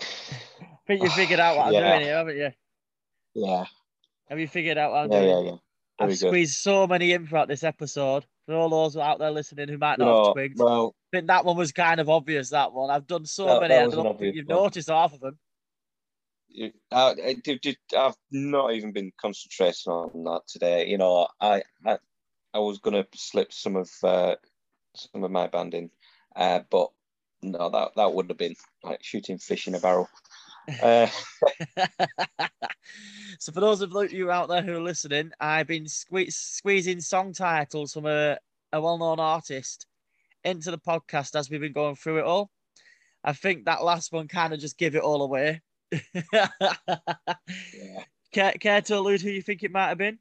I 0.00 0.86
think 0.86 1.02
you 1.02 1.10
figured 1.10 1.40
out 1.40 1.56
what 1.56 1.66
I'm 1.68 1.72
Yeah. 1.72 1.90
doing 1.92 2.00
here, 2.02 2.16
haven't 2.16 2.36
you? 2.36 2.52
yeah, 3.34 3.64
Have 4.28 4.38
you 4.38 4.46
figured 4.48 4.78
out 4.78 4.92
what 4.92 4.98
I'm 5.04 5.12
yeah, 5.12 5.20
doing? 5.20 5.46
yeah, 5.46 5.50
yeah. 5.52 5.58
I've 5.98 6.08
Very 6.08 6.16
good. 6.18 6.28
squeezed 6.28 6.56
so 6.56 6.86
many 6.86 7.12
in 7.12 7.26
throughout 7.26 7.48
this 7.48 7.62
episode. 7.64 8.24
For 8.46 8.54
all 8.54 8.68
those 8.68 8.96
out 8.96 9.18
there 9.18 9.30
listening 9.30 9.68
who 9.68 9.78
might 9.78 9.98
not 9.98 10.06
have 10.06 10.26
know, 10.26 10.32
twigged, 10.34 10.58
well, 10.58 10.94
I 11.12 11.16
think 11.16 11.28
that 11.28 11.44
one 11.44 11.56
was 11.56 11.72
kind 11.72 12.00
of 12.00 12.10
obvious. 12.10 12.50
That 12.50 12.72
one 12.72 12.90
I've 12.90 13.06
done 13.06 13.24
so 13.26 13.46
That- 13.46 13.60
many. 13.62 13.74
that 13.74 13.98
I 13.98 14.02
don't 14.02 14.18
think 14.18 14.34
you've 14.36 14.46
one. 14.48 14.56
noticed 14.64 14.88
half 14.88 15.14
of 15.14 15.20
them. 15.20 15.38
you- 16.48 16.72
I, 16.92 17.10
I, 17.24 17.32
did- 17.42 17.60
did- 17.62 17.78
I've 17.96 18.16
not 18.30 18.74
even 18.74 18.92
been 18.92 19.12
concentrating 19.20 19.90
on 19.92 20.24
that 20.24 20.42
today. 20.46 20.86
You 20.88 20.98
know, 20.98 21.26
I, 21.40 21.62
I, 21.86 21.98
I 22.52 22.58
was 22.58 22.78
gonna 22.78 23.06
slip 23.14 23.52
some 23.52 23.74
of 23.76 23.90
uh, 24.04 24.36
some 24.94 25.24
of 25.24 25.30
my 25.30 25.46
band 25.46 25.74
in, 25.74 25.90
uh, 26.36 26.60
but 26.70 26.90
no, 27.42 27.70
that 27.70 27.92
that 27.96 28.14
would 28.14 28.28
have 28.28 28.38
been 28.38 28.56
like 28.82 29.02
shooting 29.02 29.38
fish 29.38 29.66
in 29.68 29.74
a 29.74 29.80
barrel. 29.80 30.08
Uh, 30.82 31.06
so 33.38 33.52
for 33.52 33.60
those 33.60 33.82
of 33.82 33.92
you 34.12 34.30
out 34.30 34.48
there 34.48 34.62
who 34.62 34.76
are 34.76 34.82
listening, 34.82 35.30
I've 35.40 35.66
been 35.66 35.84
sque- 35.84 36.32
squeezing 36.32 37.00
song 37.00 37.32
titles 37.32 37.92
from 37.92 38.06
a, 38.06 38.38
a 38.72 38.80
well-known 38.80 39.20
artist 39.20 39.86
into 40.44 40.70
the 40.70 40.78
podcast 40.78 41.34
as 41.38 41.50
we've 41.50 41.60
been 41.60 41.72
going 41.72 41.96
through 41.96 42.18
it 42.18 42.24
all. 42.24 42.50
I 43.22 43.32
think 43.32 43.64
that 43.64 43.84
last 43.84 44.12
one 44.12 44.28
kind 44.28 44.52
of 44.52 44.60
just 44.60 44.78
gave 44.78 44.94
it 44.94 45.02
all 45.02 45.22
away. 45.22 45.62
Yeah. 46.32 46.48
care, 48.32 48.52
care 48.52 48.80
to 48.82 48.98
allude 48.98 49.22
who 49.22 49.30
you 49.30 49.42
think 49.42 49.62
it 49.62 49.72
might 49.72 49.88
have 49.88 49.98
been? 49.98 50.18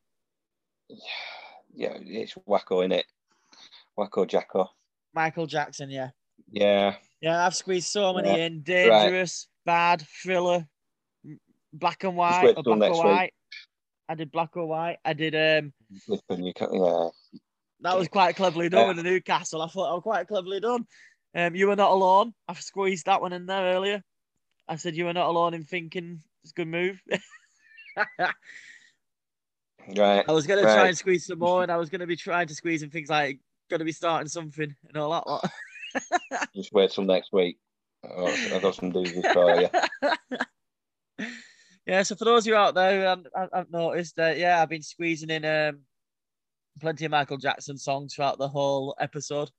Yeah, 1.74 1.98
it's 2.00 2.36
wacko, 2.48 2.88
innit? 2.88 3.04
Wacko 3.98 4.28
Jacko. 4.28 4.70
Michael 5.14 5.46
Jackson, 5.46 5.90
yeah. 5.90 6.10
Yeah. 6.52 6.96
Yeah, 7.22 7.46
I've 7.46 7.56
squeezed 7.56 7.88
so 7.88 8.14
many 8.14 8.30
Yeah, 8.30 8.46
in. 8.48 8.62
Dangerous, 8.64 9.48
bad, 9.66 10.04
thriller, 10.24 10.66
black 11.72 12.04
and 12.04 12.16
white, 12.18 12.56
or 12.58 12.64
black 12.64 12.68
or 12.68 12.76
next 12.78 12.98
week. 12.98 13.04
white. 13.06 13.34
I 14.10 14.16
did 14.16 14.32
black 14.32 14.58
or 14.58 14.66
white. 14.68 14.98
I 15.06 15.14
did 15.14 15.34
um 15.36 15.74
Flipping, 16.06 16.44
you 16.46 16.54
can, 16.54 16.74
yeah. 16.74 17.08
that 17.82 17.98
was 17.98 18.08
quite 18.10 18.36
cleverly 18.36 18.68
done 18.70 18.82
Yeah. 18.82 18.88
with 18.90 18.98
the 18.98 19.04
Newcastle. 19.04 19.62
I 19.62 19.68
thought 19.68 19.90
I 19.90 19.94
was 19.94 20.04
quite 20.04 20.28
cleverly 20.28 20.60
done. 20.60 20.86
Um 21.36 21.56
you 21.56 21.68
were 21.68 21.76
not 21.76 21.92
alone. 21.92 22.34
I've 22.48 22.62
squeezed 22.62 23.06
that 23.06 23.22
one 23.22 23.32
in 23.34 23.46
there 23.46 23.74
earlier. 23.74 24.04
I 24.68 24.76
said 24.76 24.96
you 24.96 25.06
were 25.06 25.14
not 25.14 25.28
alone 25.30 25.54
in 25.54 25.64
thinking 25.64 26.20
it's 26.44 26.52
a 26.52 26.56
good 26.56 26.68
move. 26.68 27.00
Right. 29.98 30.24
I 30.28 30.32
was 30.32 30.48
gonna 30.48 30.62
try 30.62 30.88
and 30.88 30.98
squeeze 30.98 31.26
some 31.26 31.40
more, 31.40 31.62
and 31.62 31.72
I 31.72 31.76
was 31.78 31.90
gonna 31.90 32.08
be 32.08 32.16
trying 32.16 32.48
to 32.48 32.56
squeeze 32.56 32.84
in 32.84 32.90
things 32.90 33.10
like 33.10 33.40
gonna 33.70 33.86
be 33.86 33.92
starting 33.92 34.28
something 34.28 34.76
and 34.88 34.98
all 34.98 35.12
that 35.12 35.28
lot. 35.28 35.50
Just 36.56 36.74
wait 36.74 36.92
till 36.92 37.04
next 37.04 37.32
week. 37.32 37.58
I've 38.04 38.62
got 38.62 38.76
some 38.76 38.92
doozies 38.92 39.34
for 39.34 39.62
you. 41.20 41.28
yeah, 41.88 42.04
so 42.04 42.16
for 42.16 42.26
those 42.26 42.44
of 42.44 42.48
you 42.48 42.56
out 42.56 42.76
there 42.76 43.00
who 43.00 43.22
haven't 43.36 43.72
noticed, 43.72 44.20
uh, 44.20 44.34
yeah, 44.36 44.62
I've 44.62 44.70
been 44.70 44.82
squeezing 44.82 45.30
in 45.30 45.46
um, 45.46 45.80
plenty 46.82 47.06
of 47.06 47.12
Michael 47.12 47.38
Jackson 47.38 47.78
songs 47.78 48.14
throughout 48.14 48.38
the 48.38 48.48
whole 48.48 48.96
episode, 49.00 49.50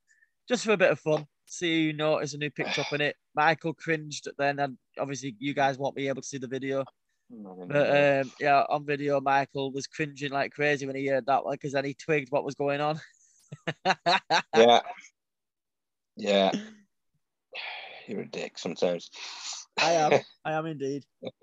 just 0.48 0.64
for 0.64 0.72
a 0.72 0.76
bit 0.76 0.90
of 0.90 1.00
fun. 1.00 1.26
See 1.46 1.86
who 1.86 1.92
noticed 1.96 2.34
and 2.34 2.42
who 2.42 2.50
picked 2.50 2.78
up 2.78 2.92
on 2.92 3.00
it. 3.00 3.16
Michael 3.34 3.74
cringed 3.74 4.28
then, 4.38 4.58
and 4.58 4.76
obviously 4.98 5.36
you 5.38 5.54
guys 5.54 5.78
won't 5.78 5.96
be 5.96 6.08
able 6.08 6.22
to 6.22 6.28
see 6.28 6.38
the 6.38 6.46
video, 6.46 6.84
but 7.68 8.20
um, 8.22 8.32
yeah, 8.38 8.64
on 8.68 8.84
video, 8.84 9.20
Michael 9.20 9.72
was 9.72 9.86
cringing 9.86 10.30
like 10.30 10.52
crazy 10.52 10.86
when 10.86 10.96
he 10.96 11.06
heard 11.06 11.26
that 11.26 11.44
one 11.44 11.54
because 11.54 11.72
then 11.72 11.84
he 11.84 11.94
twigged 11.94 12.30
what 12.30 12.44
was 12.44 12.54
going 12.54 12.80
on. 12.80 13.00
yeah. 14.56 14.80
Yeah. 16.16 16.52
You're 18.06 18.20
a 18.22 18.26
dick 18.26 18.58
sometimes. 18.58 19.10
I 19.80 19.92
am, 19.92 20.12
I 20.44 20.52
am 20.52 20.66
indeed. 20.66 21.04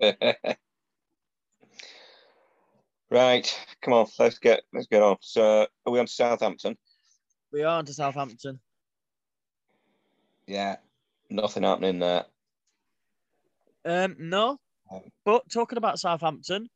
right. 3.10 3.66
Come 3.82 3.94
on, 3.94 4.06
let's 4.18 4.38
get 4.38 4.62
let's 4.72 4.86
get 4.86 5.02
on. 5.02 5.16
So 5.20 5.66
are 5.86 5.92
we 5.92 5.98
on 5.98 6.06
to 6.06 6.12
Southampton? 6.12 6.78
We 7.52 7.62
are 7.62 7.78
on 7.78 7.84
to 7.86 7.92
Southampton. 7.94 8.60
Yeah. 10.46 10.76
Nothing 11.30 11.62
happening 11.62 11.98
there. 11.98 12.24
Um, 13.84 14.16
no, 14.18 14.58
Um, 14.90 15.00
but 15.24 15.50
talking 15.50 15.78
about 15.78 15.98
Southampton 15.98 16.68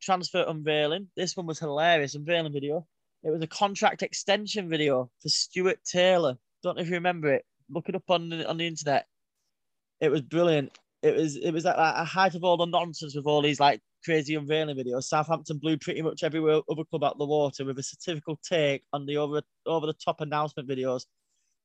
transfer 0.00 0.44
unveiling, 0.46 1.08
this 1.16 1.36
one 1.36 1.46
was 1.46 1.58
hilarious. 1.58 2.14
Unveiling 2.14 2.52
video. 2.52 2.86
It 3.24 3.30
was 3.30 3.42
a 3.42 3.46
contract 3.46 4.02
extension 4.02 4.68
video 4.68 5.10
for 5.20 5.28
Stuart 5.28 5.80
Taylor. 5.84 6.38
Don't 6.62 6.76
know 6.76 6.82
if 6.82 6.88
you 6.88 6.94
remember 6.94 7.32
it. 7.32 7.44
Look 7.68 7.88
it 7.88 7.94
up 7.94 8.08
on 8.08 8.28
the, 8.28 8.48
on 8.48 8.58
the 8.58 8.66
internet. 8.66 9.06
It 10.00 10.10
was 10.10 10.22
brilliant. 10.22 10.78
It 11.02 11.14
was 11.14 11.36
it 11.36 11.52
was 11.52 11.64
at 11.66 11.76
a 11.78 12.04
height 12.04 12.34
of 12.34 12.42
all 12.42 12.56
the 12.56 12.66
nonsense 12.66 13.14
with 13.14 13.26
all 13.26 13.42
these 13.42 13.60
like 13.60 13.80
crazy 14.04 14.34
unveiling 14.34 14.76
videos. 14.76 15.04
Southampton 15.04 15.58
blew 15.58 15.76
pretty 15.76 16.02
much 16.02 16.22
every 16.22 16.40
other 16.40 16.84
club 16.90 17.04
out 17.04 17.18
the 17.18 17.26
water 17.26 17.64
with 17.64 17.78
a 17.78 17.82
satirical 17.82 18.38
take 18.42 18.82
on 18.92 19.06
the 19.06 19.16
over 19.16 19.42
over 19.66 19.86
the 19.86 19.92
top 19.92 20.20
announcement 20.20 20.68
videos. 20.68 21.02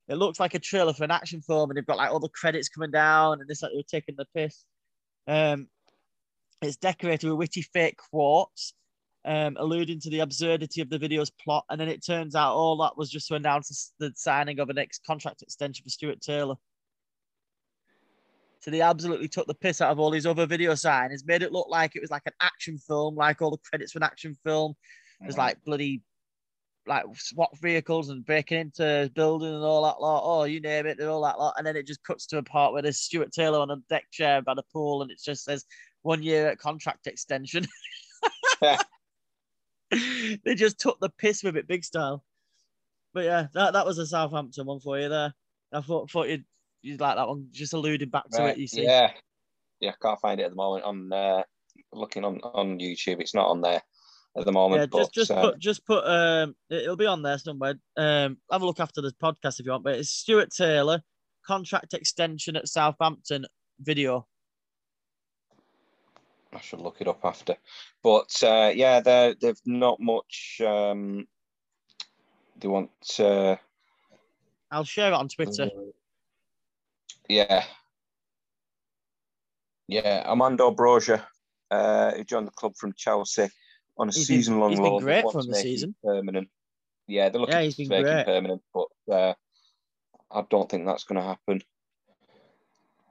It 0.08 0.16
looks 0.16 0.40
like 0.40 0.54
a 0.54 0.60
trailer 0.60 0.94
for 0.94 1.04
an 1.04 1.12
action 1.12 1.42
film, 1.42 1.70
and 1.70 1.78
they've 1.78 1.86
got 1.86 1.98
like 1.98 2.12
all 2.12 2.20
the 2.20 2.30
credits 2.30 2.70
coming 2.70 2.92
down, 2.92 3.40
and 3.40 3.50
it's 3.50 3.62
like 3.62 3.72
they 3.72 3.78
were 3.78 3.84
taking 3.84 4.16
the 4.18 4.26
piss. 4.36 4.66
Um, 5.28 5.68
it's 6.62 6.78
decorated 6.78 7.30
with 7.30 7.38
witty 7.38 7.62
fake 7.62 7.98
quotes, 7.98 8.74
um, 9.26 9.56
alluding 9.60 10.00
to 10.02 10.10
the 10.10 10.20
absurdity 10.20 10.82
of 10.82 10.90
the 10.90 10.98
video's 10.98 11.30
plot. 11.30 11.66
And 11.70 11.80
then 11.80 11.90
it 11.90 12.06
turns 12.06 12.36
out 12.36 12.54
all 12.54 12.78
that 12.78 12.98
was 12.98 13.10
just 13.10 13.28
to 13.30 13.36
announce 13.36 13.94
the 14.00 14.12
signing 14.16 14.60
of 14.60 14.70
an 14.70 14.78
ex 14.78 15.00
contract 15.06 15.42
extension 15.42 15.84
for 15.84 15.90
Stuart 15.90 16.22
Taylor. 16.22 16.56
So 18.62 18.72
they 18.72 18.82
absolutely 18.82 19.28
took 19.28 19.48
the 19.48 19.54
piss 19.54 19.82
out 19.82 19.92
of 19.92 20.00
all 20.00 20.10
these 20.10 20.26
other 20.26 20.46
video 20.46 20.72
signings, 20.72 21.26
made 21.26 21.44
it 21.44 21.52
look 21.52 21.68
like 21.70 21.96
it 21.96 22.02
was 22.02 22.12
like 22.12 22.24
an 22.26 22.34
action 22.42 22.78
film, 22.78 23.16
like 23.16 23.42
all 23.42 23.52
the 23.52 23.58
credits 23.58 23.92
for 23.92 24.00
an 24.00 24.04
action 24.04 24.38
film. 24.46 24.74
There's 25.20 25.38
like 25.38 25.58
bloody 25.66 26.02
like 26.86 27.04
SWAT 27.14 27.58
vehicles 27.62 28.10
and 28.10 28.26
breaking 28.26 28.60
into 28.60 29.12
building 29.16 29.54
and 29.54 29.64
all 29.64 29.84
that 29.84 30.02
lot. 30.02 30.22
Oh, 30.24 30.44
you 30.46 30.60
name 30.60 30.86
it, 30.86 31.00
and 31.00 31.10
all 31.10 31.22
that 31.24 31.40
lot. 31.40 31.56
And 31.58 31.68
then 31.68 31.76
it 31.76 31.88
just 31.88 32.04
cuts 32.04 32.26
to 32.28 32.38
a 32.38 32.44
part 32.44 32.74
where 32.74 32.82
there's 32.82 33.00
Stuart 33.00 33.32
Taylor 33.32 33.60
on 33.60 33.72
a 33.72 33.78
deck 33.90 34.06
chair 34.12 34.42
by 34.42 34.54
the 34.54 34.64
pool, 34.72 35.02
and 35.02 35.12
it 35.12 35.20
just 35.24 35.44
says 35.44 35.66
one 36.02 36.24
year 36.24 36.56
contract 36.56 37.08
extension. 37.08 37.66
they 40.46 40.56
just 40.56 40.80
took 40.80 41.00
the 41.00 41.10
piss 41.10 41.44
with 41.44 41.58
it, 41.58 41.68
big 41.68 41.84
style. 41.84 42.24
But 43.14 43.26
yeah, 43.26 43.48
that, 43.54 43.74
that 43.74 43.86
was 43.86 43.98
a 43.98 44.06
Southampton 44.08 44.66
one 44.66 44.80
for 44.80 45.00
you 45.00 45.10
there. 45.10 45.34
I 45.72 45.82
thought 45.82 46.10
thought 46.10 46.30
you'd 46.30 46.46
you'd 46.82 47.00
like 47.02 47.16
that 47.16 47.28
one, 47.28 47.48
just 47.52 47.74
alluding 47.74 48.10
back 48.10 48.30
to 48.32 48.42
Right, 48.42 48.58
it. 48.58 48.60
You 48.60 48.68
see, 48.68 48.84
Yeah. 48.84 49.12
Yeah, 49.80 49.92
I 49.92 49.96
can't 50.02 50.20
find 50.22 50.40
it 50.40 50.44
at 50.44 50.52
the 50.52 50.56
moment 50.56 50.86
on 50.86 51.12
uh, 51.12 51.44
looking 51.92 52.24
on, 52.24 52.40
on 52.42 52.80
YouTube. 52.80 53.20
It's 53.20 53.36
not 53.36 53.48
on 53.50 53.60
there 53.62 53.82
at 54.38 54.46
the 54.46 54.52
moment. 54.52 54.82
yeah, 54.82 54.86
just 55.00 55.12
but, 55.12 55.14
just 55.14 55.32
uh, 55.32 55.42
put 55.42 55.60
just 55.60 55.86
put 55.86 56.06
um, 56.06 56.56
it- 56.70 56.84
it'll 56.84 56.96
be 56.96 57.06
on 57.06 57.22
there 57.22 57.38
somewhere. 57.38 57.76
Um, 57.98 58.38
have 58.52 58.62
a 58.62 58.66
look 58.66 58.80
after 58.80 59.02
this 59.02 59.14
podcast 59.14 59.60
if 59.60 59.66
you 59.66 59.72
want. 59.72 59.84
But 59.84 59.96
it's 60.00 60.10
Stuart 60.10 60.52
Taylor 60.52 61.02
contract 61.46 61.94
extension 61.94 62.56
at 62.56 62.68
Southampton 62.68 63.46
video. 63.82 64.26
I 66.56 66.62
should 66.62 66.80
look 66.82 66.98
it 67.02 67.08
up 67.08 67.24
after. 67.24 67.56
But 68.02 68.32
uh, 68.44 68.72
yeah, 68.76 69.00
they 69.00 69.36
they've 69.40 69.62
not 69.66 70.00
much. 70.00 70.62
Um, 70.66 71.28
they 72.60 72.68
want. 72.68 72.92
Uh, 73.20 73.58
I'll 74.72 74.84
share 74.84 75.12
it 75.12 75.16
on 75.16 75.28
Twitter. 75.30 75.70
yeah. 77.30 77.64
Yeah, 79.88 80.24
Armando 80.26 80.72
Broja, 80.72 81.26
uh, 81.70 82.12
who 82.14 82.24
joined 82.24 82.48
the 82.48 82.52
club 82.52 82.76
from 82.78 82.94
Chelsea 82.94 83.50
on 83.98 84.10
a 84.10 84.12
He's 84.12 84.28
he's 84.28 84.50
been 84.50 84.60
loan. 84.60 84.76
great 85.02 85.18
They 85.18 85.24
want 85.24 85.34
for 85.34 85.42
to 85.42 85.46
him 85.48 85.52
this 85.52 85.58
make 85.58 85.66
him 85.66 85.72
season. 85.72 85.96
Permanent. 86.04 86.50
Yeah, 87.08 87.30
they're 87.30 87.42
looking 87.42 87.56
Yeah, 87.56 87.62
he's 87.64 87.76
to 87.76 87.82
been 87.84 87.90
make 87.90 88.06
great. 88.06 88.26
permanent, 88.26 88.62
but 88.74 88.88
uh, 89.14 89.34
I 90.32 90.44
don't 90.50 90.70
think 90.70 90.86
that's 90.86 91.04
going 91.04 91.22
to 91.22 91.28
happen. 91.28 91.62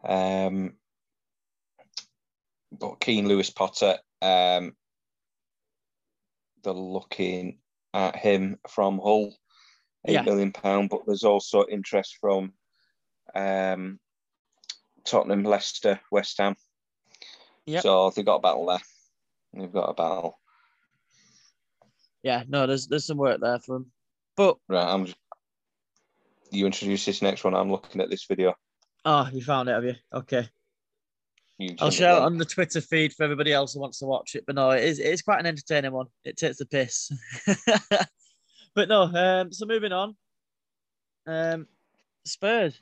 Um, 0.04 0.74
but 2.78 3.00
Keane 3.00 3.28
Lewis-Potter, 3.28 3.98
um, 4.22 4.74
they're 6.62 6.72
looking 6.72 7.58
at 7.94 8.16
him 8.16 8.58
from 8.68 8.98
Hull, 8.98 9.34
eight 10.06 10.14
Yeah. 10.14 10.22
million 10.22 10.52
pound. 10.52 10.88
But 10.90 11.00
there's 11.06 11.24
also 11.24 11.64
interest 11.70 12.16
from 12.20 12.52
um, 13.34 14.00
Tottenham, 15.04 15.44
Leicester, 15.44 16.00
West 16.10 16.38
Ham. 16.38 16.56
Yep. 17.66 17.82
So 17.82 18.10
they've 18.10 18.24
got 18.24 18.36
a 18.36 18.40
battle 18.40 18.66
there. 18.66 18.80
They've 19.54 19.72
got 19.72 19.90
a 19.90 19.94
battle. 19.94 20.38
Yeah, 22.22 22.44
no, 22.48 22.66
there's 22.66 22.86
there's 22.86 23.04
some 23.04 23.18
work 23.18 23.40
there 23.40 23.58
for 23.58 23.76
him. 23.76 23.92
But 24.36 24.56
Right, 24.68 24.86
I'm. 24.86 25.06
Just, 25.06 25.18
you 26.50 26.66
introduce 26.66 27.04
this 27.04 27.22
next 27.22 27.44
one. 27.44 27.54
I'm 27.54 27.70
looking 27.70 28.00
at 28.00 28.10
this 28.10 28.24
video. 28.26 28.54
oh, 29.04 29.28
you 29.32 29.42
found 29.42 29.68
it, 29.68 29.72
have 29.72 29.84
you? 29.84 29.94
Okay. 30.12 30.48
I'll 31.80 31.90
share 31.90 32.16
it 32.16 32.22
on 32.22 32.38
the 32.38 32.44
Twitter 32.44 32.80
feed 32.80 33.12
for 33.12 33.22
everybody 33.22 33.52
else 33.52 33.74
who 33.74 33.80
wants 33.80 33.98
to 34.00 34.06
watch 34.06 34.34
it. 34.34 34.44
But 34.46 34.56
no, 34.56 34.70
it 34.70 34.84
is 34.84 34.98
it 34.98 35.06
is 35.06 35.22
quite 35.22 35.40
an 35.40 35.46
entertaining 35.46 35.92
one. 35.92 36.06
It 36.24 36.36
takes 36.36 36.58
the 36.58 36.66
piss. 36.66 37.12
but 38.74 38.88
no, 38.88 39.02
um, 39.02 39.52
so 39.52 39.66
moving 39.66 39.92
on. 39.92 40.16
Um, 41.26 41.66
Spurs. 42.24 42.80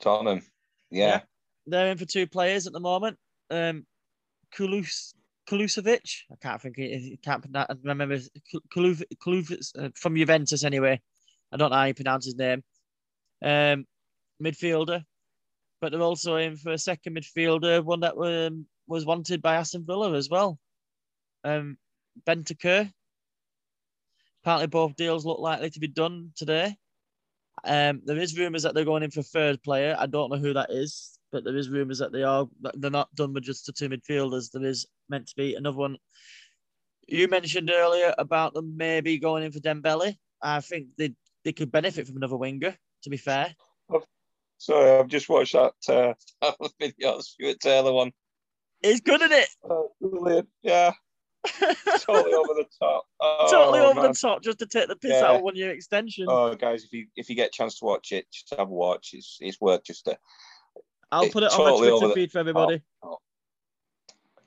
Tottenham. 0.00 0.42
Yeah. 0.90 1.06
Yeah. 1.06 1.20
They're 1.66 1.90
in 1.90 1.98
for 1.98 2.06
two 2.06 2.26
players 2.26 2.66
at 2.66 2.72
the 2.72 2.80
moment. 2.80 3.18
Um, 3.50 3.86
Kulus 4.56 5.14
Kulusevich. 5.48 6.22
I 6.32 6.36
can't 6.40 6.60
think. 6.60 6.78
I 6.78 7.18
can't 7.22 7.44
I 7.54 7.74
remember 7.82 8.18
Kulus 8.74 9.02
Kulus 9.22 9.72
uh, 9.78 9.90
from 9.94 10.16
Juventus 10.16 10.64
anyway. 10.64 11.00
I 11.52 11.56
don't 11.56 11.70
know 11.70 11.76
how 11.76 11.84
you 11.84 11.94
pronounce 11.94 12.24
his 12.24 12.36
name. 12.36 12.62
Um, 13.42 13.86
midfielder, 14.42 15.04
but 15.80 15.92
they're 15.92 16.00
also 16.00 16.36
in 16.36 16.56
for 16.56 16.72
a 16.72 16.78
second 16.78 17.16
midfielder, 17.16 17.84
one 17.84 18.00
that 18.00 18.16
um, 18.16 18.66
was 18.86 19.04
wanted 19.04 19.42
by 19.42 19.56
Aston 19.56 19.84
Villa 19.86 20.14
as 20.14 20.28
well. 20.28 20.58
Um. 21.44 21.78
Apparently, 22.26 22.92
both 24.66 24.96
deals 24.96 25.26
look 25.26 25.40
likely 25.40 25.70
to 25.70 25.80
be 25.80 25.88
done 25.88 26.32
today. 26.36 26.76
Um, 27.64 28.02
there 28.04 28.18
is 28.18 28.38
rumours 28.38 28.62
that 28.62 28.74
they're 28.74 28.84
going 28.84 29.02
in 29.02 29.10
for 29.10 29.22
third 29.22 29.62
player. 29.62 29.96
I 29.98 30.06
don't 30.06 30.30
know 30.30 30.38
who 30.38 30.54
that 30.54 30.70
is, 30.70 31.18
but 31.32 31.44
there 31.44 31.56
is 31.56 31.68
rumours 31.68 31.98
that 31.98 32.12
they 32.12 32.22
are 32.22 32.48
that 32.62 32.80
they're 32.80 32.90
not 32.90 33.14
done 33.14 33.34
with 33.34 33.44
just 33.44 33.66
the 33.66 33.72
two 33.72 33.88
midfielders. 33.88 34.50
There 34.50 34.64
is 34.64 34.86
meant 35.08 35.28
to 35.28 35.36
be 35.36 35.54
another 35.54 35.76
one. 35.76 35.96
You 37.06 37.28
mentioned 37.28 37.70
earlier 37.70 38.14
about 38.16 38.54
them 38.54 38.76
maybe 38.76 39.18
going 39.18 39.44
in 39.44 39.52
for 39.52 39.60
Dembele. 39.60 40.16
I 40.40 40.60
think 40.60 40.88
they 40.96 41.14
they 41.44 41.52
could 41.52 41.72
benefit 41.72 42.06
from 42.06 42.16
another 42.16 42.36
winger. 42.36 42.76
To 43.02 43.10
be 43.10 43.16
fair, 43.16 43.54
Sorry, 44.58 44.98
I've 44.98 45.08
just 45.08 45.28
watched 45.28 45.54
that 45.54 46.16
uh, 46.42 46.52
video, 46.80 47.20
Stuart 47.20 47.60
Taylor 47.60 47.92
one. 47.92 48.12
It's 48.82 49.00
good, 49.00 49.22
isn't 49.22 49.32
it? 49.32 49.48
Brilliant. 50.00 50.48
Yeah. 50.62 50.92
totally 52.00 52.34
over 52.34 52.54
the 52.54 52.66
top. 52.82 53.04
Oh, 53.20 53.48
totally 53.50 53.80
over 53.80 54.02
man. 54.02 54.10
the 54.12 54.18
top 54.20 54.42
just 54.42 54.58
to 54.58 54.66
take 54.66 54.88
the 54.88 54.96
piss 54.96 55.12
Yeah. 55.12 55.24
out 55.26 55.36
of 55.36 55.42
one 55.42 55.54
year 55.56 55.70
extension. 55.70 56.26
Oh, 56.28 56.54
guys, 56.56 56.84
if 56.84 56.92
you 56.92 57.06
if 57.16 57.30
you 57.30 57.36
get 57.36 57.48
a 57.48 57.52
chance 57.52 57.78
to 57.78 57.84
watch 57.84 58.10
it, 58.12 58.26
just 58.32 58.50
have 58.50 58.68
a 58.68 58.72
watch. 58.72 59.10
It's 59.12 59.38
it's 59.40 59.60
worth 59.60 59.84
just 59.84 60.06
a 60.08 60.18
I'll 61.12 61.22
it's 61.22 61.32
put 61.32 61.44
it 61.44 61.52
on 61.52 61.58
my 61.64 61.78
Twitter 61.78 62.08
the 62.08 62.14
feed 62.14 62.32
for 62.32 62.38
everybody. 62.40 62.82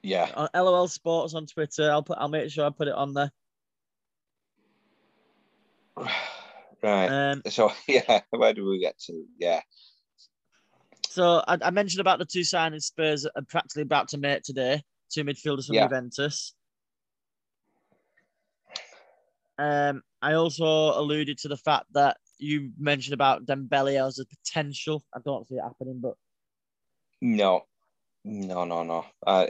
yeah. 0.04 0.30
On 0.36 0.50
LOL 0.54 0.88
Sports 0.90 1.34
on 1.34 1.46
Twitter. 1.48 1.90
I'll 1.90 2.04
put. 2.04 2.18
I'll 2.20 2.28
make 2.28 2.52
sure 2.52 2.66
I 2.66 2.70
put 2.70 2.90
it 2.90 2.94
on 2.94 3.14
there. 3.14 3.32
Right. 6.84 7.08
Um, 7.32 7.44
So 7.48 7.72
yeah, 7.88 8.22
where 8.32 8.54
do 8.56 8.68
we 8.68 8.80
get 8.80 8.98
to? 9.02 9.24
Yeah. 9.38 9.62
So 11.12 11.44
I, 11.46 11.58
I 11.62 11.72
mentioned 11.72 12.00
about 12.00 12.20
the 12.20 12.26
two 12.26 12.40
signings 12.40 12.84
Spurs 12.84 13.26
are 13.26 13.42
practically 13.50 13.82
about 13.82 14.08
to 14.10 14.18
make 14.18 14.44
today. 14.44 14.82
Two 15.12 15.26
midfielders 15.26 15.68
from 15.68 15.76
Yeah. 15.76 15.88
Juventus. 15.88 16.54
Um, 19.58 20.04
I 20.22 20.34
also 20.36 20.66
alluded 20.66 21.38
to 21.40 21.50
the 21.50 21.58
fact 21.58 21.88
that 21.96 22.16
you 22.38 22.72
mentioned 22.80 23.14
about 23.14 23.46
Dembele 23.46 24.08
as 24.08 24.20
a 24.20 24.26
potential. 24.26 25.04
I 25.14 25.20
don't 25.26 25.46
see 25.50 25.56
it 25.56 25.62
happening, 25.62 26.00
but 26.00 26.14
No, 27.20 27.66
no, 28.24 28.64
no, 28.64 28.84
no. 28.84 29.06
Uh, 29.28 29.48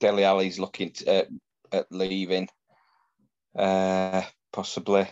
Dele 0.00 0.24
Alli's 0.24 0.58
looking 0.58 0.90
to, 0.92 1.22
uh, 1.22 1.24
at 1.72 1.86
leaving. 1.90 2.46
Uh, 3.58 4.22
possibly 4.52 5.08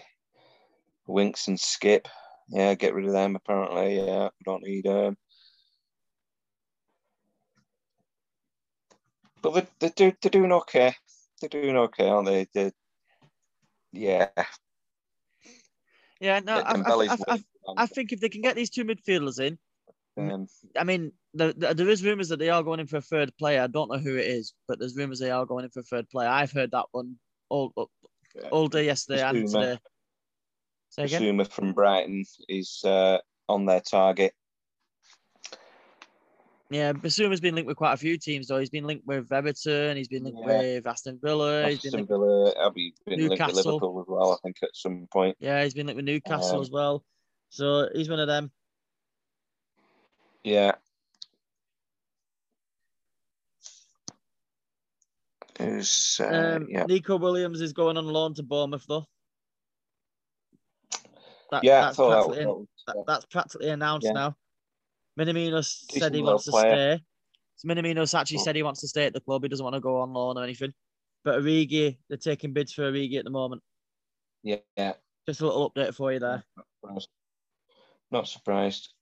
Winks 1.06 1.48
and 1.48 1.58
Skip. 1.58 2.08
Yeah, 2.50 2.74
get 2.74 2.94
rid 2.94 3.06
of 3.06 3.12
them. 3.12 3.36
Apparently, 3.36 3.96
yeah, 3.96 4.24
we 4.24 4.44
don't 4.44 4.62
need 4.62 4.84
them. 4.84 5.16
But 9.42 9.54
they 9.54 9.66
they 9.80 9.88
do 9.90 10.12
they're 10.20 10.30
doing 10.30 10.52
okay. 10.52 10.94
They're 11.40 11.48
doing 11.48 11.76
okay, 11.76 12.08
aren't 12.08 12.26
they? 12.26 12.46
They 12.54 12.72
yeah. 13.92 14.28
yeah, 16.20 16.40
no, 16.40 16.54
I, 16.54 16.74
I, 16.74 17.16
I, 17.28 17.44
I. 17.76 17.86
Think 17.86 18.12
if 18.12 18.20
they 18.20 18.28
can 18.28 18.42
get 18.42 18.56
these 18.56 18.70
two 18.70 18.84
midfielders 18.84 19.40
in, 19.40 19.58
um, 20.18 20.46
I 20.76 20.84
mean, 20.84 21.12
the, 21.34 21.54
the, 21.56 21.74
there 21.74 21.88
is 21.88 22.04
rumors 22.04 22.28
that 22.28 22.38
they 22.38 22.50
are 22.50 22.62
going 22.62 22.80
in 22.80 22.86
for 22.86 22.96
a 22.96 23.02
third 23.02 23.36
player. 23.38 23.62
I 23.62 23.66
don't 23.66 23.90
know 23.90 23.98
who 23.98 24.16
it 24.16 24.26
is, 24.26 24.52
but 24.66 24.78
there's 24.78 24.96
rumors 24.96 25.20
they 25.20 25.30
are 25.30 25.46
going 25.46 25.64
in 25.64 25.70
for 25.70 25.80
a 25.80 25.84
third 25.84 26.08
player. 26.10 26.28
I've 26.28 26.52
heard 26.52 26.72
that 26.72 26.86
one 26.92 27.16
all 27.48 27.72
all 28.50 28.68
day 28.68 28.84
yesterday 28.86 29.22
and 29.22 29.48
today. 29.48 29.78
Bissouma 30.96 31.46
from 31.48 31.72
Brighton 31.72 32.24
is 32.48 32.82
uh, 32.84 33.18
on 33.48 33.66
their 33.66 33.80
target. 33.80 34.32
Yeah, 36.70 36.92
Bissouma's 36.92 37.40
been 37.40 37.54
linked 37.54 37.66
with 37.66 37.76
quite 37.78 37.94
a 37.94 37.96
few 37.96 38.18
teams 38.18 38.48
though. 38.48 38.58
He's 38.58 38.68
been 38.68 38.86
linked 38.86 39.06
with 39.06 39.32
Everton. 39.32 39.96
He's 39.96 40.08
been 40.08 40.24
linked 40.24 40.38
Yeah. 40.40 40.58
with 40.58 40.86
Aston 40.86 41.18
Villa. 41.22 41.68
He's 41.68 41.80
been 41.80 41.88
Aston 41.88 41.98
linked, 42.00 42.08
Villa, 42.10 42.52
I'll 42.60 42.70
be 42.70 42.94
been 43.06 43.28
linked 43.28 43.46
with 43.46 43.56
Liverpool 43.56 44.00
as 44.00 44.06
well. 44.06 44.32
I 44.32 44.36
think 44.42 44.56
at 44.62 44.70
some 44.74 45.06
point. 45.10 45.36
yeah, 45.40 45.62
he's 45.64 45.74
been 45.74 45.86
linked 45.86 45.96
with 45.96 46.04
Newcastle 46.04 46.56
Um, 46.56 46.62
as 46.62 46.70
well. 46.70 47.04
So 47.50 47.88
he's 47.94 48.10
one 48.10 48.20
of 48.20 48.26
them. 48.28 48.50
Yeah. 50.44 50.72
Who's 55.58 56.20
uh, 56.22 56.56
Um, 56.56 56.66
yeah 56.70 56.84
Nico 56.84 57.16
Williams 57.16 57.60
is 57.60 57.72
going 57.72 57.96
on 57.96 58.06
loan 58.06 58.34
to 58.34 58.42
Bournemouth 58.42 58.84
though. 58.86 59.06
That, 61.50 61.64
yeah 61.64 61.80
that's 61.80 61.96
thought 61.96 62.10
that 62.10 62.26
practically, 62.26 62.46
was, 62.46 62.66
that 62.86 62.96
that's 63.06 63.26
practically 63.26 63.70
announced 63.70 64.06
Yeah. 64.06 64.12
now. 64.12 64.36
Minamino 65.18 65.64
said 65.64 66.14
he 66.14 66.22
wants 66.22 66.44
to 66.44 66.52
stay. 66.52 67.00
So 67.56 67.68
Minamino's 67.68 68.14
actually 68.14 68.36
Cool. 68.38 68.44
said 68.44 68.56
he 68.56 68.62
wants 68.62 68.80
to 68.82 68.88
stay 68.88 69.06
at 69.06 69.14
the 69.14 69.20
club. 69.20 69.42
He 69.42 69.48
doesn't 69.48 69.64
want 69.64 69.74
to 69.74 69.80
go 69.80 70.00
on 70.00 70.12
loan 70.12 70.38
or 70.38 70.44
anything. 70.44 70.72
But 71.24 71.40
Origi, 71.42 71.98
they're 72.08 72.18
taking 72.18 72.52
bids 72.52 72.72
for 72.72 72.82
Origi 72.82 73.18
at 73.18 73.24
the 73.24 73.30
moment. 73.30 73.62
yeah 74.42 74.58
yeah. 74.76 74.92
Just 75.26 75.40
a 75.40 75.46
little 75.46 75.70
update 75.70 75.94
for 75.94 76.12
you 76.12 76.20
there. 76.20 76.44
surprised. 76.80 77.08
Not 78.10 78.28
surprised. 78.28 78.94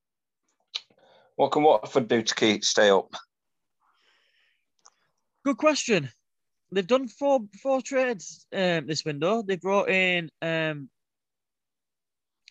What 1.37 1.53
can 1.53 1.63
Watford 1.63 2.09
do 2.09 2.23
to 2.23 2.35
keep 2.35 2.65
stay 2.65 2.91
up? 2.91 3.15
Good 5.45 5.59
question. 5.59 6.11
They've 6.73 6.87
done 6.87 7.07
four 7.09 7.41
four 7.63 7.81
trades 7.83 8.47
um, 8.53 8.87
this 8.87 9.05
window. 9.05 9.43
They 9.43 9.57
brought 9.57 9.89
in 9.89 10.31
um, 10.43 10.89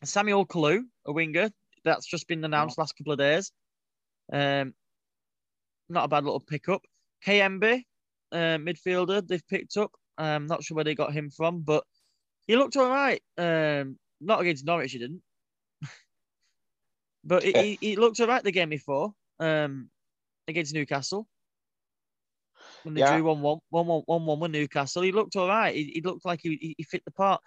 Samuel 0.03 0.45
Kalu, 0.45 0.84
a 1.05 1.11
winger. 1.11 1.49
That's 1.84 2.05
just 2.05 2.27
been 2.27 2.43
announced 2.43 2.77
last 2.77 2.97
couple 2.97 3.13
of 3.13 3.19
days. 3.19 3.51
Um, 4.31 4.73
not 5.89 6.05
a 6.05 6.07
bad 6.07 6.23
little 6.23 6.39
pickup. 6.39 6.81
Kayembe, 7.26 7.84
uh, 8.31 8.57
midfielder, 8.57 9.26
they've 9.27 9.47
picked 9.47 9.77
up. 9.77 9.91
I'm 10.17 10.47
not 10.47 10.63
sure 10.63 10.76
where 10.76 10.84
they 10.84 10.95
got 10.95 11.13
him 11.13 11.30
from, 11.30 11.61
but 11.61 11.84
he 12.47 12.55
looked 12.55 12.76
all 12.77 12.89
right. 12.89 13.22
Um, 13.38 13.97
not 14.22 14.41
against 14.41 14.65
Norwich, 14.65 14.91
he 14.91 14.99
didn't. 14.99 15.22
but 17.23 17.43
he, 17.43 17.51
he, 17.53 17.77
he 17.81 17.95
looked 17.95 18.19
all 18.19 18.27
right 18.27 18.43
the 18.43 18.51
game 18.51 18.69
before 18.69 19.13
um, 19.39 19.89
against 20.47 20.73
Newcastle. 20.73 21.27
When 22.84 22.93
they 22.93 23.01
Yeah. 23.01 23.17
drew 23.17 23.23
1 23.23 23.41
1, 23.41 23.59
1 23.69 23.88
1 23.88 24.03
1 24.05 24.26
1 24.26 24.39
with 24.39 24.51
Newcastle, 24.51 25.01
he 25.01 25.11
looked 25.11 25.35
all 25.35 25.47
right. 25.47 25.76
He, 25.76 25.91
he 25.95 26.01
looked 26.01 26.26
like 26.26 26.41
he, 26.41 26.76
he 26.77 26.84
fit 26.84 27.03
the 27.05 27.11
part. 27.11 27.41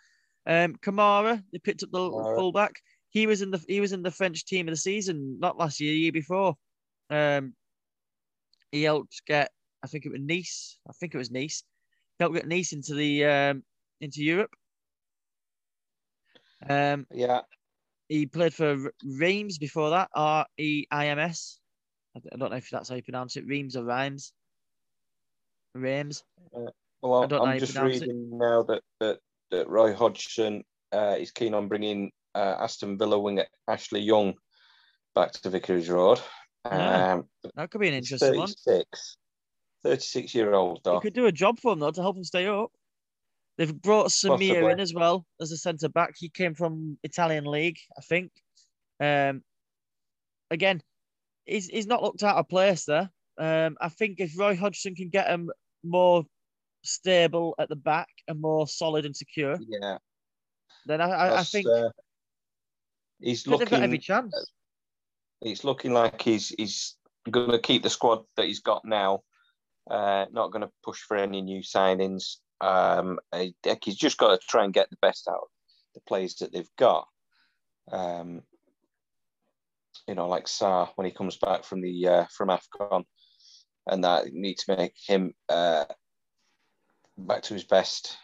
Um, 0.49 0.75
Kamara, 0.77 1.43
they 1.53 1.59
picked 1.59 1.83
up 1.83 1.91
the 1.93 1.99
Kamara. 1.99 2.37
fullback. 2.37 2.73
He 3.11 3.27
was 3.27 3.43
in 3.43 3.51
the 3.51 3.63
he 3.69 3.81
was 3.81 3.93
in 3.93 4.03
the 4.03 4.11
French 4.11 4.45
team 4.47 4.67
of 4.67 4.73
the 4.73 4.79
season, 4.79 5.39
not 5.39 5.59
last 5.59 5.79
year, 5.79 5.93
the 5.93 5.99
year 5.99 6.13
before. 6.13 6.55
Um, 7.11 7.55
he 8.73 8.83
helped 8.83 9.23
get, 9.27 9.51
I 9.83 9.87
think 9.87 10.05
it 10.05 10.13
was 10.13 10.21
Nice. 10.21 10.79
I 10.89 10.93
think 10.93 11.15
it 11.15 11.19
was 11.19 11.31
Nice. 11.31 11.63
He 12.19 12.25
helped 12.25 12.35
get 12.35 12.49
Nice 12.49 12.73
into 12.73 12.95
the 12.95 13.25
um, 13.25 13.63
into 14.01 14.23
Europe. 14.23 14.51
Um, 16.69 17.07
Yeah, 17.13 17.43
he 18.09 18.27
played 18.27 18.55
for 18.55 18.91
Reims 19.05 19.59
before 19.59 19.91
that, 19.91 20.09
R 20.15 20.47
E 20.57 20.87
I 20.91 21.09
M 21.09 21.19
S. 21.19 21.61
I 22.17 22.37
don't 22.37 22.51
know 22.51 22.57
if 22.57 22.71
that's 22.71 22.89
how 22.89 22.97
you 22.97 23.03
pronounce 23.03 23.37
it, 23.37 23.47
Reims 23.47 23.77
or 23.77 23.85
Rhymes. 23.85 24.33
Reims. 25.75 26.25
well, 27.03 27.29
I 27.43 27.55
you 27.55 27.61
just 27.61 27.75
pronounce 27.75 27.97
it. 27.97 28.01
reading 28.09 28.39
now 28.39 28.63
that 28.65 28.83
that, 29.01 29.19
that 29.51 29.69
Roy 29.69 29.95
Hodgson 29.95 30.65
uh, 30.93 31.17
is 31.19 31.31
keen 31.31 31.55
on 31.55 31.69
bringing 31.69 32.11
uh, 32.35 32.57
Aston 32.61 32.99
Villa 32.99 33.19
winger 33.19 33.47
Ashley 33.67 34.01
Young 34.01 34.35
back 35.15 35.33
to 35.33 35.51
Vicarage 35.51 35.89
Road. 35.89 36.21
Yeah. 36.65 37.15
Um, 37.15 37.25
That 37.55 37.71
could 37.71 37.81
be 37.81 37.89
an 37.89 37.95
interesting 37.95 38.37
one. 38.37 38.49
36, 38.49 39.17
36 39.83 40.35
year 40.35 40.55
old 40.55 40.81
though. 40.85 41.01
could 41.01 41.15
do 41.15 41.27
a 41.27 41.33
job 41.33 41.59
for 41.59 41.73
him 41.73 41.79
though 41.79 41.91
to 41.91 42.03
help 42.03 42.17
him 42.17 42.25
stay 42.25 42.47
up. 42.47 42.71
They've 43.57 43.75
brought 43.75 44.09
Samir 44.09 44.31
Possibly. 44.31 44.73
in 44.73 44.81
as 44.81 44.95
well 44.95 45.27
as 45.41 45.51
a 45.51 45.57
centre 45.57 45.89
back. 45.89 46.15
He 46.17 46.29
came 46.29 46.55
from 46.55 46.97
Italian 47.03 47.45
league, 47.45 47.79
I 47.97 48.03
think. 48.03 48.31
Um, 49.01 49.43
again, 50.51 50.81
he's 51.45 51.67
he's 51.67 51.87
not 51.87 52.03
looked 52.03 52.23
out 52.23 52.37
of 52.37 52.49
place 52.49 52.85
there. 52.85 53.11
Um, 53.37 53.77
I 53.81 53.89
think 53.89 54.21
if 54.21 54.39
Roy 54.39 54.57
Hodgson 54.57 54.95
can 54.95 55.09
get 55.09 55.29
him 55.29 55.51
more 55.85 56.25
stable 56.89 57.55
at 57.59 57.69
the 57.69 57.77
back 57.77 58.09
and 58.27 58.41
more 58.41 58.67
solid 58.67 59.05
and 59.05 59.17
secure, 59.17 59.57
Yeah, 59.69 59.99
then 60.87 61.01
I 61.01 61.11
I, 61.11 61.39
I 61.41 61.43
think, 61.45 61.67
uh, 61.67 61.91
he's 63.21 63.47
I 63.47 63.51
think 63.51 63.61
they've 63.61 63.71
got 63.71 63.83
every 63.83 63.99
chance. 63.99 64.35
It's 65.41 65.65
looking 65.65 65.93
like 65.93 66.21
he's 66.21 66.49
he's 66.49 66.97
going 67.31 67.51
to 67.51 67.59
keep 67.59 67.83
the 67.83 67.91
squad 67.91 68.25
that 68.37 68.47
he's 68.47 68.61
got 68.61 68.85
now. 68.85 69.23
Uh, 69.91 70.27
not 70.33 70.53
going 70.53 70.63
to 70.63 70.71
push 70.85 71.01
for 71.01 71.17
any 71.17 71.41
new 71.41 71.63
signings. 71.63 72.37
Um, 72.61 73.19
he's 73.33 73.97
just 73.97 74.19
got 74.19 74.29
to 74.29 74.47
try 74.49 74.65
and 74.65 74.75
get 74.75 74.91
the 74.91 74.99
best 75.01 75.29
out 75.29 75.37
of 75.37 75.49
the 75.95 76.01
players 76.07 76.35
that 76.37 76.53
they've 76.53 76.77
got. 76.77 77.07
Um, 77.91 78.43
you 80.07 80.15
know, 80.15 80.29
like 80.29 80.47
Sarr 80.47 80.89
when 80.97 81.07
he 81.07 81.13
comes 81.13 81.37
back 81.37 81.65
from 81.65 81.81
the 81.81 82.09
uh, 82.09 82.25
from 82.37 82.49
Afcon, 82.49 83.05
and 83.87 84.05
that 84.05 84.33
need 84.33 84.59
to 84.59 84.77
make 84.77 84.95
him 85.07 85.35
uh, 85.49 85.85
back 87.27 87.43
to 87.43 87.55
his 87.55 87.65
best. 87.65 88.17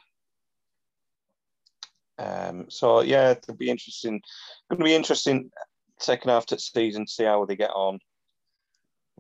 Um, 2.19 2.67
so 2.69 3.01
yeah, 3.01 3.31
it'll 3.31 3.57
be 3.57 3.71
interesting. 3.71 4.23
Going 4.71 4.79
to 4.79 4.85
be 4.85 4.95
interesting 4.95 5.51
second 5.99 6.31
half 6.31 6.45
of 6.45 6.49
the 6.49 6.59
season, 6.59 7.07
see 7.07 7.25
how 7.25 7.45
they 7.45 7.57
get 7.57 7.71
on 7.71 7.99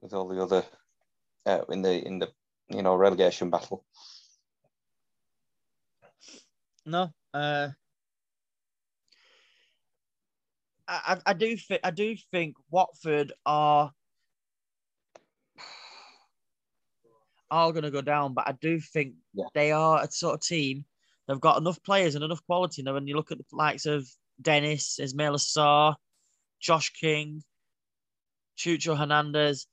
with 0.01 0.13
all 0.13 0.29
the 0.29 0.43
other 0.43 0.65
uh, 1.47 1.63
in 1.71 1.83
the 1.83 2.07
in 2.07 2.19
the 2.19 2.29
you 2.69 2.83
know 2.83 2.95
relegation 2.95 3.51
battle. 3.51 3.85
No, 6.87 7.11
uh, 7.33 7.69
I, 10.87 11.19
I 11.25 11.33
do 11.33 11.57
think 11.57 11.81
I 11.83 11.91
do 11.91 12.15
think 12.31 12.57
Watford 12.71 13.33
are 13.47 13.91
are 17.55 17.73
going 17.73 17.85
to 17.85 17.91
go 17.91 18.03
down, 18.03 18.35
but 18.35 18.49
I 18.49 18.53
do 18.53 18.81
think 18.81 19.15
Yeah. 19.33 19.45
they 19.55 19.73
are 19.73 20.03
a 20.03 20.11
sort 20.11 20.35
of 20.35 20.41
team. 20.41 20.85
They've 21.27 21.41
got 21.41 21.59
enough 21.59 21.83
players 21.83 22.15
and 22.15 22.25
enough 22.25 22.45
quality 22.47 22.83
now. 22.83 22.95
When 22.95 23.07
you 23.07 23.17
look 23.17 23.33
at 23.33 23.39
the 23.39 23.45
likes 23.53 23.87
of 23.87 24.07
Dennis, 24.41 24.99
Ismaila 25.01 25.39
Sarr, 25.39 25.95
Josh 26.61 26.91
King, 26.91 27.43
Chucho 28.59 28.97
Hernandez. 28.97 29.67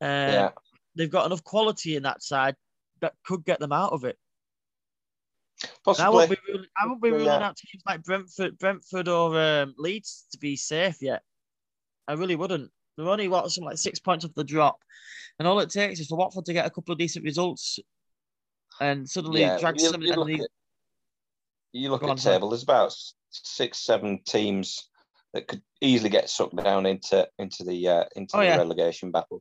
Um, 0.00 0.08
yeah. 0.08 0.50
They've 0.94 1.10
got 1.10 1.26
enough 1.26 1.44
quality 1.44 1.96
in 1.96 2.04
that 2.04 2.22
side 2.22 2.56
that 3.00 3.14
could 3.24 3.44
get 3.44 3.60
them 3.60 3.72
out 3.72 3.92
of 3.92 4.04
it. 4.04 4.16
And 5.62 5.70
I 5.70 5.76
Possibly. 5.84 6.14
won't 6.14 6.30
be 6.30 6.36
ruling, 6.48 6.66
I 6.76 6.86
won't 6.86 7.02
be 7.02 7.10
ruling 7.10 7.26
yeah. 7.26 7.46
out 7.46 7.56
teams 7.56 7.82
like 7.86 8.02
Brentford, 8.02 8.58
Brentford 8.58 9.08
or 9.08 9.38
um, 9.38 9.74
Leeds 9.76 10.26
to 10.32 10.38
be 10.38 10.56
safe 10.56 11.02
yet. 11.02 11.22
I 12.08 12.14
really 12.14 12.36
wouldn't. 12.36 12.70
They're 13.00 13.12
only 13.12 13.28
what 13.28 13.50
something 13.50 13.68
like 13.68 13.78
six 13.78 13.98
points 13.98 14.24
off 14.24 14.34
the 14.34 14.44
drop, 14.44 14.82
and 15.38 15.48
all 15.48 15.58
it 15.60 15.70
takes 15.70 16.00
is 16.00 16.08
for 16.08 16.16
Watford 16.16 16.44
to 16.46 16.52
get 16.52 16.66
a 16.66 16.70
couple 16.70 16.92
of 16.92 16.98
decent 16.98 17.24
results, 17.24 17.78
and 18.80 19.08
suddenly 19.08 19.40
yeah. 19.40 19.58
drag 19.58 19.80
You, 19.80 19.88
some. 19.88 20.02
you 20.02 20.12
and 20.12 20.18
look 20.18 20.28
they- 20.28 20.34
at, 20.44 20.50
you 21.72 21.90
look 21.90 22.02
at 22.02 22.10
on, 22.10 22.18
sorry. 22.18 22.36
table. 22.36 22.50
There's 22.50 22.62
about 22.62 22.94
six, 23.30 23.78
seven 23.78 24.20
teams 24.26 24.88
that 25.32 25.46
could 25.48 25.62
easily 25.80 26.10
get 26.10 26.28
sucked 26.28 26.56
down 26.56 26.84
into 26.86 27.26
into 27.38 27.64
the 27.64 27.88
uh, 27.88 28.04
into 28.16 28.36
Oh, 28.36 28.40
the 28.40 28.46
yeah. 28.46 28.56
relegation 28.56 29.10
battle. 29.12 29.40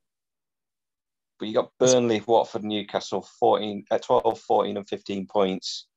But 1.39 1.47
you 1.47 1.53
got 1.53 1.71
Burnley, 1.79 2.21
Watford, 2.27 2.63
Newcastle, 2.65 3.25
14, 3.39 3.85
uh, 3.89 3.97
12, 3.97 4.39
14, 4.41 4.75
and 4.77 4.87
15 4.89 5.25
points. 5.25 5.87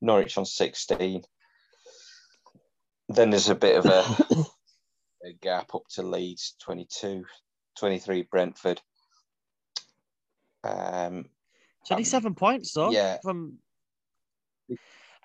Norwich 0.00 0.38
on 0.38 0.46
16. 0.46 1.22
Then 3.08 3.30
there's 3.30 3.48
a 3.48 3.54
bit 3.56 3.76
of 3.76 3.86
a, 3.86 4.04
a 5.24 5.32
gap 5.32 5.74
up 5.74 5.82
to 5.94 6.02
Leeds, 6.02 6.54
22, 6.60 7.24
23, 7.78 8.22
Brentford. 8.30 8.80
Um, 10.62 11.26
Twenty-seven 11.86 12.34
points 12.34 12.72
though. 12.72 12.90
yeah. 12.90 13.18
From 13.22 13.58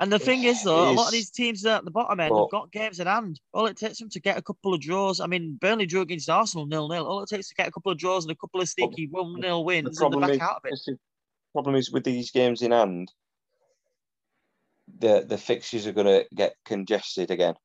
and 0.01 0.11
the 0.11 0.19
thing 0.19 0.43
is 0.43 0.63
though, 0.63 0.89
It 0.89 0.91
a 0.91 0.91
lot 0.91 1.07
of 1.07 1.11
these 1.13 1.29
teams 1.29 1.65
at 1.65 1.85
the 1.85 1.91
bottom 1.91 2.19
end 2.19 2.31
Well- 2.33 2.45
have 2.45 2.51
got 2.51 2.71
games 2.71 2.99
in 2.99 3.07
hand. 3.07 3.39
All 3.53 3.65
it 3.65 3.77
takes 3.77 3.99
them 3.99 4.09
to 4.09 4.19
get 4.19 4.37
a 4.37 4.41
couple 4.41 4.73
of 4.73 4.81
draws. 4.81 5.19
I 5.21 5.27
mean, 5.27 5.57
Burnley 5.61 5.85
drew 5.85 6.01
against 6.01 6.29
Arsenal 6.29 6.65
nil 6.65 6.89
nil. 6.89 7.05
All 7.05 7.21
it 7.23 7.29
takes 7.29 7.47
to 7.49 7.55
get 7.55 7.67
a 7.67 7.71
couple 7.71 7.91
of 7.91 7.97
draws 7.97 8.25
and 8.25 8.31
a 8.31 8.35
couple 8.35 8.59
of 8.61 8.67
sneaky 8.67 9.07
one 9.07 9.41
0 9.41 9.61
wins, 9.61 9.99
and 10.01 10.13
they're 10.13 10.19
back 10.19 10.29
is- 10.31 10.39
out 10.41 10.57
of 10.57 10.61
it. 10.65 10.99
Problem 11.53 11.75
is 11.75 11.91
with 11.91 12.03
these 12.03 12.31
games 12.31 12.61
in 12.61 12.71
hand, 12.71 13.11
the 14.99 15.25
the 15.27 15.37
fixtures 15.37 15.87
are 15.87 15.93
going 15.93 16.07
to 16.07 16.27
get 16.35 16.55
congested 16.65 17.31
again. 17.31 17.55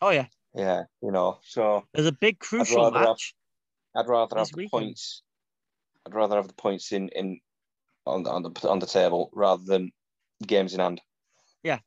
Oh 0.00 0.10
yeah, 0.10 0.26
Yeah, 0.54 0.84
you 1.02 1.12
know. 1.12 1.38
So 1.44 1.84
there's 1.94 2.06
a 2.06 2.12
big 2.12 2.38
crucial 2.40 2.84
have- 2.84 2.92
match. 2.94 3.34
I'd 3.94 4.08
rather 4.08 4.38
have 4.38 4.48
the 4.48 4.56
weekend. 4.56 4.70
points. 4.70 5.22
I'd 6.06 6.14
rather 6.14 6.36
have 6.36 6.48
the 6.48 6.54
points 6.54 6.92
in 6.92 7.08
in 7.10 7.40
on 8.06 8.22
the 8.22 8.30
on 8.30 8.42
the 8.42 8.68
on 8.68 8.78
the 8.78 8.86
table 8.86 9.30
rather 9.32 9.62
than 9.64 9.92
games 10.46 10.74
in 10.74 10.80
hand. 10.80 11.00
Yeah, 11.62 11.78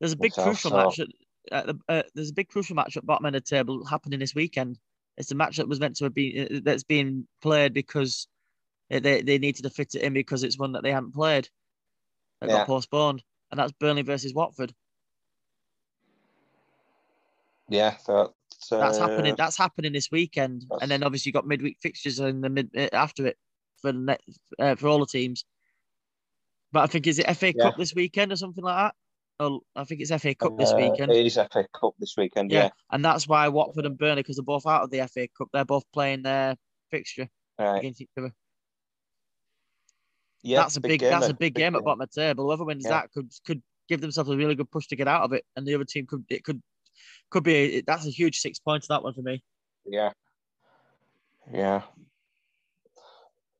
there's 0.00 0.12
a 0.12 0.16
big 0.16 0.32
myself, 0.32 0.46
crucial 0.46 0.70
so- 0.70 0.76
match. 0.76 0.98
At, 1.00 1.08
at 1.50 1.66
the, 1.66 1.78
uh, 1.88 2.02
there's 2.14 2.30
a 2.30 2.34
big 2.34 2.48
crucial 2.48 2.76
match 2.76 2.96
at 2.96 3.04
bottom 3.04 3.26
end 3.26 3.34
of 3.34 3.42
the 3.44 3.48
table 3.56 3.84
happening 3.84 4.20
this 4.20 4.34
weekend. 4.34 4.78
It's 5.18 5.32
a 5.32 5.34
match 5.34 5.56
that 5.56 5.68
was 5.68 5.80
meant 5.80 5.96
to 5.96 6.04
have 6.04 6.14
been 6.14 6.46
uh, 6.56 6.60
that's 6.64 6.84
being 6.84 7.26
played 7.42 7.74
because 7.74 8.28
they 8.88 9.22
they 9.22 9.38
needed 9.38 9.64
to 9.64 9.70
fit 9.70 9.94
it 9.96 10.02
in 10.02 10.12
because 10.14 10.44
it's 10.44 10.58
one 10.58 10.72
that 10.72 10.82
they 10.84 10.92
hadn't 10.92 11.14
played. 11.14 11.48
That 12.40 12.48
Yeah. 12.50 12.56
got 12.58 12.66
postponed, 12.68 13.22
and 13.50 13.58
that's 13.58 13.72
Burnley 13.72 14.02
versus 14.02 14.32
Watford. 14.32 14.72
Yeah, 17.72 17.96
that, 18.06 18.30
That's 18.70 18.98
uh, 18.98 19.08
happening. 19.08 19.34
That's 19.36 19.56
happening 19.56 19.92
this 19.92 20.10
weekend, 20.10 20.66
and 20.80 20.90
then 20.90 21.02
obviously 21.02 21.30
you've 21.30 21.34
got 21.34 21.46
midweek 21.46 21.78
fixtures 21.80 22.20
in 22.20 22.40
the 22.40 22.50
mid 22.50 22.70
uh, 22.76 22.88
after 22.92 23.26
it 23.26 23.36
for 23.80 23.92
the 23.92 23.98
net, 23.98 24.20
uh, 24.58 24.74
for 24.74 24.88
all 24.88 24.98
the 24.98 25.06
teams. 25.06 25.44
But 26.70 26.80
I 26.80 26.86
think 26.86 27.06
is 27.06 27.18
it 27.18 27.36
FA 27.36 27.52
Yeah. 27.54 27.64
Cup 27.64 27.76
this 27.76 27.94
weekend 27.94 28.32
or 28.32 28.36
something 28.36 28.64
like 28.64 28.76
that. 28.76 28.94
I 29.74 29.84
think 29.84 30.00
it's 30.00 30.10
FA 30.10 30.34
Cup 30.34 30.56
this 30.56 30.72
uh, 30.72 30.76
weekend. 30.76 31.10
It 31.10 31.26
is 31.26 31.34
FA 31.34 31.66
Cup 31.78 31.94
this 31.98 32.14
weekend. 32.16 32.50
Yeah, 32.50 32.64
Yeah, 32.64 32.68
and 32.90 33.04
that's 33.04 33.26
why 33.26 33.48
Watford 33.48 33.86
and 33.86 33.98
Burnley, 33.98 34.22
because 34.22 34.36
they're 34.36 34.44
both 34.44 34.66
out 34.66 34.82
of 34.82 34.90
the 34.90 35.06
FA 35.08 35.26
Cup, 35.36 35.48
they're 35.52 35.64
both 35.64 35.84
playing 35.92 36.22
their 36.22 36.56
fixture 36.90 37.28
right. 37.58 37.78
against 37.78 38.00
each 38.00 38.10
other. 38.16 38.32
Yeah, 40.42 40.58
that's 40.58 40.76
a 40.76 40.80
big, 40.80 41.00
that's 41.00 41.26
a 41.26 41.28
then, 41.28 41.36
big 41.38 41.54
game 41.54 41.74
at 41.76 41.84
bottom 41.84 42.02
of 42.02 42.10
the 42.10 42.20
table. 42.20 42.44
Whoever 42.44 42.64
wins 42.64 42.84
Yeah. 42.84 42.90
that 42.90 43.12
could 43.12 43.30
could 43.44 43.62
give 43.88 44.00
themselves 44.00 44.30
a 44.30 44.36
really 44.36 44.54
good 44.54 44.70
push 44.70 44.86
to 44.88 44.96
get 44.96 45.08
out 45.08 45.22
of 45.22 45.32
it, 45.32 45.44
and 45.56 45.66
the 45.66 45.74
other 45.74 45.84
team 45.84 46.06
could 46.06 46.24
it 46.28 46.44
could 46.44 46.62
could 47.30 47.44
be 47.44 47.82
that's 47.86 48.06
a 48.06 48.10
huge 48.10 48.38
six 48.38 48.58
points 48.58 48.88
that 48.88 49.02
one 49.02 49.14
for 49.14 49.22
me. 49.22 49.42
Yeah, 49.86 50.12
yeah. 51.52 51.82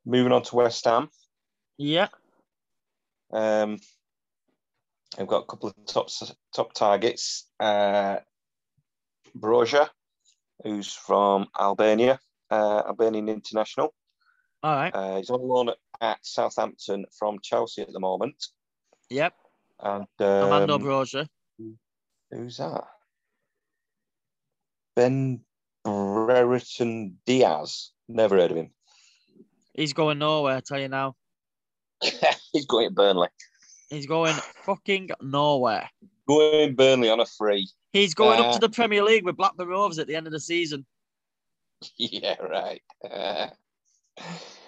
Moving 0.04 0.32
on 0.32 0.42
to 0.42 0.56
West 0.56 0.84
Ham. 0.84 1.08
Yeah, 1.78 2.08
Um, 3.32 3.78
I've 5.18 5.26
got 5.26 5.42
a 5.42 5.46
couple 5.46 5.68
of 5.70 5.74
top 5.86 6.08
top 6.54 6.72
targets. 6.74 7.48
Uh, 7.58 8.18
Broja, 9.38 9.88
who's 10.62 10.92
from 10.92 11.46
Albania, 11.58 12.20
uh, 12.50 12.82
Albanian 12.86 13.28
international. 13.28 13.94
all 14.62 14.74
right. 14.74 14.94
Uh, 14.94 15.16
he's 15.16 15.30
on 15.30 15.40
loan 15.40 15.70
at, 15.70 15.76
at 16.00 16.18
Southampton 16.22 17.06
from 17.18 17.38
Chelsea 17.42 17.82
at 17.82 17.92
the 17.92 18.00
moment. 18.00 18.36
Yep, 19.10 19.34
And 19.80 20.02
um, 20.20 20.80
Broja. 20.82 21.26
who's 22.30 22.56
that? 22.58 22.84
Ben 24.96 25.40
Brereton 25.84 27.18
Diaz. 27.26 27.90
Never 28.08 28.36
heard 28.36 28.50
of 28.50 28.56
him. 28.56 28.70
He's 29.74 29.92
going 29.92 30.18
nowhere. 30.18 30.56
I 30.56 30.60
tell 30.60 30.78
you 30.80 30.88
now, 30.88 31.14
he's 32.52 32.66
going 32.66 32.88
to 32.88 32.94
Burnley. 32.94 33.28
he's 33.88 34.06
going 34.06 34.34
fucking 34.66 35.10
nowhere. 35.22 35.88
Going 36.28 36.74
Burnley 36.74 37.08
on 37.10 37.20
a 37.20 37.26
free. 37.26 37.68
He's 37.92 38.14
going 38.14 38.38
up 38.40 38.46
Uh, 38.46 38.52
to 38.54 38.58
the 38.60 38.68
Premier 38.68 39.02
League 39.02 39.24
with 39.24 39.36
Blackburn 39.36 39.68
Rovers 39.68 39.98
at 39.98 40.06
the 40.06 40.14
end 40.16 40.26
of 40.26 40.32
the 40.32 40.40
season. 40.40 40.84
yeah, 41.96 42.36
right. 42.40 42.82
Uh, 43.08 43.48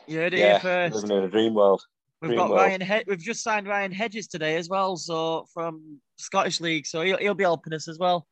You 0.07 0.19
heard 0.19 0.35
it 0.35 0.41
yeah, 0.41 0.59
here 0.59 0.61
first. 0.91 0.95
living 0.97 1.17
in 1.19 1.25
a 1.25 1.29
dream 1.29 1.55
world. 1.55 1.83
We've 2.23 2.31
Dream 2.31 2.39
got 2.39 2.51
world. 2.51 2.61
Ryan. 2.63 2.81
He- 2.81 3.05
we've 3.07 3.19
just 3.19 3.43
signed 3.43 3.69
Ryan 3.69 3.93
Hedges 3.93 4.27
today 4.27 4.57
as 4.57 4.69
well, 4.71 4.97
so 4.97 5.47
from 5.53 6.01
Scottish 6.17 6.61
League, 6.61 6.87
so 6.87 7.03
he'll, 7.03 7.19
he'll 7.19 7.35
be 7.35 7.45
helping 7.45 7.75
us 7.75 7.89
as 7.89 7.99
well. 7.99 8.27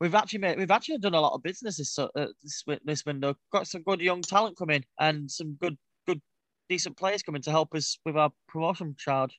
We've 0.00 0.14
actually 0.14 0.38
made, 0.40 0.58
we've 0.58 0.70
actually 0.70 0.98
done 0.98 1.14
a 1.14 1.20
lot 1.20 1.32
of 1.34 1.42
business 1.42 1.76
this 1.78 1.98
uh, 1.98 2.08
this 2.14 2.64
this 2.84 3.04
window. 3.04 3.34
Got 3.52 3.66
some 3.66 3.82
good 3.82 4.00
young 4.00 4.22
talent 4.22 4.56
coming 4.56 4.84
and 5.00 5.28
some 5.30 5.54
good 5.60 5.76
good 6.06 6.20
decent 6.68 6.96
players 6.96 7.22
coming 7.22 7.42
to 7.42 7.50
help 7.50 7.74
us 7.74 7.98
with 8.04 8.16
our 8.16 8.30
promotion 8.48 8.94
charge. 8.96 9.36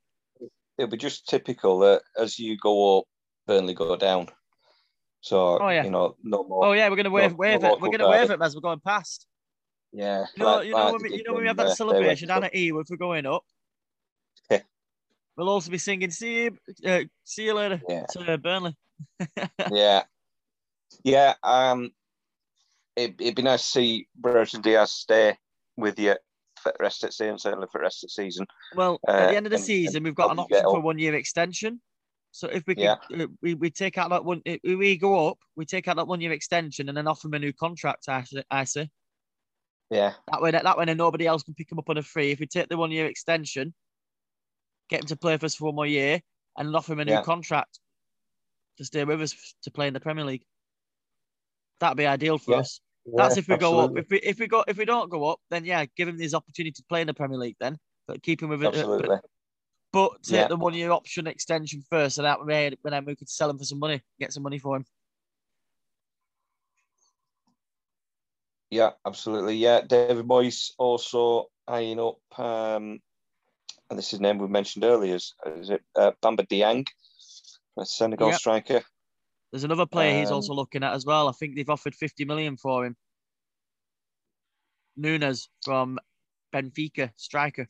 It'll 0.78 0.90
be 0.92 0.98
just 0.98 1.28
typical 1.28 1.80
that 1.80 2.02
as 2.18 2.38
you 2.40 2.58
go 2.58 3.00
up, 3.00 3.06
Burnley 3.48 3.74
go 3.74 3.96
down. 3.96 4.28
So 5.22 5.60
Oh, 5.62 5.70
yeah. 5.70 5.84
you 5.84 5.92
know, 5.92 6.16
no 6.24 6.44
more. 6.44 6.66
Oh 6.66 6.72
yeah, 6.74 6.90
we're 6.90 6.96
gonna 6.98 7.10
wave 7.10 7.32
no 7.32 7.38
wave 7.38 7.64
it. 7.64 7.80
We're 7.82 7.92
gonna 7.92 8.10
wave 8.10 8.30
it 8.32 8.42
as 8.42 8.54
we're 8.56 8.62
going 8.62 8.80
past. 8.82 9.28
Yeah, 9.92 10.26
You 10.36 10.44
know, 10.44 10.56
like- 10.58 10.66
you 10.68 10.72
know 10.74 10.92
when 10.94 11.02
we, 11.02 11.16
you 11.18 11.24
know 11.24 11.34
when 11.34 11.42
we 11.42 11.48
have 11.48 11.58
that 11.58 11.68
uh, 11.68 11.76
celebration 11.76 12.28
down 12.28 12.42
to- 12.42 12.48
at 12.48 12.54
Ewood 12.54 12.88
for 12.88 12.96
going 12.98 13.26
up. 13.26 13.44
Yeah. 14.52 14.62
We'll 15.36 15.50
also 15.50 15.72
be 15.72 15.78
singing 15.78 16.12
"See 16.12 16.44
you, 16.44 16.58
uh, 16.86 17.02
see 17.24 17.46
you 17.46 17.54
later" 17.54 17.82
Yeah. 17.90 18.06
to 18.12 18.38
Burnley. 18.38 18.78
yeah, 19.72 20.04
yeah. 21.04 21.34
Um, 21.44 21.92
it, 22.96 23.16
it'd 23.20 23.36
be 23.36 23.42
nice 23.42 23.62
to 23.64 23.68
see 23.70 24.08
Brereton 24.16 24.62
Diaz 24.62 24.92
stay 24.92 25.38
with 25.78 26.00
you 26.00 26.16
for 26.62 26.74
the 26.78 26.84
rest 26.84 27.04
of 27.04 27.10
the 27.10 27.14
season, 27.14 27.40
certainly 27.40 27.68
for 27.72 27.80
the 27.80 27.84
rest 27.84 28.04
of 28.04 28.10
the 28.10 28.12
season. 28.24 28.46
Well, 28.76 29.00
at 29.08 29.16
Uh, 29.16 29.32
the 29.32 29.38
end 29.38 29.46
of 29.46 29.52
the 29.52 29.56
and- 29.58 29.66
season, 29.66 29.98
and 29.98 30.06
we've 30.06 30.16
got 30.16 30.32
an 30.32 30.40
option 30.40 30.62
for 30.64 30.82
one-year 30.82 31.16
extension. 31.16 31.82
So 32.32 32.48
if 32.48 32.64
we 32.68 32.76
Yeah. 32.78 32.98
uh, 33.18 33.28
we, 33.42 33.56
we 33.56 33.70
take 33.72 33.98
out 33.98 34.10
that 34.12 34.24
one, 34.26 34.42
if 34.46 34.60
we 34.64 34.98
go 34.98 35.30
up, 35.30 35.40
we 35.56 35.66
take 35.66 35.88
out 35.88 35.96
that 35.96 36.08
one-year 36.08 36.32
extension 36.32 36.88
and 36.90 36.98
then 36.98 37.08
offer 37.08 37.28
him 37.28 37.34
a 37.36 37.40
new 37.40 37.54
contract. 37.54 38.08
I, 38.08 38.24
see. 38.66 38.90
Yeah, 39.90 40.14
that 40.32 40.42
way, 40.42 40.52
that 40.52 40.78
way, 40.78 40.86
then 40.86 40.98
nobody 40.98 41.26
else 41.26 41.42
can 41.42 41.56
pick 41.56 41.72
him 41.72 41.80
up 41.80 41.90
on 41.90 41.98
a 41.98 42.04
free. 42.04 42.30
If 42.32 42.40
we 42.40 42.46
take 42.46 42.70
the 42.70 42.78
one-year 42.78 43.08
extension, 43.08 43.74
get 44.90 45.02
him 45.02 45.08
to 45.08 45.16
play 45.16 45.38
for 45.38 45.48
us 45.48 45.56
for 45.56 45.66
one 45.66 45.76
more 45.76 45.88
year, 45.88 46.22
and 46.58 46.76
offer 46.76 46.94
him 46.94 47.00
a 47.00 47.06
new 47.06 47.14
Yeah. 47.14 47.24
contract 47.24 47.80
to 48.78 48.86
stay 48.86 49.04
with 49.06 49.22
us 49.22 49.56
to 49.64 49.72
play 49.72 49.88
in 49.88 49.94
the 49.96 50.00
Premier 50.00 50.26
League. 50.26 50.46
That'd 51.80 51.98
be 51.98 52.06
ideal 52.08 52.38
for 52.38 52.54
Yeah. 52.54 52.60
us. 52.60 52.82
That's 53.06 53.38
if 53.38 53.48
we 53.48 53.58
go 53.58 53.80
up. 53.80 53.98
If 53.98 54.10
we 54.10 54.18
if 54.20 54.40
we 54.40 54.48
go 54.48 54.64
if 54.68 54.78
we 54.78 54.86
don't 54.86 55.10
go 55.10 55.30
up, 55.30 55.40
then 55.50 55.66
yeah, 55.66 55.86
give 55.96 56.08
him 56.08 56.18
this 56.18 56.34
opportunity 56.34 56.72
to 56.72 56.84
play 56.90 57.02
in 57.02 57.08
the 57.08 57.14
Premier 57.14 57.38
League. 57.38 57.56
Then, 57.60 57.78
but 58.08 58.22
keep 58.22 58.42
him 58.42 58.50
with 58.50 58.62
it. 58.64 58.68
absolutely. 58.68 59.18
But 59.92 60.12
take 60.24 60.42
Yeah. 60.42 60.48
the 60.48 60.56
one 60.56 60.76
year 60.76 60.92
option 60.92 61.26
extension 61.26 61.84
first, 61.90 62.16
so 62.16 62.22
that 62.22 62.46
way 62.46 62.72
when 62.82 62.92
then 62.92 63.06
we 63.06 63.16
could 63.16 63.30
sell 63.30 63.50
him 63.50 63.58
for 63.58 63.64
some 63.66 63.80
money, 63.80 64.02
get 64.20 64.32
some 64.32 64.44
money 64.44 64.60
for 64.60 64.76
him. 64.76 64.86
Yeah, 68.70 68.92
absolutely. 69.04 69.56
Yeah, 69.56 69.82
David 69.82 70.28
Moyes 70.28 70.72
also 70.78 71.50
eyeing 71.68 72.00
up, 72.00 72.20
um, 72.40 73.00
and 73.90 73.98
this 73.98 74.06
is 74.06 74.12
his 74.12 74.20
name 74.20 74.38
we 74.38 74.48
mentioned 74.48 74.86
earlier. 74.86 75.16
Is, 75.16 75.34
is 75.48 75.72
it 75.72 75.82
uh, 75.96 76.12
Bamba 76.22 76.48
Dieng, 76.48 76.88
a 77.80 77.86
Senegal 77.86 78.34
striker? 78.34 78.84
There's 79.52 79.64
another 79.64 79.86
player 79.86 80.20
he's 80.20 80.30
Um, 80.30 80.36
also 80.36 80.54
looking 80.54 80.84
at 80.84 80.94
as 80.94 81.06
well. 81.06 81.28
I 81.28 81.32
think 81.32 81.56
they've 81.56 81.70
offered 81.70 81.96
50 81.96 82.26
million 82.26 82.58
for 82.58 82.86
him. 82.86 82.96
Nunes 84.96 85.50
from 85.64 86.00
Benfica, 86.54 87.12
striker. 87.16 87.68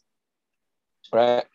Right. 1.14 1.46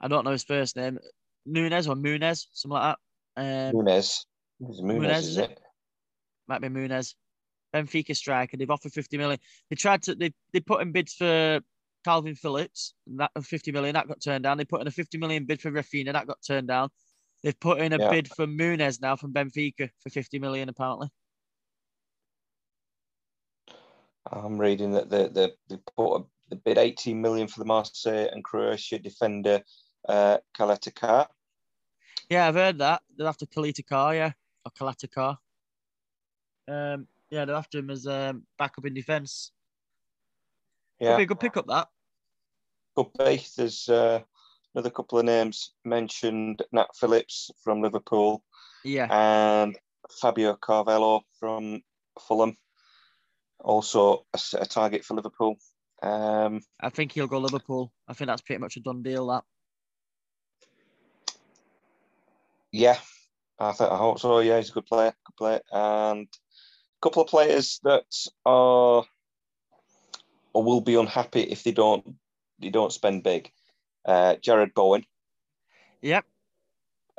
I 0.00 0.08
don't 0.08 0.24
know 0.24 0.32
his 0.32 0.44
first 0.44 0.76
name. 0.76 0.98
Nunes 1.46 1.88
or 1.88 1.94
Munez, 1.94 2.46
something 2.52 2.74
like 2.74 2.96
that. 3.36 3.68
Um, 3.70 3.74
Munez. 3.74 4.24
Munez, 4.62 4.80
Munez, 4.80 5.18
is 5.18 5.36
it? 5.38 5.58
might 6.46 6.60
be 6.60 6.68
Munez. 6.68 7.14
Benfica 7.74 8.14
striker. 8.14 8.56
They've 8.56 8.70
offered 8.70 8.92
50 8.92 9.18
million. 9.18 9.38
They 9.68 9.76
tried 9.76 10.02
to 10.04 10.14
they 10.14 10.32
they 10.52 10.60
put 10.60 10.80
in 10.82 10.92
bids 10.92 11.14
for 11.14 11.60
Kalvin 12.06 12.38
Phillips, 12.38 12.94
and 13.06 13.18
that 13.18 13.30
50 13.42 13.72
million 13.72 13.94
that 13.94 14.06
got 14.06 14.20
turned 14.20 14.44
down. 14.44 14.58
They 14.58 14.64
put 14.64 14.80
in 14.80 14.86
a 14.86 14.92
50 14.92 15.18
million 15.18 15.44
bid 15.44 15.60
for 15.60 15.72
Raphinha, 15.72 16.12
that 16.12 16.26
got 16.26 16.38
turned 16.46 16.68
down. 16.68 16.90
They've 17.44 17.60
put 17.60 17.78
in 17.80 17.92
a 17.92 17.98
Yeah. 17.98 18.10
bid 18.10 18.26
for 18.28 18.46
Muniz 18.46 19.02
now 19.02 19.16
from 19.16 19.34
Benfica 19.34 19.90
for 20.00 20.08
50 20.08 20.38
million 20.38 20.70
apparently. 20.70 21.08
I'm 24.32 24.58
reading 24.58 24.92
that 24.92 25.10
they 25.10 25.28
they, 25.28 25.52
they 25.68 25.76
put 25.94 26.16
a, 26.16 26.24
they 26.48 26.56
bid 26.56 26.78
18 26.78 27.20
million 27.20 27.46
for 27.46 27.60
the 27.60 27.66
Marseille 27.66 28.30
and 28.32 28.42
Croatia 28.42 28.98
defender 28.98 29.62
uh, 30.08 30.38
Caleta-Car. 30.56 31.28
Yeah, 32.30 32.48
I've 32.48 32.54
heard 32.54 32.78
that. 32.78 33.02
They're 33.14 33.28
after 33.28 33.44
Kalita 33.44 33.86
Car, 33.86 34.14
yeah. 34.14 34.32
Or 34.64 34.72
Kalata 34.72 35.10
Car. 35.10 35.38
Um 36.66 37.06
yeah, 37.28 37.44
they're 37.44 37.56
after 37.56 37.78
him 37.78 37.90
as 37.90 38.06
um 38.06 38.44
backup 38.58 38.86
in 38.86 38.94
defence. 38.94 39.52
Could 40.98 41.04
Yeah, 41.08 41.16
be 41.18 41.24
a 41.24 41.26
good 41.26 41.40
pickup 41.40 41.66
that. 41.66 41.88
could 42.96 43.12
be. 43.18 43.44
There's 43.54 43.86
uh, 43.90 44.22
another 44.74 44.90
couple 44.90 45.18
of 45.18 45.24
names 45.24 45.72
mentioned: 45.84 46.62
Nat 46.72 46.88
Phillips 46.94 47.50
from 47.62 47.82
Liverpool 47.82 48.42
Yeah. 48.84 49.06
and 49.10 49.76
Fabio 50.20 50.54
Carvalho 50.54 51.22
from 51.38 51.82
Fulham. 52.20 52.56
Also 53.60 54.26
a 54.54 54.66
target 54.66 55.04
for 55.04 55.14
Liverpool. 55.14 55.56
Um, 56.02 56.60
I 56.80 56.90
think 56.90 57.12
he'll 57.12 57.26
go 57.26 57.38
Liverpool. 57.38 57.92
I 58.06 58.12
think 58.12 58.28
that's 58.28 58.42
pretty 58.42 58.60
much 58.60 58.76
a 58.76 58.80
done 58.80 59.02
deal. 59.02 59.28
That 59.28 59.44
yeah, 62.72 62.98
I 63.58 63.72
think 63.72 63.90
I 63.90 63.96
hope 63.96 64.18
so. 64.18 64.40
Yeah, 64.40 64.58
he's 64.58 64.70
a 64.70 64.72
good 64.72 64.86
player. 64.86 65.14
Good 65.24 65.36
player, 65.36 65.60
and 65.72 66.26
a 66.26 67.00
couple 67.00 67.22
of 67.22 67.28
players 67.28 67.80
that 67.84 68.04
are 68.44 69.04
or 70.52 70.62
will 70.62 70.80
be 70.80 70.96
unhappy 70.96 71.40
if 71.42 71.62
they 71.62 71.72
don't 71.72 72.16
they 72.58 72.70
don't 72.70 72.92
spend 72.92 73.22
big. 73.22 73.50
Uh, 74.04 74.34
Jarrod 74.36 74.74
Bowen, 74.74 75.04
yep. 76.02 76.24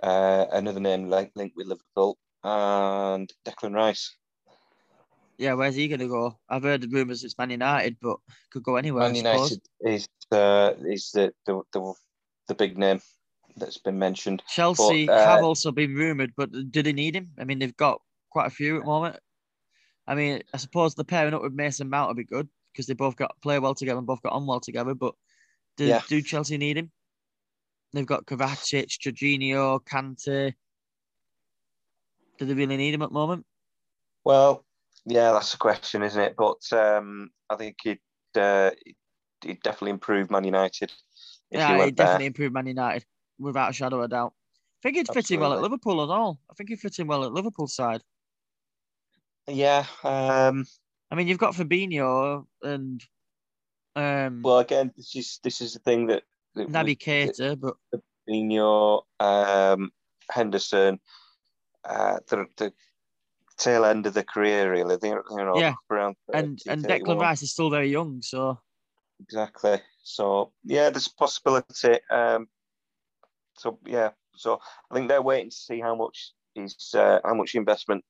uh, 0.03 0.45
another 0.51 0.79
name 0.79 1.09
like 1.09 1.31
linked 1.35 1.57
with 1.57 1.67
Liverpool, 1.67 2.17
and 2.43 3.31
Declan 3.43 3.73
Rice. 3.73 4.15
Yeah, 5.37 5.53
where's 5.53 5.75
he 5.75 5.87
gonna 5.87 6.07
go? 6.07 6.37
I've 6.47 6.63
heard 6.63 6.81
the 6.81 6.87
rumours 6.87 7.23
it's 7.23 7.37
Man 7.37 7.49
United, 7.49 7.97
but 8.01 8.17
could 8.51 8.63
go 8.63 8.75
anywhere. 8.75 9.03
Man. 9.03 9.15
United 9.15 9.61
is 9.81 10.07
uh, 10.31 10.73
is 10.85 11.11
the, 11.11 11.33
the 11.45 11.61
the 11.73 11.93
the 12.47 12.55
big 12.55 12.77
name 12.77 13.01
that's 13.57 13.77
been 13.77 13.97
mentioned. 13.97 14.43
Chelsea 14.47 15.07
But, 15.07 15.17
uh, 15.17 15.25
have 15.25 15.43
also 15.43 15.71
been 15.71 15.95
rumoured, 15.95 16.33
but 16.37 16.51
do 16.71 16.83
they 16.83 16.93
need 16.93 17.15
him? 17.15 17.31
I 17.39 17.43
mean, 17.43 17.59
they've 17.59 17.75
got 17.75 18.01
quite 18.29 18.47
a 18.47 18.51
few 18.51 18.77
at 18.77 18.81
the 18.81 18.85
moment. 18.85 19.17
I 20.07 20.15
mean, 20.15 20.43
I 20.53 20.57
suppose 20.57 20.93
the 20.93 21.03
pairing 21.03 21.33
up 21.33 21.41
with 21.41 21.53
Mason 21.53 21.89
Mount 21.89 22.09
would 22.09 22.17
be 22.17 22.25
good 22.25 22.47
because 22.71 22.85
they 22.85 22.93
both 22.93 23.15
got 23.15 23.41
play 23.41 23.57
well 23.59 23.73
together 23.73 23.97
and 23.97 24.07
both 24.07 24.21
got 24.21 24.33
on 24.33 24.45
well 24.45 24.59
together. 24.59 24.93
But 24.93 25.15
do, 25.77 25.85
Yeah. 25.85 26.01
do 26.07 26.21
Chelsea 26.21 26.57
need 26.57 26.77
him? 26.77 26.91
They've 27.93 28.05
got 28.05 28.25
Kovacic, 28.25 28.97
Jorginho, 28.99 29.79
Kante. 29.83 30.53
Do 32.37 32.45
they 32.45 32.53
really 32.53 32.77
need 32.77 32.93
him 32.93 33.01
at 33.01 33.09
the 33.09 33.13
moment? 33.13 33.45
Well, 34.23 34.65
yeah, 35.05 35.31
that's 35.31 35.51
the 35.51 35.57
question, 35.57 36.03
isn't 36.03 36.21
it? 36.21 36.35
But 36.35 36.61
um, 36.73 37.29
I 37.49 37.55
think 37.55 37.77
he'd 37.83 37.99
uh, 38.35 38.71
he'd 39.41 39.61
definitely 39.61 39.91
improve 39.91 40.29
Man 40.29 40.43
United 40.43 40.91
yeah, 41.51 41.77
went 41.77 41.95
definitely 41.95 42.25
improved 42.27 42.53
Man 42.53 42.67
United 42.67 43.05
without 43.39 43.69
a 43.69 43.73
shadow 43.73 43.97
of 43.97 44.05
a 44.05 44.07
doubt. 44.07 44.33
I 44.79 44.79
think 44.83 44.97
he'd 44.97 45.13
fit 45.13 45.31
in 45.31 45.39
well 45.39 45.53
at 45.53 45.61
Liverpool 45.61 46.03
as 46.03 46.09
all. 46.09 46.39
I 46.49 46.53
think 46.53 46.69
he'd 46.69 46.79
fit 46.79 46.99
in 46.99 47.07
well 47.07 47.23
at 47.23 47.31
Liverpool 47.31 47.67
side. 47.67 48.01
Yeah. 49.47 49.85
Um, 50.03 50.65
I 51.09 51.15
mean, 51.15 51.27
you've 51.27 51.39
got 51.39 51.53
Fabinho 51.53 52.45
and 52.61 53.03
um, 53.95 54.41
well, 54.41 54.59
again, 54.59 54.91
this 54.95 55.15
is 55.15 55.39
this 55.43 55.61
is 55.61 55.73
the 55.73 55.79
thing 55.79 56.07
that, 56.07 56.23
that 56.55 56.67
Naby 56.69 56.97
Keita, 56.97 57.59
but 57.59 57.75
Fabinho, 58.27 59.03
um, 59.19 59.91
Henderson, 60.29 60.99
uh, 61.83 62.19
the 62.27 62.45
the 62.57 62.73
tail 63.57 63.85
end 63.85 64.05
of 64.05 64.13
the 64.13 64.23
career, 64.23 64.71
really. 64.71 64.97
They're, 64.97 65.23
you 65.29 65.37
know, 65.37 65.57
Yeah. 65.59 65.75
around 65.89 66.15
and 66.33 66.59
30, 66.59 66.69
and 66.69 66.83
31. 66.83 67.17
Declan 67.17 67.21
Rice 67.21 67.41
is 67.41 67.51
still 67.51 67.69
very 67.69 67.89
young, 67.89 68.21
so 68.21 68.59
Exactly. 69.21 69.81
So 70.03 70.51
yeah, 70.63 70.89
there's 70.89 71.07
a 71.07 71.13
possibility. 71.15 71.99
Um, 72.11 72.47
so 73.57 73.79
yeah, 73.85 74.11
so 74.35 74.59
I 74.91 74.95
think 74.95 75.07
they're 75.07 75.21
waiting 75.21 75.49
to 75.49 75.55
see 75.55 75.79
how 75.79 75.95
much 75.95 76.33
is 76.55 76.93
uh, 76.93 77.19
how 77.23 77.33
much 77.33 77.55
investment 77.55 78.03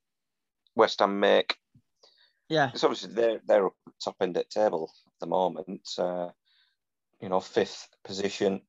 West 0.76 1.00
Ham 1.00 1.20
make. 1.20 1.56
yeah, 2.50 2.72
It's 2.74 2.84
obviously 2.84 3.14
they're 3.14 3.40
they're 3.46 3.68
up 3.68 3.76
top 4.04 4.16
end 4.20 4.38
at 4.38 4.50
table 4.50 4.92
the 5.26 5.30
moment. 5.30 5.90
Uh, 5.98 6.30
you 7.22 7.30
know, 7.30 7.40
fifth 7.40 7.88
position. 8.04 8.62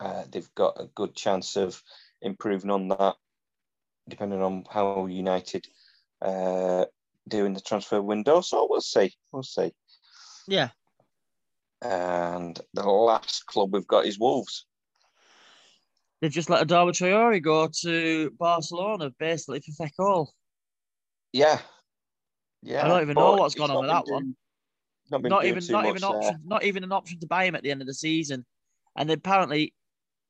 Uh, 0.00 0.24
they've 0.30 0.54
got 0.54 0.80
a 0.80 0.88
good 0.94 1.14
chance 1.14 1.56
of 1.56 1.80
improving 2.20 2.70
on 2.70 2.88
that, 2.88 3.14
depending 4.08 4.42
on 4.42 4.64
how 4.70 5.06
United 5.06 5.66
uh, 6.20 6.84
do 7.28 7.44
in 7.44 7.54
the 7.54 7.60
transfer 7.60 8.02
window. 8.02 8.40
So 8.40 8.66
we'll 8.68 8.80
see. 8.80 9.12
We'll 9.32 9.42
see. 9.42 9.72
yeah. 10.46 10.70
And 11.80 12.60
the 12.74 12.84
last 12.84 13.46
club 13.46 13.72
we've 13.72 13.86
got 13.86 14.06
is 14.06 14.18
Wolves. 14.18 14.66
They've 16.20 16.30
just 16.30 16.48
let 16.48 16.66
Adama 16.66 16.90
Traore 16.90 17.42
go 17.42 17.68
to 17.82 18.30
Barcelona, 18.38 19.10
basically 19.18 19.60
for 19.60 19.72
feck 19.72 19.94
all. 19.98 20.32
Yeah. 21.32 21.58
Yeah. 22.62 22.84
I 22.84 22.88
don't 22.88 23.02
even 23.02 23.14
know 23.14 23.34
what's 23.34 23.56
gone 23.56 23.72
on 23.72 23.80
with 23.80 23.90
that 23.90 24.06
one. 24.06 24.36
Not, 25.10 25.22
Not 25.22 25.44
even 25.44 25.66
not 25.68 25.86
even 25.86 26.00
there. 26.00 26.10
option, 26.10 26.40
not 26.44 26.64
even 26.64 26.84
an 26.84 26.92
option 26.92 27.20
to 27.20 27.26
buy 27.26 27.44
him 27.44 27.54
at 27.54 27.62
the 27.62 27.70
end 27.70 27.80
of 27.80 27.86
the 27.86 27.94
season. 27.94 28.46
And 28.96 29.10
apparently, 29.10 29.74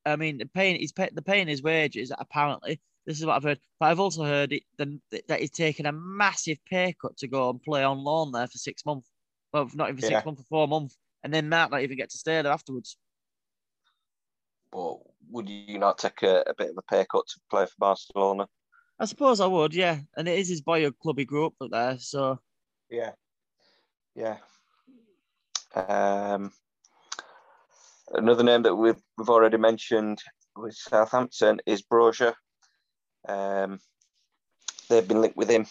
I 0.04 0.16
mean, 0.16 0.38
the 0.38 0.46
paying 0.46 0.76
he's 0.76 0.92
pay, 0.92 1.10
the 1.12 1.22
paying 1.22 1.48
his 1.48 1.62
wages. 1.62 2.12
Apparently, 2.18 2.80
this 3.06 3.20
is 3.20 3.26
what 3.26 3.36
I've 3.36 3.42
heard. 3.44 3.60
But 3.78 3.90
I've 3.90 4.00
also 4.00 4.24
heard 4.24 4.52
it, 4.52 4.64
the, 4.78 5.00
that 5.28 5.40
he's 5.40 5.50
taken 5.50 5.86
a 5.86 5.92
massive 5.92 6.58
pay 6.64 6.94
cut 7.00 7.16
to 7.18 7.28
go 7.28 7.50
and 7.50 7.62
play 7.62 7.84
on 7.84 7.98
loan 7.98 8.32
there 8.32 8.46
for 8.48 8.58
six 8.58 8.84
months. 8.84 9.10
Well, 9.52 9.70
not 9.74 9.88
even 9.90 10.02
Yeah. 10.02 10.08
six 10.08 10.24
months, 10.24 10.42
for 10.42 10.46
four 10.48 10.68
months, 10.68 10.96
and 11.22 11.32
then 11.32 11.48
Matt 11.48 11.70
might 11.70 11.78
not 11.78 11.84
even 11.84 11.98
get 11.98 12.10
to 12.10 12.18
stay 12.18 12.40
there 12.42 12.52
afterwards. 12.52 12.96
But 14.72 14.98
would 15.30 15.48
you 15.48 15.78
not 15.78 15.98
take 15.98 16.22
a, 16.22 16.42
a 16.46 16.54
bit 16.54 16.70
of 16.70 16.78
a 16.78 16.82
pay 16.82 17.04
cut 17.10 17.26
to 17.28 17.40
play 17.50 17.66
for 17.66 17.74
Barcelona? 17.78 18.48
I 18.98 19.04
suppose 19.04 19.40
I 19.40 19.46
would, 19.46 19.74
yeah. 19.74 20.00
And 20.16 20.26
it 20.26 20.38
is 20.38 20.48
his 20.48 20.62
boyhood 20.62 20.98
club 20.98 21.18
he 21.18 21.24
grew 21.24 21.46
up 21.46 21.54
up 21.60 21.70
there, 21.70 21.98
so 21.98 22.40
Yeah. 22.88 23.12
Yeah. 24.14 24.38
Um, 25.74 26.52
another 28.12 28.42
name 28.42 28.62
that 28.62 28.74
we've, 28.74 29.00
we've 29.16 29.30
already 29.30 29.56
mentioned 29.56 30.22
with 30.56 30.74
Southampton 30.74 31.60
is 31.66 31.82
Brozier. 31.82 32.34
Um, 33.28 33.78
they've 34.88 35.06
been 35.06 35.20
linked 35.20 35.36
with 35.36 35.50
him. 35.50 35.66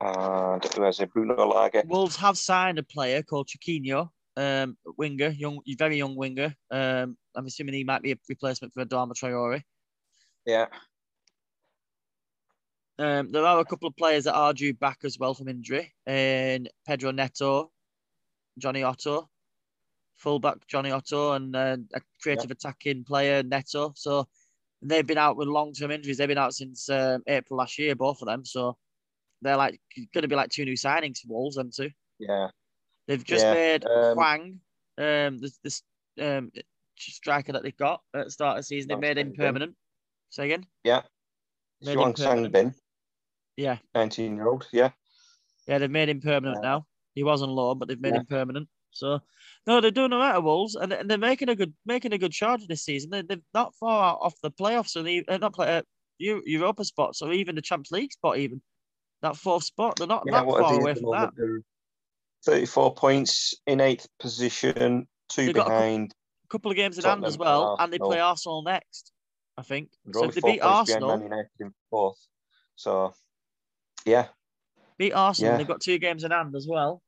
And 0.00 0.64
who 0.64 0.82
has 0.82 1.00
it? 1.00 1.12
Bruno 1.12 1.46
Lage. 1.46 1.84
Wolves 1.86 2.16
have 2.16 2.36
signed 2.36 2.78
a 2.78 2.82
player 2.82 3.22
called 3.22 3.48
Chiquinho, 3.48 4.10
um, 4.36 4.76
winger, 4.98 5.28
young, 5.28 5.60
very 5.78 5.96
young 5.96 6.16
winger. 6.16 6.54
Um, 6.70 7.16
I'm 7.34 7.46
assuming 7.46 7.74
he 7.74 7.84
might 7.84 8.02
be 8.02 8.12
a 8.12 8.16
replacement 8.28 8.74
for 8.74 8.84
Adama 8.84 9.12
Traore. 9.12 9.62
Yeah. 10.44 10.66
Um, 12.98 13.30
there 13.30 13.44
are 13.44 13.60
a 13.60 13.64
couple 13.64 13.88
of 13.88 13.96
players 13.96 14.24
that 14.24 14.34
are 14.34 14.54
due 14.54 14.72
back 14.72 14.98
as 15.04 15.18
well 15.18 15.34
from 15.34 15.48
injury, 15.48 15.92
and 16.06 16.68
Pedro 16.86 17.10
Neto, 17.10 17.70
Jonny 18.58 18.82
Otto, 18.82 19.28
fullback 20.16 20.66
Jonny 20.66 20.90
Otto, 20.90 21.32
and 21.32 21.54
uh, 21.54 21.76
a 21.94 22.00
creative 22.22 22.50
attacking 22.50 23.04
player 23.04 23.42
Neto. 23.42 23.92
So 23.96 24.28
they've 24.82 25.06
been 25.06 25.18
out 25.18 25.36
with 25.36 25.48
long 25.48 25.72
term 25.72 25.90
injuries. 25.90 26.18
They've 26.18 26.28
been 26.28 26.38
out 26.38 26.54
since 26.54 26.88
um, 26.88 27.22
April 27.26 27.58
last 27.58 27.78
year, 27.78 27.94
both 27.94 28.22
of 28.22 28.26
them. 28.26 28.44
So 28.44 28.76
they're 29.42 29.56
like 29.56 29.80
going 30.14 30.22
to 30.22 30.28
be 30.28 30.36
like 30.36 30.50
two 30.50 30.64
new 30.64 30.74
signings 30.76 31.18
for 31.20 31.28
Wolves, 31.28 31.56
them 31.56 31.70
two. 31.74 31.90
Yeah. 32.18 32.48
They've 33.06 33.22
just 33.22 33.44
Yeah, 33.44 33.54
made 33.54 33.84
um, 33.86 34.16
Hwang, 34.16 34.60
um, 34.98 35.38
this 35.38 35.58
this 35.62 35.82
um 36.20 36.50
striker 36.98 37.52
that 37.52 37.62
they've 37.62 37.76
got 37.76 38.00
at 38.14 38.24
the 38.24 38.30
start 38.30 38.56
of 38.58 38.64
the 38.64 38.66
season. 38.66 38.88
They 38.88 38.96
made 38.96 39.18
him 39.18 39.34
permanent. 39.34 39.74
Say 40.30 40.46
again? 40.46 40.66
Yeah. 40.82 41.02
Made 41.82 41.92
him 41.92 42.12
Zhuang 42.14 42.16
permanent. 42.16 42.74
Yeah, 43.56 43.78
19 43.94 44.36
year 44.36 44.48
old. 44.48 44.66
Yeah. 44.72 44.90
yeah, 45.66 45.78
they've 45.78 45.90
made 45.90 46.08
him 46.08 46.20
permanent 46.20 46.60
Yeah. 46.62 46.68
now. 46.68 46.86
He 47.16 47.24
was 47.24 47.42
on 47.42 47.48
loan, 47.50 47.78
but 47.78 47.88
they've 47.88 48.00
made 48.00 48.14
Yeah. 48.14 48.20
him 48.20 48.26
permanent. 48.26 48.68
So 48.92 49.20
no, 49.66 49.80
they're 49.80 49.90
doing 49.90 50.12
all 50.12 50.20
right 50.20 50.34
at 50.36 50.42
Wolves, 50.42 50.76
and, 50.76 50.92
and 50.92 51.10
they're 51.10 51.18
making 51.18 51.48
a 51.48 51.56
good 51.56 51.74
making 51.84 52.12
a 52.12 52.18
good 52.18 52.30
charge 52.32 52.66
this 52.66 52.84
season. 52.84 53.10
They, 53.10 53.22
they're 53.22 53.38
not 53.52 53.74
far 53.74 54.10
out 54.12 54.18
off 54.20 54.40
the 54.42 54.50
playoffs, 54.50 54.94
and 54.96 55.06
they, 55.06 55.24
uh, 55.26 55.38
not 55.38 55.54
play, 55.54 55.78
uh, 55.78 55.82
Europa 56.18 56.84
spots, 56.84 57.20
or 57.22 57.32
even 57.32 57.56
the 57.56 57.62
Champions 57.62 57.90
League 57.90 58.12
spot, 58.12 58.38
even 58.38 58.62
that 59.22 59.36
fourth 59.36 59.64
spot. 59.64 59.96
They're 59.96 60.06
not 60.06 60.22
Yeah, 60.26 60.44
that 60.44 60.46
far 60.46 60.74
away 60.74 60.94
from 60.94 61.10
that. 61.10 61.32
34 62.44 62.94
points 62.94 63.54
in 63.66 63.80
eighth 63.80 64.06
position, 64.20 65.08
two 65.28 65.46
They've 65.46 65.54
got 65.54 65.66
a 65.66 65.70
behind. 65.70 66.14
couple 66.48 66.70
of 66.70 66.76
games 66.76 66.96
in 66.98 67.04
hand 67.04 67.24
as 67.24 67.36
well, 67.36 67.72
and 67.72 67.80
and 67.80 67.92
they 67.92 67.98
play 67.98 68.20
Arsenal 68.20 68.62
next. 68.62 69.12
I 69.58 69.62
think. 69.62 69.88
So 70.12 70.24
if 70.24 70.34
they 70.34 70.42
beat 70.42 70.60
Arsenal, 70.60 71.20
in 71.58 71.74
fourth. 71.90 72.18
So, 72.76 73.14
yeah, 74.04 74.28
beat 74.98 75.12
Arsenal. 75.12 75.52
Yeah. 75.52 75.58
They've 75.58 75.66
got 75.66 75.80
two 75.80 75.98
games 75.98 76.24
in 76.24 76.30
hand 76.30 76.54
as 76.54 76.66
well. 76.68 77.02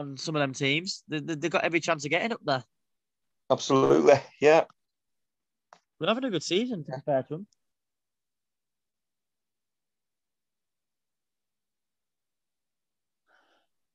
On 0.00 0.16
some 0.16 0.34
of 0.34 0.40
them 0.40 0.54
teams, 0.54 1.04
they, 1.08 1.20
they, 1.20 1.34
they've 1.34 1.50
got 1.50 1.62
every 1.62 1.78
chance 1.78 2.06
of 2.06 2.10
getting 2.10 2.32
up 2.32 2.40
there. 2.42 2.64
Absolutely. 3.50 4.14
Yeah. 4.40 4.64
We're 5.98 6.06
having 6.06 6.24
a 6.24 6.30
good 6.30 6.42
season 6.42 6.84
to 6.84 6.92
be 6.92 6.96
fair 7.04 7.22
to 7.24 7.28
them. 7.28 7.46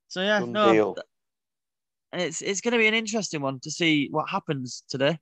So 0.07 0.21
yeah, 0.21 0.41
Done 0.41 0.51
no, 0.51 0.71
deal. 0.71 0.95
and 2.13 2.21
it's 2.21 2.43
it's 2.43 2.61
going 2.61 2.73
to 2.73 2.77
be 2.77 2.87
an 2.87 2.93
interesting 2.93 3.41
one 3.41 3.59
to 3.61 3.71
see 3.71 4.07
what 4.11 4.29
happens 4.29 4.83
today. 4.87 5.17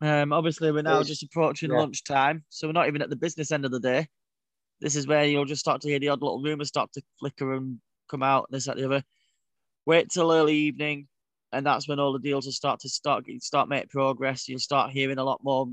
Um, 0.00 0.32
obviously 0.32 0.72
we're 0.72 0.80
now 0.80 1.02
just 1.02 1.22
approaching 1.22 1.70
yeah. 1.70 1.78
lunchtime, 1.78 2.42
so 2.48 2.66
we're 2.66 2.72
not 2.72 2.88
even 2.88 3.02
at 3.02 3.10
the 3.10 3.16
business 3.16 3.52
end 3.52 3.66
of 3.66 3.70
the 3.70 3.80
day. 3.80 4.08
This 4.80 4.96
is 4.96 5.06
where 5.06 5.26
you'll 5.26 5.44
just 5.44 5.60
start 5.60 5.82
to 5.82 5.88
hear 5.88 5.98
the 5.98 6.08
odd 6.08 6.22
little 6.22 6.42
rumors 6.42 6.68
start 6.68 6.90
to 6.94 7.02
flicker 7.20 7.52
and 7.52 7.78
come 8.08 8.22
out, 8.22 8.46
this 8.50 8.64
that 8.64 8.78
the 8.78 8.86
other. 8.86 9.04
Wait 9.86 10.08
till 10.10 10.32
early 10.32 10.54
evening, 10.54 11.08
and 11.52 11.66
that's 11.66 11.88
when 11.88 11.98
all 11.98 12.12
the 12.12 12.18
deals 12.18 12.46
will 12.46 12.52
start 12.52 12.80
to 12.80 12.88
start 12.88 13.24
start 13.40 13.68
make 13.68 13.90
progress. 13.90 14.48
You'll 14.48 14.58
start 14.58 14.90
hearing 14.90 15.18
a 15.18 15.24
lot 15.24 15.40
more 15.42 15.68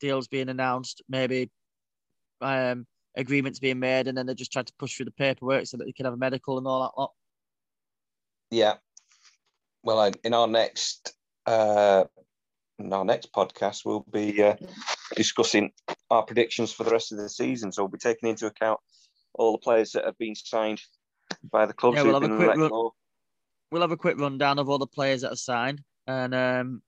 deals 0.00 0.28
being 0.28 0.48
announced, 0.48 1.02
maybe 1.08 1.50
um, 2.40 2.86
agreements 3.16 3.58
being 3.58 3.78
made, 3.78 4.08
and 4.08 4.18
then 4.18 4.26
they 4.26 4.34
just 4.34 4.52
try 4.52 4.62
to 4.62 4.72
push 4.78 4.96
through 4.96 5.06
the 5.06 5.12
paperwork 5.12 5.66
so 5.66 5.76
that 5.76 5.84
they 5.84 5.92
can 5.92 6.06
have 6.06 6.14
a 6.14 6.18
medical 6.18 6.58
and 6.58 6.66
all 6.66 6.82
that 6.82 7.00
lot. 7.00 7.12
Yeah. 8.50 8.74
Well, 9.82 9.98
I, 9.98 10.12
in 10.24 10.34
our 10.34 10.46
next 10.46 11.14
uh, 11.46 12.04
in 12.78 12.92
our 12.92 13.04
next 13.04 13.32
podcast, 13.32 13.84
we'll 13.84 14.06
be 14.12 14.42
uh, 14.42 14.56
discussing 15.16 15.72
our 16.10 16.22
predictions 16.22 16.72
for 16.72 16.84
the 16.84 16.90
rest 16.90 17.12
of 17.12 17.18
the 17.18 17.28
season. 17.28 17.72
So 17.72 17.82
we'll 17.82 17.90
be 17.90 17.98
taking 17.98 18.28
into 18.28 18.46
account 18.46 18.80
all 19.34 19.52
the 19.52 19.58
players 19.58 19.92
that 19.92 20.04
have 20.04 20.18
been 20.18 20.34
signed 20.34 20.80
by 21.50 21.66
the 21.66 21.72
clubs 21.72 21.96
Yeah, 21.96 22.02
we'll 22.02 22.20
who've 22.20 22.30
a 22.30 22.36
quick 22.36 22.56
run-. 22.56 22.90
We'll 23.72 23.80
have 23.82 23.90
a 23.90 23.96
quick 23.96 24.20
rundown 24.20 24.58
of 24.58 24.68
all 24.68 24.78
the 24.78 24.86
players 24.86 25.22
that 25.22 25.32
are 25.32 25.36
signed 25.36 25.82
and 26.06 26.34
um, 26.34 26.82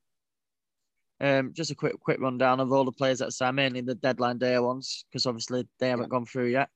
um, 1.21 1.53
just 1.55 1.71
a 1.71 1.75
quick 1.75 1.99
quick 1.99 2.21
rundown 2.21 2.61
of 2.61 2.71
all 2.73 2.85
the 2.85 2.93
players 2.93 3.19
that 3.19 3.29
are 3.29 3.33
signed, 3.33 3.57
mainly 3.57 3.81
the 3.81 3.95
deadline 3.95 4.39
day 4.39 4.59
ones, 4.59 5.07
because 5.11 5.27
obviously 5.27 5.67
they 5.81 5.89
haven't 5.89 6.11
gone 6.11 6.27
through 6.27 6.49
yet. 6.49 6.69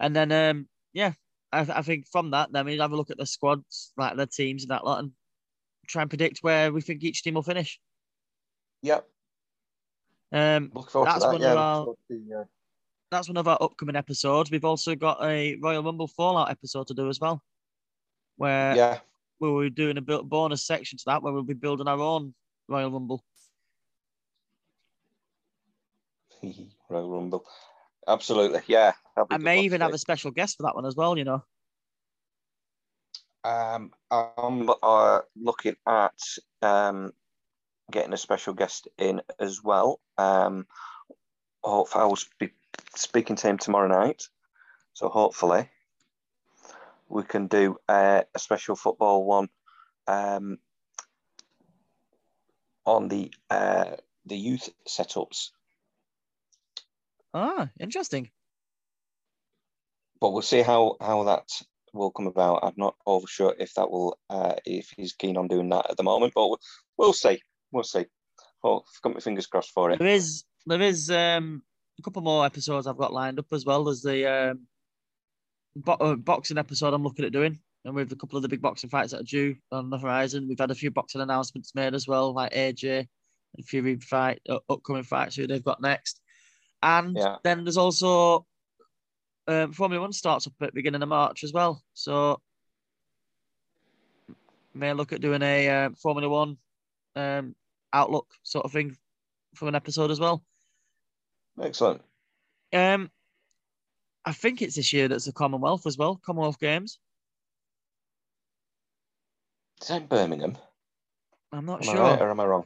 And 0.00 0.16
then 0.16 0.32
um, 0.32 0.68
yeah, 0.92 1.12
I, 1.52 1.60
I 1.60 1.82
think 1.82 2.06
from 2.10 2.30
that, 2.30 2.50
then 2.52 2.64
we'll 2.64 2.80
have 2.80 2.92
a 2.92 2.96
look 2.96 3.10
at 3.10 3.18
the 3.18 3.26
squads, 3.26 3.92
like 3.96 4.16
the 4.16 4.26
teams 4.26 4.64
and 4.64 4.70
that 4.70 4.84
lot, 4.84 5.00
and 5.00 5.12
try 5.86 6.02
and 6.02 6.10
predict 6.10 6.38
where 6.42 6.72
we 6.72 6.80
think 6.80 7.04
each 7.04 7.22
team 7.22 7.34
will 7.34 7.42
finish. 7.42 7.78
Yep. 8.82 9.06
Um, 10.32 10.72
That's 10.74 10.92
that. 10.94 11.20
one 11.20 11.40
yeah, 11.42 11.48
of 11.48 11.52
look 11.52 11.58
our- 11.58 11.84
forward 11.84 11.98
to 12.10 12.24
the, 12.28 12.40
uh, 12.40 12.44
that's 13.10 13.28
one 13.28 13.36
of 13.36 13.46
our 13.46 13.58
upcoming 13.60 13.94
episodes. 13.94 14.50
We've 14.50 14.64
also 14.64 14.94
got 14.94 15.22
a 15.22 15.56
Royal 15.56 15.82
Rumble 15.82 16.08
Fallout 16.08 16.50
episode 16.50 16.86
to 16.86 16.94
do 16.94 17.10
as 17.10 17.20
well, 17.20 17.42
where 18.36 18.74
yeah. 18.74 18.98
We'll 19.50 19.62
be 19.62 19.70
doing 19.70 19.98
a 19.98 20.02
bonus 20.02 20.64
section 20.64 20.98
to 20.98 21.04
that, 21.06 21.22
where 21.22 21.32
we'll 21.32 21.42
be 21.42 21.54
building 21.54 21.88
our 21.88 21.98
own 21.98 22.34
Royal 22.68 22.90
Rumble. 22.90 23.24
Royal 26.88 27.10
Rumble. 27.10 27.44
Absolutely. 28.06 28.60
Yeah. 28.66 28.92
I 29.30 29.38
may 29.38 29.60
even 29.62 29.80
have 29.80 29.94
a 29.94 29.98
special 29.98 30.30
guest 30.30 30.56
for 30.56 30.64
that 30.64 30.74
one 30.74 30.86
as 30.86 30.96
well. 30.96 31.16
You 31.16 31.24
know. 31.24 31.44
Um, 33.44 33.90
I'm 34.10 34.70
uh, 34.82 35.20
looking 35.36 35.76
at 35.86 36.20
um, 36.62 37.12
getting 37.90 38.12
a 38.12 38.16
special 38.16 38.54
guest 38.54 38.88
in 38.98 39.20
as 39.40 39.62
well. 39.62 40.00
Um, 40.18 40.66
hopefully, 41.62 42.02
I 42.02 42.06
will 42.06 42.18
be 42.38 42.50
speaking 42.94 43.36
to 43.36 43.48
him 43.48 43.58
tomorrow 43.58 43.88
night. 43.88 44.22
So 44.94 45.08
hopefully, 45.08 45.68
we 47.12 47.22
can 47.22 47.46
do 47.46 47.76
uh, 47.88 48.22
a 48.34 48.38
special 48.38 48.74
football 48.74 49.24
one 49.24 49.48
um, 50.08 50.58
on 52.86 53.08
the 53.08 53.30
uh, 53.50 53.96
the 54.24 54.36
youth 54.36 54.70
setups. 54.88 55.50
Ah, 57.34 57.68
interesting. 57.78 58.30
But 60.20 60.30
we'll 60.30 60.42
see 60.42 60.62
how 60.62 60.96
how 61.00 61.24
that 61.24 61.48
will 61.92 62.10
come 62.10 62.26
about. 62.26 62.60
I'm 62.62 62.74
not 62.76 62.96
over 63.06 63.26
sure 63.26 63.54
if 63.58 63.74
that 63.74 63.90
will 63.90 64.18
uh, 64.30 64.54
if 64.64 64.90
he's 64.96 65.12
keen 65.12 65.36
on 65.36 65.48
doing 65.48 65.68
that 65.68 65.90
at 65.90 65.96
the 65.96 66.02
moment, 66.02 66.32
but 66.34 66.48
we'll, 66.48 66.60
we'll 66.96 67.12
see. 67.12 67.40
We'll 67.72 67.84
see. 67.84 68.06
Oh, 68.64 68.78
I've 68.78 69.02
got 69.02 69.14
my 69.14 69.20
fingers 69.20 69.46
crossed 69.46 69.72
for 69.72 69.90
it. 69.90 69.98
There 69.98 70.08
is 70.08 70.44
there 70.64 70.80
is 70.80 71.10
um 71.10 71.62
a 71.98 72.02
couple 72.02 72.22
more 72.22 72.46
episodes 72.46 72.86
I've 72.86 72.96
got 72.96 73.12
lined 73.12 73.38
up 73.38 73.52
as 73.52 73.66
well. 73.66 73.84
There's 73.84 74.02
the 74.02 74.26
um 74.26 74.66
bo- 75.76 75.92
uh, 75.94 76.14
boxing 76.16 76.58
episode 76.58 76.94
I'm 76.94 77.02
looking 77.04 77.24
at 77.24 77.32
doing, 77.32 77.58
and 77.84 77.94
with 77.94 78.12
a 78.12 78.16
couple 78.16 78.36
of 78.36 78.42
the 78.42 78.48
big 78.48 78.62
boxing 78.62 78.90
fights 78.90 79.12
that 79.12 79.20
are 79.20 79.24
due 79.24 79.56
on 79.70 79.90
the 79.90 79.98
horizon. 79.98 80.48
We've 80.48 80.58
had 80.58 80.70
a 80.70 80.74
few 80.74 80.90
boxing 80.90 81.20
announcements 81.20 81.74
made 81.74 81.94
as 81.94 82.06
well, 82.08 82.32
like 82.32 82.52
AJ 82.52 83.06
and 83.56 83.66
Fury 83.66 83.96
fight, 84.00 84.40
uh, 84.48 84.58
upcoming 84.68 85.02
fights 85.02 85.36
who 85.36 85.46
they've 85.46 85.64
got 85.64 85.80
next, 85.82 86.20
and 86.82 87.16
Yeah. 87.16 87.36
then 87.44 87.64
there's 87.64 87.76
also 87.76 88.46
um, 89.48 89.72
Formula 89.72 90.00
One 90.00 90.12
starts 90.12 90.46
up 90.46 90.52
at 90.60 90.68
the 90.68 90.72
beginning 90.72 91.02
of 91.02 91.08
March 91.08 91.42
as 91.44 91.52
well. 91.52 91.82
So 91.94 92.40
may 94.74 94.92
look 94.92 95.12
at 95.12 95.20
doing 95.20 95.42
a 95.42 95.68
uh, 95.68 95.90
Formula 96.00 96.28
One 96.28 96.56
um, 97.16 97.54
outlook 97.92 98.26
sort 98.42 98.64
of 98.64 98.72
thing 98.72 98.96
from 99.54 99.68
an 99.68 99.74
episode 99.74 100.10
as 100.10 100.20
well. 100.20 100.42
Excellent. 101.60 102.00
Um, 102.72 103.10
I 104.24 104.32
think 104.32 104.62
it's 104.62 104.76
this 104.76 104.92
year 104.92 105.08
that's 105.08 105.24
the 105.24 105.32
Commonwealth 105.32 105.86
as 105.86 105.98
well, 105.98 106.20
Commonwealth 106.24 106.58
Games. 106.60 106.98
Is 109.80 109.88
that 109.88 110.02
in 110.02 110.06
Birmingham? 110.06 110.56
I'm 111.52 111.66
not 111.66 111.82
Am 111.82 111.88
I 111.88 111.92
sure, 111.92 112.02
right 112.02 112.22
or 112.22 112.30
am 112.30 112.40
I 112.40 112.44
wrong? 112.46 112.64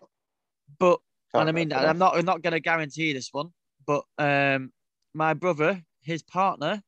but 0.79 1.01
Can't 1.33 1.43
and 1.43 1.49
I 1.49 1.53
mean, 1.53 1.73
I'm 1.73 1.99
not, 1.99 2.17
I'm 2.17 2.25
not 2.27 2.43
going 2.43 2.53
to 2.53 2.61
guarantee 2.61 3.13
this 3.13 3.31
one, 3.33 3.53
but 3.87 4.05
um, 4.19 4.71
my 5.15 5.35
brother, 5.35 5.83
his 6.03 6.23
partner, 6.23 6.83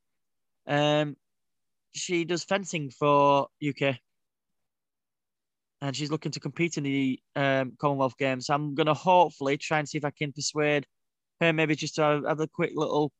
um, 0.67 1.17
she 1.93 2.25
does 2.25 2.43
fencing 2.43 2.91
for 2.91 3.47
UK, 3.67 3.97
and 5.81 5.95
she's 5.95 6.11
looking 6.11 6.31
to 6.31 6.39
compete 6.39 6.77
in 6.77 6.83
the 6.83 7.19
um 7.35 7.73
Commonwealth 7.79 8.17
Games. 8.17 8.45
So 8.45 8.53
I'm 8.53 8.75
going 8.75 8.87
to 8.87 8.93
hopefully 8.93 9.57
try 9.57 9.79
and 9.79 9.89
see 9.89 9.97
if 9.97 10.05
I 10.05 10.11
can 10.11 10.31
persuade 10.31 10.85
her, 11.41 11.51
maybe 11.53 11.75
just 11.75 11.95
to 11.95 12.01
have, 12.03 12.25
have 12.25 12.39
a 12.39 12.47
quick 12.47 12.71
little, 12.75 13.11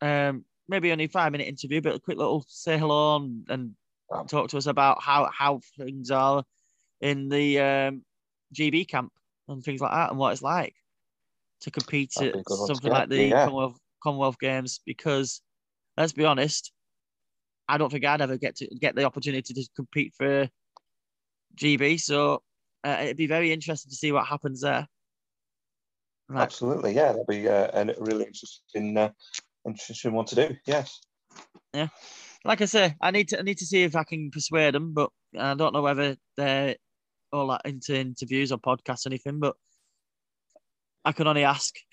um, 0.00 0.44
maybe 0.68 0.92
only 0.92 1.06
five 1.06 1.32
minute 1.32 1.48
interview, 1.48 1.80
but 1.80 1.94
a 1.94 2.00
quick 2.00 2.18
little 2.18 2.44
say 2.48 2.78
hello 2.78 3.16
and, 3.16 3.46
and 3.48 3.74
talk 4.28 4.48
to 4.50 4.56
us 4.56 4.66
about 4.66 5.02
how 5.02 5.30
how 5.32 5.60
things 5.78 6.10
are 6.10 6.44
in 7.00 7.28
the 7.28 7.58
um 7.60 8.02
GB 8.54 8.88
camp 8.88 9.12
and 9.48 9.62
things 9.62 9.80
like 9.80 9.92
that, 9.92 10.10
and 10.10 10.18
what 10.18 10.32
it's 10.32 10.42
like 10.42 10.74
to 11.60 11.70
compete 11.70 12.12
That'd 12.16 12.28
at 12.28 12.34
be 12.34 12.40
a 12.40 12.42
good 12.42 12.58
one 12.58 12.68
to 12.68 12.74
something 12.74 12.92
like 12.92 13.08
the 13.08 13.24
yeah. 13.24 13.44
Commonwealth 13.44 13.78
Commonwealth 14.02 14.38
Games. 14.38 14.80
Because 14.84 15.42
let's 15.96 16.12
be 16.12 16.24
honest, 16.24 16.72
I 17.68 17.78
don't 17.78 17.90
think 17.90 18.04
I'd 18.04 18.20
ever 18.20 18.36
get 18.36 18.56
to 18.56 18.66
get 18.66 18.94
the 18.94 19.04
opportunity 19.04 19.54
to 19.54 19.68
compete 19.74 20.14
for 20.16 20.48
GB. 21.56 22.00
So 22.00 22.42
uh, 22.84 22.98
it'd 23.02 23.16
be 23.16 23.26
very 23.26 23.52
interesting 23.52 23.90
to 23.90 23.96
see 23.96 24.12
what 24.12 24.26
happens 24.26 24.60
there. 24.60 24.86
Right. 26.28 26.42
Absolutely, 26.42 26.94
yeah. 26.94 27.12
That'd 27.12 27.26
be 27.26 27.48
uh, 27.48 27.68
a 27.72 27.94
really 27.98 28.24
interesting, 28.24 28.96
uh, 28.96 29.10
interesting 29.66 30.12
one 30.12 30.26
to 30.26 30.34
do. 30.34 30.56
Yes. 30.66 31.00
Yeah. 31.74 31.88
Like 32.44 32.60
I 32.60 32.66
say, 32.66 32.94
I 33.00 33.10
need 33.10 33.28
to 33.28 33.38
I 33.38 33.42
need 33.42 33.58
to 33.58 33.66
see 33.66 33.82
if 33.82 33.96
I 33.96 34.04
can 34.04 34.30
persuade 34.30 34.74
them, 34.74 34.94
but 34.94 35.10
I 35.38 35.54
don't 35.54 35.72
know 35.72 35.82
whether 35.82 36.16
they're 36.36 36.76
all 37.32 37.48
that 37.48 37.62
into 37.64 37.96
interviews 37.96 38.52
or 38.52 38.58
podcasts 38.58 39.06
or 39.06 39.08
anything. 39.10 39.40
But 39.40 39.56
I 41.04 41.12
can 41.12 41.26
only 41.26 41.44
ask. 41.44 41.74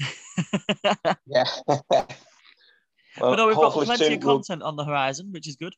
Yeah. 1.28 1.46
well, 1.68 1.76
but 3.20 3.36
no, 3.36 3.46
we've 3.46 3.56
got 3.56 3.74
plenty 3.74 4.06
soon 4.06 4.14
of 4.14 4.24
we'll- 4.24 4.38
content 4.38 4.64
on 4.64 4.76
the 4.76 4.84
horizon, 4.84 5.32
which 5.32 5.48
is 5.48 5.56
good. 5.56 5.76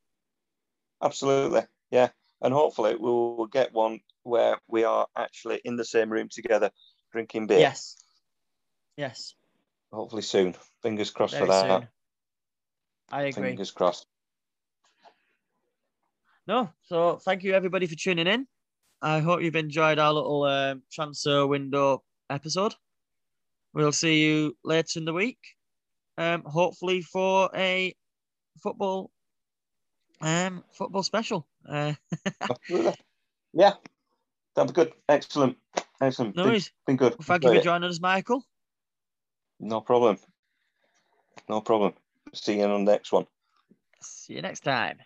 Absolutely, 1.04 1.64
yeah. 1.92 2.10
And 2.42 2.54
hopefully 2.54 2.96
we 2.96 3.10
will 3.10 3.48
get 3.48 3.74
one 3.74 4.00
where 4.24 4.58
we 4.68 4.86
are 4.86 5.08
actually 5.18 5.60
in 5.66 5.76
the 5.76 5.84
same 5.84 6.10
room 6.10 6.30
together, 6.32 6.72
drinking 7.12 7.48
beer. 7.48 7.60
Yes. 7.60 7.98
Yes. 8.98 9.36
Hopefully 9.96 10.22
soon. 10.22 10.56
Fingers 10.82 11.10
crossed 11.10 11.34
Very 11.34 11.46
for 11.46 11.52
that. 11.52 11.82
soon. 11.82 11.88
I 13.10 13.22
agree. 13.24 13.50
Fingers 13.50 13.72
crossed. 13.72 14.06
No, 16.48 16.70
so 16.84 17.18
thank 17.18 17.44
you 17.44 17.54
everybody 17.54 17.88
for 17.88 17.96
tuning 17.96 18.28
in. 18.28 18.46
I 19.02 19.20
hope 19.20 19.42
you've 19.42 19.56
enjoyed 19.56 19.98
our 19.98 20.14
little 20.14 20.44
um, 20.44 20.84
transfer 20.92 21.48
window 21.48 22.04
episode. 22.30 22.76
We'll 23.74 23.92
see 23.92 24.26
you 24.26 24.56
later 24.64 25.00
in 25.00 25.06
the 25.06 25.14
week, 25.14 25.40
um, 26.18 26.44
hopefully 26.46 27.02
for 27.02 27.50
a 27.56 27.96
football, 28.62 29.12
um, 30.22 30.64
football 30.74 31.04
special. 31.04 31.48
Uh, 31.68 31.94
Yeah. 33.56 33.74
That'd 34.56 34.76
be 34.76 34.84
good. 34.84 34.94
Excellent. 35.10 35.58
Excellent. 36.02 36.36
no 36.36 36.44
worries. 36.44 36.72
been 36.86 36.98
good. 36.98 37.16
Thank 37.22 37.44
you 37.44 37.56
for 37.56 37.62
joining 37.62 37.90
us, 37.90 38.02
Michael. 38.02 38.46
No 39.60 39.82
problem. 39.82 40.18
No 41.48 41.61
problem. 41.61 41.94
See 42.34 42.57
you 42.57 42.65
on 42.65 42.86
the 42.86 42.91
next 42.91 43.11
one. 43.11 43.27
See 44.02 44.34
you 44.34 44.41
next 44.41 44.61
time. 44.61 44.98